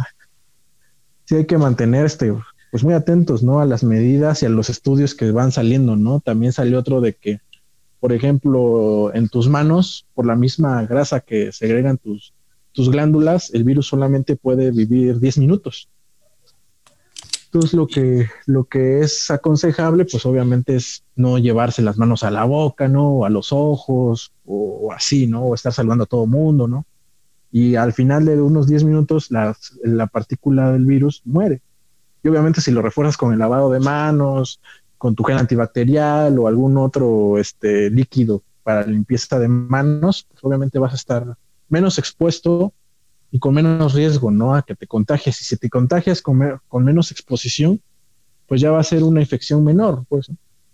sí 1.24 1.36
hay 1.36 1.46
que 1.46 1.58
mantener 1.58 2.06
este, 2.06 2.32
pues 2.70 2.84
muy 2.84 2.94
atentos, 2.94 3.42
¿no? 3.42 3.60
A 3.60 3.66
las 3.66 3.82
medidas 3.82 4.42
y 4.42 4.46
a 4.46 4.48
los 4.48 4.70
estudios 4.70 5.16
que 5.16 5.32
van 5.32 5.50
saliendo, 5.50 5.96
¿no? 5.96 6.20
También 6.20 6.52
salió 6.52 6.78
otro 6.78 7.00
de 7.00 7.14
que 7.14 7.40
por 8.00 8.12
ejemplo, 8.12 9.12
en 9.14 9.28
tus 9.28 9.48
manos, 9.48 10.06
por 10.14 10.26
la 10.26 10.36
misma 10.36 10.84
grasa 10.86 11.20
que 11.20 11.52
segregan 11.52 11.98
tus, 11.98 12.32
tus 12.72 12.90
glándulas, 12.90 13.52
el 13.52 13.64
virus 13.64 13.88
solamente 13.88 14.36
puede 14.36 14.70
vivir 14.70 15.18
10 15.18 15.38
minutos. 15.38 15.88
Entonces, 17.46 17.72
lo 17.72 17.86
que, 17.86 18.28
lo 18.46 18.64
que 18.64 19.00
es 19.00 19.30
aconsejable, 19.30 20.04
pues 20.04 20.26
obviamente 20.26 20.76
es 20.76 21.02
no 21.16 21.38
llevarse 21.38 21.80
las 21.80 21.96
manos 21.96 22.22
a 22.22 22.30
la 22.30 22.44
boca, 22.44 22.88
¿no? 22.88 23.08
O 23.08 23.24
a 23.24 23.30
los 23.30 23.52
ojos, 23.52 24.32
o, 24.44 24.92
así, 24.92 25.26
¿no? 25.26 25.44
O 25.44 25.54
estar 25.54 25.72
saludando 25.72 26.04
a 26.04 26.08
todo 26.08 26.26
mundo, 26.26 26.68
¿no? 26.68 26.84
Y 27.50 27.76
al 27.76 27.94
final 27.94 28.26
de 28.26 28.40
unos 28.40 28.66
10 28.68 28.84
minutos, 28.84 29.30
la, 29.30 29.56
la 29.82 30.06
partícula 30.06 30.72
del 30.72 30.84
virus 30.84 31.22
muere. 31.24 31.62
Y 32.22 32.28
obviamente 32.28 32.60
si 32.60 32.70
lo 32.70 32.82
refuerzas 32.82 33.16
con 33.16 33.32
el 33.32 33.38
lavado 33.38 33.70
de 33.70 33.80
manos, 33.80 34.60
con 34.98 35.14
tu 35.14 35.22
gel 35.22 35.38
antibacterial 35.38 36.38
o 36.38 36.48
algún 36.48 36.76
otro 36.76 37.38
este, 37.38 37.88
líquido 37.90 38.42
para 38.62 38.86
limpieza 38.86 39.38
de 39.38 39.48
manos, 39.48 40.26
pues 40.30 40.44
obviamente 40.44 40.78
vas 40.78 40.92
a 40.92 40.96
estar 40.96 41.36
menos 41.68 41.98
expuesto 41.98 42.72
y 43.30 43.38
con 43.38 43.54
menos 43.54 43.94
riesgo, 43.94 44.30
¿no? 44.30 44.54
A 44.54 44.62
que 44.62 44.74
te 44.74 44.86
contagies. 44.86 45.40
Y 45.40 45.44
si 45.44 45.56
te 45.56 45.70
contagias 45.70 46.20
con, 46.20 46.60
con 46.68 46.84
menos 46.84 47.10
exposición, 47.10 47.80
pues 48.46 48.60
ya 48.60 48.70
va 48.70 48.80
a 48.80 48.84
ser 48.84 49.02
una 49.04 49.20
infección 49.20 49.64
menor, 49.64 50.04
pues. 50.08 50.30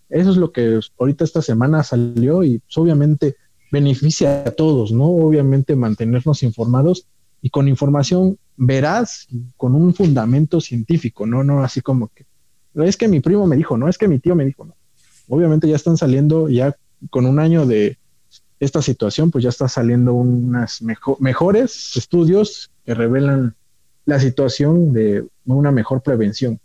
Eso 0.08 0.30
es 0.30 0.36
lo 0.36 0.52
que 0.52 0.80
ahorita 0.98 1.24
esta 1.24 1.42
semana 1.42 1.82
salió 1.82 2.44
y 2.44 2.58
pues, 2.58 2.76
obviamente 2.78 3.36
beneficia 3.72 4.44
a 4.46 4.50
todos, 4.52 4.92
¿no? 4.92 5.06
Obviamente 5.06 5.74
mantenernos 5.74 6.42
informados 6.42 7.06
y 7.42 7.50
con 7.50 7.68
información 7.68 8.38
veraz, 8.56 9.26
con 9.56 9.74
un 9.74 9.94
fundamento 9.94 10.60
científico, 10.60 11.26
¿no? 11.26 11.42
No 11.42 11.62
así 11.62 11.80
como 11.80 12.08
que 12.08 12.26
es 12.76 12.96
que 12.96 13.08
mi 13.08 13.20
primo 13.20 13.46
me 13.46 13.56
dijo, 13.56 13.76
no, 13.76 13.88
es 13.88 13.98
que 13.98 14.08
mi 14.08 14.18
tío 14.18 14.34
me 14.34 14.44
dijo, 14.44 14.64
no. 14.64 14.74
Obviamente 15.28 15.68
ya 15.68 15.76
están 15.76 15.96
saliendo, 15.96 16.48
ya 16.48 16.76
con 17.10 17.26
un 17.26 17.38
año 17.38 17.66
de 17.66 17.98
esta 18.60 18.82
situación, 18.82 19.30
pues 19.30 19.44
ya 19.44 19.50
está 19.50 19.68
saliendo 19.68 20.14
unas 20.14 20.82
mejores 21.18 21.96
estudios 21.96 22.70
que 22.84 22.94
revelan 22.94 23.54
la 24.06 24.20
situación 24.20 24.92
de 24.92 25.24
una 25.44 25.70
mejor 25.70 26.02
prevención. 26.02 26.60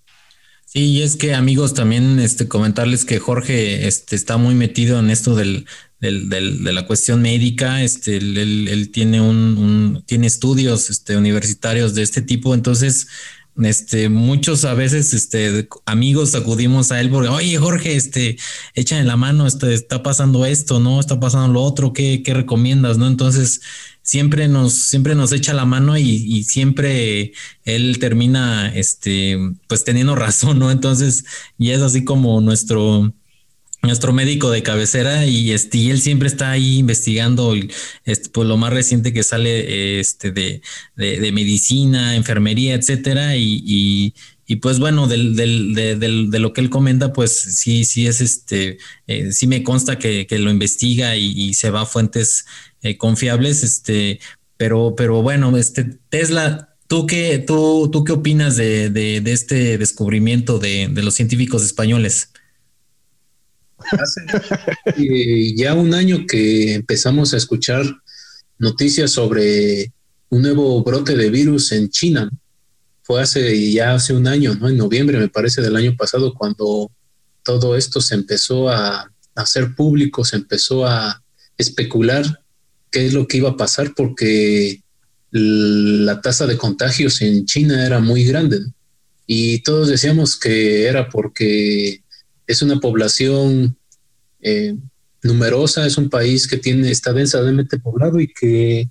Sí, 0.65 0.85
y 0.85 1.01
es 1.01 1.15
que 1.15 1.33
amigos, 1.33 1.73
también 1.73 2.19
este 2.19 2.47
comentarles 2.47 3.03
que 3.03 3.17
Jorge 3.17 3.87
este, 3.87 4.15
está 4.15 4.37
muy 4.37 4.53
metido 4.53 4.99
en 4.99 5.09
esto 5.09 5.35
del, 5.35 5.65
del, 5.99 6.29
de 6.29 6.73
la 6.73 6.85
cuestión 6.85 7.23
médica. 7.23 7.81
Este, 7.81 8.17
él, 8.17 8.67
él 8.67 8.91
tiene 8.91 9.19
un, 9.19 10.03
tiene 10.05 10.27
estudios 10.27 10.91
este, 10.91 11.17
universitarios 11.17 11.95
de 11.95 12.03
este 12.03 12.21
tipo, 12.21 12.53
entonces 12.53 13.07
este, 13.63 14.09
muchos 14.09 14.65
a 14.65 14.73
veces, 14.73 15.13
este, 15.13 15.67
amigos 15.85 16.35
acudimos 16.35 16.91
a 16.91 17.01
él 17.01 17.09
porque, 17.09 17.29
oye, 17.29 17.57
Jorge, 17.57 17.95
este, 17.95 18.37
échale 18.73 19.03
la 19.03 19.17
mano, 19.17 19.47
este, 19.47 19.73
está 19.73 20.03
pasando 20.03 20.45
esto, 20.45 20.79
¿no? 20.79 20.99
Está 20.99 21.19
pasando 21.19 21.53
lo 21.53 21.61
otro, 21.61 21.93
¿qué, 21.93 22.23
qué 22.23 22.33
recomiendas, 22.33 22.97
no? 22.97 23.07
Entonces, 23.07 23.61
siempre 24.01 24.47
nos, 24.47 24.73
siempre 24.73 25.15
nos 25.15 25.31
echa 25.31 25.53
la 25.53 25.65
mano 25.65 25.97
y, 25.97 26.03
y, 26.03 26.43
siempre 26.43 27.33
él 27.65 27.99
termina, 27.99 28.73
este, 28.73 29.37
pues 29.67 29.83
teniendo 29.83 30.15
razón, 30.15 30.59
¿no? 30.59 30.71
Entonces, 30.71 31.25
y 31.57 31.71
es 31.71 31.81
así 31.81 32.03
como 32.03 32.41
nuestro, 32.41 33.13
nuestro 33.81 34.11
médico 34.13 34.51
de 34.51 34.63
cabecera 34.63 35.25
y, 35.25 35.51
este, 35.51 35.89
él 35.89 36.01
siempre 36.01 36.27
está 36.27 36.51
ahí 36.51 36.79
investigando 36.79 37.55
este, 38.05 38.29
pues, 38.29 38.47
lo 38.47 38.57
más 38.57 38.73
reciente 38.73 39.13
que 39.13 39.23
sale 39.23 39.99
este, 39.99 40.31
de, 40.31 40.61
de, 40.95 41.31
medicina, 41.31 42.15
enfermería, 42.15 42.75
etcétera. 42.75 43.35
Y, 43.37 44.13
y, 44.47 44.55
pues 44.57 44.79
bueno, 44.79 45.07
del, 45.07 45.35
del, 45.35 46.31
de, 46.31 46.39
lo 46.39 46.53
que 46.53 46.61
él 46.61 46.69
comenta, 46.69 47.13
pues 47.13 47.31
sí, 47.31 47.85
sí 47.85 48.07
es 48.07 48.19
este, 48.19 48.79
eh, 49.07 49.31
sí 49.31 49.47
me 49.47 49.63
consta 49.63 49.99
que, 49.99 50.25
que 50.27 50.39
lo 50.39 50.49
investiga 50.49 51.15
y, 51.15 51.53
se 51.53 51.69
va 51.69 51.81
a 51.81 51.85
fuentes 51.85 52.45
eh, 52.81 52.97
confiables, 52.97 53.63
este, 53.63 54.19
pero, 54.57 54.95
pero 54.97 55.21
bueno, 55.21 55.55
este 55.57 55.85
Tesla, 56.09 56.65
¿Tú 56.87 57.05
qué, 57.05 57.37
tú, 57.37 57.87
tú 57.93 58.03
qué 58.03 58.13
opinas 58.13 58.55
de, 58.55 58.89
de, 58.89 59.21
de 59.21 59.31
este 59.31 59.77
descubrimiento 59.77 60.57
de, 60.57 60.87
de, 60.87 61.03
los 61.03 61.13
científicos 61.13 61.63
españoles? 61.63 62.31
Hace 63.91 64.21
ya 65.55 65.73
un 65.73 65.93
año 65.93 66.25
que 66.27 66.73
empezamos 66.73 67.33
a 67.33 67.37
escuchar 67.37 67.83
noticias 68.57 69.11
sobre 69.11 69.91
un 70.29 70.41
nuevo 70.41 70.83
brote 70.83 71.15
de 71.15 71.29
virus 71.29 71.71
en 71.71 71.89
China. 71.89 72.29
Fue 73.03 73.21
hace 73.21 73.71
ya 73.71 73.95
hace 73.95 74.13
un 74.13 74.27
año, 74.27 74.55
¿no? 74.55 74.69
En 74.69 74.77
noviembre, 74.77 75.17
me 75.17 75.29
parece, 75.29 75.61
del 75.61 75.75
año 75.75 75.95
pasado, 75.97 76.33
cuando 76.33 76.91
todo 77.43 77.75
esto 77.75 78.01
se 78.01 78.15
empezó 78.15 78.69
a, 78.69 79.11
hacer 79.35 79.73
público, 79.73 80.25
se 80.25 80.35
empezó 80.35 80.85
a 80.85 81.23
especular 81.57 82.25
qué 82.91 83.05
es 83.05 83.13
lo 83.13 83.25
que 83.25 83.37
iba 83.37 83.51
a 83.51 83.57
pasar 83.57 83.93
porque 83.95 84.83
la 85.31 86.19
tasa 86.21 86.45
de 86.45 86.57
contagios 86.57 87.21
en 87.21 87.45
China 87.45 87.85
era 87.85 87.99
muy 87.99 88.25
grande 88.25 88.59
y 89.27 89.59
todos 89.59 89.87
decíamos 89.87 90.37
que 90.37 90.87
era 90.87 91.07
porque 91.07 92.01
es 92.49 92.63
una 92.63 92.79
población 92.79 93.77
eh, 94.41 94.75
numerosa, 95.21 95.85
es 95.85 95.99
un 95.99 96.09
país 96.09 96.47
que 96.47 96.57
tiene, 96.57 96.89
está 96.89 97.13
densamente 97.13 97.77
poblado 97.77 98.19
y 98.19 98.27
que 98.27 98.89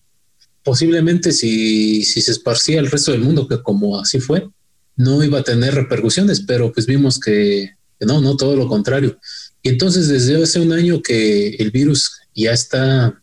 posiblemente 0.62 1.32
si, 1.32 2.04
si 2.04 2.20
se 2.20 2.30
esparcía 2.30 2.78
el 2.78 2.88
resto 2.88 3.10
del 3.10 3.22
mundo, 3.22 3.48
que 3.48 3.60
como 3.60 3.98
así 3.98 4.20
fue, 4.20 4.48
no 4.94 5.24
iba 5.24 5.40
a 5.40 5.42
tener 5.42 5.74
repercusiones, 5.74 6.40
pero 6.40 6.72
pues 6.72 6.86
vimos 6.86 7.18
que, 7.18 7.72
no, 7.98 8.20
no, 8.20 8.36
todo 8.36 8.54
lo 8.54 8.68
contrario. 8.68 9.18
Y 9.60 9.70
entonces 9.70 10.06
desde 10.06 10.40
hace 10.40 10.60
un 10.60 10.72
año 10.72 11.02
que 11.02 11.56
el 11.56 11.72
virus 11.72 12.12
ya 12.36 12.52
está 12.52 13.20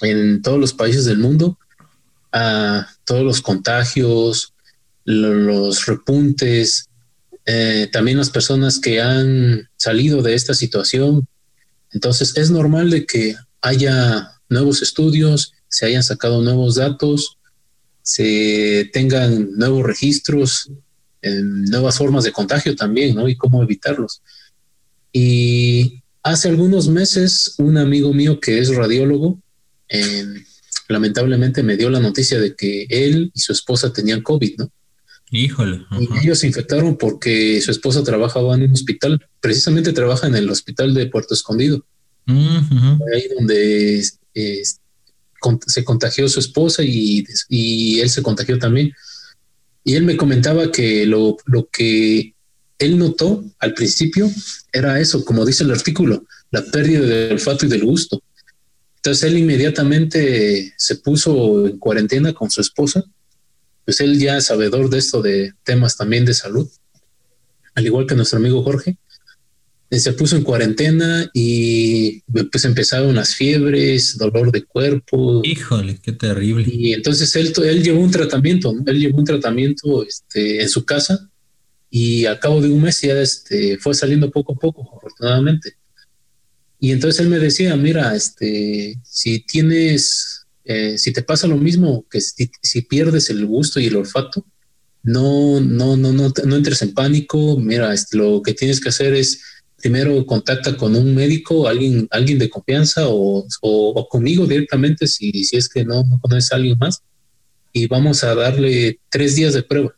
en 0.00 0.42
todos 0.42 0.58
los 0.58 0.72
países 0.72 1.04
del 1.04 1.18
mundo, 1.18 1.56
a 2.32 2.88
todos 3.04 3.22
los 3.22 3.40
contagios, 3.40 4.54
los 5.04 5.86
repuntes, 5.86 6.88
eh, 7.46 7.88
también 7.92 8.18
las 8.18 8.30
personas 8.30 8.78
que 8.78 9.00
han 9.00 9.68
salido 9.76 10.22
de 10.22 10.34
esta 10.34 10.54
situación. 10.54 11.26
Entonces 11.90 12.36
es 12.36 12.50
normal 12.50 12.90
de 12.90 13.04
que 13.04 13.36
haya 13.60 14.32
nuevos 14.48 14.82
estudios, 14.82 15.52
se 15.68 15.86
hayan 15.86 16.02
sacado 16.02 16.42
nuevos 16.42 16.76
datos, 16.76 17.38
se 18.02 18.90
tengan 18.92 19.56
nuevos 19.56 19.84
registros, 19.84 20.70
nuevas 21.22 21.98
formas 21.98 22.24
de 22.24 22.32
contagio 22.32 22.74
también, 22.74 23.14
¿no? 23.14 23.28
Y 23.28 23.36
cómo 23.36 23.62
evitarlos. 23.62 24.22
Y 25.12 26.02
hace 26.22 26.48
algunos 26.48 26.88
meses, 26.88 27.54
un 27.58 27.78
amigo 27.78 28.12
mío 28.12 28.40
que 28.40 28.58
es 28.58 28.74
radiólogo, 28.74 29.40
lamentablemente 30.88 31.62
me 31.62 31.76
dio 31.76 31.90
la 31.90 32.00
noticia 32.00 32.40
de 32.40 32.54
que 32.54 32.86
él 32.88 33.30
y 33.34 33.40
su 33.40 33.52
esposa 33.52 33.92
tenían 33.92 34.22
COVID, 34.22 34.58
¿no? 34.58 34.72
Híjole. 35.34 35.86
Y 35.98 36.18
ellos 36.18 36.40
se 36.40 36.46
infectaron 36.46 36.96
porque 36.98 37.58
su 37.62 37.70
esposa 37.70 38.04
trabajaba 38.04 38.54
en 38.54 38.64
un 38.64 38.72
hospital, 38.72 39.26
precisamente 39.40 39.94
trabaja 39.94 40.26
en 40.26 40.34
el 40.34 40.50
hospital 40.50 40.92
de 40.92 41.06
Puerto 41.06 41.32
Escondido. 41.32 41.86
Ahí 42.26 43.28
donde 43.34 44.04
se 45.66 45.84
contagió 45.84 46.28
su 46.28 46.38
esposa 46.38 46.84
y, 46.84 47.24
y, 47.48 48.00
él 48.00 48.10
se 48.10 48.22
contagió 48.22 48.58
también. 48.58 48.92
Y 49.84 49.94
él 49.94 50.04
me 50.04 50.18
comentaba 50.18 50.70
que 50.70 51.06
lo, 51.06 51.38
lo 51.46 51.66
que 51.72 52.34
él 52.78 52.98
notó 52.98 53.42
al 53.58 53.72
principio 53.72 54.30
era 54.70 55.00
eso, 55.00 55.24
como 55.24 55.46
dice 55.46 55.64
el 55.64 55.70
artículo, 55.70 56.26
la 56.50 56.62
pérdida 56.62 57.00
del 57.00 57.32
olfato 57.32 57.64
y 57.64 57.70
del 57.70 57.86
gusto. 57.86 58.22
Entonces 58.96 59.30
él 59.30 59.38
inmediatamente 59.38 60.74
se 60.76 60.96
puso 60.96 61.66
en 61.66 61.78
cuarentena 61.78 62.34
con 62.34 62.50
su 62.50 62.60
esposa 62.60 63.02
pues 63.84 64.00
él 64.00 64.18
ya 64.18 64.38
es 64.38 64.46
sabedor 64.46 64.90
de 64.90 64.98
esto 64.98 65.22
de 65.22 65.52
temas 65.64 65.96
también 65.96 66.24
de 66.24 66.34
salud, 66.34 66.68
al 67.74 67.86
igual 67.86 68.06
que 68.06 68.14
nuestro 68.14 68.38
amigo 68.38 68.62
Jorge. 68.62 68.96
Eh, 69.92 70.00
se 70.00 70.14
puso 70.14 70.36
en 70.36 70.42
cuarentena 70.42 71.30
y 71.34 72.22
pues 72.50 72.64
empezaron 72.64 73.14
las 73.14 73.34
fiebres, 73.34 74.16
dolor 74.16 74.50
de 74.50 74.64
cuerpo. 74.64 75.42
Híjole, 75.44 75.98
qué 76.02 76.12
terrible. 76.12 76.64
Y 76.66 76.94
entonces 76.94 77.36
él, 77.36 77.52
él 77.62 77.82
llevó 77.82 78.00
un 78.00 78.10
tratamiento, 78.10 78.74
él 78.86 78.98
llevó 78.98 79.18
un 79.18 79.26
tratamiento 79.26 80.02
este, 80.02 80.62
en 80.62 80.68
su 80.70 80.86
casa 80.86 81.28
y 81.90 82.24
al 82.24 82.38
cabo 82.38 82.62
de 82.62 82.68
un 82.68 82.80
mes 82.80 83.02
ya 83.02 83.20
este, 83.20 83.76
fue 83.76 83.92
saliendo 83.92 84.30
poco 84.30 84.54
a 84.54 84.56
poco, 84.56 84.96
afortunadamente. 84.96 85.74
Y 86.80 86.90
entonces 86.90 87.20
él 87.20 87.28
me 87.28 87.38
decía, 87.38 87.76
mira, 87.76 88.16
este, 88.16 88.98
si 89.04 89.40
tienes 89.40 90.41
eh, 90.64 90.96
si 90.98 91.12
te 91.12 91.22
pasa 91.22 91.46
lo 91.46 91.56
mismo 91.56 92.06
que 92.10 92.20
si, 92.20 92.82
pierdes 92.82 93.30
el 93.30 93.46
gusto 93.46 93.80
y 93.80 93.86
el 93.86 93.96
olfato, 93.96 94.44
no, 95.02 95.60
no, 95.60 95.96
no, 95.96 96.12
no, 96.12 96.32
no 96.44 96.56
entres 96.56 96.82
en 96.82 96.94
pánico. 96.94 97.58
Mira, 97.58 97.92
lo 98.12 98.42
que 98.42 98.54
tienes 98.54 98.80
que 98.80 98.90
hacer 98.90 99.14
es 99.14 99.42
primero 99.76 100.24
contacta 100.26 100.76
con 100.76 100.94
un 100.94 101.14
médico, 101.14 101.66
alguien, 101.66 102.06
alguien 102.12 102.38
de 102.38 102.48
confianza 102.48 103.08
o, 103.08 103.44
o, 103.62 104.08
conmigo 104.08 104.46
directamente 104.46 105.08
si, 105.08 105.32
si 105.44 105.56
es 105.56 105.68
que 105.68 105.84
no, 105.84 106.04
no 106.04 106.20
conoces 106.20 106.52
a 106.52 106.56
alguien 106.56 106.78
más 106.78 107.02
y 107.72 107.88
vamos 107.88 108.22
a 108.22 108.34
darle 108.34 109.00
tres 109.10 109.34
días 109.34 109.54
de 109.54 109.64
prueba. 109.64 109.92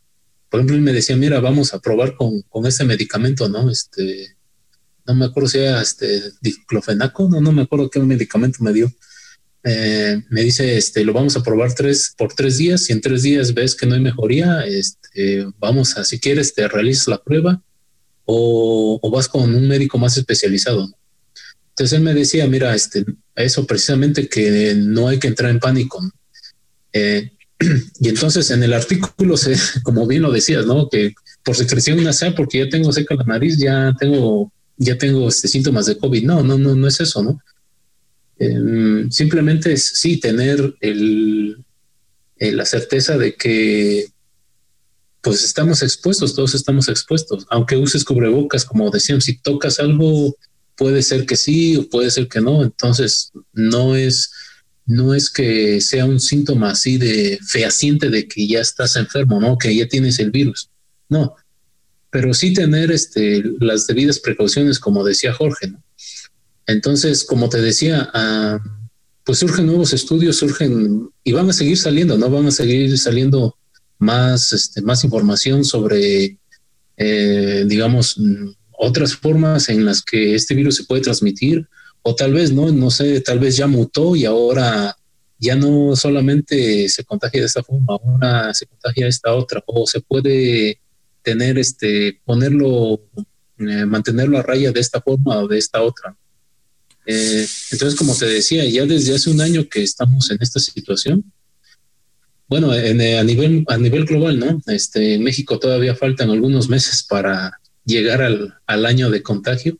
Por 0.49 0.59
ejemplo, 0.59 0.81
me 0.81 0.93
decía, 0.93 1.15
mira, 1.15 1.39
vamos 1.39 1.73
a 1.73 1.79
probar 1.79 2.15
con, 2.15 2.41
con 2.43 2.65
este 2.65 2.83
medicamento, 2.83 3.47
¿no? 3.47 3.69
Este, 3.69 4.35
no 5.05 5.13
me 5.13 5.25
acuerdo 5.25 5.49
si 5.49 5.59
era 5.59 5.81
este 5.81 6.21
diclofenaco, 6.41 7.29
no, 7.29 7.41
no 7.41 7.51
me 7.51 7.63
acuerdo 7.63 7.89
qué 7.89 7.99
medicamento 7.99 8.63
me 8.63 8.73
dio 8.73 8.91
eh, 9.67 10.21
me 10.29 10.43
dice, 10.43 10.77
este, 10.77 11.03
lo 11.03 11.11
vamos 11.11 11.35
a 11.35 11.41
probar 11.41 11.73
tres, 11.73 12.13
por 12.15 12.31
tres 12.33 12.57
días. 12.57 12.83
Si 12.83 12.93
en 12.93 13.01
tres 13.01 13.23
días 13.23 13.51
ves 13.51 13.73
que 13.73 13.87
no 13.87 13.95
hay 13.95 14.01
mejoría, 14.01 14.63
este, 14.63 15.47
vamos 15.57 15.97
a, 15.97 16.03
si 16.03 16.19
quieres, 16.19 16.53
te 16.53 16.67
realizas 16.67 17.07
la 17.07 17.17
prueba 17.17 17.63
o, 18.25 19.09
vas 19.11 19.27
con 19.27 19.55
un 19.55 19.67
médico 19.67 19.97
más 19.97 20.17
especializado. 20.17 20.87
Entonces 21.69 21.97
él 21.97 22.03
me 22.03 22.13
decía, 22.13 22.47
mira, 22.47 22.75
este, 22.75 23.05
eso 23.35 23.65
precisamente 23.65 24.29
que 24.29 24.75
no 24.75 25.07
hay 25.07 25.17
que 25.17 25.27
entrar 25.29 25.49
en 25.49 25.59
pánico. 25.59 25.99
Eh, 26.93 27.31
y 27.99 28.09
entonces 28.09 28.51
en 28.51 28.61
el 28.61 28.73
artículo, 28.73 29.35
se, 29.35 29.55
como 29.83 30.05
bien 30.05 30.21
lo 30.21 30.31
decías, 30.31 30.67
¿no? 30.67 30.89
Que 30.89 31.15
por 31.43 31.55
secreción 31.55 32.03
nasal, 32.03 32.35
porque 32.35 32.59
ya 32.59 32.69
tengo 32.69 32.93
seca 32.93 33.15
la 33.15 33.23
nariz, 33.23 33.57
ya 33.57 33.95
tengo, 33.99 34.53
ya 34.77 34.95
tengo 34.95 35.27
este, 35.27 35.47
síntomas 35.47 35.87
de 35.87 35.97
COVID. 35.97 36.23
No, 36.23 36.43
no, 36.43 36.55
no, 36.55 36.75
no 36.75 36.87
es 36.87 36.99
eso, 36.99 37.23
¿no? 37.23 37.39
Em, 38.37 39.09
simplemente 39.11 39.73
es 39.73 39.87
sí 39.99 40.19
tener 40.19 40.75
el, 40.81 41.63
la 42.37 42.65
certeza 42.65 43.17
de 43.17 43.35
que 43.35 44.07
pues 45.21 45.43
estamos 45.43 45.81
expuestos, 45.81 46.35
todos 46.35 46.53
estamos 46.53 46.87
expuestos, 46.87 47.47
aunque 47.49 47.77
uses 47.77 48.03
cubrebocas, 48.03 48.63
como 48.63 48.91
decíamos, 48.91 49.23
si 49.23 49.39
tocas 49.39 49.79
algo, 49.79 50.37
puede 50.75 51.01
ser 51.01 51.25
que 51.25 51.35
sí 51.35 51.77
o 51.77 51.89
puede 51.89 52.11
ser 52.11 52.27
que 52.27 52.41
no, 52.41 52.61
entonces 52.61 53.31
no 53.51 53.95
es, 53.95 54.31
no 54.85 55.15
es 55.15 55.31
que 55.31 55.81
sea 55.81 56.05
un 56.05 56.19
síntoma 56.19 56.71
así 56.71 56.99
de 56.99 57.39
fehaciente 57.41 58.11
de 58.11 58.27
que 58.27 58.47
ya 58.47 58.59
estás 58.59 58.97
enfermo, 58.97 59.41
¿no? 59.41 59.57
Que 59.57 59.75
ya 59.75 59.87
tienes 59.87 60.19
el 60.19 60.29
virus, 60.29 60.69
no, 61.09 61.33
pero 62.11 62.31
sí 62.35 62.53
tener 62.53 62.91
este, 62.91 63.43
las 63.59 63.87
debidas 63.87 64.19
precauciones, 64.19 64.77
como 64.77 65.03
decía 65.03 65.33
Jorge, 65.33 65.69
¿no? 65.69 65.83
Entonces, 66.67 67.23
como 67.23 67.49
te 67.49 67.61
decía, 67.61 68.09
ah, 68.13 68.59
pues 69.23 69.39
surgen 69.39 69.65
nuevos 69.65 69.93
estudios, 69.93 70.37
surgen 70.37 71.09
y 71.23 71.31
van 71.31 71.49
a 71.49 71.53
seguir 71.53 71.77
saliendo, 71.77 72.17
¿no? 72.17 72.29
Van 72.29 72.47
a 72.47 72.51
seguir 72.51 72.97
saliendo 72.97 73.57
más, 73.97 74.53
este, 74.53 74.81
más 74.81 75.03
información 75.03 75.63
sobre, 75.63 76.37
eh, 76.97 77.63
digamos, 77.67 78.19
otras 78.71 79.15
formas 79.15 79.69
en 79.69 79.85
las 79.85 80.01
que 80.01 80.35
este 80.35 80.53
virus 80.53 80.75
se 80.75 80.83
puede 80.83 81.01
transmitir, 81.01 81.67
o 82.03 82.13
tal 82.15 82.33
vez, 82.33 82.51
¿no? 82.51 82.71
No 82.71 82.91
sé, 82.91 83.19
tal 83.21 83.39
vez 83.39 83.57
ya 83.57 83.65
mutó 83.65 84.15
y 84.15 84.25
ahora 84.25 84.95
ya 85.39 85.55
no 85.55 85.95
solamente 85.95 86.87
se 86.87 87.03
contagia 87.03 87.41
de 87.41 87.47
esta 87.47 87.63
forma, 87.63 87.97
ahora 87.99 88.53
se 88.53 88.67
contagia 88.67 89.05
de 89.05 89.09
esta 89.09 89.33
otra, 89.33 89.63
o 89.65 89.87
se 89.87 90.01
puede 90.01 90.79
tener, 91.23 91.57
este, 91.57 92.21
ponerlo, 92.23 93.01
eh, 93.57 93.85
mantenerlo 93.85 94.37
a 94.37 94.43
raya 94.43 94.71
de 94.71 94.79
esta 94.79 95.01
forma 95.01 95.39
o 95.39 95.47
de 95.47 95.57
esta 95.57 95.81
otra. 95.81 96.15
Eh, 97.05 97.47
entonces, 97.71 97.97
como 97.97 98.15
te 98.15 98.25
decía, 98.25 98.65
ya 98.65 98.85
desde 98.85 99.15
hace 99.15 99.29
un 99.29 99.41
año 99.41 99.67
que 99.69 99.83
estamos 99.83 100.29
en 100.31 100.37
esta 100.41 100.59
situación, 100.59 101.23
bueno, 102.47 102.73
eh, 102.73 103.17
a, 103.17 103.23
nivel, 103.23 103.65
a 103.67 103.77
nivel 103.77 104.05
global, 104.05 104.39
¿no? 104.39 104.61
Este, 104.67 105.15
en 105.15 105.23
México 105.23 105.59
todavía 105.59 105.95
faltan 105.95 106.29
algunos 106.29 106.69
meses 106.69 107.03
para 107.03 107.59
llegar 107.85 108.21
al, 108.21 108.53
al 108.67 108.85
año 108.85 109.09
de 109.09 109.23
contagio. 109.23 109.77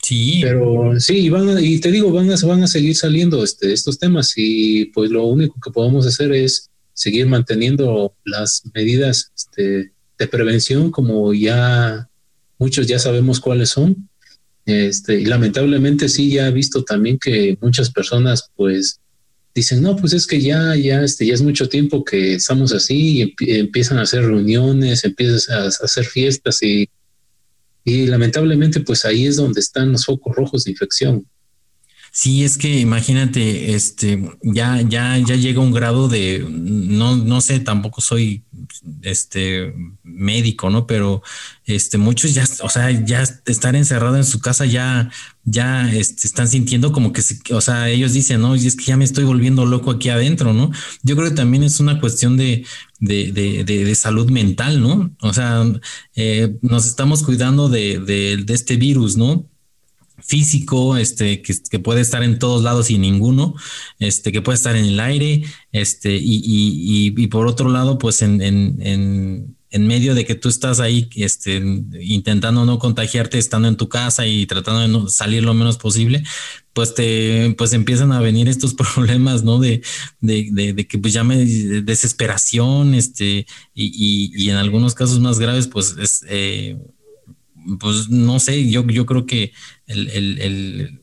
Sí. 0.00 0.40
Pero 0.42 0.98
sí, 1.00 1.28
van 1.28 1.62
y 1.62 1.80
te 1.80 1.90
digo, 1.90 2.12
van 2.12 2.30
a, 2.30 2.36
van 2.46 2.62
a 2.62 2.68
seguir 2.68 2.94
saliendo 2.96 3.42
este, 3.42 3.72
estos 3.72 3.98
temas 3.98 4.32
y 4.36 4.86
pues 4.86 5.10
lo 5.10 5.24
único 5.26 5.58
que 5.60 5.72
podemos 5.72 6.06
hacer 6.06 6.32
es 6.32 6.70
seguir 6.94 7.26
manteniendo 7.26 8.14
las 8.24 8.62
medidas 8.74 9.32
este, 9.36 9.92
de 10.18 10.26
prevención 10.28 10.90
como 10.90 11.34
ya 11.34 12.08
muchos 12.58 12.86
ya 12.86 12.98
sabemos 12.98 13.40
cuáles 13.40 13.70
son 13.70 14.07
este, 14.68 15.18
y 15.18 15.24
lamentablemente 15.24 16.10
sí, 16.10 16.30
ya 16.30 16.48
he 16.48 16.52
visto 16.52 16.84
también 16.84 17.18
que 17.18 17.56
muchas 17.62 17.90
personas 17.90 18.50
pues 18.54 19.00
dicen, 19.54 19.80
no, 19.80 19.96
pues 19.96 20.12
es 20.12 20.26
que 20.26 20.42
ya, 20.42 20.76
ya, 20.76 21.02
este, 21.02 21.24
ya 21.24 21.32
es 21.32 21.40
mucho 21.40 21.70
tiempo 21.70 22.04
que 22.04 22.34
estamos 22.34 22.74
así 22.74 23.34
y 23.38 23.58
empiezan 23.58 23.96
a 23.96 24.02
hacer 24.02 24.26
reuniones, 24.26 25.04
empiezan 25.04 25.62
a, 25.62 25.66
hacer 25.68 26.04
fiestas 26.04 26.62
y, 26.62 26.86
y 27.82 28.08
lamentablemente 28.08 28.80
pues 28.80 29.06
ahí 29.06 29.24
es 29.24 29.36
donde 29.36 29.60
están 29.60 29.92
los 29.92 30.04
focos 30.04 30.36
rojos 30.36 30.64
de 30.64 30.72
infección. 30.72 31.26
Sí, 32.20 32.42
es 32.42 32.58
que 32.58 32.80
imagínate, 32.80 33.76
este, 33.76 34.20
ya, 34.42 34.80
ya, 34.82 35.18
ya 35.18 35.36
llega 35.36 35.60
un 35.60 35.70
grado 35.70 36.08
de, 36.08 36.44
no, 36.50 37.14
no 37.14 37.40
sé, 37.40 37.60
tampoco 37.60 38.00
soy, 38.00 38.42
este, 39.02 39.72
médico, 40.02 40.68
¿no? 40.68 40.84
Pero, 40.88 41.22
este, 41.64 41.96
muchos 41.96 42.34
ya, 42.34 42.44
o 42.62 42.68
sea, 42.70 42.90
ya 42.90 43.22
estar 43.22 43.76
encerrado 43.76 44.16
en 44.16 44.24
su 44.24 44.40
casa 44.40 44.66
ya, 44.66 45.12
ya, 45.44 45.94
este, 45.94 46.26
están 46.26 46.48
sintiendo 46.48 46.90
como 46.90 47.12
que, 47.12 47.22
o 47.52 47.60
sea, 47.60 47.88
ellos 47.88 48.14
dicen, 48.14 48.40
no, 48.40 48.56
y 48.56 48.66
es 48.66 48.74
que 48.74 48.86
ya 48.86 48.96
me 48.96 49.04
estoy 49.04 49.22
volviendo 49.22 49.64
loco 49.64 49.92
aquí 49.92 50.08
adentro, 50.08 50.52
¿no? 50.52 50.72
Yo 51.04 51.14
creo 51.14 51.28
que 51.28 51.36
también 51.36 51.62
es 51.62 51.78
una 51.78 52.00
cuestión 52.00 52.36
de, 52.36 52.66
de, 52.98 53.30
de, 53.30 53.62
de, 53.62 53.94
salud 53.94 54.28
mental, 54.28 54.80
¿no? 54.82 55.14
O 55.20 55.32
sea, 55.32 55.64
eh, 56.16 56.58
nos 56.62 56.84
estamos 56.84 57.22
cuidando 57.22 57.68
de, 57.68 58.00
de 58.00 58.52
este 58.52 58.76
virus, 58.76 59.16
¿no? 59.16 59.48
Físico, 60.18 60.96
este, 60.96 61.42
que, 61.42 61.78
puede 61.78 62.00
estar 62.00 62.22
en 62.22 62.38
todos 62.38 62.62
lados 62.62 62.90
y 62.90 62.98
ninguno, 62.98 63.54
este, 63.98 64.32
que 64.32 64.42
puede 64.42 64.56
estar 64.56 64.76
en 64.76 64.84
el 64.84 65.00
aire, 65.00 65.44
este, 65.72 66.16
y, 66.16 66.42
y, 66.44 67.14
y, 67.16 67.26
por 67.28 67.46
otro 67.46 67.70
lado, 67.70 67.98
pues 67.98 68.22
en, 68.22 68.42
en, 68.42 69.56
en, 69.70 69.86
medio 69.86 70.14
de 70.14 70.24
que 70.24 70.34
tú 70.34 70.48
estás 70.48 70.80
ahí, 70.80 71.08
este, 71.14 71.62
intentando 72.00 72.64
no 72.64 72.78
contagiarte, 72.78 73.38
estando 73.38 73.68
en 73.68 73.76
tu 73.76 73.88
casa 73.88 74.26
y 74.26 74.46
tratando 74.46 74.80
de 74.80 74.88
no 74.88 75.08
salir 75.08 75.44
lo 75.44 75.54
menos 75.54 75.78
posible, 75.78 76.24
pues 76.72 76.94
te, 76.94 77.54
pues 77.56 77.72
empiezan 77.72 78.12
a 78.12 78.20
venir 78.20 78.48
estos 78.48 78.74
problemas, 78.94 79.44
¿no? 79.44 79.58
De, 79.60 79.82
de, 80.20 80.72
de, 80.74 80.86
que 80.86 80.98
pues 80.98 81.12
llame 81.12 81.36
desesperación, 81.36 82.94
este, 82.94 83.46
y, 83.74 84.32
y, 84.34 84.50
en 84.50 84.56
algunos 84.56 84.94
casos 84.94 85.20
más 85.20 85.38
graves, 85.38 85.68
pues 85.68 85.96
es, 85.98 86.24
eh, 86.28 86.76
pues 87.78 88.08
no 88.08 88.40
sé, 88.40 88.68
yo, 88.68 88.86
yo 88.86 89.06
creo 89.06 89.26
que 89.26 89.52
el, 89.88 90.08
el, 90.10 90.40
el, 90.40 91.00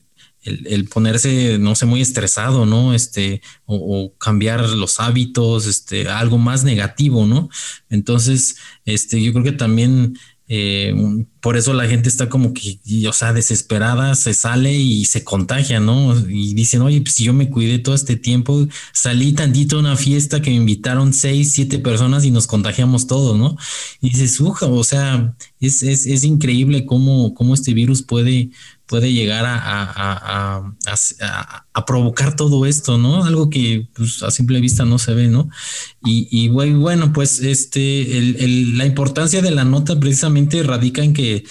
el, 0.68 0.86
ponerse, 0.88 1.58
no 1.60 1.76
sé, 1.76 1.86
muy 1.86 2.02
estresado, 2.02 2.66
¿no? 2.66 2.94
Este, 2.94 3.42
o, 3.66 4.14
cambiar 4.18 4.68
los 4.70 5.00
hábitos, 5.00 5.66
este, 5.66 6.08
algo 6.08 6.38
más 6.38 6.64
negativo, 6.64 7.26
¿no? 7.26 7.50
Entonces, 7.90 8.58
este, 8.86 9.22
yo 9.22 9.34
creo 9.34 9.44
que 9.44 9.52
también 9.52 10.18
eh, 10.48 10.94
por 11.40 11.58
eso 11.58 11.74
la 11.74 11.88
gente 11.88 12.08
está 12.08 12.30
como 12.30 12.54
que, 12.54 12.80
o 13.08 13.14
sea, 13.14 13.34
desesperada, 13.34 14.14
se 14.14 14.36
sale 14.36 14.74
y 14.74 15.06
se 15.06 15.24
contagia, 15.24 15.80
¿no? 15.80 16.16
Y 16.30 16.54
dicen, 16.54 16.82
oye, 16.82 17.02
pues 17.02 17.18
yo 17.18 17.34
me 17.34 17.50
cuidé 17.50 17.80
todo 17.80 17.96
este 17.96 18.16
tiempo, 18.16 18.68
salí 18.94 19.34
tantito 19.34 19.78
a 19.78 19.80
una 19.80 19.96
fiesta 19.96 20.42
que 20.42 20.52
me 20.52 20.58
invitaron 20.58 21.14
seis, 21.14 21.52
siete 21.54 21.80
personas 21.80 22.26
y 22.26 22.32
nos 22.32 22.46
contagiamos 22.46 23.08
todos, 23.08 23.38
¿no? 23.38 23.58
Y 24.02 24.10
dices, 24.12 24.40
uja, 24.40 24.68
o 24.68 24.84
sea, 24.84 25.36
es, 25.60 25.82
es, 25.82 26.06
es 26.06 26.24
increíble 26.24 26.86
cómo, 26.86 27.34
cómo 27.34 27.56
este 27.56 27.74
virus 27.74 28.04
puede, 28.04 28.52
puede 28.88 29.12
llegar 29.12 29.46
a, 29.48 30.74
a, 31.74 31.86
provocar 31.86 32.36
todo 32.36 32.66
esto, 32.66 32.98
¿no? 32.98 33.24
Algo 33.24 33.50
que 33.50 33.88
pues, 33.94 34.24
a 34.24 34.32
simple 34.32 34.60
vista 34.62 34.86
no 34.86 35.00
se 35.00 35.14
ve, 35.14 35.28
¿no? 35.28 35.50
Y, 36.04 36.28
y 36.32 36.50
bueno, 36.50 37.14
pues 37.14 37.40
este, 37.40 38.18
el, 38.18 38.78
la 38.78 38.86
importancia 38.86 39.42
de 39.42 39.52
la 39.52 39.64
nota 39.64 40.00
precisamente 40.00 40.64
radica 40.64 41.04
en 41.04 41.14
que 41.14 41.44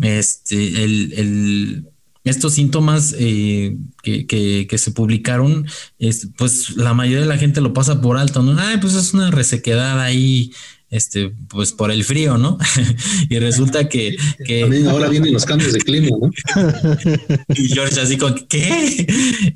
este, 0.00 0.84
el, 0.84 1.88
estos 2.24 2.54
síntomas 2.54 3.14
eh, 3.18 3.76
que, 4.02 4.26
que, 4.26 4.78
se 4.78 4.90
publicaron, 4.90 5.66
es, 5.98 6.28
pues 6.36 6.76
la 6.76 6.92
mayoría 6.92 7.20
de 7.20 7.26
la 7.26 7.38
gente 7.38 7.60
lo 7.60 7.72
pasa 7.72 8.00
por 8.00 8.18
alto, 8.18 8.42
¿no? 8.42 8.58
Ay, 8.58 8.78
pues 8.78 8.94
es 8.94 9.14
una 9.14 9.30
resequedad 9.30 10.00
ahí 10.00 10.52
este, 10.88 11.32
pues 11.48 11.72
por 11.72 11.90
el 11.90 12.04
frío, 12.04 12.38
¿no? 12.38 12.58
y 13.28 13.38
resulta 13.38 13.88
que, 13.88 14.16
También 14.60 14.86
ahora 14.86 15.08
vienen 15.08 15.32
los 15.32 15.44
cambios 15.44 15.72
de 15.72 15.80
clima, 15.80 16.16
¿no? 16.20 16.30
y 17.54 17.68
George 17.68 18.00
así 18.00 18.16
con, 18.16 18.34
¿qué? 18.48 19.06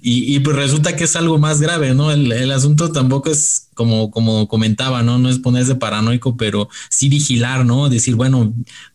Y, 0.03 0.41
pues 0.41 0.57
resulta 0.57 0.97
que 0.97 1.05
es 1.05 1.15
algo 1.15 1.39
más 1.39 1.61
grave, 1.61 1.95
¿no? 1.95 2.11
El, 2.11 2.51
asunto 2.51 2.91
tampoco 2.91 3.31
es 3.31 3.69
como, 3.75 4.11
como 4.11 4.49
comentaba, 4.49 5.03
¿no? 5.03 5.19
No 5.19 5.29
es 5.29 5.39
ponerse 5.39 5.77
paranoico, 5.77 6.37
pero 6.37 6.69
sí 6.89 7.09
vigilar, 7.09 7.65
¿no? 7.65 7.89
Decir, 7.89 8.17
bueno, 8.17 8.53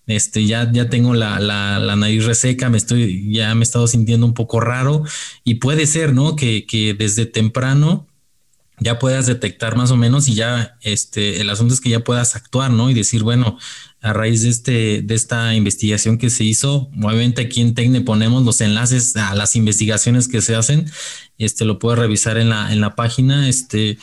este, 0.07 0.45
ya, 0.45 0.69
ya 0.71 0.89
tengo 0.89 1.13
la, 1.13 1.39
la, 1.39 1.79
la, 1.79 1.95
nariz 1.95 2.25
reseca, 2.25 2.69
me 2.69 2.77
estoy, 2.77 3.31
ya 3.31 3.55
me 3.55 3.61
he 3.61 3.63
estado 3.63 3.87
sintiendo 3.87 4.25
un 4.25 4.33
poco 4.33 4.59
raro 4.59 5.03
y 5.45 5.55
puede 5.55 5.87
ser, 5.87 6.13
¿no? 6.13 6.35
Que, 6.35 6.65
que 6.65 6.93
desde 6.93 7.25
temprano 7.25 8.07
ya 8.79 8.99
puedas 8.99 9.25
detectar 9.25 9.75
más 9.75 9.91
o 9.91 9.97
menos 9.97 10.27
y 10.27 10.35
ya 10.35 10.77
este 10.81 11.41
el 11.41 11.49
asunto 11.49 11.73
es 11.73 11.81
que 11.81 11.89
ya 11.89 12.03
puedas 12.03 12.35
actuar, 12.35 12.71
¿no? 12.71 12.89
Y 12.89 12.93
decir, 12.93 13.23
bueno, 13.23 13.57
a 14.01 14.13
raíz 14.13 14.43
de 14.43 14.49
este 14.49 15.01
de 15.01 15.15
esta 15.15 15.55
investigación 15.55 16.17
que 16.17 16.29
se 16.29 16.43
hizo, 16.43 16.89
obviamente 17.01 17.41
aquí 17.41 17.61
en 17.61 17.73
Tecne 17.73 18.01
ponemos 18.01 18.43
los 18.43 18.61
enlaces 18.61 19.15
a 19.15 19.33
las 19.35 19.55
investigaciones 19.55 20.27
que 20.27 20.41
se 20.41 20.55
hacen, 20.55 20.85
este 21.37 21.65
lo 21.65 21.79
puedes 21.79 21.99
revisar 21.99 22.37
en 22.37 22.49
la 22.49 22.71
en 22.71 22.81
la 22.81 22.95
página, 22.95 23.49
este 23.49 23.97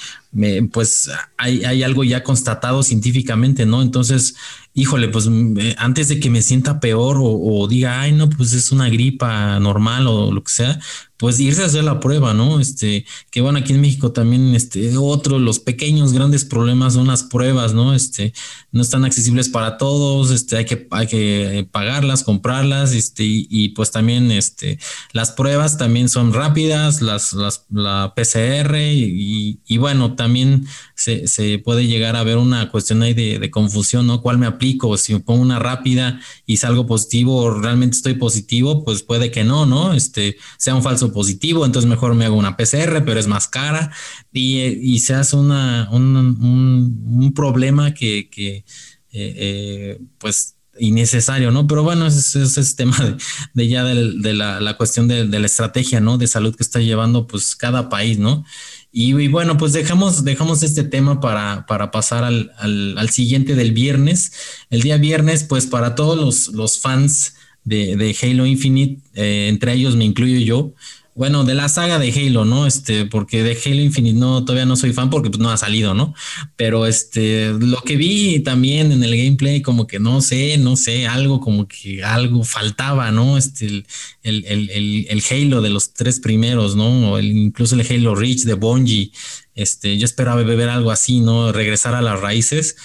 pues 0.72 1.10
hay, 1.36 1.64
hay 1.64 1.82
algo 1.82 2.04
ya 2.04 2.22
constatado 2.22 2.82
científicamente, 2.82 3.66
¿no? 3.66 3.82
Entonces, 3.82 4.34
híjole, 4.72 5.08
pues 5.08 5.28
antes 5.76 6.08
de 6.08 6.20
que 6.20 6.30
me 6.30 6.40
sienta 6.40 6.80
peor 6.80 7.18
o, 7.20 7.66
diga, 7.68 8.00
ay, 8.00 8.12
no, 8.12 8.30
pues 8.30 8.54
es 8.54 8.72
una 8.72 8.88
gripa 8.88 9.60
normal 9.60 10.06
o 10.06 10.32
lo 10.32 10.42
que 10.42 10.52
sea, 10.52 10.80
pues 11.18 11.38
irse 11.38 11.62
a 11.62 11.66
hacer 11.66 11.84
la 11.84 12.00
prueba, 12.00 12.32
¿no? 12.32 12.58
Este, 12.58 13.04
que 13.30 13.42
bueno, 13.42 13.58
aquí 13.58 13.74
en 13.74 13.82
México 13.82 14.12
también, 14.12 14.54
este, 14.54 14.96
otro, 14.96 15.38
los 15.38 15.58
pequeños 15.58 16.14
grandes 16.14 16.46
problemas 16.46 16.94
son 16.94 17.08
las 17.08 17.22
pruebas, 17.24 17.74
¿no? 17.74 17.94
Este, 17.94 18.32
no 18.72 18.80
están 18.80 19.04
accesibles 19.04 19.50
para 19.50 19.76
todos, 19.76 20.30
este, 20.30 20.56
hay 20.56 20.64
que, 20.64 20.88
hay 20.90 21.06
que 21.06 21.68
pagarlas, 21.70 22.24
comprarlas, 22.24 22.92
este, 22.92 23.24
y, 23.24 23.68
pues 23.70 23.90
también, 23.90 24.32
este, 24.32 24.78
las 25.12 25.30
pruebas 25.32 25.76
también 25.76 26.08
son 26.08 26.32
rápidas, 26.32 27.02
las, 27.02 27.21
la 27.70 28.14
PCR, 28.14 28.76
y, 28.76 29.60
y 29.66 29.78
bueno, 29.78 30.14
también 30.14 30.66
se, 30.94 31.58
puede 31.58 31.86
llegar 31.86 32.16
a 32.16 32.22
ver 32.22 32.38
una 32.38 32.70
cuestión 32.70 33.02
ahí 33.02 33.14
de, 33.14 33.50
confusión, 33.50 34.06
¿no? 34.06 34.20
¿Cuál 34.22 34.38
me 34.38 34.46
aplico? 34.46 34.96
Si 34.96 35.18
pongo 35.18 35.42
una 35.42 35.58
rápida 35.58 36.20
y 36.46 36.58
salgo 36.58 36.86
positivo 36.86 37.36
o 37.36 37.60
realmente 37.60 37.96
estoy 37.96 38.14
positivo, 38.14 38.84
pues 38.84 39.02
puede 39.02 39.30
que 39.30 39.44
no, 39.44 39.66
¿no? 39.66 39.94
Este, 39.94 40.36
sea 40.58 40.74
un 40.74 40.82
falso 40.82 41.12
positivo, 41.12 41.66
entonces 41.66 41.88
mejor 41.88 42.14
me 42.14 42.24
hago 42.24 42.36
una 42.36 42.56
PCR, 42.56 43.04
pero 43.04 43.18
es 43.18 43.26
más 43.26 43.48
cara 43.48 43.92
y, 44.32 45.00
se 45.00 45.14
hace 45.14 45.36
una, 45.36 45.88
un, 45.90 47.32
problema 47.34 47.94
que, 47.94 48.28
que 48.30 48.56
eh, 48.56 48.64
eh, 49.12 50.00
pues 50.18 50.56
innecesario, 50.82 51.52
¿no? 51.52 51.66
Pero 51.68 51.84
bueno, 51.84 52.06
ese, 52.08 52.42
es 52.42 52.76
tema 52.76 53.16
de, 53.54 53.68
ya 53.68 53.84
de, 53.84 54.34
la, 54.34 54.76
cuestión 54.76 55.06
de, 55.06 55.24
la 55.24 55.46
estrategia, 55.46 56.00
¿no? 56.00 56.18
De 56.18 56.26
salud 56.26 56.54
que 56.56 56.62
está 56.62 56.80
llevando 56.80 57.26
pues 57.26 57.54
cada 57.54 57.88
país, 57.88 58.18
¿no? 58.18 58.44
Y, 58.90 59.28
bueno, 59.28 59.56
pues 59.56 59.72
dejamos, 59.72 60.24
dejamos 60.24 60.62
este 60.62 60.84
tema 60.84 61.20
para, 61.20 61.64
para 61.66 61.90
pasar 61.90 62.24
al, 62.24 62.52
al, 62.58 63.08
siguiente 63.10 63.54
del 63.54 63.72
viernes. 63.72 64.32
El 64.68 64.82
día 64.82 64.98
viernes, 64.98 65.44
pues 65.44 65.66
para 65.66 65.94
todos 65.94 66.18
los, 66.18 66.48
los 66.48 66.78
fans 66.78 67.34
de, 67.64 67.96
de 67.96 68.14
Halo 68.20 68.44
Infinite, 68.44 69.00
eh, 69.14 69.46
entre 69.48 69.72
ellos 69.72 69.96
me 69.96 70.04
incluyo 70.04 70.40
yo, 70.40 70.74
bueno, 71.14 71.44
de 71.44 71.54
la 71.54 71.68
saga 71.68 71.98
de 71.98 72.10
Halo, 72.10 72.46
¿no? 72.46 72.66
Este, 72.66 73.04
porque 73.04 73.42
de 73.42 73.58
Halo 73.64 73.82
Infinite 73.82 74.18
no, 74.18 74.44
todavía 74.44 74.64
no 74.64 74.76
soy 74.76 74.94
fan 74.94 75.10
porque 75.10 75.28
pues, 75.28 75.40
no 75.40 75.50
ha 75.50 75.58
salido, 75.58 75.92
¿no? 75.92 76.14
Pero 76.56 76.86
este, 76.86 77.52
lo 77.52 77.82
que 77.82 77.96
vi 77.96 78.40
también 78.40 78.92
en 78.92 79.04
el 79.04 79.14
gameplay, 79.16 79.60
como 79.60 79.86
que 79.86 79.98
no 79.98 80.22
sé, 80.22 80.56
no 80.56 80.76
sé, 80.76 81.06
algo 81.06 81.40
como 81.40 81.68
que 81.68 82.02
algo 82.02 82.44
faltaba, 82.44 83.10
¿no? 83.10 83.36
Este, 83.36 83.66
el, 83.66 83.86
el, 84.22 85.06
el, 85.08 85.22
Halo 85.30 85.60
de 85.60 85.70
los 85.70 85.92
tres 85.92 86.18
primeros, 86.18 86.76
¿no? 86.76 87.20
Incluso 87.20 87.74
el 87.74 87.86
Halo 87.88 88.14
Reach 88.14 88.44
de 88.44 88.54
Bungie. 88.54 89.12
Este, 89.54 89.98
yo 89.98 90.06
esperaba 90.06 90.42
beber 90.42 90.70
algo 90.70 90.90
así, 90.90 91.20
¿no? 91.20 91.52
Regresar 91.52 91.94
a 91.94 92.00
las 92.00 92.18
raíces. 92.18 92.76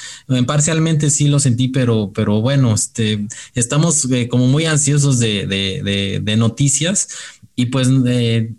Parcialmente 0.45 1.09
sí 1.09 1.29
lo 1.29 1.39
sentí, 1.39 1.69
pero, 1.69 2.11
pero 2.13 2.41
bueno, 2.41 2.73
este, 2.73 3.25
estamos 3.55 4.11
eh, 4.11 4.27
como 4.27 4.47
muy 4.47 4.65
ansiosos 4.65 5.17
de, 5.19 5.47
de 6.21 6.35
noticias 6.35 7.07
y 7.57 7.65
pues 7.65 7.89
eh, 8.05 8.53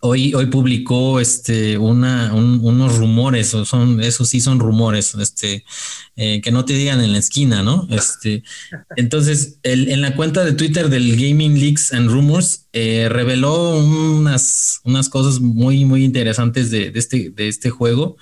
hoy, 0.00 0.34
hoy 0.34 0.46
publicó 0.46 1.20
este, 1.20 1.78
una, 1.78 2.34
unos 2.34 2.98
rumores, 2.98 3.54
son, 3.64 4.00
eso 4.02 4.24
sí 4.24 4.40
son 4.40 4.58
rumores, 4.58 5.14
este, 5.14 5.64
eh, 6.16 6.40
que 6.42 6.50
no 6.50 6.64
te 6.64 6.72
digan 6.72 7.00
en 7.00 7.12
la 7.12 7.18
esquina, 7.18 7.62
¿no? 7.62 7.86
Este, 7.88 8.42
entonces, 8.96 9.60
en 9.62 10.00
la 10.00 10.16
cuenta 10.16 10.44
de 10.44 10.54
Twitter 10.54 10.88
del 10.88 11.14
Gaming 11.14 11.54
Leaks 11.58 11.92
and 11.92 12.10
Rumors, 12.10 12.66
eh, 12.72 13.06
reveló 13.08 13.78
unas, 13.78 14.80
unas 14.82 15.08
cosas 15.08 15.38
muy, 15.38 15.84
muy 15.84 16.04
interesantes 16.04 16.72
de, 16.72 16.90
de 16.90 16.98
este, 16.98 17.30
de 17.30 17.46
este 17.46 17.70
juego. 17.70 18.16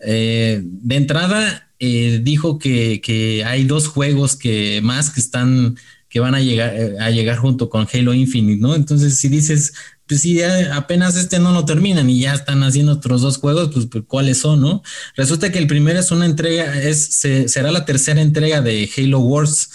de 0.00 0.64
entrada, 0.88 1.68
dijo 1.78 2.58
que, 2.58 3.02
que, 3.02 3.44
hay 3.44 3.64
dos 3.64 3.88
juegos 3.88 4.36
que 4.36 4.80
más 4.82 5.10
que 5.10 5.20
están 5.20 5.76
que 6.14 6.20
van 6.20 6.36
a 6.36 6.40
llegar, 6.40 6.72
eh, 6.76 6.96
a 7.00 7.10
llegar 7.10 7.38
junto 7.38 7.68
con 7.68 7.88
Halo 7.92 8.14
Infinite, 8.14 8.62
¿no? 8.62 8.76
Entonces, 8.76 9.16
si 9.16 9.28
dices, 9.28 9.72
pues 10.06 10.20
si 10.20 10.40
apenas 10.44 11.16
este 11.16 11.40
no 11.40 11.50
lo 11.50 11.64
terminan 11.64 12.08
y 12.08 12.20
ya 12.20 12.34
están 12.34 12.62
haciendo 12.62 12.92
otros 12.92 13.20
dos 13.20 13.38
juegos, 13.38 13.70
pues, 13.74 13.86
pues, 13.86 14.04
cuáles 14.06 14.38
son, 14.38 14.60
¿no? 14.60 14.84
Resulta 15.16 15.50
que 15.50 15.58
el 15.58 15.66
primero 15.66 15.98
es 15.98 16.12
una 16.12 16.26
entrega, 16.26 16.80
es, 16.80 17.04
será 17.48 17.72
la 17.72 17.84
tercera 17.84 18.20
entrega 18.20 18.62
de 18.62 18.88
Halo 18.96 19.18
Wars. 19.18 19.70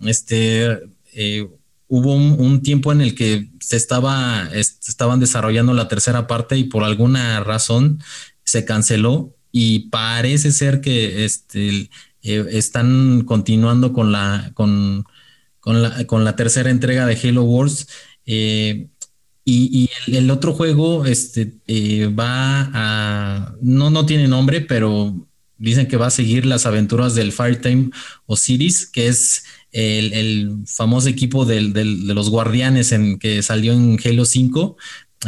Este, 0.00 0.80
eh, 1.12 1.46
hubo 1.88 2.14
un, 2.14 2.62
tiempo 2.62 2.90
en 2.90 3.02
el 3.02 3.14
que 3.14 3.50
se 3.60 3.76
estaba, 3.76 4.48
estaban 4.54 5.20
desarrollando 5.20 5.74
la 5.74 5.88
tercera 5.88 6.26
parte 6.26 6.56
y 6.56 6.64
por 6.64 6.84
alguna 6.84 7.40
razón 7.40 8.02
se 8.44 8.64
canceló 8.64 9.36
y 9.50 9.90
parece 9.90 10.52
ser 10.52 10.80
que 10.80 11.26
este, 11.26 11.90
eh, 12.22 12.46
están 12.52 13.24
continuando 13.26 13.92
con 13.92 14.10
la, 14.10 14.52
con, 14.54 15.04
con, 15.62 15.80
la, 15.80 16.04
con 16.08 16.24
la 16.24 16.34
tercera 16.34 16.70
entrega 16.70 17.06
de 17.06 17.16
Halo 17.16 17.44
Wars. 17.44 17.86
Eh, 18.26 18.88
y, 19.44 19.88
el, 20.08 20.30
otro 20.30 20.54
juego 20.54 21.06
este, 21.06 21.54
eh, 21.68 22.06
va 22.06 22.70
a, 22.74 23.54
no, 23.62 23.88
no 23.88 24.04
tiene 24.04 24.26
nombre, 24.26 24.60
pero 24.60 25.26
dicen 25.58 25.86
que 25.86 25.96
va 25.96 26.08
a 26.08 26.10
seguir 26.10 26.46
las 26.46 26.66
aventuras 26.66 27.14
del 27.14 27.30
Firetime 27.32 27.90
Osiris, 28.26 28.86
que 28.86 29.06
es 29.06 29.44
el, 29.70 30.64
famoso 30.66 31.08
equipo 31.08 31.44
de 31.44 31.60
los 31.60 32.28
guardianes 32.28 32.90
en, 32.90 33.20
que 33.20 33.40
salió 33.42 33.72
en 33.72 33.98
Halo 34.04 34.24
5. 34.24 34.76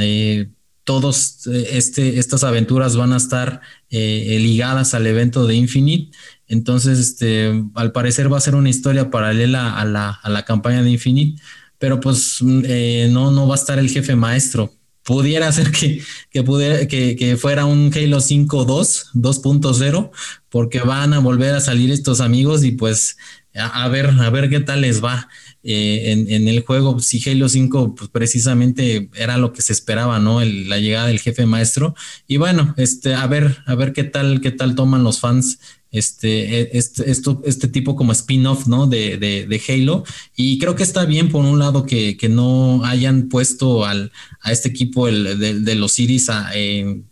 Eh, 0.01 0.49
todos 0.83 1.47
este, 1.47 2.19
estas 2.19 2.43
aventuras 2.43 2.97
van 2.97 3.13
a 3.13 3.19
estar 3.19 3.63
ligadas 3.89 4.95
al 4.95 5.07
evento 5.07 5.47
de 5.47 5.55
Infinite. 5.55 6.17
Entonces, 6.47 6.99
este, 6.99 7.65
al 7.75 7.93
parecer 7.93 8.33
va 8.33 8.39
a 8.39 8.43
ser 8.43 8.55
una 8.55 8.69
historia 8.69 9.11
paralela 9.11 9.79
a 9.79 9.85
la, 9.85 10.11
a 10.11 10.29
la 10.29 10.45
campaña 10.45 10.83
de 10.83 10.91
Infinite 10.91 11.41
pero 11.85 12.01
pues 12.01 12.39
eh, 12.65 13.09
no, 13.11 13.31
no 13.31 13.47
va 13.47 13.57
a 13.57 13.59
estar 13.59 13.79
el 13.79 13.91
jefe 13.91 14.17
maestro. 14.17 14.73
Pudiera 15.03 15.53
ser 15.53 15.71
que, 15.71 16.03
que, 16.31 16.43
pudiera, 16.43 16.89
que, 16.89 17.37
fuera 17.39 17.67
un 17.67 17.93
Halo 17.95 18.21
5 18.21 18.65
2, 18.65 19.11
2.0, 19.13 20.11
porque 20.49 20.81
van 20.81 21.13
a 21.13 21.19
volver 21.19 21.55
a 21.55 21.61
salir 21.61 21.91
estos 21.91 22.23
amigos 22.23 22.65
y 22.65 22.73
pues 22.73 23.19
a, 23.55 23.87
ver, 23.89 24.07
a 24.19 24.31
ver 24.31 24.49
qué 24.49 24.61
tal 24.61 24.81
les 24.81 25.05
va. 25.05 25.29
Eh, 25.63 26.27
en, 26.31 26.49
el 26.49 26.61
juego, 26.61 27.01
si 27.01 27.23
Halo 27.29 27.51
5 27.51 27.95
pues 27.95 28.11
precisamente 28.11 29.11
era 29.15 29.37
lo 29.37 29.53
que 29.53 29.61
se 29.61 29.75
esperaba, 29.75 30.19
¿no? 30.19 30.43
la 30.43 30.79
llegada 30.79 31.09
del 31.09 31.21
jefe 31.21 31.45
maestro. 31.45 31.95
Y 32.27 32.39
bueno, 32.39 32.75
este, 32.79 33.15
a 33.15 33.27
ver, 33.27 33.59
a 33.67 33.75
ver 33.75 33.93
qué 33.93 34.05
tal, 34.05 34.41
qué 34.41 34.53
tal 34.53 34.75
toman 34.75 35.05
los 35.05 35.21
fans 35.21 35.59
este, 35.95 36.61
e, 36.61 36.71
este, 36.73 37.09
esto, 37.09 37.41
este 37.47 37.69
tipo 37.69 37.95
como 37.95 38.11
spin-off, 38.11 38.67
¿no? 38.67 38.89
De, 38.89 39.17
de, 39.17 39.63
Halo. 39.69 40.03
Y 40.35 40.59
creo 40.59 40.75
que 40.75 40.83
está 40.83 41.05
bien, 41.05 41.29
por 41.29 41.45
un 41.45 41.61
lado, 41.61 41.87
que, 41.87 42.19
no 42.29 42.85
hayan 42.85 43.29
puesto 43.29 43.85
al, 43.87 44.11
a 44.41 44.51
este 44.51 44.69
equipo 44.69 45.07
el, 45.07 45.39
de, 45.39 45.75
los 45.77 45.93
Series 45.93 46.29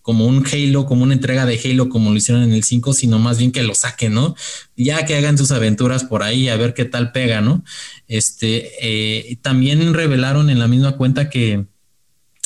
como 0.03 0.27
un 0.27 0.45
Halo, 0.45 0.85
como 0.85 1.05
una 1.05 1.15
entrega 1.15 1.47
de 1.47 1.61
Halo, 1.65 1.89
como 1.89 2.11
lo 2.11 2.17
hicieron 2.17 2.43
en 2.43 2.53
el 2.53 2.65
5, 2.65 2.93
sino 2.93 3.21
más 3.21 3.39
bien 3.39 3.53
que 3.53 3.63
lo 3.63 3.75
saquen, 3.75 4.15
¿no? 4.15 4.35
Ya 4.77 5.07
que 5.07 5.15
hagan 5.15 5.39
sus 5.39 5.53
aventuras 5.53 6.03
por 6.03 6.25
ahí, 6.25 6.49
a 6.49 6.57
ver 6.57 6.75
qué 6.75 6.85
tal 6.85 7.13
pega, 7.13 7.41
¿no? 7.41 7.63
Este, 8.09 8.73
eh, 8.83 9.39
también 9.43 9.95
revelaron 9.95 10.51
en 10.51 10.59
la 10.59 10.67
misma 10.67 10.97
cuenta 10.97 11.31
que 11.31 11.67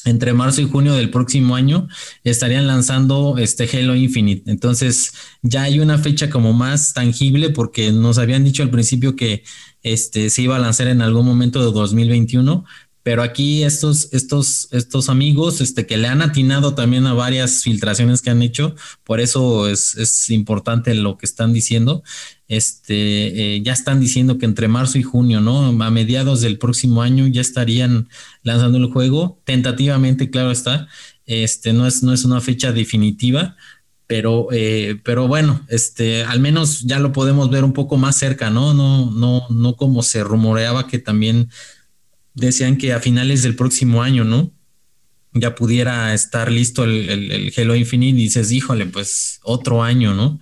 entre 0.06 0.32
marzo 0.32 0.62
y 0.62 0.68
junio 0.68 0.94
del 0.94 1.10
próximo 1.10 1.56
año 1.56 1.88
estarían 2.24 2.66
lanzando 2.66 3.36
este 3.38 3.68
Halo 3.70 3.94
Infinite. 3.94 4.50
Entonces 4.50 5.12
ya 5.42 5.64
hay 5.64 5.80
una 5.80 5.98
fecha 5.98 6.30
como 6.30 6.52
más 6.52 6.94
tangible 6.94 7.50
porque 7.50 7.92
nos 7.92 8.18
habían 8.18 8.44
dicho 8.44 8.62
al 8.62 8.70
principio 8.70 9.16
que 9.16 9.42
este 9.82 10.30
se 10.30 10.42
iba 10.42 10.56
a 10.56 10.60
lanzar 10.60 10.88
en 10.88 11.02
algún 11.02 11.26
momento 11.26 11.64
de 11.64 11.72
2021, 11.72 12.64
pero 13.06 13.22
aquí 13.22 13.62
estos, 13.62 14.08
estos, 14.12 14.66
estos 14.72 15.08
amigos 15.08 15.60
este, 15.60 15.86
que 15.86 15.96
le 15.96 16.08
han 16.08 16.22
atinado 16.22 16.74
también 16.74 17.06
a 17.06 17.14
varias 17.14 17.62
filtraciones 17.62 18.20
que 18.20 18.30
han 18.30 18.42
hecho, 18.42 18.74
por 19.04 19.20
eso 19.20 19.68
es, 19.68 19.94
es 19.94 20.28
importante 20.30 20.92
lo 20.92 21.16
que 21.16 21.24
están 21.24 21.52
diciendo. 21.52 22.02
Este, 22.48 23.54
eh, 23.54 23.62
ya 23.62 23.74
están 23.74 24.00
diciendo 24.00 24.38
que 24.38 24.46
entre 24.46 24.66
marzo 24.66 24.98
y 24.98 25.04
junio, 25.04 25.40
¿no? 25.40 25.68
A 25.84 25.90
mediados 25.92 26.40
del 26.40 26.58
próximo 26.58 27.00
año 27.00 27.28
ya 27.28 27.42
estarían 27.42 28.08
lanzando 28.42 28.76
el 28.78 28.86
juego. 28.86 29.40
Tentativamente, 29.44 30.28
claro 30.28 30.50
está. 30.50 30.88
Este, 31.26 31.72
no 31.72 31.86
es, 31.86 32.02
no 32.02 32.12
es 32.12 32.24
una 32.24 32.40
fecha 32.40 32.72
definitiva, 32.72 33.54
pero, 34.08 34.48
eh, 34.50 35.00
pero 35.04 35.28
bueno, 35.28 35.64
este, 35.68 36.24
al 36.24 36.40
menos 36.40 36.80
ya 36.82 36.98
lo 36.98 37.12
podemos 37.12 37.50
ver 37.50 37.62
un 37.62 37.72
poco 37.72 37.98
más 37.98 38.16
cerca, 38.16 38.50
¿no? 38.50 38.74
No, 38.74 39.12
no, 39.12 39.46
no 39.48 39.76
como 39.76 40.02
se 40.02 40.24
rumoreaba 40.24 40.88
que 40.88 40.98
también 40.98 41.50
decían 42.36 42.76
que 42.76 42.92
a 42.92 43.00
finales 43.00 43.42
del 43.42 43.56
próximo 43.56 44.02
año, 44.02 44.24
¿no? 44.24 44.52
Ya 45.32 45.54
pudiera 45.54 46.14
estar 46.14 46.50
listo 46.50 46.84
el, 46.84 47.10
el, 47.10 47.52
Halo 47.56 47.74
Infinite 47.74 48.18
y 48.18 48.24
dices, 48.24 48.52
híjole, 48.52 48.86
pues 48.86 49.40
otro 49.42 49.82
año, 49.82 50.14
¿no? 50.14 50.38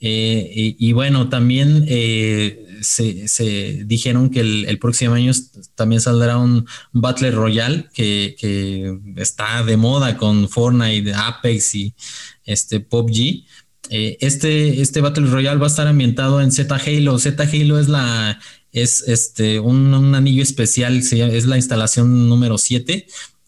Eh, 0.00 0.76
y, 0.78 0.92
bueno, 0.92 1.30
también 1.30 1.86
eh, 1.88 2.66
se, 2.82 3.84
dijeron 3.86 4.28
que 4.28 4.40
el, 4.40 4.78
próximo 4.78 5.14
año 5.14 5.32
también 5.76 6.02
saldrá 6.02 6.36
un 6.36 6.66
Battle 6.92 7.30
Royale 7.30 7.86
que, 7.94 8.36
que, 8.38 8.98
está 9.16 9.62
de 9.62 9.78
moda 9.78 10.18
con 10.18 10.50
Fortnite, 10.50 11.14
Apex 11.14 11.74
y 11.76 11.94
este 12.44 12.80
PUBG. 12.80 13.46
Eh, 13.88 14.18
este, 14.20 14.82
este 14.82 15.00
Battle 15.00 15.26
Royale 15.26 15.58
va 15.58 15.66
a 15.66 15.70
estar 15.70 15.86
ambientado 15.86 16.42
en 16.42 16.52
Z 16.52 16.74
Halo. 16.74 17.18
Z 17.18 17.42
Halo 17.42 17.78
es 17.78 17.88
la 17.88 18.38
es 18.74 19.04
este 19.06 19.60
un, 19.60 20.14
anillo 20.14 20.42
especial, 20.42 20.96
es 20.98 21.46
la 21.46 21.56
instalación 21.56 22.28
número 22.28 22.58
7, 22.58 23.06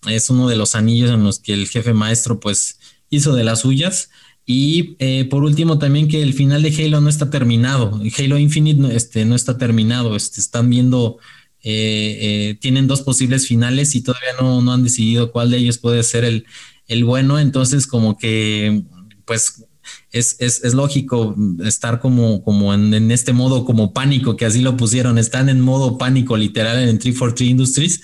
es 0.09 0.31
uno 0.31 0.49
de 0.49 0.57
los 0.57 0.77
anillos 0.77 1.11
en 1.11 1.25
los 1.25 1.41
que 1.41 1.53
el 1.53 1.69
jefe 1.69 1.93
maestro 1.93 2.39
pues 2.41 2.79
hizo 3.11 3.35
de 3.35 3.45
las 3.45 3.61
suyas. 3.61 4.09
Y 4.49 4.95
eh, 5.01 5.25
por 5.25 5.43
último 5.43 5.81
también 5.81 6.07
que 6.07 6.23
el 6.23 6.33
final 6.33 6.63
de 6.63 6.73
Halo 6.73 7.01
no 7.01 7.09
está 7.09 7.29
terminado, 7.31 8.01
Halo 8.17 8.39
Infinite 8.39 8.81
no, 8.81 8.89
este, 8.89 9.25
no 9.25 9.35
está 9.35 9.59
terminado, 9.59 10.15
este, 10.15 10.41
están 10.41 10.71
viendo, 10.71 11.19
eh, 11.65 12.19
eh, 12.21 12.59
tienen 12.61 12.87
dos 12.87 13.03
posibles 13.03 13.49
finales 13.49 13.97
y 13.97 14.03
todavía 14.03 14.35
no, 14.41 14.63
no 14.63 14.73
han 14.73 14.85
decidido 14.85 15.33
cuál 15.33 15.51
de 15.51 15.57
ellos 15.57 15.79
puede 15.79 16.05
ser 16.05 16.25
el, 16.25 16.47
el 16.87 17.05
bueno, 17.05 17.41
entonces 17.41 17.89
como 17.89 18.17
que 18.17 18.85
pues 19.25 19.66
es, 20.11 20.37
es, 20.39 20.65
es 20.65 20.75
lógico 20.75 21.35
estar 21.65 22.01
como, 22.01 22.43
como 22.43 22.73
en, 22.75 23.11
este 23.11 23.33
modo 23.33 23.65
como 23.65 23.93
pánico, 23.93 24.37
que 24.37 24.47
así 24.47 24.61
lo 24.61 24.77
pusieron, 24.77 25.19
están 25.19 25.49
en 25.49 25.61
modo 25.61 25.99
pánico 25.99 26.37
literal 26.37 26.79
en 26.79 26.99
343 26.99 27.51
Industries, 27.51 28.01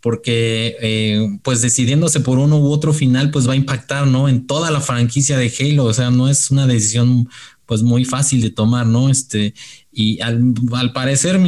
porque 0.00 0.76
eh, 0.80 1.38
pues 1.42 1.60
decidiéndose 1.60 2.20
por 2.20 2.38
uno 2.38 2.58
u 2.58 2.70
otro 2.70 2.92
final, 2.92 3.30
pues 3.30 3.48
va 3.48 3.52
a 3.52 3.56
impactar, 3.56 4.06
¿no? 4.06 4.28
En 4.28 4.46
toda 4.46 4.70
la 4.70 4.80
franquicia 4.80 5.36
de 5.36 5.52
Halo, 5.58 5.84
o 5.84 5.92
sea, 5.92 6.10
no 6.10 6.28
es 6.28 6.50
una 6.50 6.66
decisión 6.66 7.28
pues 7.70 7.84
muy 7.84 8.04
fácil 8.04 8.40
de 8.40 8.50
tomar, 8.50 8.84
¿no? 8.84 9.10
Este, 9.10 9.54
y 9.92 10.20
al, 10.22 10.54
al 10.72 10.92
parecer 10.92 11.40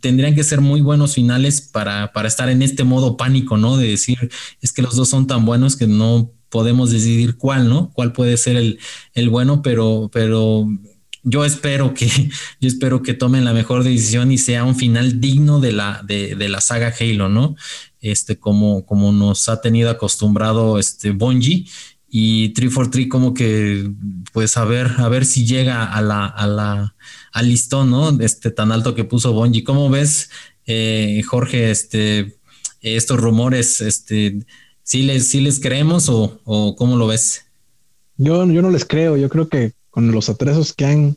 tendrían 0.00 0.34
que 0.34 0.44
ser 0.44 0.60
muy 0.60 0.82
buenos 0.82 1.14
finales 1.14 1.62
para, 1.62 2.12
para 2.12 2.28
estar 2.28 2.50
en 2.50 2.60
este 2.60 2.84
modo 2.84 3.16
pánico, 3.16 3.56
¿no? 3.56 3.78
De 3.78 3.88
decir, 3.88 4.30
es 4.60 4.70
que 4.70 4.82
los 4.82 4.96
dos 4.96 5.08
son 5.08 5.26
tan 5.26 5.46
buenos 5.46 5.76
que 5.76 5.86
no 5.86 6.30
podemos 6.52 6.90
decidir 6.90 7.36
cuál, 7.36 7.70
¿no? 7.70 7.90
Cuál 7.94 8.12
puede 8.12 8.36
ser 8.36 8.56
el, 8.56 8.78
el 9.14 9.30
bueno, 9.30 9.62
pero, 9.62 10.10
pero 10.12 10.68
yo 11.22 11.46
espero 11.46 11.94
que, 11.94 12.06
yo 12.60 12.68
espero 12.68 13.02
que 13.02 13.14
tomen 13.14 13.46
la 13.46 13.54
mejor 13.54 13.82
decisión 13.82 14.30
y 14.30 14.36
sea 14.38 14.62
un 14.64 14.76
final 14.76 15.18
digno 15.18 15.60
de 15.60 15.72
la, 15.72 16.02
de, 16.06 16.36
de 16.36 16.48
la 16.50 16.60
saga 16.60 16.92
Halo, 17.00 17.30
¿no? 17.30 17.56
Este, 18.02 18.38
como, 18.38 18.84
como 18.84 19.12
nos 19.12 19.48
ha 19.48 19.62
tenido 19.62 19.88
acostumbrado 19.88 20.78
este 20.78 21.12
Bungie 21.12 21.64
y 22.10 22.50
343 22.50 23.08
como 23.08 23.32
que, 23.32 23.90
pues 24.34 24.58
a 24.58 24.66
ver, 24.66 24.90
a 24.98 25.08
ver 25.08 25.24
si 25.24 25.46
llega 25.46 25.90
a 25.90 26.02
la, 26.02 26.26
a 26.26 26.46
la, 26.46 26.94
al 27.32 27.48
listón, 27.48 27.90
¿no? 27.90 28.10
Este 28.20 28.50
tan 28.50 28.72
alto 28.72 28.94
que 28.94 29.04
puso 29.04 29.32
Bungie. 29.32 29.64
¿Cómo 29.64 29.88
ves, 29.88 30.28
eh, 30.66 31.22
Jorge, 31.26 31.70
este, 31.70 32.36
estos 32.82 33.18
rumores, 33.18 33.80
este, 33.80 34.40
¿Sí 34.82 35.02
les, 35.02 35.34
les 35.34 35.60
creemos 35.60 36.08
o, 36.08 36.40
o 36.44 36.76
cómo 36.76 36.96
lo 36.96 37.06
ves? 37.06 37.44
Yo, 38.16 38.44
yo 38.46 38.62
no 38.62 38.70
les 38.70 38.84
creo, 38.84 39.16
yo 39.16 39.28
creo 39.28 39.48
que 39.48 39.72
con 39.90 40.10
los 40.10 40.28
atresos 40.28 40.72
que 40.72 40.86
han, 40.86 41.16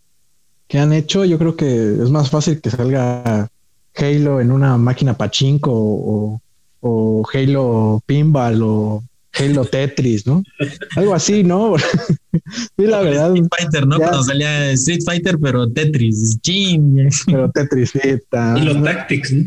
que 0.67 0.79
han 0.79 0.93
hecho, 0.93 1.25
yo 1.25 1.37
creo 1.37 1.55
que 1.55 1.65
es 1.65 2.09
más 2.09 2.29
fácil 2.29 2.61
que 2.61 2.69
salga 2.69 3.49
Halo 3.95 4.41
en 4.41 4.51
una 4.51 4.77
máquina 4.77 5.17
pachinko 5.17 5.71
o, 5.71 6.41
o 6.81 7.23
Halo 7.33 8.01
Pinball 8.05 8.61
o 8.61 9.03
Halo 9.37 9.65
Tetris, 9.65 10.25
¿no? 10.25 10.43
Algo 10.95 11.13
así, 11.13 11.43
¿no? 11.43 11.75
sí, 12.77 12.85
la 12.85 13.01
verdad. 13.01 13.35
Street 13.35 13.49
Fighter, 13.57 13.87
¿no? 13.87 13.97
Cuando 13.97 14.23
salía 14.23 14.71
Street 14.71 15.01
Fighter, 15.05 15.37
pero 15.39 15.69
Tetris, 15.69 16.39
ching. 16.41 17.09
Pero 17.25 17.51
Tetris, 17.51 17.91
sí, 17.91 17.99
Estilo 17.99 18.83
Tactics, 18.83 19.33
¿no? 19.33 19.45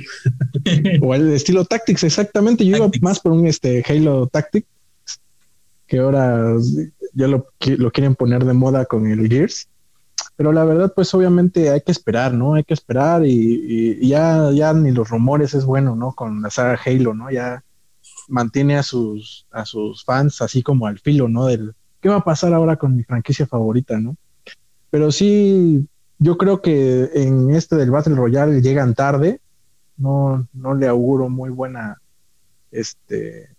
o 1.07 1.15
el 1.15 1.33
estilo 1.33 1.65
Tactics, 1.65 2.05
exactamente. 2.05 2.65
Yo 2.65 2.77
iba 2.77 2.91
más 3.01 3.21
por 3.21 3.33
un 3.33 3.47
este 3.47 3.85
Halo 3.89 4.27
Tactics, 4.27 4.67
que 5.87 5.99
ahora 5.99 6.55
ya 7.15 7.29
lo, 7.29 7.47
lo 7.79 7.91
quieren 7.91 8.15
poner 8.15 8.45
de 8.45 8.53
moda 8.53 8.85
con 8.85 9.07
el 9.07 9.29
Gears. 9.29 9.69
Pero 10.37 10.53
la 10.53 10.65
verdad, 10.65 10.93
pues 10.95 11.13
obviamente 11.15 11.71
hay 11.71 11.81
que 11.81 11.93
esperar, 11.93 12.33
¿no? 12.33 12.55
Hay 12.55 12.65
que 12.65 12.75
esperar 12.75 13.25
y, 13.25 13.97
y 14.01 14.09
ya, 14.09 14.51
ya 14.53 14.73
ni 14.73 14.93
los 14.93 15.09
rumores 15.09 15.55
es 15.55 15.65
bueno, 15.65 15.97
¿no? 15.97 16.13
Con 16.13 16.43
la 16.43 16.51
saga 16.51 16.79
Halo, 16.85 17.15
¿no? 17.15 17.31
Ya 17.31 17.65
mantiene 18.29 18.77
a 18.77 18.83
sus, 18.83 19.47
a 19.51 19.65
sus 19.65 20.05
fans 20.05 20.41
así 20.43 20.63
como 20.63 20.87
al 20.87 20.99
filo, 20.99 21.29
¿no? 21.29 21.47
Del 21.47 21.75
qué 22.01 22.09
va 22.09 22.17
a 22.17 22.25
pasar 22.25 22.53
ahora 22.53 22.77
con 22.77 22.97
mi 22.97 23.03
franquicia 23.03 23.47
favorita, 23.47 23.99
¿no? 23.99 24.17
Pero 24.91 25.11
sí, 25.11 25.87
yo 26.19 26.39
creo 26.39 26.63
que 26.63 27.11
en 27.15 27.51
este 27.51 27.77
del 27.77 27.91
Battle 27.91 28.15
Royale 28.15 28.61
llegan 28.63 28.95
tarde 28.95 29.41
no, 29.99 30.47
no 30.53 30.75
le 30.75 30.87
auguro 30.87 31.29
muy 31.29 31.51
buena, 31.51 32.01
este, 32.71 33.51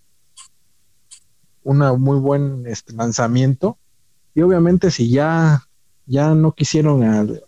una 1.64 1.94
muy 1.94 2.18
buen 2.18 2.66
este, 2.66 2.94
lanzamiento. 2.94 3.78
Y 4.34 4.41
obviamente 4.41 4.90
si 4.90 5.10
ya, 5.10 5.64
ya 6.06 6.34
no 6.34 6.54
quisieron 6.54 7.04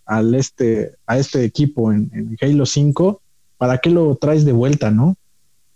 al, 0.06 0.36
este, 0.36 0.96
a 1.08 1.18
este 1.18 1.44
equipo 1.46 1.92
en, 1.92 2.12
en, 2.14 2.38
Halo 2.42 2.66
5, 2.66 3.22
¿para 3.58 3.78
qué 3.78 3.90
lo 3.90 4.16
traes 4.16 4.46
de 4.46 4.52
vuelta, 4.52 4.92
no? 4.92 5.16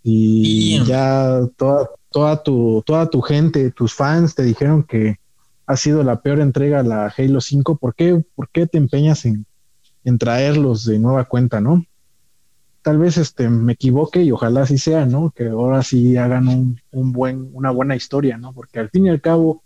Y 0.08 0.84
ya 0.84 1.40
toda, 1.56 1.90
toda, 2.12 2.42
tu, 2.42 2.82
toda 2.86 3.10
tu 3.10 3.20
gente, 3.22 3.72
tus 3.72 3.92
fans 3.92 4.36
te 4.36 4.44
dijeron 4.44 4.84
que 4.84 5.16
ha 5.66 5.76
sido 5.76 6.04
la 6.04 6.20
peor 6.20 6.38
entrega 6.38 6.80
a 6.80 6.84
la 6.84 7.12
Halo 7.16 7.40
5. 7.40 7.76
¿Por 7.76 7.96
qué, 7.96 8.24
por 8.36 8.48
qué 8.50 8.68
te 8.68 8.78
empeñas 8.78 9.24
en, 9.24 9.46
en 10.04 10.16
traerlos 10.18 10.84
de 10.84 11.00
nueva 11.00 11.24
cuenta, 11.24 11.60
no? 11.60 11.84
tal 12.86 12.98
vez 12.98 13.16
este 13.16 13.48
me 13.48 13.72
equivoque 13.72 14.22
y 14.22 14.30
ojalá 14.30 14.62
así 14.62 14.78
sea, 14.78 15.06
¿no? 15.06 15.32
Que 15.34 15.48
ahora 15.48 15.82
sí 15.82 16.16
hagan 16.16 16.46
un, 16.46 16.80
un, 16.92 17.10
buen, 17.10 17.50
una 17.52 17.72
buena 17.72 17.96
historia, 17.96 18.38
¿no? 18.38 18.52
Porque 18.52 18.78
al 18.78 18.90
fin 18.90 19.06
y 19.06 19.08
al 19.08 19.20
cabo, 19.20 19.64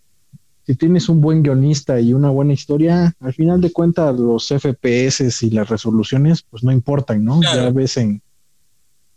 si 0.65 0.75
tienes 0.75 1.07
un 1.11 1.21
buen 1.21 1.43
guionista 1.43 2.01
y 2.01 2.15
una 2.15 2.31
buena 2.31 2.55
historia, 2.55 3.15
al 3.21 3.35
final 3.35 3.61
de 3.61 3.75
cuentas 3.75 4.19
los 4.19 4.49
FPS 4.49 5.43
y 5.43 5.51
las 5.51 5.69
resoluciones, 5.69 6.41
pues 6.49 6.65
no 6.65 6.73
importan, 6.73 7.23
¿no? 7.23 7.43
Ya 7.43 7.69
ves 7.69 7.99
en 7.99 8.23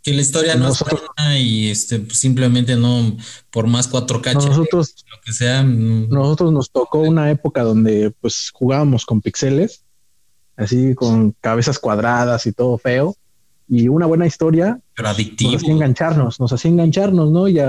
que 0.03 0.13
la 0.13 0.21
historia 0.21 0.55
no 0.55 0.69
es 0.69 0.79
buena 0.79 1.39
y 1.39 1.69
este 1.69 1.99
pues, 1.99 2.17
simplemente 2.17 2.75
no 2.75 3.15
por 3.49 3.67
más 3.67 3.91
4K 3.91 4.33
nosotros 4.33 5.05
lo 5.09 5.21
que 5.23 5.31
sea 5.31 5.63
nosotros 5.63 6.51
nos 6.51 6.71
tocó 6.71 6.99
una 6.99 7.31
época 7.31 7.63
donde 7.63 8.11
pues 8.19 8.51
jugábamos 8.53 9.05
con 9.05 9.21
pixeles 9.21 9.85
así 10.57 10.93
con 10.93 11.31
cabezas 11.39 11.79
cuadradas 11.79 12.45
y 12.45 12.51
todo 12.51 12.77
feo 12.77 13.15
y 13.67 13.87
una 13.87 14.05
buena 14.05 14.25
historia 14.25 14.79
Pero 14.95 15.09
adictivo. 15.09 15.51
nos 15.51 15.61
hacía 15.61 15.73
engancharnos, 15.73 16.39
nos 16.39 16.53
hacía 16.53 16.71
engancharnos, 16.71 17.31
¿no? 17.31 17.47
Y, 17.47 17.59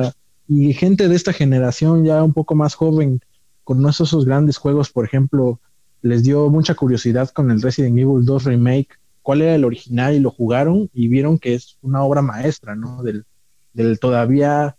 y 0.48 0.74
gente 0.74 1.08
de 1.08 1.16
esta 1.16 1.32
generación 1.32 2.04
ya 2.04 2.22
un 2.22 2.32
poco 2.32 2.54
más 2.54 2.74
joven, 2.74 3.20
con 3.62 3.86
esos 3.88 4.24
grandes 4.24 4.58
juegos, 4.58 4.90
por 4.90 5.06
ejemplo, 5.06 5.60
les 6.02 6.22
dio 6.22 6.50
mucha 6.50 6.74
curiosidad 6.74 7.30
con 7.30 7.50
el 7.50 7.62
Resident 7.62 7.98
Evil 7.98 8.24
2 8.24 8.44
Remake, 8.44 8.88
cuál 9.24 9.40
era 9.40 9.54
el 9.54 9.64
original 9.64 10.14
y 10.14 10.20
lo 10.20 10.30
jugaron 10.30 10.90
y 10.92 11.08
vieron 11.08 11.38
que 11.38 11.54
es 11.54 11.78
una 11.80 12.02
obra 12.02 12.20
maestra, 12.20 12.76
¿no? 12.76 13.02
Del, 13.02 13.24
del 13.72 13.98
todavía 13.98 14.76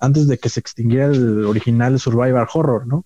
antes 0.00 0.26
de 0.26 0.36
que 0.36 0.48
se 0.48 0.58
extinguiera 0.58 1.06
el 1.06 1.44
original 1.44 1.98
Survivor 1.98 2.48
Horror, 2.52 2.86
¿no? 2.86 3.04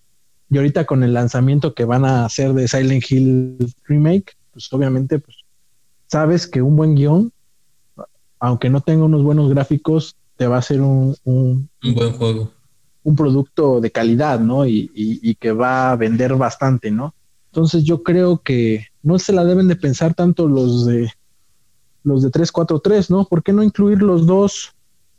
Y 0.48 0.56
ahorita 0.56 0.86
con 0.86 1.02
el 1.02 1.12
lanzamiento 1.12 1.74
que 1.74 1.84
van 1.84 2.06
a 2.06 2.24
hacer 2.24 2.54
de 2.54 2.68
Silent 2.68 3.04
Hill 3.10 3.74
Remake, 3.84 4.32
pues 4.52 4.72
obviamente 4.72 5.18
pues 5.18 5.36
sabes 6.06 6.46
que 6.46 6.62
un 6.62 6.74
buen 6.74 6.94
guion, 6.94 7.32
aunque 8.38 8.70
no 8.70 8.80
tenga 8.80 9.04
unos 9.04 9.22
buenos 9.22 9.50
gráficos, 9.50 10.16
te 10.36 10.46
va 10.46 10.56
a 10.56 10.62
ser 10.62 10.80
un, 10.80 11.14
un, 11.24 11.68
buen 11.94 12.12
juego. 12.14 12.50
Un 13.02 13.14
producto 13.14 13.80
de 13.82 13.90
calidad, 13.90 14.40
¿no? 14.40 14.66
Y, 14.66 14.90
y, 14.94 15.34
que 15.34 15.52
va 15.52 15.92
a 15.92 15.96
vender 15.96 16.34
bastante, 16.34 16.90
¿no? 16.90 17.14
Entonces 17.50 17.84
yo 17.84 18.02
creo 18.02 18.38
que 18.38 18.86
no 19.02 19.18
se 19.18 19.32
la 19.32 19.44
deben 19.44 19.68
de 19.68 19.76
pensar 19.76 20.14
tanto 20.14 20.48
los 20.48 20.86
de 20.86 21.10
los 22.04 22.22
de 22.22 22.30
343, 22.30 23.10
¿no? 23.10 23.24
¿Por 23.26 23.42
qué 23.42 23.52
no 23.52 23.62
incluir 23.62 24.02
los 24.02 24.26
dos, 24.26 24.74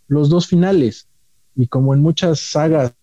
los 0.08 0.30
dos 0.30 0.48
finales? 0.48 1.08
Y 1.56 1.68
como 1.68 1.94
en 1.94 2.02
muchas 2.02 2.40
sagas, 2.40 2.94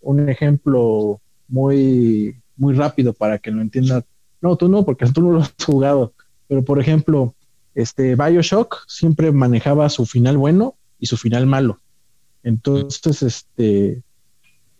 un 0.00 0.28
ejemplo 0.28 1.20
muy, 1.48 2.36
muy 2.56 2.74
rápido 2.74 3.12
para 3.12 3.38
que 3.38 3.50
lo 3.50 3.60
entienda. 3.60 4.04
No, 4.40 4.56
tú 4.56 4.68
no, 4.68 4.84
porque 4.84 5.06
tú 5.06 5.22
no 5.22 5.32
lo 5.32 5.40
has 5.40 5.54
jugado. 5.64 6.12
Pero, 6.48 6.64
por 6.64 6.78
ejemplo, 6.80 7.34
este 7.74 8.14
Bioshock 8.14 8.84
siempre 8.86 9.32
manejaba 9.32 9.88
su 9.88 10.06
final 10.06 10.36
bueno 10.36 10.76
y 10.98 11.06
su 11.06 11.16
final 11.16 11.46
malo. 11.46 11.78
Entonces, 12.42 13.22
este, 13.22 14.02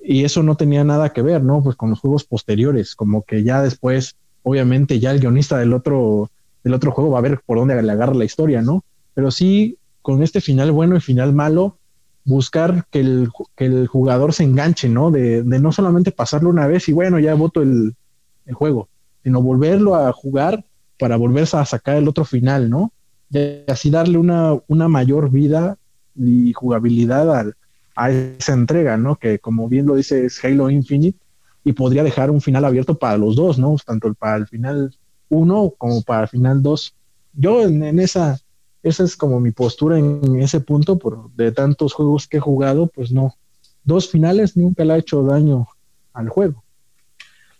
y 0.01 0.25
eso 0.25 0.43
no 0.43 0.57
tenía 0.57 0.85
nada 0.85 1.13
que 1.13 1.23
ver, 1.23 1.43
¿no? 1.43 1.63
Pues 1.63 1.77
con 1.77 1.91
los 1.91 2.01
juegos 2.01 2.25
posteriores, 2.25 2.95
como 2.95 3.23
que 3.23 3.45
ya 3.45 3.63
después, 3.63 4.17
obviamente, 4.43 5.01
ya 5.01 5.11
el 5.11 5.21
guionista 5.21 5.59
del 5.59 5.73
otro, 5.73 6.31
del 6.65 6.75
otro 6.75 6.93
juego 6.93 7.11
va 7.11 7.19
a 7.19 7.23
ver 7.23 7.41
por 7.45 7.59
dónde 7.59 7.81
le 7.81 7.93
agarra 7.93 8.15
la 8.15 8.25
historia, 8.25 8.63
¿no? 8.63 8.85
Pero 9.15 9.31
sí, 9.31 9.79
con 10.01 10.23
este 10.23 10.41
final 10.41 10.73
bueno 10.73 10.97
y 10.97 11.01
final 11.01 11.33
malo, 11.33 11.79
buscar 12.25 12.87
que 12.91 13.01
el, 13.01 13.31
que 13.57 13.67
el 13.67 13.87
jugador 13.87 14.33
se 14.33 14.45
enganche, 14.45 14.89
¿no? 14.89 15.11
De, 15.11 15.43
de, 15.43 15.59
no 15.59 15.73
solamente 15.73 16.13
pasarlo 16.13 16.51
una 16.51 16.67
vez 16.67 16.89
y 16.89 16.93
bueno, 16.93 17.19
ya 17.19 17.35
voto 17.35 17.63
el, 17.63 17.95
el 18.47 18.55
juego, 18.55 18.89
sino 19.23 19.43
volverlo 19.43 19.95
a 19.95 20.13
jugar 20.13 20.65
para 20.99 21.17
volverse 21.17 21.57
a 21.57 21.65
sacar 21.65 21.97
el 21.97 22.09
otro 22.09 22.25
final, 22.25 22.71
¿no? 22.71 22.93
Y 23.31 23.65
así 23.69 23.91
darle 23.91 24.19
una, 24.19 24.55
una 24.69 24.89
mayor 24.89 25.31
vida 25.31 25.79
y 26.15 26.53
jugabilidad 26.53 27.53
a 27.97 28.11
esa 28.11 28.53
entrega, 28.53 28.97
¿no? 28.97 29.17
Que 29.17 29.39
como 29.39 29.69
bien 29.69 29.87
lo 29.87 29.97
dice 29.97 30.27
es 30.27 30.45
Halo 30.45 30.71
Infinite 30.71 31.19
y 31.65 31.73
podría 31.73 32.03
dejar 32.03 32.31
un 32.31 32.41
final 32.41 32.65
abierto 32.65 32.99
para 32.99 33.17
los 33.17 33.37
dos, 33.37 33.59
¿no? 33.59 33.77
Tanto 33.85 34.13
para 34.15 34.37
el 34.37 34.47
final 34.49 34.95
1 35.29 35.75
como 35.79 36.03
para 36.03 36.23
el 36.23 36.29
final 36.29 36.63
2. 36.63 36.95
Yo 37.35 37.63
en, 37.63 37.99
esa, 38.01 38.41
esa 38.83 39.05
es 39.05 39.17
como 39.17 39.41
mi 39.41 39.53
postura 39.53 39.99
en 39.99 40.41
ese 40.41 40.61
punto, 40.61 40.99
por 40.99 41.31
de 41.35 41.53
tantos 41.53 41.93
juegos 41.93 42.27
que 42.27 42.39
he 42.39 42.41
jugado, 42.41 42.89
pues 42.89 43.13
no, 43.13 43.37
dos 43.85 44.11
finales 44.11 44.57
nunca 44.57 44.85
le 44.85 44.95
ha 44.95 44.99
hecho 44.99 45.23
daño 45.23 45.69
al 46.13 46.29
juego. 46.29 46.63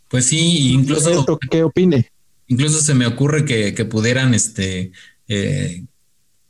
Pues 0.09 0.27
sí, 0.27 0.73
incluso... 0.73 1.27
¿Qué 1.51 1.63
opine? 1.63 2.11
Incluso 2.47 2.81
se 2.81 2.95
me 2.95 3.07
ocurre 3.07 3.45
que, 3.45 3.85
pudieran, 3.87 4.35
este, 4.35 4.93
eh, 5.27 5.85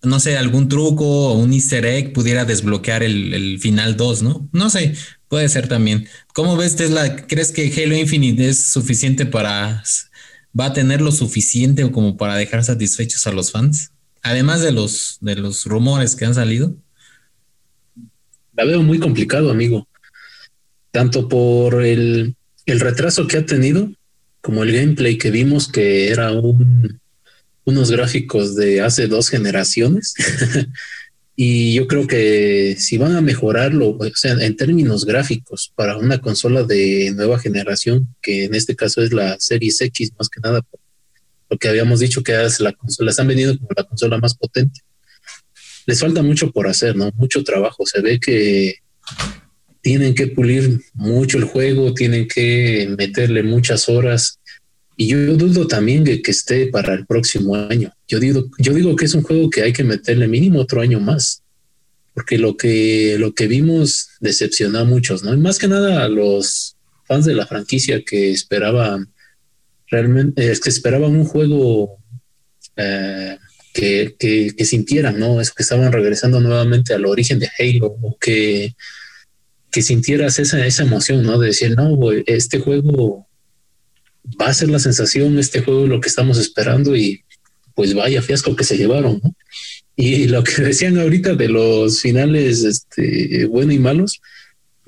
no 0.02 0.18
sé, 0.18 0.36
algún 0.36 0.68
truco 0.68 1.04
o 1.04 1.34
un 1.34 1.52
easter 1.52 1.84
egg 1.86 2.12
pudiera 2.12 2.44
desbloquear 2.44 3.02
el, 3.02 3.58
final 3.60 3.96
2, 3.96 4.22
¿no? 4.22 4.48
No 4.52 4.68
sé, 4.68 4.94
puede 5.28 5.48
ser 5.48 5.68
también. 5.68 6.08
¿Cómo 6.34 6.56
ves, 6.56 6.76
Tesla? 6.76 7.16
¿Crees 7.26 7.52
que 7.52 7.72
Halo 7.72 7.96
Infinite 7.96 8.48
es 8.48 8.64
suficiente 8.66 9.26
para, 9.26 9.82
va 10.58 10.66
a 10.66 10.72
tener 10.72 11.00
lo 11.00 11.12
suficiente 11.12 11.88
como 11.92 12.16
para 12.16 12.36
dejar 12.36 12.64
satisfechos 12.64 13.26
a 13.26 13.32
los 13.32 13.52
fans? 13.52 13.92
Además 14.22 14.60
de 14.60 14.72
los, 14.72 15.18
de 15.20 15.36
los 15.36 15.66
rumores 15.66 16.16
que 16.16 16.24
han 16.24 16.34
salido. 16.34 16.74
La 18.54 18.64
veo 18.64 18.82
muy 18.82 18.98
complicado, 18.98 19.50
amigo. 19.50 19.88
Tanto 20.90 21.28
por 21.28 21.84
el, 21.84 22.34
el 22.66 22.80
retraso 22.80 23.26
que 23.26 23.38
ha 23.38 23.46
tenido 23.46 23.90
como 24.40 24.64
el 24.64 24.72
gameplay 24.72 25.16
que 25.16 25.30
vimos 25.30 25.68
que 25.68 26.10
era 26.10 26.32
un, 26.32 27.00
unos 27.64 27.90
gráficos 27.90 28.56
de 28.56 28.80
hace 28.80 29.06
dos 29.06 29.28
generaciones. 29.28 30.14
y 31.36 31.74
yo 31.74 31.86
creo 31.86 32.06
que 32.06 32.76
si 32.78 32.98
van 32.98 33.16
a 33.16 33.20
mejorarlo, 33.20 33.90
o 33.90 34.10
sea, 34.14 34.32
en 34.32 34.56
términos 34.56 35.04
gráficos 35.04 35.72
para 35.74 35.96
una 35.96 36.20
consola 36.20 36.64
de 36.64 37.12
nueva 37.14 37.38
generación, 37.38 38.14
que 38.20 38.44
en 38.44 38.54
este 38.54 38.76
caso 38.76 39.02
es 39.02 39.12
la 39.12 39.38
Series 39.38 39.80
X 39.80 40.12
más 40.18 40.28
que 40.28 40.40
nada, 40.40 40.60
lo 41.50 41.58
que 41.58 41.68
habíamos 41.68 42.00
dicho 42.00 42.22
que 42.22 42.42
es 42.44 42.60
la 42.60 42.72
consola, 42.72 43.10
están 43.10 43.28
vendiendo 43.28 43.58
como 43.58 43.70
la 43.76 43.84
consola 43.84 44.18
más 44.18 44.34
potente. 44.34 44.80
Les 45.86 46.00
falta 46.00 46.22
mucho 46.22 46.50
por 46.50 46.68
hacer, 46.68 46.96
¿no? 46.96 47.10
Mucho 47.14 47.42
trabajo. 47.42 47.84
Se 47.86 48.00
ve 48.00 48.20
que 48.20 48.76
tienen 49.82 50.14
que 50.14 50.28
pulir 50.28 50.80
mucho 50.94 51.38
el 51.38 51.44
juego, 51.44 51.92
tienen 51.92 52.28
que 52.28 52.94
meterle 52.96 53.42
muchas 53.42 53.88
horas. 53.88 54.38
Y 55.02 55.08
yo 55.08 55.36
dudo 55.36 55.66
también 55.66 56.04
de 56.04 56.22
que 56.22 56.30
esté 56.30 56.68
para 56.68 56.94
el 56.94 57.06
próximo 57.06 57.56
año. 57.56 57.92
Yo 58.06 58.20
digo, 58.20 58.48
yo 58.58 58.72
digo 58.72 58.94
que 58.94 59.06
es 59.06 59.14
un 59.14 59.24
juego 59.24 59.50
que 59.50 59.62
hay 59.62 59.72
que 59.72 59.82
meterle 59.82 60.28
mínimo 60.28 60.60
otro 60.60 60.80
año 60.80 61.00
más, 61.00 61.42
porque 62.14 62.38
lo 62.38 62.56
que, 62.56 63.16
lo 63.18 63.34
que 63.34 63.48
vimos 63.48 64.10
decepcionó 64.20 64.78
a 64.78 64.84
muchos, 64.84 65.24
¿no? 65.24 65.34
Y 65.34 65.38
más 65.38 65.58
que 65.58 65.66
nada 65.66 66.04
a 66.04 66.08
los 66.08 66.76
fans 67.04 67.24
de 67.24 67.34
la 67.34 67.48
franquicia 67.48 68.04
que 68.04 68.30
esperaban 68.30 69.12
realmente, 69.88 70.52
es 70.52 70.60
que 70.60 70.70
esperaban 70.70 71.16
un 71.16 71.24
juego 71.24 71.98
eh, 72.76 73.38
que, 73.74 74.14
que, 74.16 74.54
que, 74.56 74.64
sintieran, 74.64 75.18
¿no? 75.18 75.40
Es 75.40 75.50
que 75.50 75.64
estaban 75.64 75.90
regresando 75.90 76.38
nuevamente 76.38 76.94
al 76.94 77.06
origen 77.06 77.40
de 77.40 77.50
Halo 77.58 77.96
o 78.00 78.16
que 78.20 78.76
que 79.72 79.82
sintieras 79.82 80.38
esa, 80.38 80.64
esa 80.64 80.82
emoción, 80.82 81.24
¿no? 81.24 81.38
De 81.38 81.46
decir, 81.48 81.74
no, 81.74 81.98
este 82.26 82.60
juego 82.60 83.26
va 84.40 84.46
a 84.46 84.54
ser 84.54 84.70
la 84.70 84.78
sensación, 84.78 85.38
este 85.38 85.62
juego 85.62 85.86
lo 85.86 86.00
que 86.00 86.08
estamos 86.08 86.38
esperando 86.38 86.96
y 86.96 87.22
pues 87.74 87.94
vaya 87.94 88.22
fiasco 88.22 88.54
que 88.54 88.64
se 88.64 88.76
llevaron, 88.76 89.20
¿no? 89.22 89.34
Y 89.96 90.26
lo 90.28 90.42
que 90.42 90.62
decían 90.62 90.98
ahorita 90.98 91.34
de 91.34 91.48
los 91.48 92.00
finales, 92.00 92.64
este, 92.64 93.46
bueno 93.46 93.72
y 93.72 93.78
malos, 93.78 94.20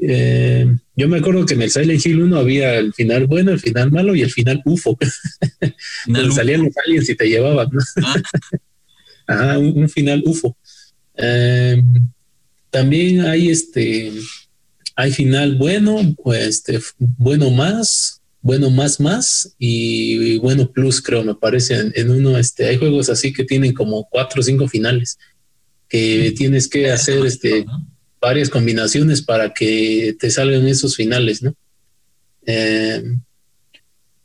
eh, 0.00 0.66
yo 0.96 1.08
me 1.08 1.18
acuerdo 1.18 1.46
que 1.46 1.54
en 1.54 1.62
el 1.62 1.70
Silent 1.70 2.04
Hill 2.04 2.22
1 2.22 2.36
había 2.36 2.74
el 2.78 2.92
final 2.92 3.26
bueno, 3.26 3.52
el 3.52 3.60
final 3.60 3.90
malo 3.90 4.14
y 4.14 4.22
el 4.22 4.30
final 4.30 4.60
UFO. 4.64 4.98
Salían 6.34 6.64
los 6.64 6.76
aliens 6.84 7.08
y 7.08 7.16
te 7.16 7.28
llevaban, 7.28 7.68
¿no? 7.72 7.80
Ah. 8.02 8.22
Ajá, 9.26 9.58
un, 9.58 9.88
final 9.88 10.22
UFO. 10.26 10.56
Eh, 11.16 11.80
también 12.70 13.22
hay 13.22 13.48
este 13.48 14.12
hay 14.96 15.12
final 15.12 15.56
bueno, 15.56 16.14
pues 16.22 16.46
este, 16.46 16.80
bueno 16.98 17.50
más, 17.50 18.20
bueno 18.44 18.68
más 18.68 19.00
más 19.00 19.54
y, 19.58 20.36
bueno 20.36 20.70
plus, 20.70 21.00
creo, 21.00 21.24
me 21.24 21.34
parece. 21.34 21.90
En, 21.94 22.10
uno, 22.10 22.36
este, 22.36 22.66
hay 22.66 22.76
juegos 22.76 23.08
así 23.08 23.32
que 23.32 23.42
tienen 23.42 23.72
como 23.72 24.06
cuatro 24.10 24.40
o 24.40 24.44
cinco 24.44 24.68
finales 24.68 25.18
que 25.88 26.34
tienes 26.36 26.68
que 26.68 26.90
hacer 26.90 27.24
este, 27.24 27.64
varias 28.20 28.50
combinaciones 28.50 29.22
para 29.22 29.54
que 29.54 30.14
te 30.20 30.30
salgan 30.30 30.68
esos 30.68 30.94
finales, 30.94 31.42
¿no? 31.42 31.54
Eh, 32.44 33.02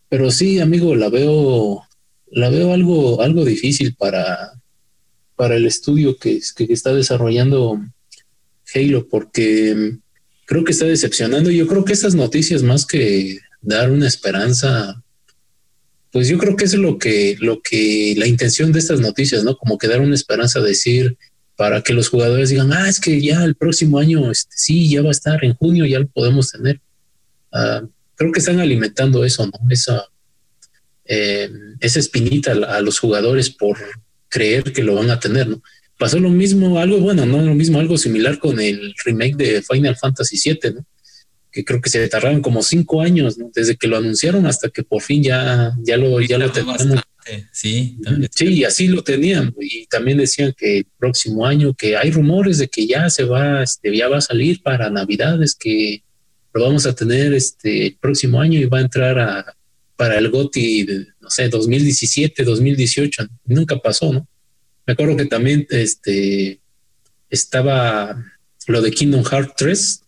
pero 0.10 0.32
sí, 0.32 0.60
amigo, 0.60 0.96
la 0.96 1.08
veo, 1.08 1.84
la 2.30 2.50
veo 2.50 2.74
algo, 2.74 3.22
algo 3.22 3.46
difícil 3.46 3.96
para, 3.96 4.52
para 5.38 5.56
el 5.56 5.66
estudio 5.66 6.18
que, 6.18 6.42
que 6.58 6.66
está 6.74 6.94
desarrollando 6.94 7.80
Halo, 8.76 9.08
porque 9.08 9.94
creo 10.46 10.66
que 10.66 10.74
está 10.74 10.86
decepcionando. 10.86 11.52
Yo 11.52 11.68
creo 11.68 11.86
que 11.86 11.94
estas 11.94 12.16
noticias, 12.16 12.64
más 12.64 12.86
que 12.86 13.40
dar 13.62 13.92
una 13.92 14.08
esperanza, 14.08 15.04
pues 16.12 16.28
yo 16.28 16.38
creo 16.38 16.56
que 16.56 16.66
es 16.66 16.74
lo 16.74 16.98
que, 16.98 17.38
lo 17.40 17.62
que, 17.62 18.16
la 18.18 18.28
intención 18.28 18.72
de 18.72 18.80
estas 18.80 19.00
noticias, 19.00 19.44
¿no? 19.44 19.58
Como 19.58 19.78
que 19.78 19.88
dar 19.88 20.02
una 20.02 20.16
esperanza, 20.16 20.60
decir, 20.60 21.18
para 21.56 21.82
que 21.82 21.94
los 21.94 22.10
jugadores 22.10 22.50
digan, 22.50 22.72
ah, 22.74 22.88
es 22.88 23.00
que 23.00 23.22
ya 23.22 23.44
el 23.44 23.56
próximo 23.56 24.00
año, 24.00 24.32
este, 24.32 24.56
sí, 24.56 24.90
ya 24.90 25.02
va 25.02 25.10
a 25.10 25.12
estar, 25.12 25.44
en 25.44 25.54
junio 25.54 25.86
ya 25.86 26.00
lo 26.00 26.08
podemos 26.08 26.52
tener. 26.52 26.80
Uh, 27.52 27.88
creo 28.16 28.32
que 28.32 28.40
están 28.40 28.60
alimentando 28.60 29.26
eso, 29.26 29.46
¿no? 29.46 29.60
Esa, 29.70 30.06
eh, 31.06 31.50
esa 31.80 32.00
espinita 32.00 32.52
a 32.52 32.82
los 32.82 33.00
jugadores 33.00 33.50
por 33.50 33.78
creer 34.30 34.72
que 34.72 34.84
lo 34.84 34.96
van 34.96 35.10
a 35.10 35.20
tener, 35.20 35.48
¿no? 35.48 35.62
Pasó 35.98 36.20
lo 36.20 36.30
mismo, 36.30 36.80
algo 36.80 37.00
bueno, 37.00 37.26
no 37.26 37.42
lo 37.42 37.54
mismo, 37.56 37.80
algo 37.80 37.98
similar 37.98 38.40
con 38.40 38.60
el 38.62 38.96
remake 39.04 39.36
de 39.36 39.62
Final 39.62 39.98
Fantasy 39.98 40.40
VII, 40.42 40.76
¿no? 40.76 40.86
Que 41.52 41.66
creo 41.66 41.82
que 41.82 41.90
se 41.90 42.08
tardaron 42.08 42.42
como 42.42 42.62
cinco 42.62 43.02
años, 43.02 43.38
¿no? 43.38 43.50
Desde 43.54 43.76
que 43.76 43.88
lo 43.88 43.98
anunciaron 43.98 44.46
hasta 44.46 44.70
que 44.70 44.84
por 44.84 45.02
fin 45.02 45.24
ya, 45.24 45.74
ya 45.84 45.98
lo, 45.98 46.22
ya 46.22 46.38
lo 46.38 46.52
tenemos. 46.52 46.86
Sí, 47.52 47.98
sí, 48.32 48.64
así 48.64 48.88
lo 48.88 49.04
tenían. 49.04 49.54
Y 49.60 49.86
también 49.88 50.18
decían 50.18 50.54
que 50.58 50.80
el 50.80 50.88
próximo 50.98 51.46
año, 51.46 51.74
que 51.74 51.96
hay 51.96 52.12
rumores 52.12 52.58
de 52.58 52.68
que 52.68 52.88
ya 52.88 53.10
se 53.10 53.24
va, 53.24 53.64
este, 53.64 53.96
ya 53.96 54.08
va 54.08 54.18
a 54.18 54.22
salir 54.22 54.62
para 54.64 54.90
Navidades, 54.90 55.56
que 55.56 56.04
lo 56.54 56.64
vamos 56.66 56.86
a 56.86 56.96
tener 56.96 57.34
este 57.34 57.88
el 57.88 57.98
próximo 57.98 58.42
año 58.42 58.60
y 58.60 58.66
va 58.66 58.80
a 58.80 58.82
entrar 58.82 59.20
a, 59.20 59.56
para 59.96 60.18
el 60.18 60.30
GOTI, 60.30 60.84
de, 60.84 61.08
no 61.20 61.30
sé, 61.30 61.50
2017, 61.50 62.44
2018. 62.44 63.28
Nunca 63.46 63.78
pasó, 63.78 64.12
¿no? 64.14 64.28
Me 64.88 64.94
acuerdo 64.94 65.18
que 65.18 65.26
también 65.26 65.68
este, 65.70 66.60
estaba 67.30 68.26
lo 68.66 68.82
de 68.82 68.92
Kingdom 68.92 69.24
Hearts 69.24 69.54
3. 69.58 70.02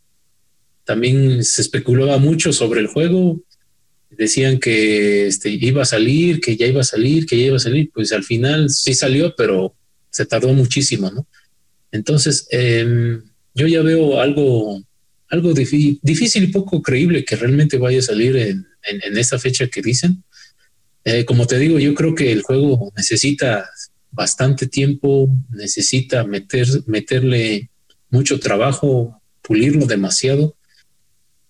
También 0.86 1.44
se 1.44 1.62
especulaba 1.62 2.18
mucho 2.18 2.54
sobre 2.54 2.82
el 2.82 2.88
juego. 2.88 3.42
Decían 4.10 4.60
que 4.60 5.28
este, 5.28 5.50
iba 5.50 5.84
a 5.84 5.86
salir, 5.86 6.42
que 6.42 6.58
ya 6.58 6.66
iba 6.66 6.82
a 6.82 6.86
salir, 6.86 7.26
que 7.26 7.38
ya 7.38 7.46
iba 7.46 7.58
a 7.58 7.60
salir. 7.60 7.90
Pues 7.94 8.12
al 8.12 8.24
final 8.24 8.70
sí 8.70 8.94
salió, 8.94 9.36
pero 9.36 9.76
se 10.10 10.26
tardó 10.26 10.54
muchísimo, 10.54 11.10
¿no? 11.12 11.28
Entonces, 11.92 12.48
em, 12.52 13.22
yo 13.54 13.68
ya 13.68 13.82
veo 13.82 14.20
algo 14.20 14.82
algo 15.32 15.54
difícil 15.54 16.44
y 16.44 16.48
poco 16.48 16.82
creíble 16.82 17.24
que 17.24 17.38
realmente 17.38 17.78
vaya 17.78 18.00
a 18.00 18.04
salir 18.04 18.36
en, 18.36 18.68
en, 18.84 19.18
esa 19.18 19.40
fecha 19.40 19.68
que 19.68 19.82
dicen. 19.82 20.24
Eh, 21.06 21.24
como 21.26 21.48
te 21.48 21.58
digo, 21.58 21.80
yo 21.80 21.96
creo 21.96 22.14
que 22.14 22.32
el 22.32 22.42
juego 22.42 22.92
necesita 22.98 23.70
bastante 24.12 24.68
tiempo, 24.68 25.30
necesita 25.50 26.26
meter, 26.26 26.68
meterle 26.86 27.70
mucho 28.10 28.40
trabajo, 28.40 29.22
pulirlo 29.42 29.86
demasiado. 29.86 30.58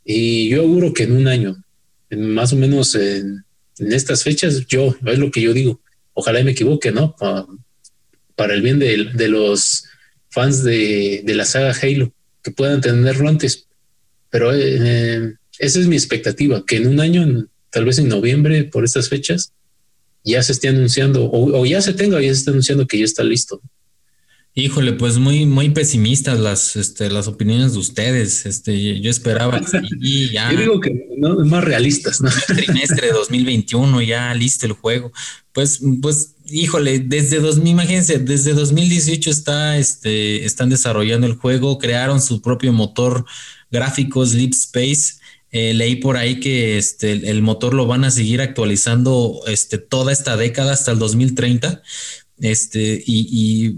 Y 0.04 0.50
yo 0.50 0.62
auguro 0.62 0.94
que 0.94 1.04
en 1.04 1.14
un 1.14 1.28
año, 1.28 1.64
más 2.10 2.54
o 2.54 2.56
menos 2.56 2.96
en, 2.96 3.44
estas 3.78 4.24
fechas, 4.24 4.66
yo, 4.68 4.96
es 5.06 5.18
lo 5.18 5.32
que 5.32 5.42
yo 5.42 5.54
digo, 5.54 5.82
ojalá 6.14 6.44
me 6.44 6.52
equivoque, 6.52 6.92
¿no? 6.92 7.16
para 8.36 8.54
el 8.54 8.62
bien 8.62 8.80
de, 8.80 9.28
los 9.28 9.86
fans 10.30 10.64
de, 10.64 11.24
la 11.26 11.46
saga 11.46 11.76
Halo, 11.82 12.14
que 12.44 12.52
puedan 12.52 12.82
tenerlo 12.82 13.30
antes. 13.30 13.68
Pero 14.30 14.52
eh, 14.54 15.36
esa 15.60 15.80
es 15.80 15.88
mi 15.88 15.96
expectativa, 15.96 16.64
que 16.66 16.78
en 16.78 16.88
un 16.88 17.00
año, 17.00 17.48
tal 17.70 17.86
vez 17.86 18.00
en 18.00 18.08
noviembre, 18.08 18.64
por 18.64 18.84
estas 18.84 19.10
fechas, 19.10 19.54
ya 20.24 20.42
se 20.44 20.54
esté 20.54 20.70
anunciando, 20.70 21.30
o, 21.32 21.66
ya 21.66 21.82
se 21.82 21.94
tenga, 21.94 22.22
ya 22.22 22.34
se 22.34 22.40
está 22.40 22.52
anunciando 22.52 22.88
que 22.88 22.98
ya 22.98 23.06
está 23.06 23.24
listo. 23.24 23.62
Híjole, 24.54 24.94
pues 24.94 25.18
muy, 25.18 25.46
muy 25.46 25.70
pesimistas 25.70 26.38
las, 26.38 26.76
este, 26.76 27.10
las 27.10 27.28
opiniones 27.28 27.72
de 27.72 27.80
ustedes. 27.80 28.46
Este, 28.46 29.00
yo 29.00 29.10
esperaba 29.10 29.62
y 30.02 30.30
ya. 30.30 30.52
Yo 30.52 30.60
digo 30.60 30.80
que 30.82 31.08
no, 31.18 31.36
más 31.46 31.64
realistas, 31.64 32.20
¿no? 32.20 32.30
Trimestre 32.48 33.08
de 33.08 33.14
2021, 33.14 34.02
ya 34.02 34.34
listo 34.34 34.66
el 34.66 34.74
juego. 34.74 35.14
Pues, 35.54 35.80
pues, 36.02 36.36
híjole, 36.50 37.00
desde 37.00 37.40
dos, 37.40 37.62
imagínense, 37.64 38.20
desde 38.20 38.54
2018 38.54 39.30
está, 39.30 39.78
este, 39.78 40.44
están 40.44 40.70
desarrollando 40.70 41.28
el 41.28 41.36
juego, 41.36 41.78
crearon 41.78 42.22
su 42.22 42.42
propio 42.42 42.74
motor 42.74 43.26
gráfico 43.72 44.26
Sleep 44.26 44.52
Space. 44.52 45.22
Eh, 45.54 45.74
leí 45.74 45.98
por 45.98 46.18
ahí 46.18 46.40
que 46.40 46.78
este, 46.78 47.30
el 47.30 47.42
motor 47.42 47.74
lo 47.74 47.86
van 47.86 48.04
a 48.06 48.12
seguir 48.12 48.42
actualizando 48.42 49.42
este, 49.48 49.78
toda 49.78 50.12
esta 50.12 50.36
década 50.36 50.74
hasta 50.74 50.92
el 50.92 51.00
2030. 51.00 51.82
Este, 52.42 53.04
y, 53.06 53.78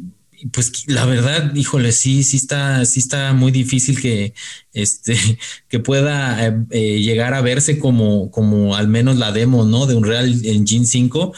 pues 0.51 0.87
la 0.87 1.05
verdad, 1.05 1.55
híjole, 1.55 1.91
sí, 1.91 2.23
sí 2.23 2.37
está, 2.37 2.83
sí 2.85 2.99
está 2.99 3.33
muy 3.33 3.51
difícil 3.51 4.01
que, 4.01 4.33
este, 4.73 5.15
que 5.69 5.79
pueda 5.79 6.45
eh, 6.45 6.57
eh, 6.71 6.99
llegar 6.99 7.33
a 7.33 7.41
verse 7.41 7.79
como, 7.79 8.31
como 8.31 8.75
al 8.75 8.87
menos 8.87 9.17
la 9.17 9.31
demo, 9.31 9.65
¿no? 9.65 9.85
De 9.85 9.95
un 9.95 10.03
Real 10.03 10.45
Engine 10.45 10.85
5. 10.85 11.33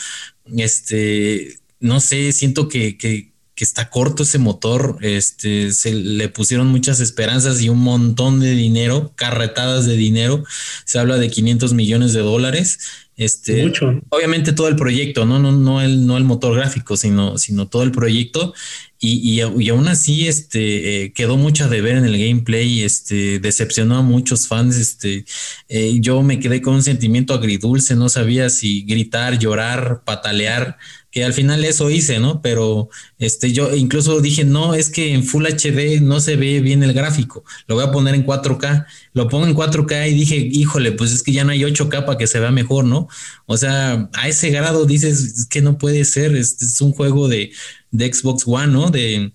Este, 0.57 1.59
no 1.79 1.99
sé, 1.99 2.31
siento 2.31 2.67
que, 2.67 2.97
que 2.97 3.34
que 3.55 3.63
está 3.63 3.89
corto 3.89 4.23
ese 4.23 4.37
motor, 4.37 4.97
este, 5.01 5.71
se 5.71 5.93
le 5.93 6.27
pusieron 6.27 6.67
muchas 6.67 6.99
esperanzas 6.99 7.61
y 7.61 7.69
un 7.69 7.79
montón 7.79 8.41
de 8.41 8.51
dinero, 8.51 9.13
carretadas 9.15 9.85
de 9.85 9.95
dinero, 9.95 10.43
se 10.83 10.99
habla 10.99 11.17
de 11.17 11.29
500 11.29 11.73
millones 11.73 12.11
de 12.11 12.19
dólares. 12.19 12.79
Este, 13.17 13.63
Mucho. 13.63 14.01
Obviamente 14.09 14.51
todo 14.51 14.67
el 14.67 14.75
proyecto, 14.75 15.25
no, 15.25 15.39
no, 15.39 15.53
no 15.53 15.81
el, 15.81 16.05
no 16.05 16.17
el 16.17 16.25
motor 16.25 16.53
gráfico, 16.53 16.97
sino, 16.97 17.37
sino 17.37 17.69
todo 17.69 17.83
el 17.83 17.93
proyecto. 17.93 18.53
Y, 18.99 19.39
y, 19.39 19.69
aún 19.69 19.87
así, 19.87 20.27
este, 20.27 21.03
eh, 21.03 21.13
quedó 21.13 21.37
mucho 21.37 21.69
de 21.69 21.79
ver 21.79 21.95
en 21.95 22.05
el 22.05 22.17
gameplay, 22.17 22.81
este, 22.81 23.39
decepcionó 23.39 23.97
a 23.97 24.01
muchos 24.01 24.47
fans. 24.47 24.77
Este, 24.77 25.25
eh, 25.69 25.97
yo 25.99 26.23
me 26.23 26.39
quedé 26.39 26.61
con 26.61 26.73
un 26.75 26.83
sentimiento 26.83 27.33
agridulce, 27.33 27.95
no 27.95 28.09
sabía 28.09 28.49
si 28.49 28.83
gritar, 28.83 29.37
llorar, 29.37 30.01
patalear 30.05 30.77
que 31.15 31.23
al 31.23 31.31
final 31.31 31.63
eso 31.63 31.89
hice, 31.89 32.19
¿no? 32.19 32.41
Pero 32.41 32.89
este, 33.19 33.53
yo 33.53 33.73
incluso 33.73 34.19
dije, 34.19 34.43
no, 34.43 34.73
es 34.73 34.89
que 34.89 35.13
en 35.13 35.23
Full 35.23 35.45
HD 35.45 36.01
no 36.01 36.19
se 36.19 36.35
ve 36.35 36.59
bien 36.59 36.83
el 36.83 36.91
gráfico, 36.91 37.45
lo 37.67 37.75
voy 37.75 37.85
a 37.85 37.91
poner 37.91 38.15
en 38.15 38.25
4K, 38.25 38.85
lo 39.13 39.29
pongo 39.29 39.47
en 39.47 39.55
4K 39.55 40.09
y 40.09 40.13
dije, 40.13 40.35
híjole, 40.35 40.91
pues 40.91 41.13
es 41.13 41.23
que 41.23 41.31
ya 41.31 41.45
no 41.45 41.53
hay 41.53 41.61
8K 41.61 42.03
para 42.03 42.17
que 42.17 42.27
se 42.27 42.41
vea 42.41 42.51
mejor, 42.51 42.83
¿no? 42.83 43.07
O 43.45 43.55
sea, 43.55 44.09
a 44.11 44.27
ese 44.27 44.49
grado 44.49 44.85
dices, 44.85 45.47
que 45.49 45.61
no 45.61 45.77
puede 45.77 46.03
ser, 46.03 46.35
es, 46.35 46.61
es 46.61 46.81
un 46.81 46.91
juego 46.91 47.29
de, 47.29 47.53
de 47.91 48.13
Xbox 48.13 48.43
One, 48.45 48.73
¿no? 48.73 48.89
De, 48.89 49.31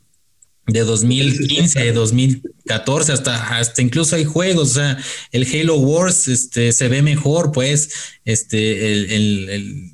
de 0.67 0.81
2015, 0.81 1.93
2014, 1.93 3.13
hasta, 3.13 3.59
hasta 3.59 3.81
incluso 3.81 4.17
hay 4.17 4.27
juegos, 4.27 4.73
o 4.73 4.75
sea, 4.75 4.99
el 5.33 5.47
Halo 5.47 5.79
Wars 5.79 6.29
este, 6.29 6.73
se 6.73 6.89
ve 6.89 7.01
mejor, 7.01 7.53
pues, 7.53 7.91
este, 8.27 8.93
el, 8.93 9.49
el 9.49 9.90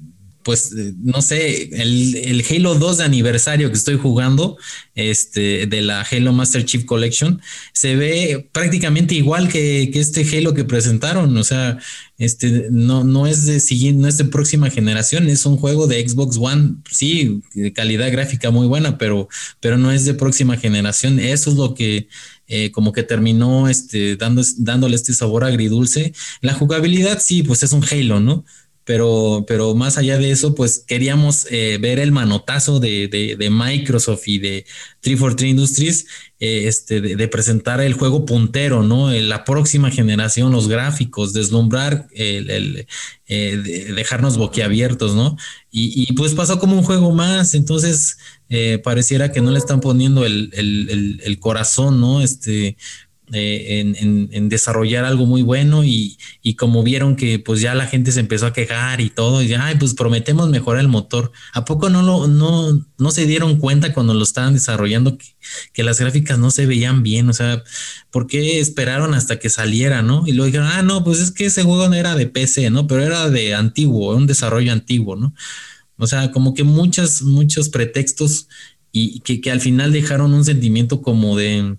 pues 0.47 0.73
eh, 0.79 0.95
no 1.03 1.23
sé, 1.23 1.71
el, 1.73 2.45
Halo 2.49 2.77
2 2.77 2.99
de 2.99 3.05
aniversario 3.05 3.69
que 3.69 3.77
estoy 3.77 3.99
jugando, 3.99 4.57
este, 4.95 5.67
de 5.67 5.83
la 5.83 6.03
Halo 6.03 6.33
Master 6.33 6.65
Chief 6.65 6.85
Collection, 6.85 7.43
se 7.73 7.97
ve 7.97 8.49
prácticamente 8.53 9.17
igual 9.17 9.49
que, 9.49 9.91
este 9.93 10.25
Halo 10.25 10.55
que 10.55 10.63
presentaron. 10.63 11.37
O 11.37 11.43
sea, 11.43 11.79
este 12.17 12.69
no, 12.71 13.03
no 13.03 13.27
es 13.27 13.45
de 13.45 13.59
siguiente, 13.59 14.01
no 14.01 14.07
es 14.07 14.19
de 14.19 14.25
próxima 14.27 14.71
generación, 14.71 15.29
es 15.29 15.45
un 15.47 15.57
juego 15.57 15.89
de 15.89 16.09
Xbox 16.09 16.37
One, 16.37 16.77
sí, 16.93 17.43
de 17.53 17.73
calidad 17.73 18.13
gráfica 18.13 18.53
muy 18.53 18.69
buena, 18.69 18.99
pero, 18.99 19.29
pero 19.59 19.77
no 19.79 19.91
es 19.91 20.05
de 20.05 20.15
próxima 20.15 20.57
generación. 20.57 21.19
Eso 21.19 21.51
es 21.51 21.57
lo 21.57 21.75
que 21.75 22.07
eh, 22.47 22.71
como 22.71 22.93
que 22.93 23.03
terminó 23.03 23.69
este, 23.69 24.15
dando, 24.15 24.43
dándole 24.59 24.95
este 24.95 25.13
sabor 25.13 25.43
agridulce. 25.43 26.13
La 26.41 26.55
jugabilidad, 26.55 27.21
sí, 27.21 27.43
pues 27.43 27.65
es 27.65 27.73
un 27.73 27.83
Halo, 27.83 28.21
¿no? 28.21 28.45
Pero, 28.87 29.45
pero 29.49 29.75
más 29.75 29.99
allá 29.99 30.17
de 30.17 30.31
eso, 30.31 30.55
pues 30.55 30.85
queríamos 30.87 31.49
eh, 31.51 31.77
ver 31.81 31.99
el 31.99 32.13
manotazo 32.13 32.79
de, 32.79 33.09
de, 33.09 33.51
Microsoft 33.51 34.29
y 34.29 34.39
de 34.39 34.65
343 35.01 35.51
Industries, 35.51 36.07
eh, 36.39 36.69
este, 36.69 37.01
de, 37.01 37.29
presentar 37.29 37.81
el 37.81 37.95
juego 37.95 38.25
puntero, 38.25 38.85
¿no? 38.85 39.11
Eh, 39.11 39.23
la 39.23 39.43
próxima 39.43 39.91
generación, 39.91 40.53
los 40.53 40.69
gráficos, 40.69 41.33
deslumbrar, 41.33 42.07
el, 42.13 42.87
dejarnos 43.27 44.39
boquiabiertos, 44.39 45.17
¿no? 45.17 45.37
Y, 45.73 46.05
y, 46.09 46.13
pues 46.13 46.35
pasó 46.35 46.61
como 46.61 46.77
un 46.77 46.85
juego 46.85 47.11
más, 47.11 47.57
entonces 47.57 48.19
pareciera 48.85 49.33
que 49.33 49.41
no 49.41 49.51
le 49.51 49.59
están 49.59 49.81
poniendo 49.81 50.25
el, 50.25 50.51
el, 50.53 51.21
el 51.25 51.41
corazón, 51.41 52.01
¿no? 52.01 52.23
Este, 52.23 52.77
eh, 53.33 53.81
en, 53.81 54.49
desarrollar 54.49 55.05
algo 55.05 55.27
muy 55.27 55.43
bueno 55.43 55.83
y, 55.85 56.17
como 56.57 56.85
vieron 56.85 57.17
que 57.17 57.41
pues 57.41 57.61
ya 57.61 57.75
la 57.75 57.87
gente 57.87 58.13
se 58.13 58.21
empezó 58.21 58.47
a 58.47 58.53
quejar 58.53 59.01
y 59.01 59.11
todo, 59.11 59.43
y 59.43 59.53
ay, 59.55 59.75
pues 59.79 59.95
prometemos 59.95 60.49
mejorar 60.49 60.81
el 60.81 60.89
motor. 60.89 61.33
¿A 61.53 61.65
poco 61.65 61.91
no 61.91 62.03
lo, 62.03 62.29
no, 62.29 62.87
no 62.99 63.11
se 63.11 63.27
dieron 63.27 63.59
cuenta 63.59 63.93
cuando 63.93 64.15
lo 64.15 64.23
estaban 64.23 64.55
desarrollando 64.55 65.19
que, 65.73 65.83
las 65.83 65.99
gráficas 65.99 66.39
no 66.39 66.51
se 66.51 66.67
veían 66.67 67.03
bien? 67.03 67.29
O 67.29 67.33
sea, 67.33 67.65
¿por 68.11 68.29
qué 68.29 68.61
esperaron 68.61 69.15
hasta 69.15 69.39
que 69.39 69.51
saliera, 69.51 70.03
no? 70.03 70.25
Y 70.27 70.33
luego 70.33 70.47
dijeron, 70.47 70.69
ah, 70.69 70.83
no, 70.83 71.03
pues 71.03 71.19
es 71.19 71.33
que 71.33 71.47
ese 71.47 71.65
juego 71.65 71.89
no 71.89 71.95
era 71.95 72.15
de 72.15 72.27
PC, 72.27 72.71
¿no? 72.71 72.87
Pero 72.87 73.03
era 73.03 73.29
de 73.29 73.55
antiguo, 73.55 74.15
un 74.15 74.27
desarrollo 74.27 74.73
antiguo, 74.73 75.17
¿no? 75.17 75.35
O 75.99 76.07
sea, 76.07 76.31
como 76.31 76.55
que 76.55 76.63
muchos, 76.63 77.23
muchos 77.23 77.71
pretextos 77.71 78.49
y 78.93 79.21
que, 79.21 79.41
que 79.41 79.51
al 79.51 79.61
final 79.61 79.93
dejaron 79.93 80.33
un 80.33 80.45
sentimiento 80.45 81.03
como 81.03 81.37
de 81.37 81.77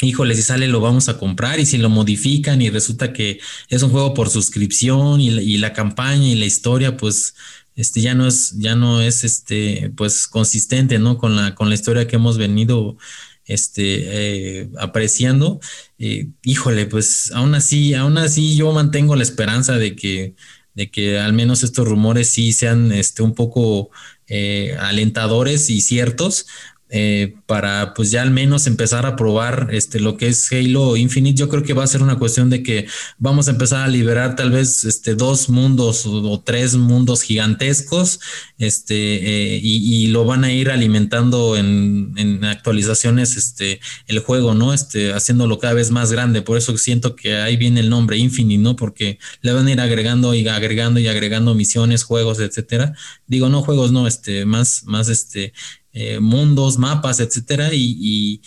híjole, 0.00 0.34
si 0.34 0.42
sale 0.42 0.68
lo 0.68 0.80
vamos 0.80 1.08
a 1.08 1.18
comprar 1.18 1.58
y 1.60 1.66
si 1.66 1.78
lo 1.78 1.90
modifican 1.90 2.62
y 2.62 2.70
resulta 2.70 3.12
que 3.12 3.40
es 3.68 3.82
un 3.82 3.90
juego 3.90 4.14
por 4.14 4.30
suscripción 4.30 5.20
y, 5.20 5.58
la 5.58 5.72
campaña 5.72 6.28
y 6.28 6.34
la 6.36 6.46
historia, 6.46 6.96
pues 6.96 7.34
este 7.74 8.00
ya 8.00 8.14
no 8.14 8.26
es, 8.26 8.56
ya 8.58 8.74
no 8.76 9.00
es 9.00 9.24
este, 9.24 9.92
pues 9.96 10.26
consistente, 10.28 10.98
¿no? 10.98 11.18
Con 11.18 11.36
la, 11.36 11.54
con 11.54 11.68
la 11.68 11.74
historia 11.74 12.06
que 12.06 12.16
hemos 12.16 12.38
venido 12.38 12.96
este, 13.48 14.62
eh, 14.62 14.70
apreciando. 14.78 15.60
Eh, 15.98 16.28
híjole, 16.44 16.86
pues 16.86 17.32
aún 17.32 17.54
así, 17.54 17.94
aún 17.94 18.18
así 18.18 18.56
yo 18.56 18.72
mantengo 18.72 19.16
la 19.16 19.22
esperanza 19.22 19.78
de 19.78 19.96
que, 19.96 20.34
de 20.74 20.90
que 20.90 21.18
al 21.18 21.32
menos 21.32 21.64
estos 21.64 21.88
rumores 21.88 22.28
sí 22.28 22.52
sean 22.52 22.92
este, 22.92 23.22
un 23.22 23.34
poco 23.34 23.90
eh, 24.28 24.76
alentadores 24.78 25.70
y 25.70 25.80
ciertos, 25.80 26.46
eh, 26.90 27.34
para 27.44 27.92
pues 27.92 28.10
ya 28.10 28.22
al 28.22 28.30
menos 28.30 28.66
empezar 28.66 29.04
a 29.04 29.14
probar 29.14 29.68
este, 29.72 30.00
lo 30.00 30.16
que 30.16 30.28
es 30.28 30.50
Halo 30.50 30.96
Infinite. 30.96 31.38
Yo 31.38 31.48
creo 31.48 31.62
que 31.62 31.74
va 31.74 31.84
a 31.84 31.86
ser 31.86 32.02
una 32.02 32.18
cuestión 32.18 32.48
de 32.48 32.62
que 32.62 32.86
vamos 33.18 33.48
a 33.48 33.50
empezar 33.50 33.82
a 33.82 33.88
liberar 33.88 34.36
tal 34.36 34.50
vez 34.50 34.84
este, 34.84 35.14
dos 35.14 35.50
mundos 35.50 36.06
o, 36.06 36.40
tres 36.40 36.76
mundos 36.76 37.22
gigantescos 37.22 38.20
este, 38.58 38.94
eh, 38.94 39.60
y, 39.62 40.06
lo 40.08 40.24
van 40.24 40.44
a 40.44 40.52
ir 40.52 40.70
alimentando 40.70 41.56
en, 41.56 42.14
en, 42.16 42.44
actualizaciones 42.44 43.36
este, 43.36 43.80
el 44.06 44.20
juego, 44.20 44.54
¿no? 44.54 44.72
Este, 44.72 45.12
haciéndolo 45.12 45.58
cada 45.58 45.74
vez 45.74 45.90
más 45.90 46.10
grande. 46.10 46.40
Por 46.40 46.56
eso 46.56 46.76
siento 46.78 47.14
que 47.14 47.36
ahí 47.36 47.56
viene 47.58 47.80
el 47.80 47.90
nombre 47.90 48.16
Infinite, 48.16 48.62
¿no? 48.62 48.76
Porque 48.76 49.18
le 49.42 49.52
van 49.52 49.66
a 49.66 49.72
ir 49.72 49.80
agregando 49.80 50.34
y 50.34 50.46
agregando 50.48 51.00
y 51.00 51.08
agregando 51.08 51.54
misiones, 51.54 52.04
juegos, 52.04 52.40
etcétera. 52.40 52.94
Digo, 53.26 53.50
no 53.50 53.62
juegos, 53.62 53.92
no, 53.92 54.06
este, 54.06 54.46
más, 54.46 54.84
más 54.84 55.08
este, 55.08 55.52
eh, 55.92 56.20
mundos, 56.20 56.78
mapas, 56.78 57.20
etcétera, 57.20 57.70
y, 57.72 58.40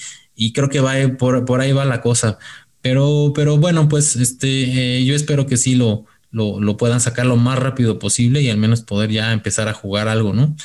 creo 0.54 0.70
que 0.70 0.80
va 0.80 0.94
por, 1.18 1.46
por, 1.46 1.62
ahí 1.62 1.72
va 1.72 1.86
la 1.86 2.02
cosa. 2.02 2.38
Pero, 2.82 3.32
pero 3.36 3.58
bueno, 3.58 3.88
pues 3.90 4.16
este, 4.16 4.98
eh, 4.98 5.06
yo 5.06 5.16
espero 5.16 5.46
que 5.46 5.58
sí 5.58 5.76
lo, 5.76 6.06
lo, 6.32 6.78
puedan 6.78 7.00
sacar 7.02 7.26
lo 7.26 7.36
más 7.36 7.60
rápido 7.60 8.00
posible 8.00 8.42
y 8.42 8.50
al 8.50 8.58
menos 8.58 8.82
poder 8.82 9.12
ya 9.12 9.34
empezar 9.34 9.68
a 9.68 9.74
jugar 9.74 10.08
algo, 10.08 10.34
¿no? 10.34 10.56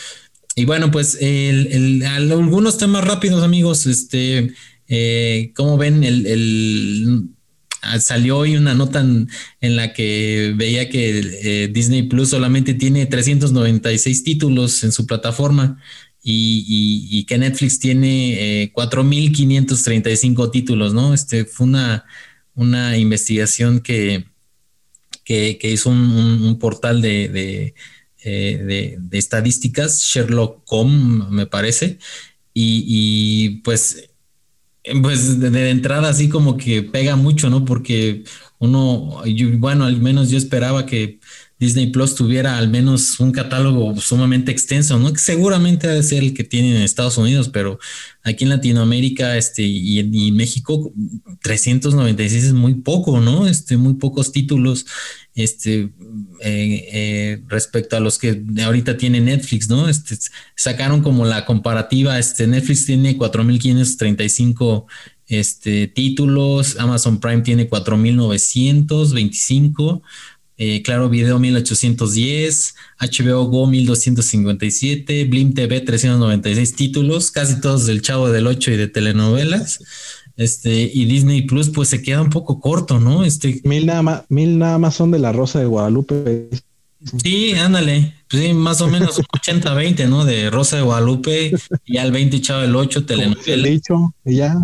Y 0.55 0.65
bueno, 0.65 0.90
pues 0.90 1.19
algunos 2.07 2.78
temas 2.78 3.05
rápidos, 3.05 3.43
amigos. 3.43 3.86
Este, 3.86 4.55
eh, 4.89 5.53
como 5.55 5.77
ven, 5.77 6.05
el, 6.05 7.28
salió 8.01 8.39
hoy 8.39 8.57
una 8.57 8.74
nota 8.74 9.01
en, 9.01 9.28
la 9.61 9.93
que 9.93 10.55
veía 10.57 10.89
que 10.89 11.69
Disney 11.73 12.05
Plus 12.05 12.31
solamente 12.31 12.73
tiene 12.73 13.05
396 13.05 14.24
títulos 14.24 14.82
en 14.85 14.93
su 14.93 15.05
plataforma 15.05 15.78
y, 16.28 17.24
que 17.24 17.39
Netflix 17.39 17.78
tiene 17.78 18.62
eh, 18.62 18.73
4.535 18.73 20.51
títulos, 20.51 20.93
¿no? 20.93 21.15
Este 21.15 21.44
fue 21.44 21.66
una, 21.66 22.05
una 22.55 22.98
investigación 22.98 23.81
que, 23.81 24.27
que, 25.24 25.59
hizo 25.62 25.90
un, 25.90 26.59
portal 26.59 27.01
de, 27.01 27.74
eh, 28.24 28.59
de, 28.59 28.97
de, 28.98 29.19
estadísticas, 29.19 30.03
Sherlock.com, 30.03 31.31
me 31.31 31.47
parece, 31.47 31.98
y, 32.53 33.61
pues, 33.62 34.11
pues 35.03 35.39
de, 35.39 35.70
entrada 35.70 36.09
así 36.09 36.28
como 36.28 36.57
que 36.57 36.82
pega 36.82 37.15
mucho, 37.15 37.51
¿no? 37.51 37.65
Porque 37.65 38.24
uno, 38.59 39.23
bueno, 39.59 39.85
al 39.85 40.01
menos 40.01 40.31
yo 40.31 40.39
esperaba 40.39 40.86
que 40.86 41.20
Disney 41.58 41.86
Plus 41.86 42.14
tuviera 42.14 42.58
al 42.58 42.68
menos 42.68 43.18
un 43.18 43.32
catálogo 43.32 43.98
sumamente 43.98 44.52
extenso, 44.52 44.98
¿no? 44.98 45.10
Que 45.12 45.18
seguramente 45.18 45.88
debe 45.88 46.02
ser 46.02 46.22
el 46.22 46.34
que 46.34 46.44
tienen 46.44 46.76
en 46.76 46.82
Estados 46.82 47.16
Unidos, 47.16 47.48
pero 47.48 47.78
aquí 48.22 48.44
en 48.44 48.50
Latinoamérica 48.50 49.38
este, 49.38 49.62
y, 49.62 49.98
en 49.98 50.36
México, 50.36 50.92
396 51.40 52.44
es 52.44 52.52
muy 52.52 52.74
poco, 52.74 53.20
¿no? 53.20 53.46
Este, 53.46 53.78
muy 53.78 53.94
pocos 53.94 54.32
títulos 54.32 54.84
este, 55.34 55.92
eh, 56.40 56.88
eh, 56.92 57.42
respecto 57.48 57.96
a 57.96 58.00
los 58.00 58.18
que 58.18 58.44
ahorita 58.62 58.98
tiene 58.98 59.22
Netflix, 59.22 59.70
¿no? 59.70 59.88
Este, 59.88 60.14
sacaron 60.56 61.00
como 61.00 61.24
la 61.24 61.46
comparativa, 61.46 62.18
este, 62.18 62.46
Netflix 62.46 62.84
tiene 62.84 63.16
4.535 63.16 64.84
este, 65.28 65.88
títulos, 65.88 66.76
Amazon 66.78 67.18
Prime 67.18 67.42
tiene 67.42 67.68
4.925. 67.68 70.02
Eh, 70.58 70.82
claro 70.82 71.10
Video 71.10 71.38
1810, 71.38 72.74
HBO 72.98 73.44
Go 73.44 73.66
1257, 73.66 75.24
Blim 75.24 75.52
TV 75.52 75.82
396 75.82 76.74
títulos, 76.74 77.30
casi 77.30 77.60
todos 77.60 77.86
del 77.86 78.00
Chavo 78.00 78.30
del 78.30 78.46
8 78.46 78.70
y 78.70 78.76
de 78.76 78.88
telenovelas. 78.88 79.80
Este, 80.36 80.90
y 80.92 81.04
Disney 81.06 81.42
Plus, 81.42 81.70
pues 81.70 81.88
se 81.88 82.02
queda 82.02 82.22
un 82.22 82.30
poco 82.30 82.60
corto, 82.60 83.00
¿no? 83.00 83.24
Este. 83.24 83.60
Mil 83.64 83.86
nada 83.86 84.02
más, 84.02 84.22
mil 84.28 84.58
nada 84.58 84.78
más 84.78 84.94
son 84.94 85.10
de 85.10 85.18
la 85.18 85.32
Rosa 85.32 85.60
de 85.60 85.66
Guadalupe. 85.66 86.48
Sí, 87.22 87.52
ándale. 87.52 88.14
Pues 88.28 88.42
sí, 88.42 88.52
más 88.52 88.80
o 88.80 88.88
menos 88.88 89.18
80-20, 89.18 90.08
¿no? 90.08 90.24
De 90.24 90.50
Rosa 90.50 90.76
de 90.76 90.82
Guadalupe 90.82 91.52
y 91.84 91.98
al 91.98 92.12
20 92.12 92.40
Chavo 92.40 92.62
del 92.62 92.76
8 92.76 93.06
telenovelas. 93.06 93.70
dicho, 93.70 94.14
y 94.24 94.36
ya. 94.36 94.56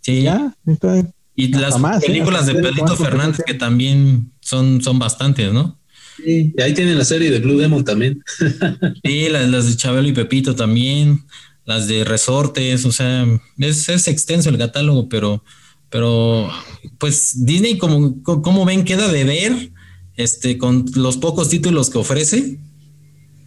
Sí. 0.00 0.22
Ya, 0.22 0.54
está 0.66 1.04
y 1.34 1.48
las 1.48 1.76
¿eh? 1.76 2.06
películas 2.06 2.46
de 2.46 2.54
Pedrito 2.54 2.96
Fernández 2.96 3.42
que 3.44 3.54
también 3.54 4.32
son, 4.40 4.82
son 4.82 4.98
bastantes, 4.98 5.52
¿no? 5.52 5.78
Sí, 6.16 6.52
y 6.56 6.62
ahí 6.62 6.74
tienen 6.74 6.98
la 6.98 7.04
serie 7.04 7.30
de 7.30 7.40
Blue 7.40 7.58
Demon 7.58 7.84
también. 7.84 8.22
sí, 9.04 9.28
las, 9.28 9.66
de 9.66 9.76
Chabelo 9.76 10.08
y 10.08 10.12
Pepito 10.12 10.54
también, 10.54 11.24
las 11.64 11.88
de 11.88 12.04
Resortes, 12.04 12.84
o 12.84 12.92
sea, 12.92 13.26
es, 13.58 13.88
es 13.88 14.08
extenso 14.08 14.50
el 14.50 14.58
catálogo, 14.58 15.08
pero, 15.08 15.42
pero 15.88 16.50
pues 16.98 17.44
Disney, 17.44 17.78
como, 17.78 18.22
como 18.22 18.64
ven, 18.64 18.84
queda 18.84 19.08
de 19.08 19.24
ver 19.24 19.72
este, 20.16 20.58
con 20.58 20.84
los 20.94 21.16
pocos 21.16 21.48
títulos 21.48 21.88
que 21.88 21.98
ofrece. 21.98 22.58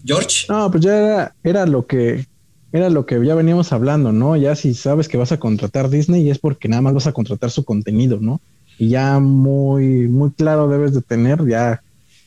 George. 0.04 0.46
No, 0.50 0.70
pues 0.70 0.84
ya 0.84 0.98
era, 0.98 1.36
era 1.44 1.66
lo 1.66 1.86
que 1.86 2.26
era 2.72 2.90
lo 2.90 3.06
que 3.06 3.24
ya 3.26 3.36
veníamos 3.36 3.72
hablando, 3.72 4.12
¿no? 4.12 4.36
Ya 4.36 4.56
si 4.56 4.74
sabes 4.74 5.08
que 5.08 5.18
vas 5.18 5.32
a 5.32 5.40
contratar 5.40 5.90
Disney 5.90 6.30
es 6.30 6.40
porque 6.40 6.68
nada 6.68 6.82
más 6.82 6.94
vas 6.94 7.08
a 7.08 7.14
contratar 7.14 7.52
su 7.52 7.64
contenido, 7.64 8.20
¿no? 8.20 8.42
Y 8.78 8.90
ya 8.90 9.20
muy, 9.20 10.08
muy 10.08 10.32
claro 10.32 10.68
debes 10.68 10.94
de 10.94 11.02
tener 11.02 11.46
ya 11.48 11.82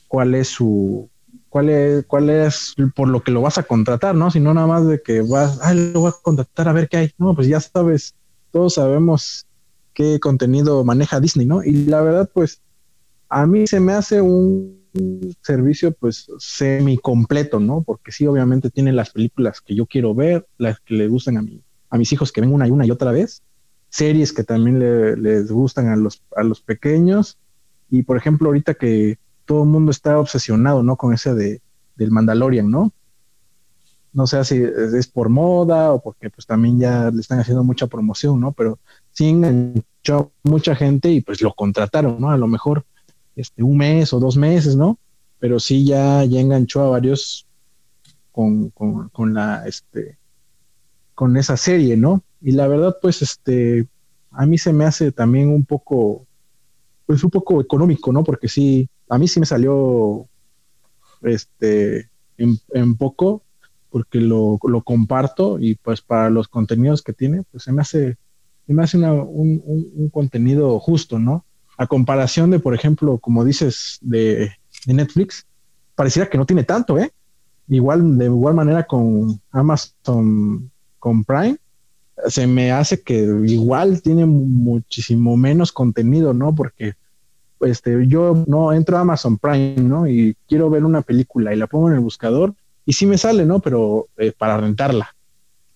cuál 0.07 0.33
es 0.33 0.47
su, 0.47 1.09
cuál 1.49 1.69
es, 1.69 2.05
cuál 2.05 2.29
es 2.29 2.75
por 2.95 3.07
lo 3.07 3.21
que 3.21 3.31
lo 3.31 3.41
vas 3.41 3.57
a 3.57 3.63
contratar, 3.63 4.15
¿no? 4.15 4.31
Si 4.31 4.39
no 4.39 4.53
nada 4.53 4.67
más 4.67 4.87
de 4.87 5.01
que 5.01 5.21
vas, 5.21 5.59
ay, 5.61 5.91
lo 5.93 6.01
voy 6.01 6.09
a 6.09 6.23
contratar 6.23 6.67
a 6.67 6.73
ver 6.73 6.89
qué 6.89 6.97
hay. 6.97 7.11
No, 7.17 7.35
pues 7.35 7.47
ya 7.47 7.59
sabes, 7.59 8.15
todos 8.51 8.75
sabemos 8.75 9.45
qué 9.93 10.19
contenido 10.19 10.83
maneja 10.83 11.19
Disney, 11.19 11.45
¿no? 11.45 11.63
Y 11.63 11.85
la 11.85 12.01
verdad, 12.01 12.29
pues, 12.33 12.61
a 13.29 13.45
mí 13.45 13.67
se 13.67 13.79
me 13.79 13.93
hace 13.93 14.21
un 14.21 14.78
un 14.78 14.78
servicio 15.41 15.91
pues 15.93 16.31
semi 16.39 16.97
completo, 16.97 17.59
¿no? 17.59 17.81
Porque 17.81 18.11
sí, 18.11 18.27
obviamente 18.27 18.69
tiene 18.69 18.91
las 18.91 19.11
películas 19.11 19.61
que 19.61 19.75
yo 19.75 19.85
quiero 19.85 20.15
ver, 20.15 20.47
las 20.57 20.79
que 20.79 20.95
le 20.95 21.07
gustan 21.07 21.37
a, 21.37 21.41
mí, 21.41 21.61
a 21.89 21.97
mis 21.97 22.11
hijos 22.11 22.31
que 22.31 22.41
ven 22.41 22.53
una 22.53 22.67
y 22.67 22.91
otra 22.91 23.11
vez, 23.11 23.43
series 23.89 24.33
que 24.33 24.43
también 24.43 25.21
les 25.21 25.51
gustan 25.51 25.87
a 25.87 25.95
los, 25.95 26.23
a 26.35 26.43
los 26.43 26.61
pequeños 26.61 27.37
y 27.89 28.03
por 28.03 28.17
ejemplo 28.17 28.47
ahorita 28.47 28.75
que 28.75 29.17
todo 29.45 29.63
el 29.63 29.69
mundo 29.69 29.91
está 29.91 30.19
obsesionado, 30.19 30.83
¿no? 30.83 30.95
Con 30.95 31.13
ese 31.13 31.33
de, 31.33 31.61
del 31.95 32.11
Mandalorian, 32.11 32.69
¿no? 32.69 32.93
No 34.11 34.25
sé 34.25 34.43
si 34.43 34.61
es 34.61 35.07
por 35.07 35.29
moda 35.29 35.91
o 35.91 36.01
porque 36.01 36.29
pues 36.29 36.45
también 36.47 36.79
ya 36.79 37.11
le 37.11 37.21
están 37.21 37.39
haciendo 37.39 37.63
mucha 37.63 37.87
promoción, 37.87 38.39
¿no? 38.39 38.51
Pero 38.51 38.79
sí 39.11 39.29
enganchó 39.29 40.31
mucha 40.43 40.75
gente 40.75 41.09
y 41.11 41.21
pues 41.21 41.41
lo 41.41 41.53
contrataron, 41.53 42.19
¿no? 42.19 42.31
A 42.31 42.37
lo 42.37 42.47
mejor 42.47 42.85
este, 43.39 43.63
un 43.63 43.77
mes 43.77 44.13
o 44.13 44.19
dos 44.19 44.37
meses, 44.37 44.75
¿no? 44.75 44.99
Pero 45.39 45.59
sí 45.59 45.85
ya, 45.85 46.23
ya 46.25 46.39
enganchó 46.39 46.81
a 46.81 46.89
varios 46.89 47.47
con, 48.31 48.69
con, 48.69 49.33
la, 49.33 49.67
este, 49.67 50.17
con 51.15 51.37
esa 51.37 51.57
serie, 51.57 51.97
¿no? 51.97 52.23
Y 52.41 52.51
la 52.51 52.67
verdad, 52.67 52.97
pues, 53.01 53.21
este, 53.21 53.87
a 54.31 54.45
mí 54.45 54.57
se 54.57 54.73
me 54.73 54.85
hace 54.85 55.11
también 55.11 55.49
un 55.49 55.65
poco, 55.65 56.25
pues 57.05 57.23
un 57.23 57.29
poco 57.29 57.59
económico, 57.59 58.11
¿no? 58.13 58.23
Porque 58.23 58.47
sí, 58.47 58.87
a 59.09 59.17
mí 59.17 59.27
sí 59.27 59.39
me 59.39 59.45
salió, 59.45 60.27
este, 61.21 62.09
en, 62.37 62.95
poco, 62.95 63.43
porque 63.89 64.19
lo, 64.19 64.57
lo, 64.63 64.81
comparto 64.83 65.59
y 65.59 65.75
pues 65.75 66.01
para 66.01 66.29
los 66.29 66.47
contenidos 66.47 67.01
que 67.01 67.11
tiene, 67.11 67.43
pues 67.51 67.63
se 67.63 67.71
me 67.73 67.81
hace 67.81 68.17
se 68.69 68.75
me 68.75 68.83
hace 68.83 68.99
un, 68.99 70.11
contenido 70.13 70.79
justo, 70.79 71.17
¿no? 71.17 71.43
A 71.79 71.87
comparación 71.87 72.51
de, 72.51 72.59
por 72.59 72.75
ejemplo, 72.75 73.17
como 73.19 73.45
dices, 73.45 73.99
de, 74.01 74.51
de 74.85 74.93
Netflix, 74.93 75.47
pareciera 75.95 76.29
que 76.29 76.37
no 76.37 76.45
tiene 76.45 76.63
tanto, 76.63 76.97
¿eh? 76.97 77.11
Igual, 77.69 78.17
de 78.17 78.25
igual 78.25 78.53
manera 78.53 78.83
con 78.83 79.39
Amazon, 79.51 80.69
con 80.99 81.23
Prime, 81.23 81.57
se 82.27 82.47
me 82.47 82.71
hace 82.71 83.01
que 83.01 83.15
igual 83.45 84.01
tiene 84.01 84.25
muchísimo 84.25 85.37
menos 85.37 85.71
contenido, 85.71 86.33
¿no? 86.33 86.53
Porque 86.53 86.95
este, 87.61 88.07
yo 88.07 88.43
no 88.47 88.73
entro 88.73 88.97
a 88.97 89.01
Amazon 89.01 89.37
Prime, 89.37 89.75
¿no? 89.77 90.07
Y 90.07 90.35
quiero 90.47 90.69
ver 90.69 90.83
una 90.83 91.01
película 91.01 91.53
y 91.53 91.57
la 91.57 91.67
pongo 91.67 91.89
en 91.89 91.95
el 91.95 92.01
buscador 92.01 92.53
y 92.85 92.93
sí 92.93 93.05
me 93.05 93.17
sale, 93.17 93.45
¿no? 93.45 93.59
Pero 93.59 94.07
eh, 94.17 94.33
para 94.37 94.57
rentarla. 94.57 95.15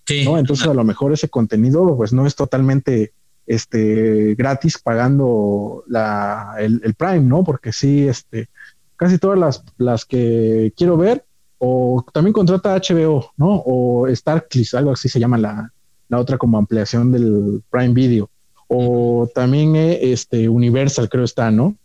Sí. 0.05 0.25
¿no? 0.25 0.37
Entonces 0.37 0.67
a 0.67 0.73
lo 0.73 0.83
mejor 0.83 1.13
ese 1.13 1.29
contenido 1.29 1.95
pues 1.95 2.11
no 2.11 2.27
es 2.27 2.35
totalmente 2.35 3.13
este 3.45 4.35
gratis 4.35 4.79
pagando 4.79 5.83
la, 5.87 6.55
el, 6.59 6.93
Prime, 6.95 7.21
¿no? 7.21 7.43
Porque 7.43 7.71
sí, 7.71 8.07
este, 8.07 8.49
casi 8.95 9.17
todas 9.17 9.37
las, 9.37 9.63
las 9.77 10.05
que 10.05 10.73
quiero 10.75 10.97
ver, 10.97 11.25
o 11.57 12.05
también 12.13 12.33
contrata 12.33 12.75
HBO, 12.75 13.31
¿no? 13.37 13.63
O 13.65 14.07
Starclis, 14.13 14.73
algo 14.73 14.91
así 14.91 15.09
se 15.09 15.19
llama 15.19 15.37
la, 15.37 15.71
la 16.09 16.19
otra 16.19 16.37
como 16.37 16.57
ampliación 16.57 17.11
del 17.11 17.63
Prime 17.69 17.93
Video. 17.93 18.29
O 18.67 19.29
también 19.33 19.75
eh, 19.75 20.11
este 20.11 20.49
Universal, 20.49 21.09
creo 21.09 21.23
está, 21.23 21.51
¿no? 21.51 21.75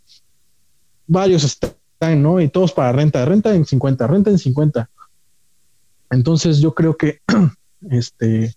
Varios 1.07 1.45
están, 1.45 2.23
¿no? 2.23 2.41
Y 2.41 2.49
todos 2.49 2.73
para 2.73 2.93
renta, 2.93 3.25
renta 3.25 3.55
en 3.55 3.65
50, 3.65 4.07
renta 4.07 4.31
en 4.31 4.39
50. 4.39 4.89
Entonces 6.11 6.59
yo 6.59 6.75
creo 6.75 6.97
que 6.97 7.21
este 7.91 8.55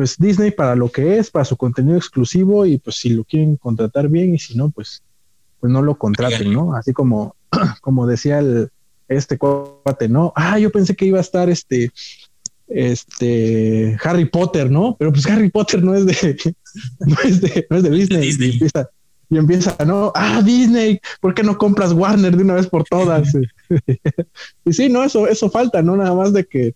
pues 0.00 0.16
Disney 0.16 0.50
para 0.50 0.74
lo 0.74 0.90
que 0.90 1.18
es, 1.18 1.30
para 1.30 1.44
su 1.44 1.58
contenido 1.58 1.98
exclusivo 1.98 2.64
y 2.64 2.78
pues 2.78 2.96
si 2.96 3.10
lo 3.10 3.22
quieren 3.22 3.56
contratar 3.58 4.08
bien 4.08 4.34
y 4.34 4.38
si 4.38 4.56
no 4.56 4.70
pues 4.70 5.02
pues 5.60 5.70
no 5.70 5.82
lo 5.82 5.98
contraten, 5.98 6.54
¿no? 6.54 6.74
Así 6.74 6.94
como 6.94 7.36
como 7.82 8.06
decía 8.06 8.38
el 8.38 8.70
este 9.08 9.36
cuate, 9.36 10.08
¿no? 10.08 10.32
Ah, 10.34 10.58
yo 10.58 10.72
pensé 10.72 10.96
que 10.96 11.04
iba 11.04 11.18
a 11.18 11.20
estar 11.20 11.50
este 11.50 11.92
este 12.66 13.98
Harry 14.02 14.24
Potter, 14.24 14.70
¿no? 14.70 14.96
Pero 14.98 15.12
pues 15.12 15.26
Harry 15.26 15.50
Potter 15.50 15.82
no 15.82 15.94
es 15.94 16.06
de 16.06 16.54
no 17.00 17.16
es 17.22 17.42
de, 17.42 17.66
no 17.68 17.76
es 17.76 17.82
de 17.82 17.90
Disney. 17.90 18.30
Y, 18.30 18.52
empieza, 18.52 18.88
y 19.28 19.36
empieza, 19.36 19.76
¿no? 19.84 20.12
Ah, 20.14 20.40
Disney, 20.42 20.98
¿por 21.20 21.34
qué 21.34 21.42
no 21.42 21.58
compras 21.58 21.92
Warner 21.92 22.34
de 22.34 22.42
una 22.42 22.54
vez 22.54 22.68
por 22.68 22.84
todas? 22.84 23.28
y 24.64 24.72
sí, 24.72 24.88
no, 24.88 25.04
eso, 25.04 25.28
eso 25.28 25.50
falta, 25.50 25.82
¿no? 25.82 25.94
Nada 25.94 26.14
más 26.14 26.32
de 26.32 26.46
que 26.46 26.74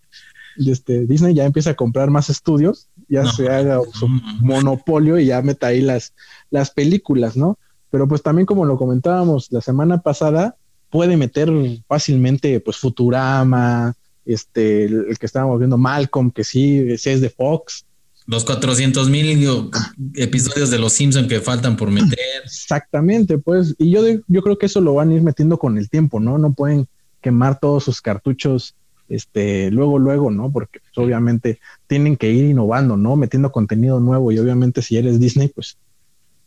este, 0.57 1.05
Disney 1.05 1.33
ya 1.33 1.45
empieza 1.45 1.71
a 1.71 1.75
comprar 1.75 2.09
más 2.09 2.29
estudios, 2.29 2.87
ya 3.09 3.25
se 3.25 3.49
haga 3.49 3.79
su 3.93 4.07
monopolio 4.41 5.19
y 5.19 5.27
ya 5.27 5.41
meta 5.41 5.67
ahí 5.67 5.81
las, 5.81 6.13
las 6.49 6.71
películas, 6.71 7.35
¿no? 7.37 7.57
Pero 7.89 8.07
pues 8.07 8.21
también 8.21 8.45
como 8.45 8.65
lo 8.65 8.77
comentábamos 8.77 9.51
la 9.51 9.61
semana 9.61 10.01
pasada, 10.01 10.55
puede 10.89 11.17
meter 11.17 11.49
fácilmente 11.87 12.59
pues 12.59 12.77
Futurama, 12.77 13.95
este, 14.25 14.85
el, 14.85 15.17
que 15.19 15.25
estábamos 15.25 15.59
viendo 15.59 15.77
Malcolm, 15.77 16.31
que 16.31 16.43
sí, 16.43 16.79
ese 16.89 17.13
es 17.13 17.21
de 17.21 17.29
Fox. 17.29 17.85
Los 18.27 18.43
400 18.43 19.09
mil 19.09 19.69
episodios 20.15 20.71
de 20.71 20.79
Los 20.79 20.93
Simpson 20.93 21.27
que 21.27 21.41
faltan 21.41 21.77
por 21.77 21.91
meter. 21.91 22.17
Exactamente, 22.43 23.37
pues, 23.37 23.75
y 23.77 23.91
yo, 23.91 24.01
yo 24.27 24.41
creo 24.41 24.57
que 24.57 24.65
eso 24.65 24.81
lo 24.81 24.95
van 24.95 25.11
a 25.11 25.13
ir 25.13 25.21
metiendo 25.21 25.59
con 25.59 25.77
el 25.77 25.89
tiempo, 25.89 26.19
¿no? 26.19 26.39
No 26.39 26.53
pueden 26.53 26.87
quemar 27.21 27.59
todos 27.59 27.83
sus 27.83 28.01
cartuchos, 28.01 28.73
este, 29.09 29.71
luego, 29.71 29.99
luego, 29.99 30.31
¿no? 30.31 30.51
Porque 30.51 30.79
pues, 30.79 30.97
obviamente 30.97 31.59
tienen 31.87 32.17
que 32.17 32.31
ir 32.31 32.45
innovando, 32.45 32.97
¿no? 32.97 33.15
Metiendo 33.15 33.51
contenido 33.51 33.99
nuevo 33.99 34.31
y 34.31 34.39
obviamente 34.39 34.81
si 34.81 34.97
eres 34.97 35.19
Disney, 35.19 35.49
pues 35.49 35.77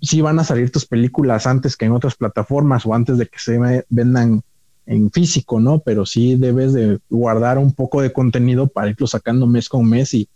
sí 0.00 0.20
van 0.20 0.38
a 0.38 0.44
salir 0.44 0.70
tus 0.70 0.86
películas 0.86 1.46
antes 1.46 1.76
que 1.76 1.86
en 1.86 1.92
otras 1.92 2.14
plataformas 2.14 2.86
o 2.86 2.94
antes 2.94 3.18
de 3.18 3.26
que 3.26 3.38
se 3.38 3.84
vendan 3.88 4.42
en 4.86 5.10
físico, 5.10 5.60
¿no? 5.60 5.80
Pero 5.80 6.06
sí 6.06 6.36
debes 6.36 6.72
de 6.72 6.98
guardar 7.10 7.58
un 7.58 7.72
poco 7.72 8.00
de 8.00 8.12
contenido 8.12 8.68
para 8.68 8.90
irlo 8.90 9.06
sacando 9.06 9.46
mes 9.46 9.68
con 9.68 9.88
mes 9.88 10.14
y, 10.14 10.28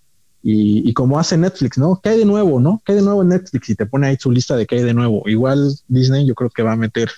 y, 0.42 0.92
como 0.92 1.18
hace 1.18 1.38
Netflix, 1.38 1.78
¿no? 1.78 2.00
¿Qué 2.02 2.10
hay 2.10 2.18
de 2.18 2.24
nuevo, 2.24 2.60
no? 2.60 2.82
¿Qué 2.84 2.92
hay 2.92 2.98
de 2.98 3.04
nuevo 3.04 3.22
en 3.22 3.28
Netflix? 3.28 3.70
Y 3.70 3.76
te 3.76 3.86
pone 3.86 4.08
ahí 4.08 4.16
su 4.18 4.30
lista 4.30 4.56
de 4.56 4.66
qué 4.66 4.76
hay 4.76 4.82
de 4.82 4.94
nuevo. 4.94 5.22
Igual 5.26 5.72
Disney 5.86 6.26
yo 6.26 6.34
creo 6.34 6.50
que 6.50 6.62
va 6.62 6.72
a 6.72 6.76
meter 6.76 7.10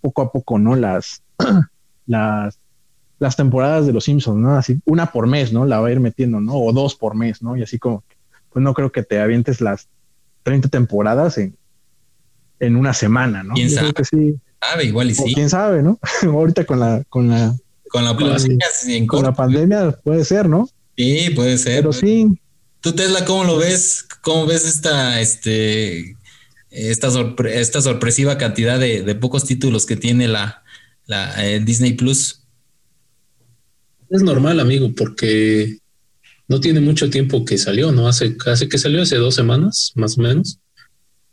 poco 0.00 0.22
a 0.22 0.32
poco, 0.32 0.58
¿no? 0.58 0.76
Las, 0.76 1.22
las, 2.06 2.59
las 3.20 3.36
temporadas 3.36 3.86
de 3.86 3.92
los 3.92 4.04
Simpsons, 4.04 4.38
¿no? 4.38 4.56
Así, 4.56 4.80
una 4.86 5.12
por 5.12 5.26
mes, 5.26 5.52
¿no? 5.52 5.66
La 5.66 5.78
va 5.78 5.88
a 5.88 5.92
ir 5.92 6.00
metiendo, 6.00 6.40
¿no? 6.40 6.54
O 6.54 6.72
dos 6.72 6.96
por 6.96 7.14
mes, 7.14 7.42
¿no? 7.42 7.56
Y 7.56 7.62
así 7.62 7.78
como, 7.78 8.02
pues 8.50 8.62
no 8.62 8.74
creo 8.74 8.90
que 8.90 9.02
te 9.02 9.20
avientes 9.20 9.60
las 9.60 9.88
30 10.42 10.68
temporadas 10.70 11.36
en, 11.36 11.54
en 12.60 12.76
una 12.76 12.94
semana, 12.94 13.42
¿no? 13.42 13.54
¿Quién 13.54 13.70
sabe? 13.70 13.92
sí. 14.10 14.40
igual 14.82 15.10
y 15.10 15.14
sí. 15.14 15.34
quién 15.34 15.50
sabe, 15.50 15.82
¿no? 15.82 15.98
Ahorita 16.22 16.64
con 16.64 16.80
la, 16.80 17.04
con 17.10 17.28
la, 17.28 17.54
con 17.90 18.04
la 18.04 18.16
pandemia, 18.16 18.66
con 19.06 19.22
la 19.22 19.34
pandemia 19.34 19.90
puede 20.02 20.24
ser, 20.24 20.48
¿no? 20.48 20.68
Sí, 20.96 21.30
puede 21.36 21.58
ser. 21.58 21.76
Pero 21.76 21.92
sí. 21.92 22.26
¿Tú, 22.80 22.94
Tesla, 22.94 23.26
cómo 23.26 23.44
lo 23.44 23.58
ves? 23.58 24.06
¿Cómo 24.22 24.46
ves 24.46 24.64
esta, 24.64 25.20
este, 25.20 26.16
esta, 26.70 27.08
esta 27.52 27.82
sorpresiva 27.82 28.38
cantidad 28.38 28.78
de, 28.78 29.14
pocos 29.16 29.44
títulos 29.44 29.84
que 29.84 29.96
tiene 29.96 30.26
la, 30.26 30.62
la 31.04 31.46
eh, 31.46 31.60
Disney 31.60 31.92
Plus? 31.92 32.39
Es 34.10 34.22
normal, 34.22 34.60
amigo, 34.60 34.92
porque 34.94 35.78
no 36.48 36.60
tiene 36.60 36.80
mucho 36.80 37.08
tiempo 37.08 37.44
que 37.44 37.56
salió, 37.56 37.92
¿no? 37.92 38.08
Hace, 38.08 38.36
hace 38.46 38.68
que 38.68 38.76
salió 38.76 39.02
hace 39.02 39.16
dos 39.16 39.34
semanas, 39.34 39.92
más 39.94 40.18
o 40.18 40.22
menos 40.22 40.58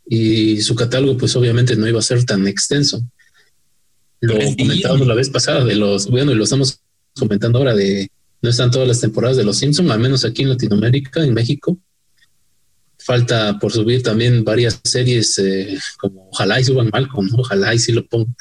y 0.09 0.61
su 0.61 0.75
catálogo 0.75 1.17
pues 1.17 1.35
obviamente 1.35 1.75
no 1.75 1.87
iba 1.87 1.99
a 1.99 2.03
ser 2.03 2.23
tan 2.23 2.47
extenso. 2.47 3.03
Lo 4.21 4.35
comentábamos 4.57 5.05
la 5.05 5.13
vez 5.13 5.29
pasada 5.29 5.63
de 5.63 5.75
los, 5.75 6.07
bueno, 6.09 6.31
y 6.31 6.35
lo 6.35 6.45
estamos 6.45 6.79
comentando 7.17 7.59
ahora 7.59 7.75
de 7.75 8.09
no 8.41 8.49
están 8.49 8.71
todas 8.71 8.87
las 8.87 9.01
temporadas 9.01 9.35
de 9.37 9.43
Los 9.43 9.57
Simpsons, 9.57 9.89
al 9.89 9.99
menos 9.99 10.23
aquí 10.23 10.43
en 10.43 10.49
Latinoamérica, 10.49 11.23
en 11.23 11.33
México. 11.33 11.77
Falta 12.99 13.57
por 13.59 13.71
subir 13.71 14.03
también 14.03 14.43
varias 14.43 14.79
series 14.83 15.39
eh, 15.39 15.77
como 15.99 16.29
ojalá 16.29 16.59
y 16.59 16.63
suban 16.63 16.89
Malcolm, 16.91 17.27
¿no? 17.27 17.37
ojalá 17.37 17.73
y 17.73 17.79
si 17.79 17.91
lo 17.91 18.05
pongan. 18.05 18.35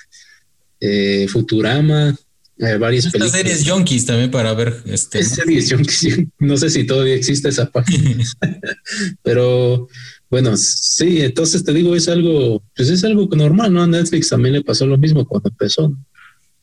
Eh, 0.81 1.27
Futurama, 1.29 2.15
eh, 2.59 2.79
varias 2.79 3.07
Estas 3.07 3.33
series 3.33 3.69
Junkies 3.69 4.07
también 4.07 4.31
para 4.31 4.55
ver. 4.55 4.83
Este, 4.87 5.23
series 5.23 5.71
Junkies, 5.71 6.27
no 6.39 6.57
sé 6.57 6.71
si 6.71 6.85
todavía 6.85 7.15
existe 7.15 7.49
esa 7.49 7.71
página, 7.71 8.25
pero 9.23 9.89
bueno, 10.31 10.57
sí, 10.57 11.21
entonces 11.21 11.65
te 11.65 11.73
digo, 11.73 11.95
es 11.95 12.09
algo, 12.09 12.63
pues 12.75 12.89
es 12.89 13.05
algo 13.05 13.29
normal, 13.37 13.73
¿no? 13.73 13.83
A 13.83 13.87
Netflix 13.87 14.31
también 14.31 14.55
le 14.55 14.63
pasó 14.63 14.87
lo 14.87 14.99
mismo 14.99 15.27
cuando 15.27 15.51
empezó. 15.51 15.97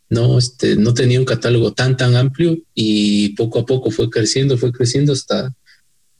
No, 0.09 0.37
este, 0.37 0.75
no 0.75 0.93
tenía 0.93 1.19
un 1.19 1.25
catálogo 1.25 1.73
tan, 1.73 1.95
tan 1.95 2.15
amplio 2.15 2.57
y 2.73 3.29
poco 3.29 3.59
a 3.59 3.65
poco 3.65 3.89
fue 3.89 4.09
creciendo, 4.09 4.57
fue 4.57 4.71
creciendo 4.71 5.13
hasta 5.13 5.55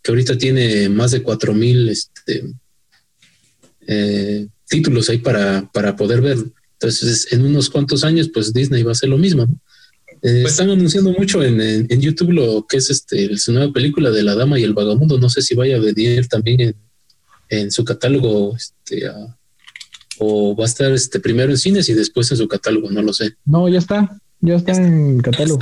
que 0.02 0.12
ahorita 0.12 0.38
tiene 0.38 0.90
más 0.90 1.12
de 1.12 1.22
cuatro 1.22 1.54
mil 1.54 1.90
este, 1.90 2.44
eh, 3.88 4.48
títulos 4.68 5.10
ahí 5.10 5.20
para, 5.20 5.70
para 5.72 5.96
poder 5.96 6.22
ver. 6.22 6.38
Entonces, 6.84 7.32
en 7.32 7.46
unos 7.46 7.70
cuantos 7.70 8.04
años, 8.04 8.30
pues 8.34 8.54
Disney 8.54 8.84
va 8.84 8.92
a 8.92 8.94
hacer 8.94 9.10
lo 9.10 9.18
mismo. 9.18 9.46
¿no? 9.46 9.54
Eh, 10.22 10.40
pues 10.42 10.54
están 10.54 10.70
anunciando 10.70 11.12
mucho 11.12 11.44
en, 11.44 11.60
en, 11.60 12.02
YouTube 12.02 12.32
lo 12.32 12.66
que 12.68 12.78
es 12.78 12.90
este, 12.90 13.36
su 13.38 13.52
nueva 13.52 13.74
película 13.74 14.10
de 14.10 14.24
La 14.24 14.36
Dama 14.36 14.58
y 14.58 14.64
el 14.64 14.74
Vagabundo. 14.74 15.18
No 15.18 15.30
sé 15.30 15.42
si 15.42 15.54
vaya 15.54 15.76
a 15.76 15.80
venir 15.80 16.28
también 16.28 16.62
en, 16.62 16.76
en 17.50 17.72
su 17.72 17.84
catálogo 17.84 18.56
este, 18.56 19.04
o 20.20 20.56
va 20.56 20.64
a 20.64 20.68
estar 20.68 20.92
este 20.92 21.20
primero 21.20 21.52
en 21.52 21.58
cines 21.58 21.90
y 21.90 21.94
después 21.94 22.32
en 22.32 22.38
su 22.38 22.48
catálogo, 22.48 22.90
no 22.90 23.02
lo 23.02 23.12
sé. 23.12 23.36
No, 23.46 23.68
ya 23.68 23.80
está, 23.80 24.18
ya 24.40 24.56
está, 24.56 24.72
en 24.74 25.20
catálogo. 25.20 25.60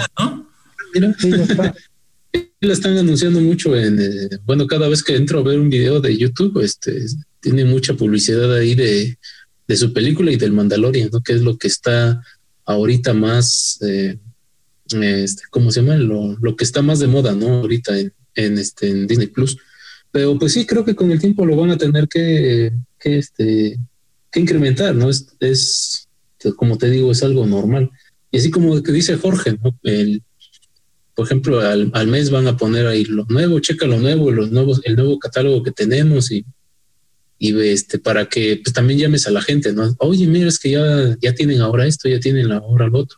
Mira, 0.94 1.16
sí, 1.20 1.30
ya 1.32 1.44
está. 1.44 1.76
La 2.62 2.74
están 2.74 2.96
anunciando 2.96 3.42
mucho 3.42 3.76
en, 3.76 4.00
eh, 4.00 4.30
bueno, 4.46 4.68
cada 4.68 4.88
vez 4.88 5.02
que 5.02 5.16
entro 5.16 5.40
a 5.40 5.44
ver 5.44 5.60
un 5.60 5.70
video 5.70 6.00
de 6.00 6.16
YouTube, 6.16 6.62
este, 6.62 7.06
tiene 7.40 7.66
mucha 7.66 7.96
publicidad 7.96 8.54
ahí 8.54 8.76
de, 8.76 9.18
de 9.72 9.78
su 9.78 9.94
película 9.94 10.34
y 10.34 10.36
del 10.36 10.52
Mandalorian, 10.52 11.10
¿no? 11.14 11.22
Que 11.22 11.32
es 11.32 11.42
lo 11.42 11.58
que 11.58 11.68
está 11.68 12.22
ahorita 12.66 13.14
más, 13.14 13.80
eh, 13.82 14.20
este, 15.02 15.44
¿cómo 15.50 15.72
se 15.72 15.82
llama? 15.82 15.96
Lo, 15.96 16.38
lo, 16.42 16.58
que 16.58 16.66
está 16.66 16.82
más 16.82 17.00
de 17.00 17.08
moda, 17.08 17.32
¿no? 17.32 17.62
Ahorita 17.62 17.98
en, 17.98 18.14
en, 18.36 18.58
este, 18.58 18.90
en 18.90 19.08
Disney 19.08 19.28
Plus. 19.28 19.58
Pero 20.12 20.38
pues 20.38 20.52
sí, 20.52 20.66
creo 20.66 20.84
que 20.84 20.94
con 20.94 21.10
el 21.10 21.22
tiempo 21.22 21.46
lo 21.46 21.56
van 21.56 21.72
a 21.72 21.78
tener 21.78 22.10
que, 22.10 22.74
que, 23.00 23.18
este, 23.18 23.80
que 24.30 24.40
incrementar, 24.42 24.94
¿no? 24.94 25.10
Es, 25.10 25.28
es, 25.40 26.10
como 26.58 26.78
te 26.78 26.90
digo, 26.90 27.10
es 27.10 27.24
algo 27.24 27.46
normal. 27.46 27.92
Y 28.30 28.40
así 28.40 28.52
como 28.52 28.84
que 28.84 28.92
dice 28.92 29.16
Jorge, 29.16 29.58
¿no? 29.64 29.80
El, 29.84 30.22
por 31.16 31.28
ejemplo, 31.28 31.62
al, 31.62 31.92
al, 31.94 32.08
mes 32.08 32.30
van 32.30 32.48
a 32.48 32.58
poner 32.58 32.88
ahí 32.88 33.06
lo 33.06 33.24
nuevo, 33.30 33.60
checa 33.62 33.88
lo 33.88 34.00
nuevo, 34.00 34.32
los 34.32 34.52
nuevos, 34.52 34.82
el 34.84 34.98
nuevo 34.98 35.18
catálogo 35.18 35.64
que 35.64 35.72
tenemos 35.72 36.30
y, 36.30 36.44
y 37.44 37.60
este, 37.60 37.98
para 37.98 38.30
que 38.30 38.62
pues, 38.64 38.72
también 38.72 39.00
llames 39.00 39.26
a 39.26 39.32
la 39.32 39.42
gente, 39.42 39.74
¿no? 39.74 39.96
Oye, 39.98 40.28
mira, 40.28 40.48
es 40.48 40.60
que 40.60 40.70
ya, 40.70 41.18
ya 41.20 41.34
tienen 41.34 41.60
ahora 41.60 41.88
esto, 41.88 42.08
ya 42.08 42.20
tienen 42.20 42.52
ahora 42.52 42.86
lo 42.88 43.00
otro. 43.00 43.18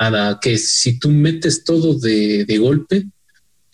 A 0.00 0.40
que 0.42 0.58
si 0.58 0.98
tú 0.98 1.10
metes 1.10 1.62
todo 1.62 1.94
de, 1.94 2.44
de 2.44 2.58
golpe, 2.58 3.06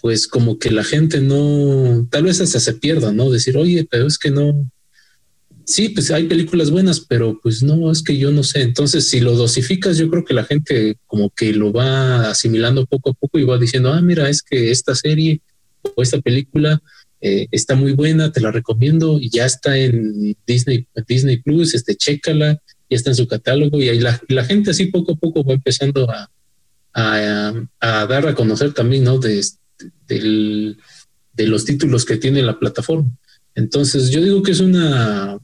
pues 0.02 0.28
como 0.28 0.58
que 0.58 0.70
la 0.70 0.84
gente 0.84 1.22
no, 1.22 2.06
tal 2.10 2.24
vez 2.24 2.42
hasta 2.42 2.60
se 2.60 2.74
pierda, 2.74 3.12
¿no? 3.12 3.30
Decir, 3.30 3.56
oye, 3.56 3.88
pero 3.90 4.06
es 4.06 4.18
que 4.18 4.30
no, 4.30 4.70
sí, 5.64 5.88
pues 5.88 6.10
hay 6.10 6.24
películas 6.24 6.70
buenas, 6.70 7.00
pero 7.00 7.40
pues 7.42 7.62
no, 7.62 7.90
es 7.90 8.02
que 8.02 8.18
yo 8.18 8.30
no 8.30 8.42
sé. 8.42 8.60
Entonces, 8.60 9.08
si 9.08 9.20
lo 9.20 9.32
dosificas, 9.36 9.96
yo 9.96 10.10
creo 10.10 10.26
que 10.26 10.34
la 10.34 10.44
gente 10.44 10.98
como 11.06 11.30
que 11.30 11.54
lo 11.54 11.72
va 11.72 12.28
asimilando 12.28 12.84
poco 12.84 13.12
a 13.12 13.14
poco 13.14 13.38
y 13.38 13.44
va 13.44 13.56
diciendo, 13.56 13.90
ah, 13.90 14.02
mira, 14.02 14.28
es 14.28 14.42
que 14.42 14.70
esta 14.70 14.94
serie 14.94 15.40
o 15.96 16.02
esta 16.02 16.20
película 16.20 16.82
eh, 17.24 17.46
está 17.52 17.76
muy 17.76 17.92
buena, 17.92 18.32
te 18.32 18.40
la 18.40 18.50
recomiendo 18.50 19.20
y 19.20 19.30
ya 19.30 19.46
está 19.46 19.78
en 19.78 20.36
Disney, 20.44 20.88
Disney 21.06 21.36
Plus, 21.36 21.72
este, 21.72 21.94
chécala, 21.94 22.60
ya 22.90 22.96
está 22.96 23.10
en 23.10 23.16
su 23.16 23.28
catálogo 23.28 23.80
y 23.80 23.88
ahí 23.88 24.00
la, 24.00 24.44
gente 24.44 24.72
así 24.72 24.86
poco 24.86 25.12
a 25.12 25.16
poco 25.16 25.44
va 25.44 25.54
empezando 25.54 26.10
a, 26.10 26.28
a, 26.92 28.06
dar 28.06 28.26
a 28.26 28.34
conocer 28.34 28.74
también, 28.74 29.04
¿no? 29.04 29.18
De, 29.18 29.40
de, 30.08 30.76
de 31.32 31.46
los 31.46 31.64
títulos 31.64 32.04
que 32.04 32.16
tiene 32.16 32.42
la 32.42 32.58
plataforma. 32.58 33.08
Entonces, 33.54 34.10
yo 34.10 34.20
digo 34.20 34.42
que 34.42 34.50
es 34.50 34.60
una 34.60 35.38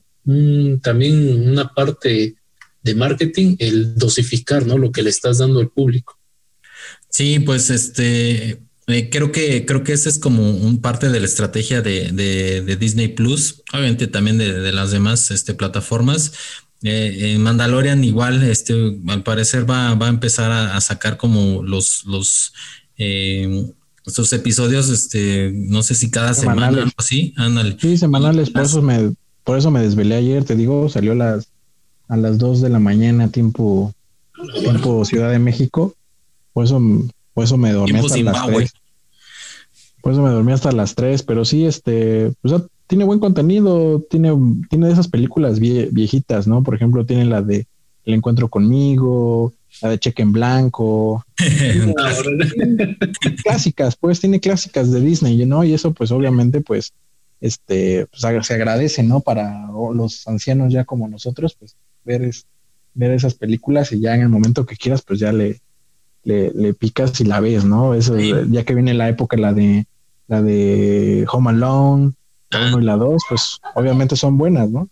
también 0.83 1.49
una 1.49 1.73
parte 1.73 2.35
de 2.83 2.95
marketing, 2.95 3.57
el 3.61 3.95
dosificar, 3.95 4.67
¿no? 4.67 4.79
Lo 4.79 4.93
que 4.93 5.03
le 5.03 5.11
estás 5.11 5.39
dando 5.39 5.61
al 5.61 5.71
público. 5.71 6.19
Sí, 7.09 7.39
pues 7.39 7.71
este, 7.71 8.59
eh, 8.89 9.11
creo 9.11 9.33
que 9.33 9.65
creo 9.67 9.85
que 9.85 9.93
esa 9.93 10.09
es 10.09 10.19
como 10.19 10.51
un 10.51 10.81
parte 10.81 11.09
de 11.11 11.21
la 11.21 11.27
estrategia 11.27 11.83
de, 11.83 12.11
de, 12.11 12.77
Disney 12.77 13.09
Plus, 13.09 13.63
obviamente 13.73 14.07
también 14.07 14.39
de, 14.39 14.73
las 14.73 14.91
demás 14.91 15.31
este, 15.31 15.55
plataformas. 15.55 16.33
Eh, 16.83 17.35
en 17.35 17.43
Mandalorian 17.43 18.03
igual, 18.05 18.43
este, 18.43 18.99
al 19.09 19.23
parecer 19.25 19.69
va, 19.69 19.95
va 19.95 20.07
a 20.07 20.11
empezar 20.11 20.51
a, 20.51 20.81
sacar 20.81 21.17
como 21.17 21.63
los 21.63 22.05
los 22.07 22.53
eh, 22.97 23.67
estos 24.07 24.33
episodios, 24.33 24.89
este, 24.89 25.53
no 25.55 25.83
sé 25.83 25.95
si 25.95 26.11
cada 26.11 26.35
semana 26.35 26.85
o 26.85 26.91
así, 26.97 27.35
ándale. 27.37 27.77
Sí, 27.81 27.99
semanales, 27.99 28.51
por 28.51 28.63
eso 28.63 28.81
me 28.81 29.13
por 29.49 29.57
eso 29.57 29.71
me 29.71 29.81
desvelé 29.81 30.15
ayer, 30.15 30.45
te 30.45 30.57
digo, 30.57 30.91
salió 30.91 31.15
las, 31.15 31.49
a 32.09 32.19
las 32.19 32.37
2 32.37 32.61
de 32.61 32.69
la 32.69 32.79
mañana, 32.79 33.31
tiempo, 33.31 33.95
tiempo 34.61 35.07
Ciudad 35.07 35.31
de 35.31 35.39
México. 35.39 35.95
Por 36.53 36.67
eso, 36.67 36.79
por 37.39 37.45
eso 37.45 37.57
me 37.57 37.71
dormí 37.71 38.01
hasta 38.01 38.19
las 38.19 38.47
3. 38.49 38.73
Por 40.03 40.13
eso 40.13 40.23
me 40.23 40.31
dormí 40.31 40.51
hasta 40.51 40.73
las 40.73 40.97
3, 40.97 41.23
pero 41.23 41.45
sí, 41.45 41.67
este, 41.67 42.33
pues 42.43 42.53
tiene 42.89 43.05
buen 43.05 43.21
contenido, 43.21 44.05
tiene, 44.11 44.33
tiene 44.69 44.91
esas 44.91 45.07
películas 45.07 45.61
viejitas, 45.61 46.49
¿no? 46.49 46.65
Por 46.65 46.75
ejemplo, 46.75 47.07
tiene 47.07 47.27
la 47.27 47.41
de 47.41 47.69
El 48.05 48.15
encuentro 48.15 48.49
conmigo, 48.49 49.55
la 49.81 49.91
de 49.91 50.01
Cheque 50.01 50.23
en 50.23 50.33
Blanco. 50.33 51.25
clásicas, 53.45 53.95
pues 53.95 54.19
tiene 54.19 54.41
clásicas 54.41 54.91
de 54.91 55.01
Disney, 55.01 55.47
¿no? 55.47 55.63
Y 55.63 55.75
eso, 55.75 55.93
pues 55.93 56.11
obviamente, 56.11 56.61
pues 56.61 56.93
este, 57.41 58.07
pues 58.07 58.45
se 58.45 58.55
agradece, 58.55 59.05
¿no? 59.05 59.21
Para 59.21 59.69
los 59.95 60.27
ancianos 60.27 60.73
ya 60.73 60.85
como 60.85 61.07
nosotros, 61.07 61.55
pues 61.57 61.77
ver, 62.05 62.29
ver 62.95 63.13
esas 63.13 63.35
películas 63.35 63.93
y 63.93 64.01
ya 64.01 64.17
en 64.17 64.23
el 64.23 64.29
momento 64.29 64.67
que 64.67 64.75
quieras, 64.75 65.03
pues 65.03 65.21
ya 65.21 65.33
le, 65.33 65.61
le, 66.25 66.75
picas 66.75 67.21
y 67.21 67.25
la 67.25 67.41
ves, 67.41 67.65
¿no? 67.65 67.95
Eso, 67.95 68.19
ya 68.19 68.65
que 68.65 68.75
viene 68.75 68.95
la 68.95 69.09
época, 69.09 69.37
la 69.37 69.53
de, 69.53 69.87
la 70.27 70.43
de 70.43 71.27
Home 71.31 71.51
Alone, 71.51 72.13
la 72.51 72.69
1 72.69 72.81
y 72.81 72.85
la 72.85 72.97
2, 72.97 73.23
pues 73.29 73.61
obviamente 73.75 74.17
son 74.17 74.39
buenas, 74.39 74.71
¿no? 74.71 74.89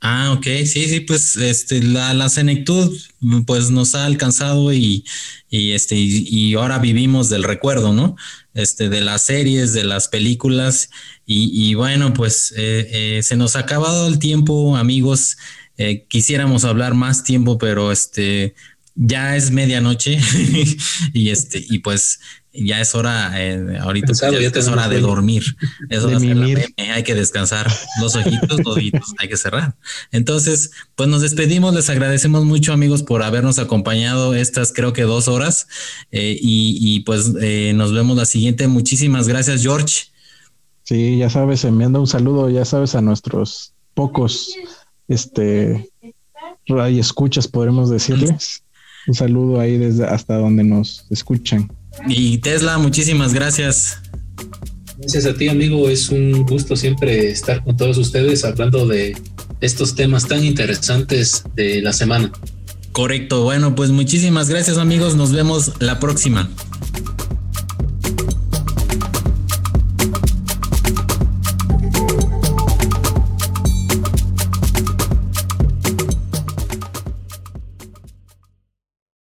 Ah, 0.00 0.32
ok, 0.36 0.44
sí, 0.64 0.86
sí, 0.88 1.00
pues 1.00 1.34
este, 1.34 1.82
la, 1.82 2.14
la 2.14 2.28
senectud 2.28 2.96
pues 3.46 3.70
nos 3.70 3.96
ha 3.96 4.04
alcanzado 4.06 4.72
y, 4.72 5.04
y 5.48 5.72
este, 5.72 5.96
y, 5.96 6.54
ahora 6.54 6.78
vivimos 6.78 7.28
del 7.28 7.42
recuerdo, 7.42 7.92
¿no? 7.92 8.14
Este, 8.54 8.88
de 8.88 9.00
las 9.00 9.22
series, 9.22 9.72
de 9.72 9.82
las 9.82 10.06
películas, 10.06 10.90
y, 11.26 11.50
y 11.52 11.74
bueno, 11.74 12.14
pues 12.14 12.54
eh, 12.56 13.18
eh, 13.18 13.22
se 13.24 13.36
nos 13.36 13.56
ha 13.56 13.60
acabado 13.60 14.06
el 14.06 14.20
tiempo, 14.20 14.76
amigos. 14.76 15.36
Eh, 15.78 16.06
quisiéramos 16.08 16.64
hablar 16.64 16.94
más 16.94 17.24
tiempo, 17.24 17.58
pero 17.58 17.90
este, 17.90 18.54
ya 19.00 19.36
es 19.36 19.52
medianoche 19.52 20.18
y 21.12 21.30
este, 21.30 21.64
y 21.70 21.78
pues 21.78 22.18
ya 22.52 22.80
es 22.80 22.94
hora, 22.96 23.32
eh, 23.36 23.78
ahorita 23.80 24.12
ya 24.12 24.30
es 24.30 24.68
hora 24.68 24.88
de 24.88 25.00
dormir. 25.00 25.44
Es 25.90 26.02
hora 26.02 26.18
de 26.18 26.74
hay 26.76 27.02
que 27.04 27.14
descansar. 27.14 27.70
Los 28.00 28.16
ojitos, 28.16 28.58
los 28.58 28.76
ojitos, 28.76 29.14
hay 29.18 29.28
que 29.28 29.36
cerrar. 29.36 29.76
Entonces, 30.10 30.72
pues 30.96 31.08
nos 31.08 31.22
despedimos. 31.22 31.72
Les 31.74 31.88
agradecemos 31.88 32.44
mucho, 32.44 32.72
amigos, 32.72 33.04
por 33.04 33.22
habernos 33.22 33.60
acompañado 33.60 34.34
estas, 34.34 34.72
creo 34.72 34.92
que 34.92 35.02
dos 35.02 35.28
horas. 35.28 35.68
Eh, 36.10 36.36
y, 36.40 37.00
pues 37.00 37.32
eh, 37.40 37.72
nos 37.76 37.92
vemos 37.92 38.16
la 38.16 38.24
siguiente. 38.24 38.66
Muchísimas 38.66 39.28
gracias, 39.28 39.62
George. 39.62 40.06
Sí, 40.82 41.18
ya 41.18 41.30
sabes, 41.30 41.64
enviando 41.64 42.00
un 42.00 42.06
saludo, 42.08 42.50
ya 42.50 42.64
sabes, 42.64 42.94
a 42.94 43.02
nuestros 43.02 43.74
pocos, 43.94 44.54
este, 45.06 45.90
radio 46.66 47.00
escuchas, 47.00 47.46
podremos 47.46 47.90
decirles. 47.90 48.62
Un 49.08 49.14
saludo 49.14 49.58
ahí 49.58 49.78
desde 49.78 50.04
hasta 50.04 50.36
donde 50.36 50.62
nos 50.62 51.06
escuchan. 51.08 51.72
Y 52.06 52.38
Tesla, 52.38 52.76
muchísimas 52.76 53.32
gracias. 53.32 53.98
Gracias 54.98 55.24
a 55.24 55.34
ti, 55.34 55.48
amigo. 55.48 55.88
Es 55.88 56.10
un 56.10 56.44
gusto 56.44 56.76
siempre 56.76 57.30
estar 57.30 57.64
con 57.64 57.76
todos 57.76 57.96
ustedes 57.96 58.44
hablando 58.44 58.86
de 58.86 59.16
estos 59.62 59.94
temas 59.94 60.28
tan 60.28 60.44
interesantes 60.44 61.44
de 61.56 61.80
la 61.80 61.94
semana. 61.94 62.30
Correcto. 62.92 63.44
Bueno, 63.44 63.74
pues 63.74 63.90
muchísimas 63.90 64.50
gracias, 64.50 64.76
amigos. 64.76 65.16
Nos 65.16 65.32
vemos 65.32 65.72
la 65.80 65.98
próxima. 65.98 66.50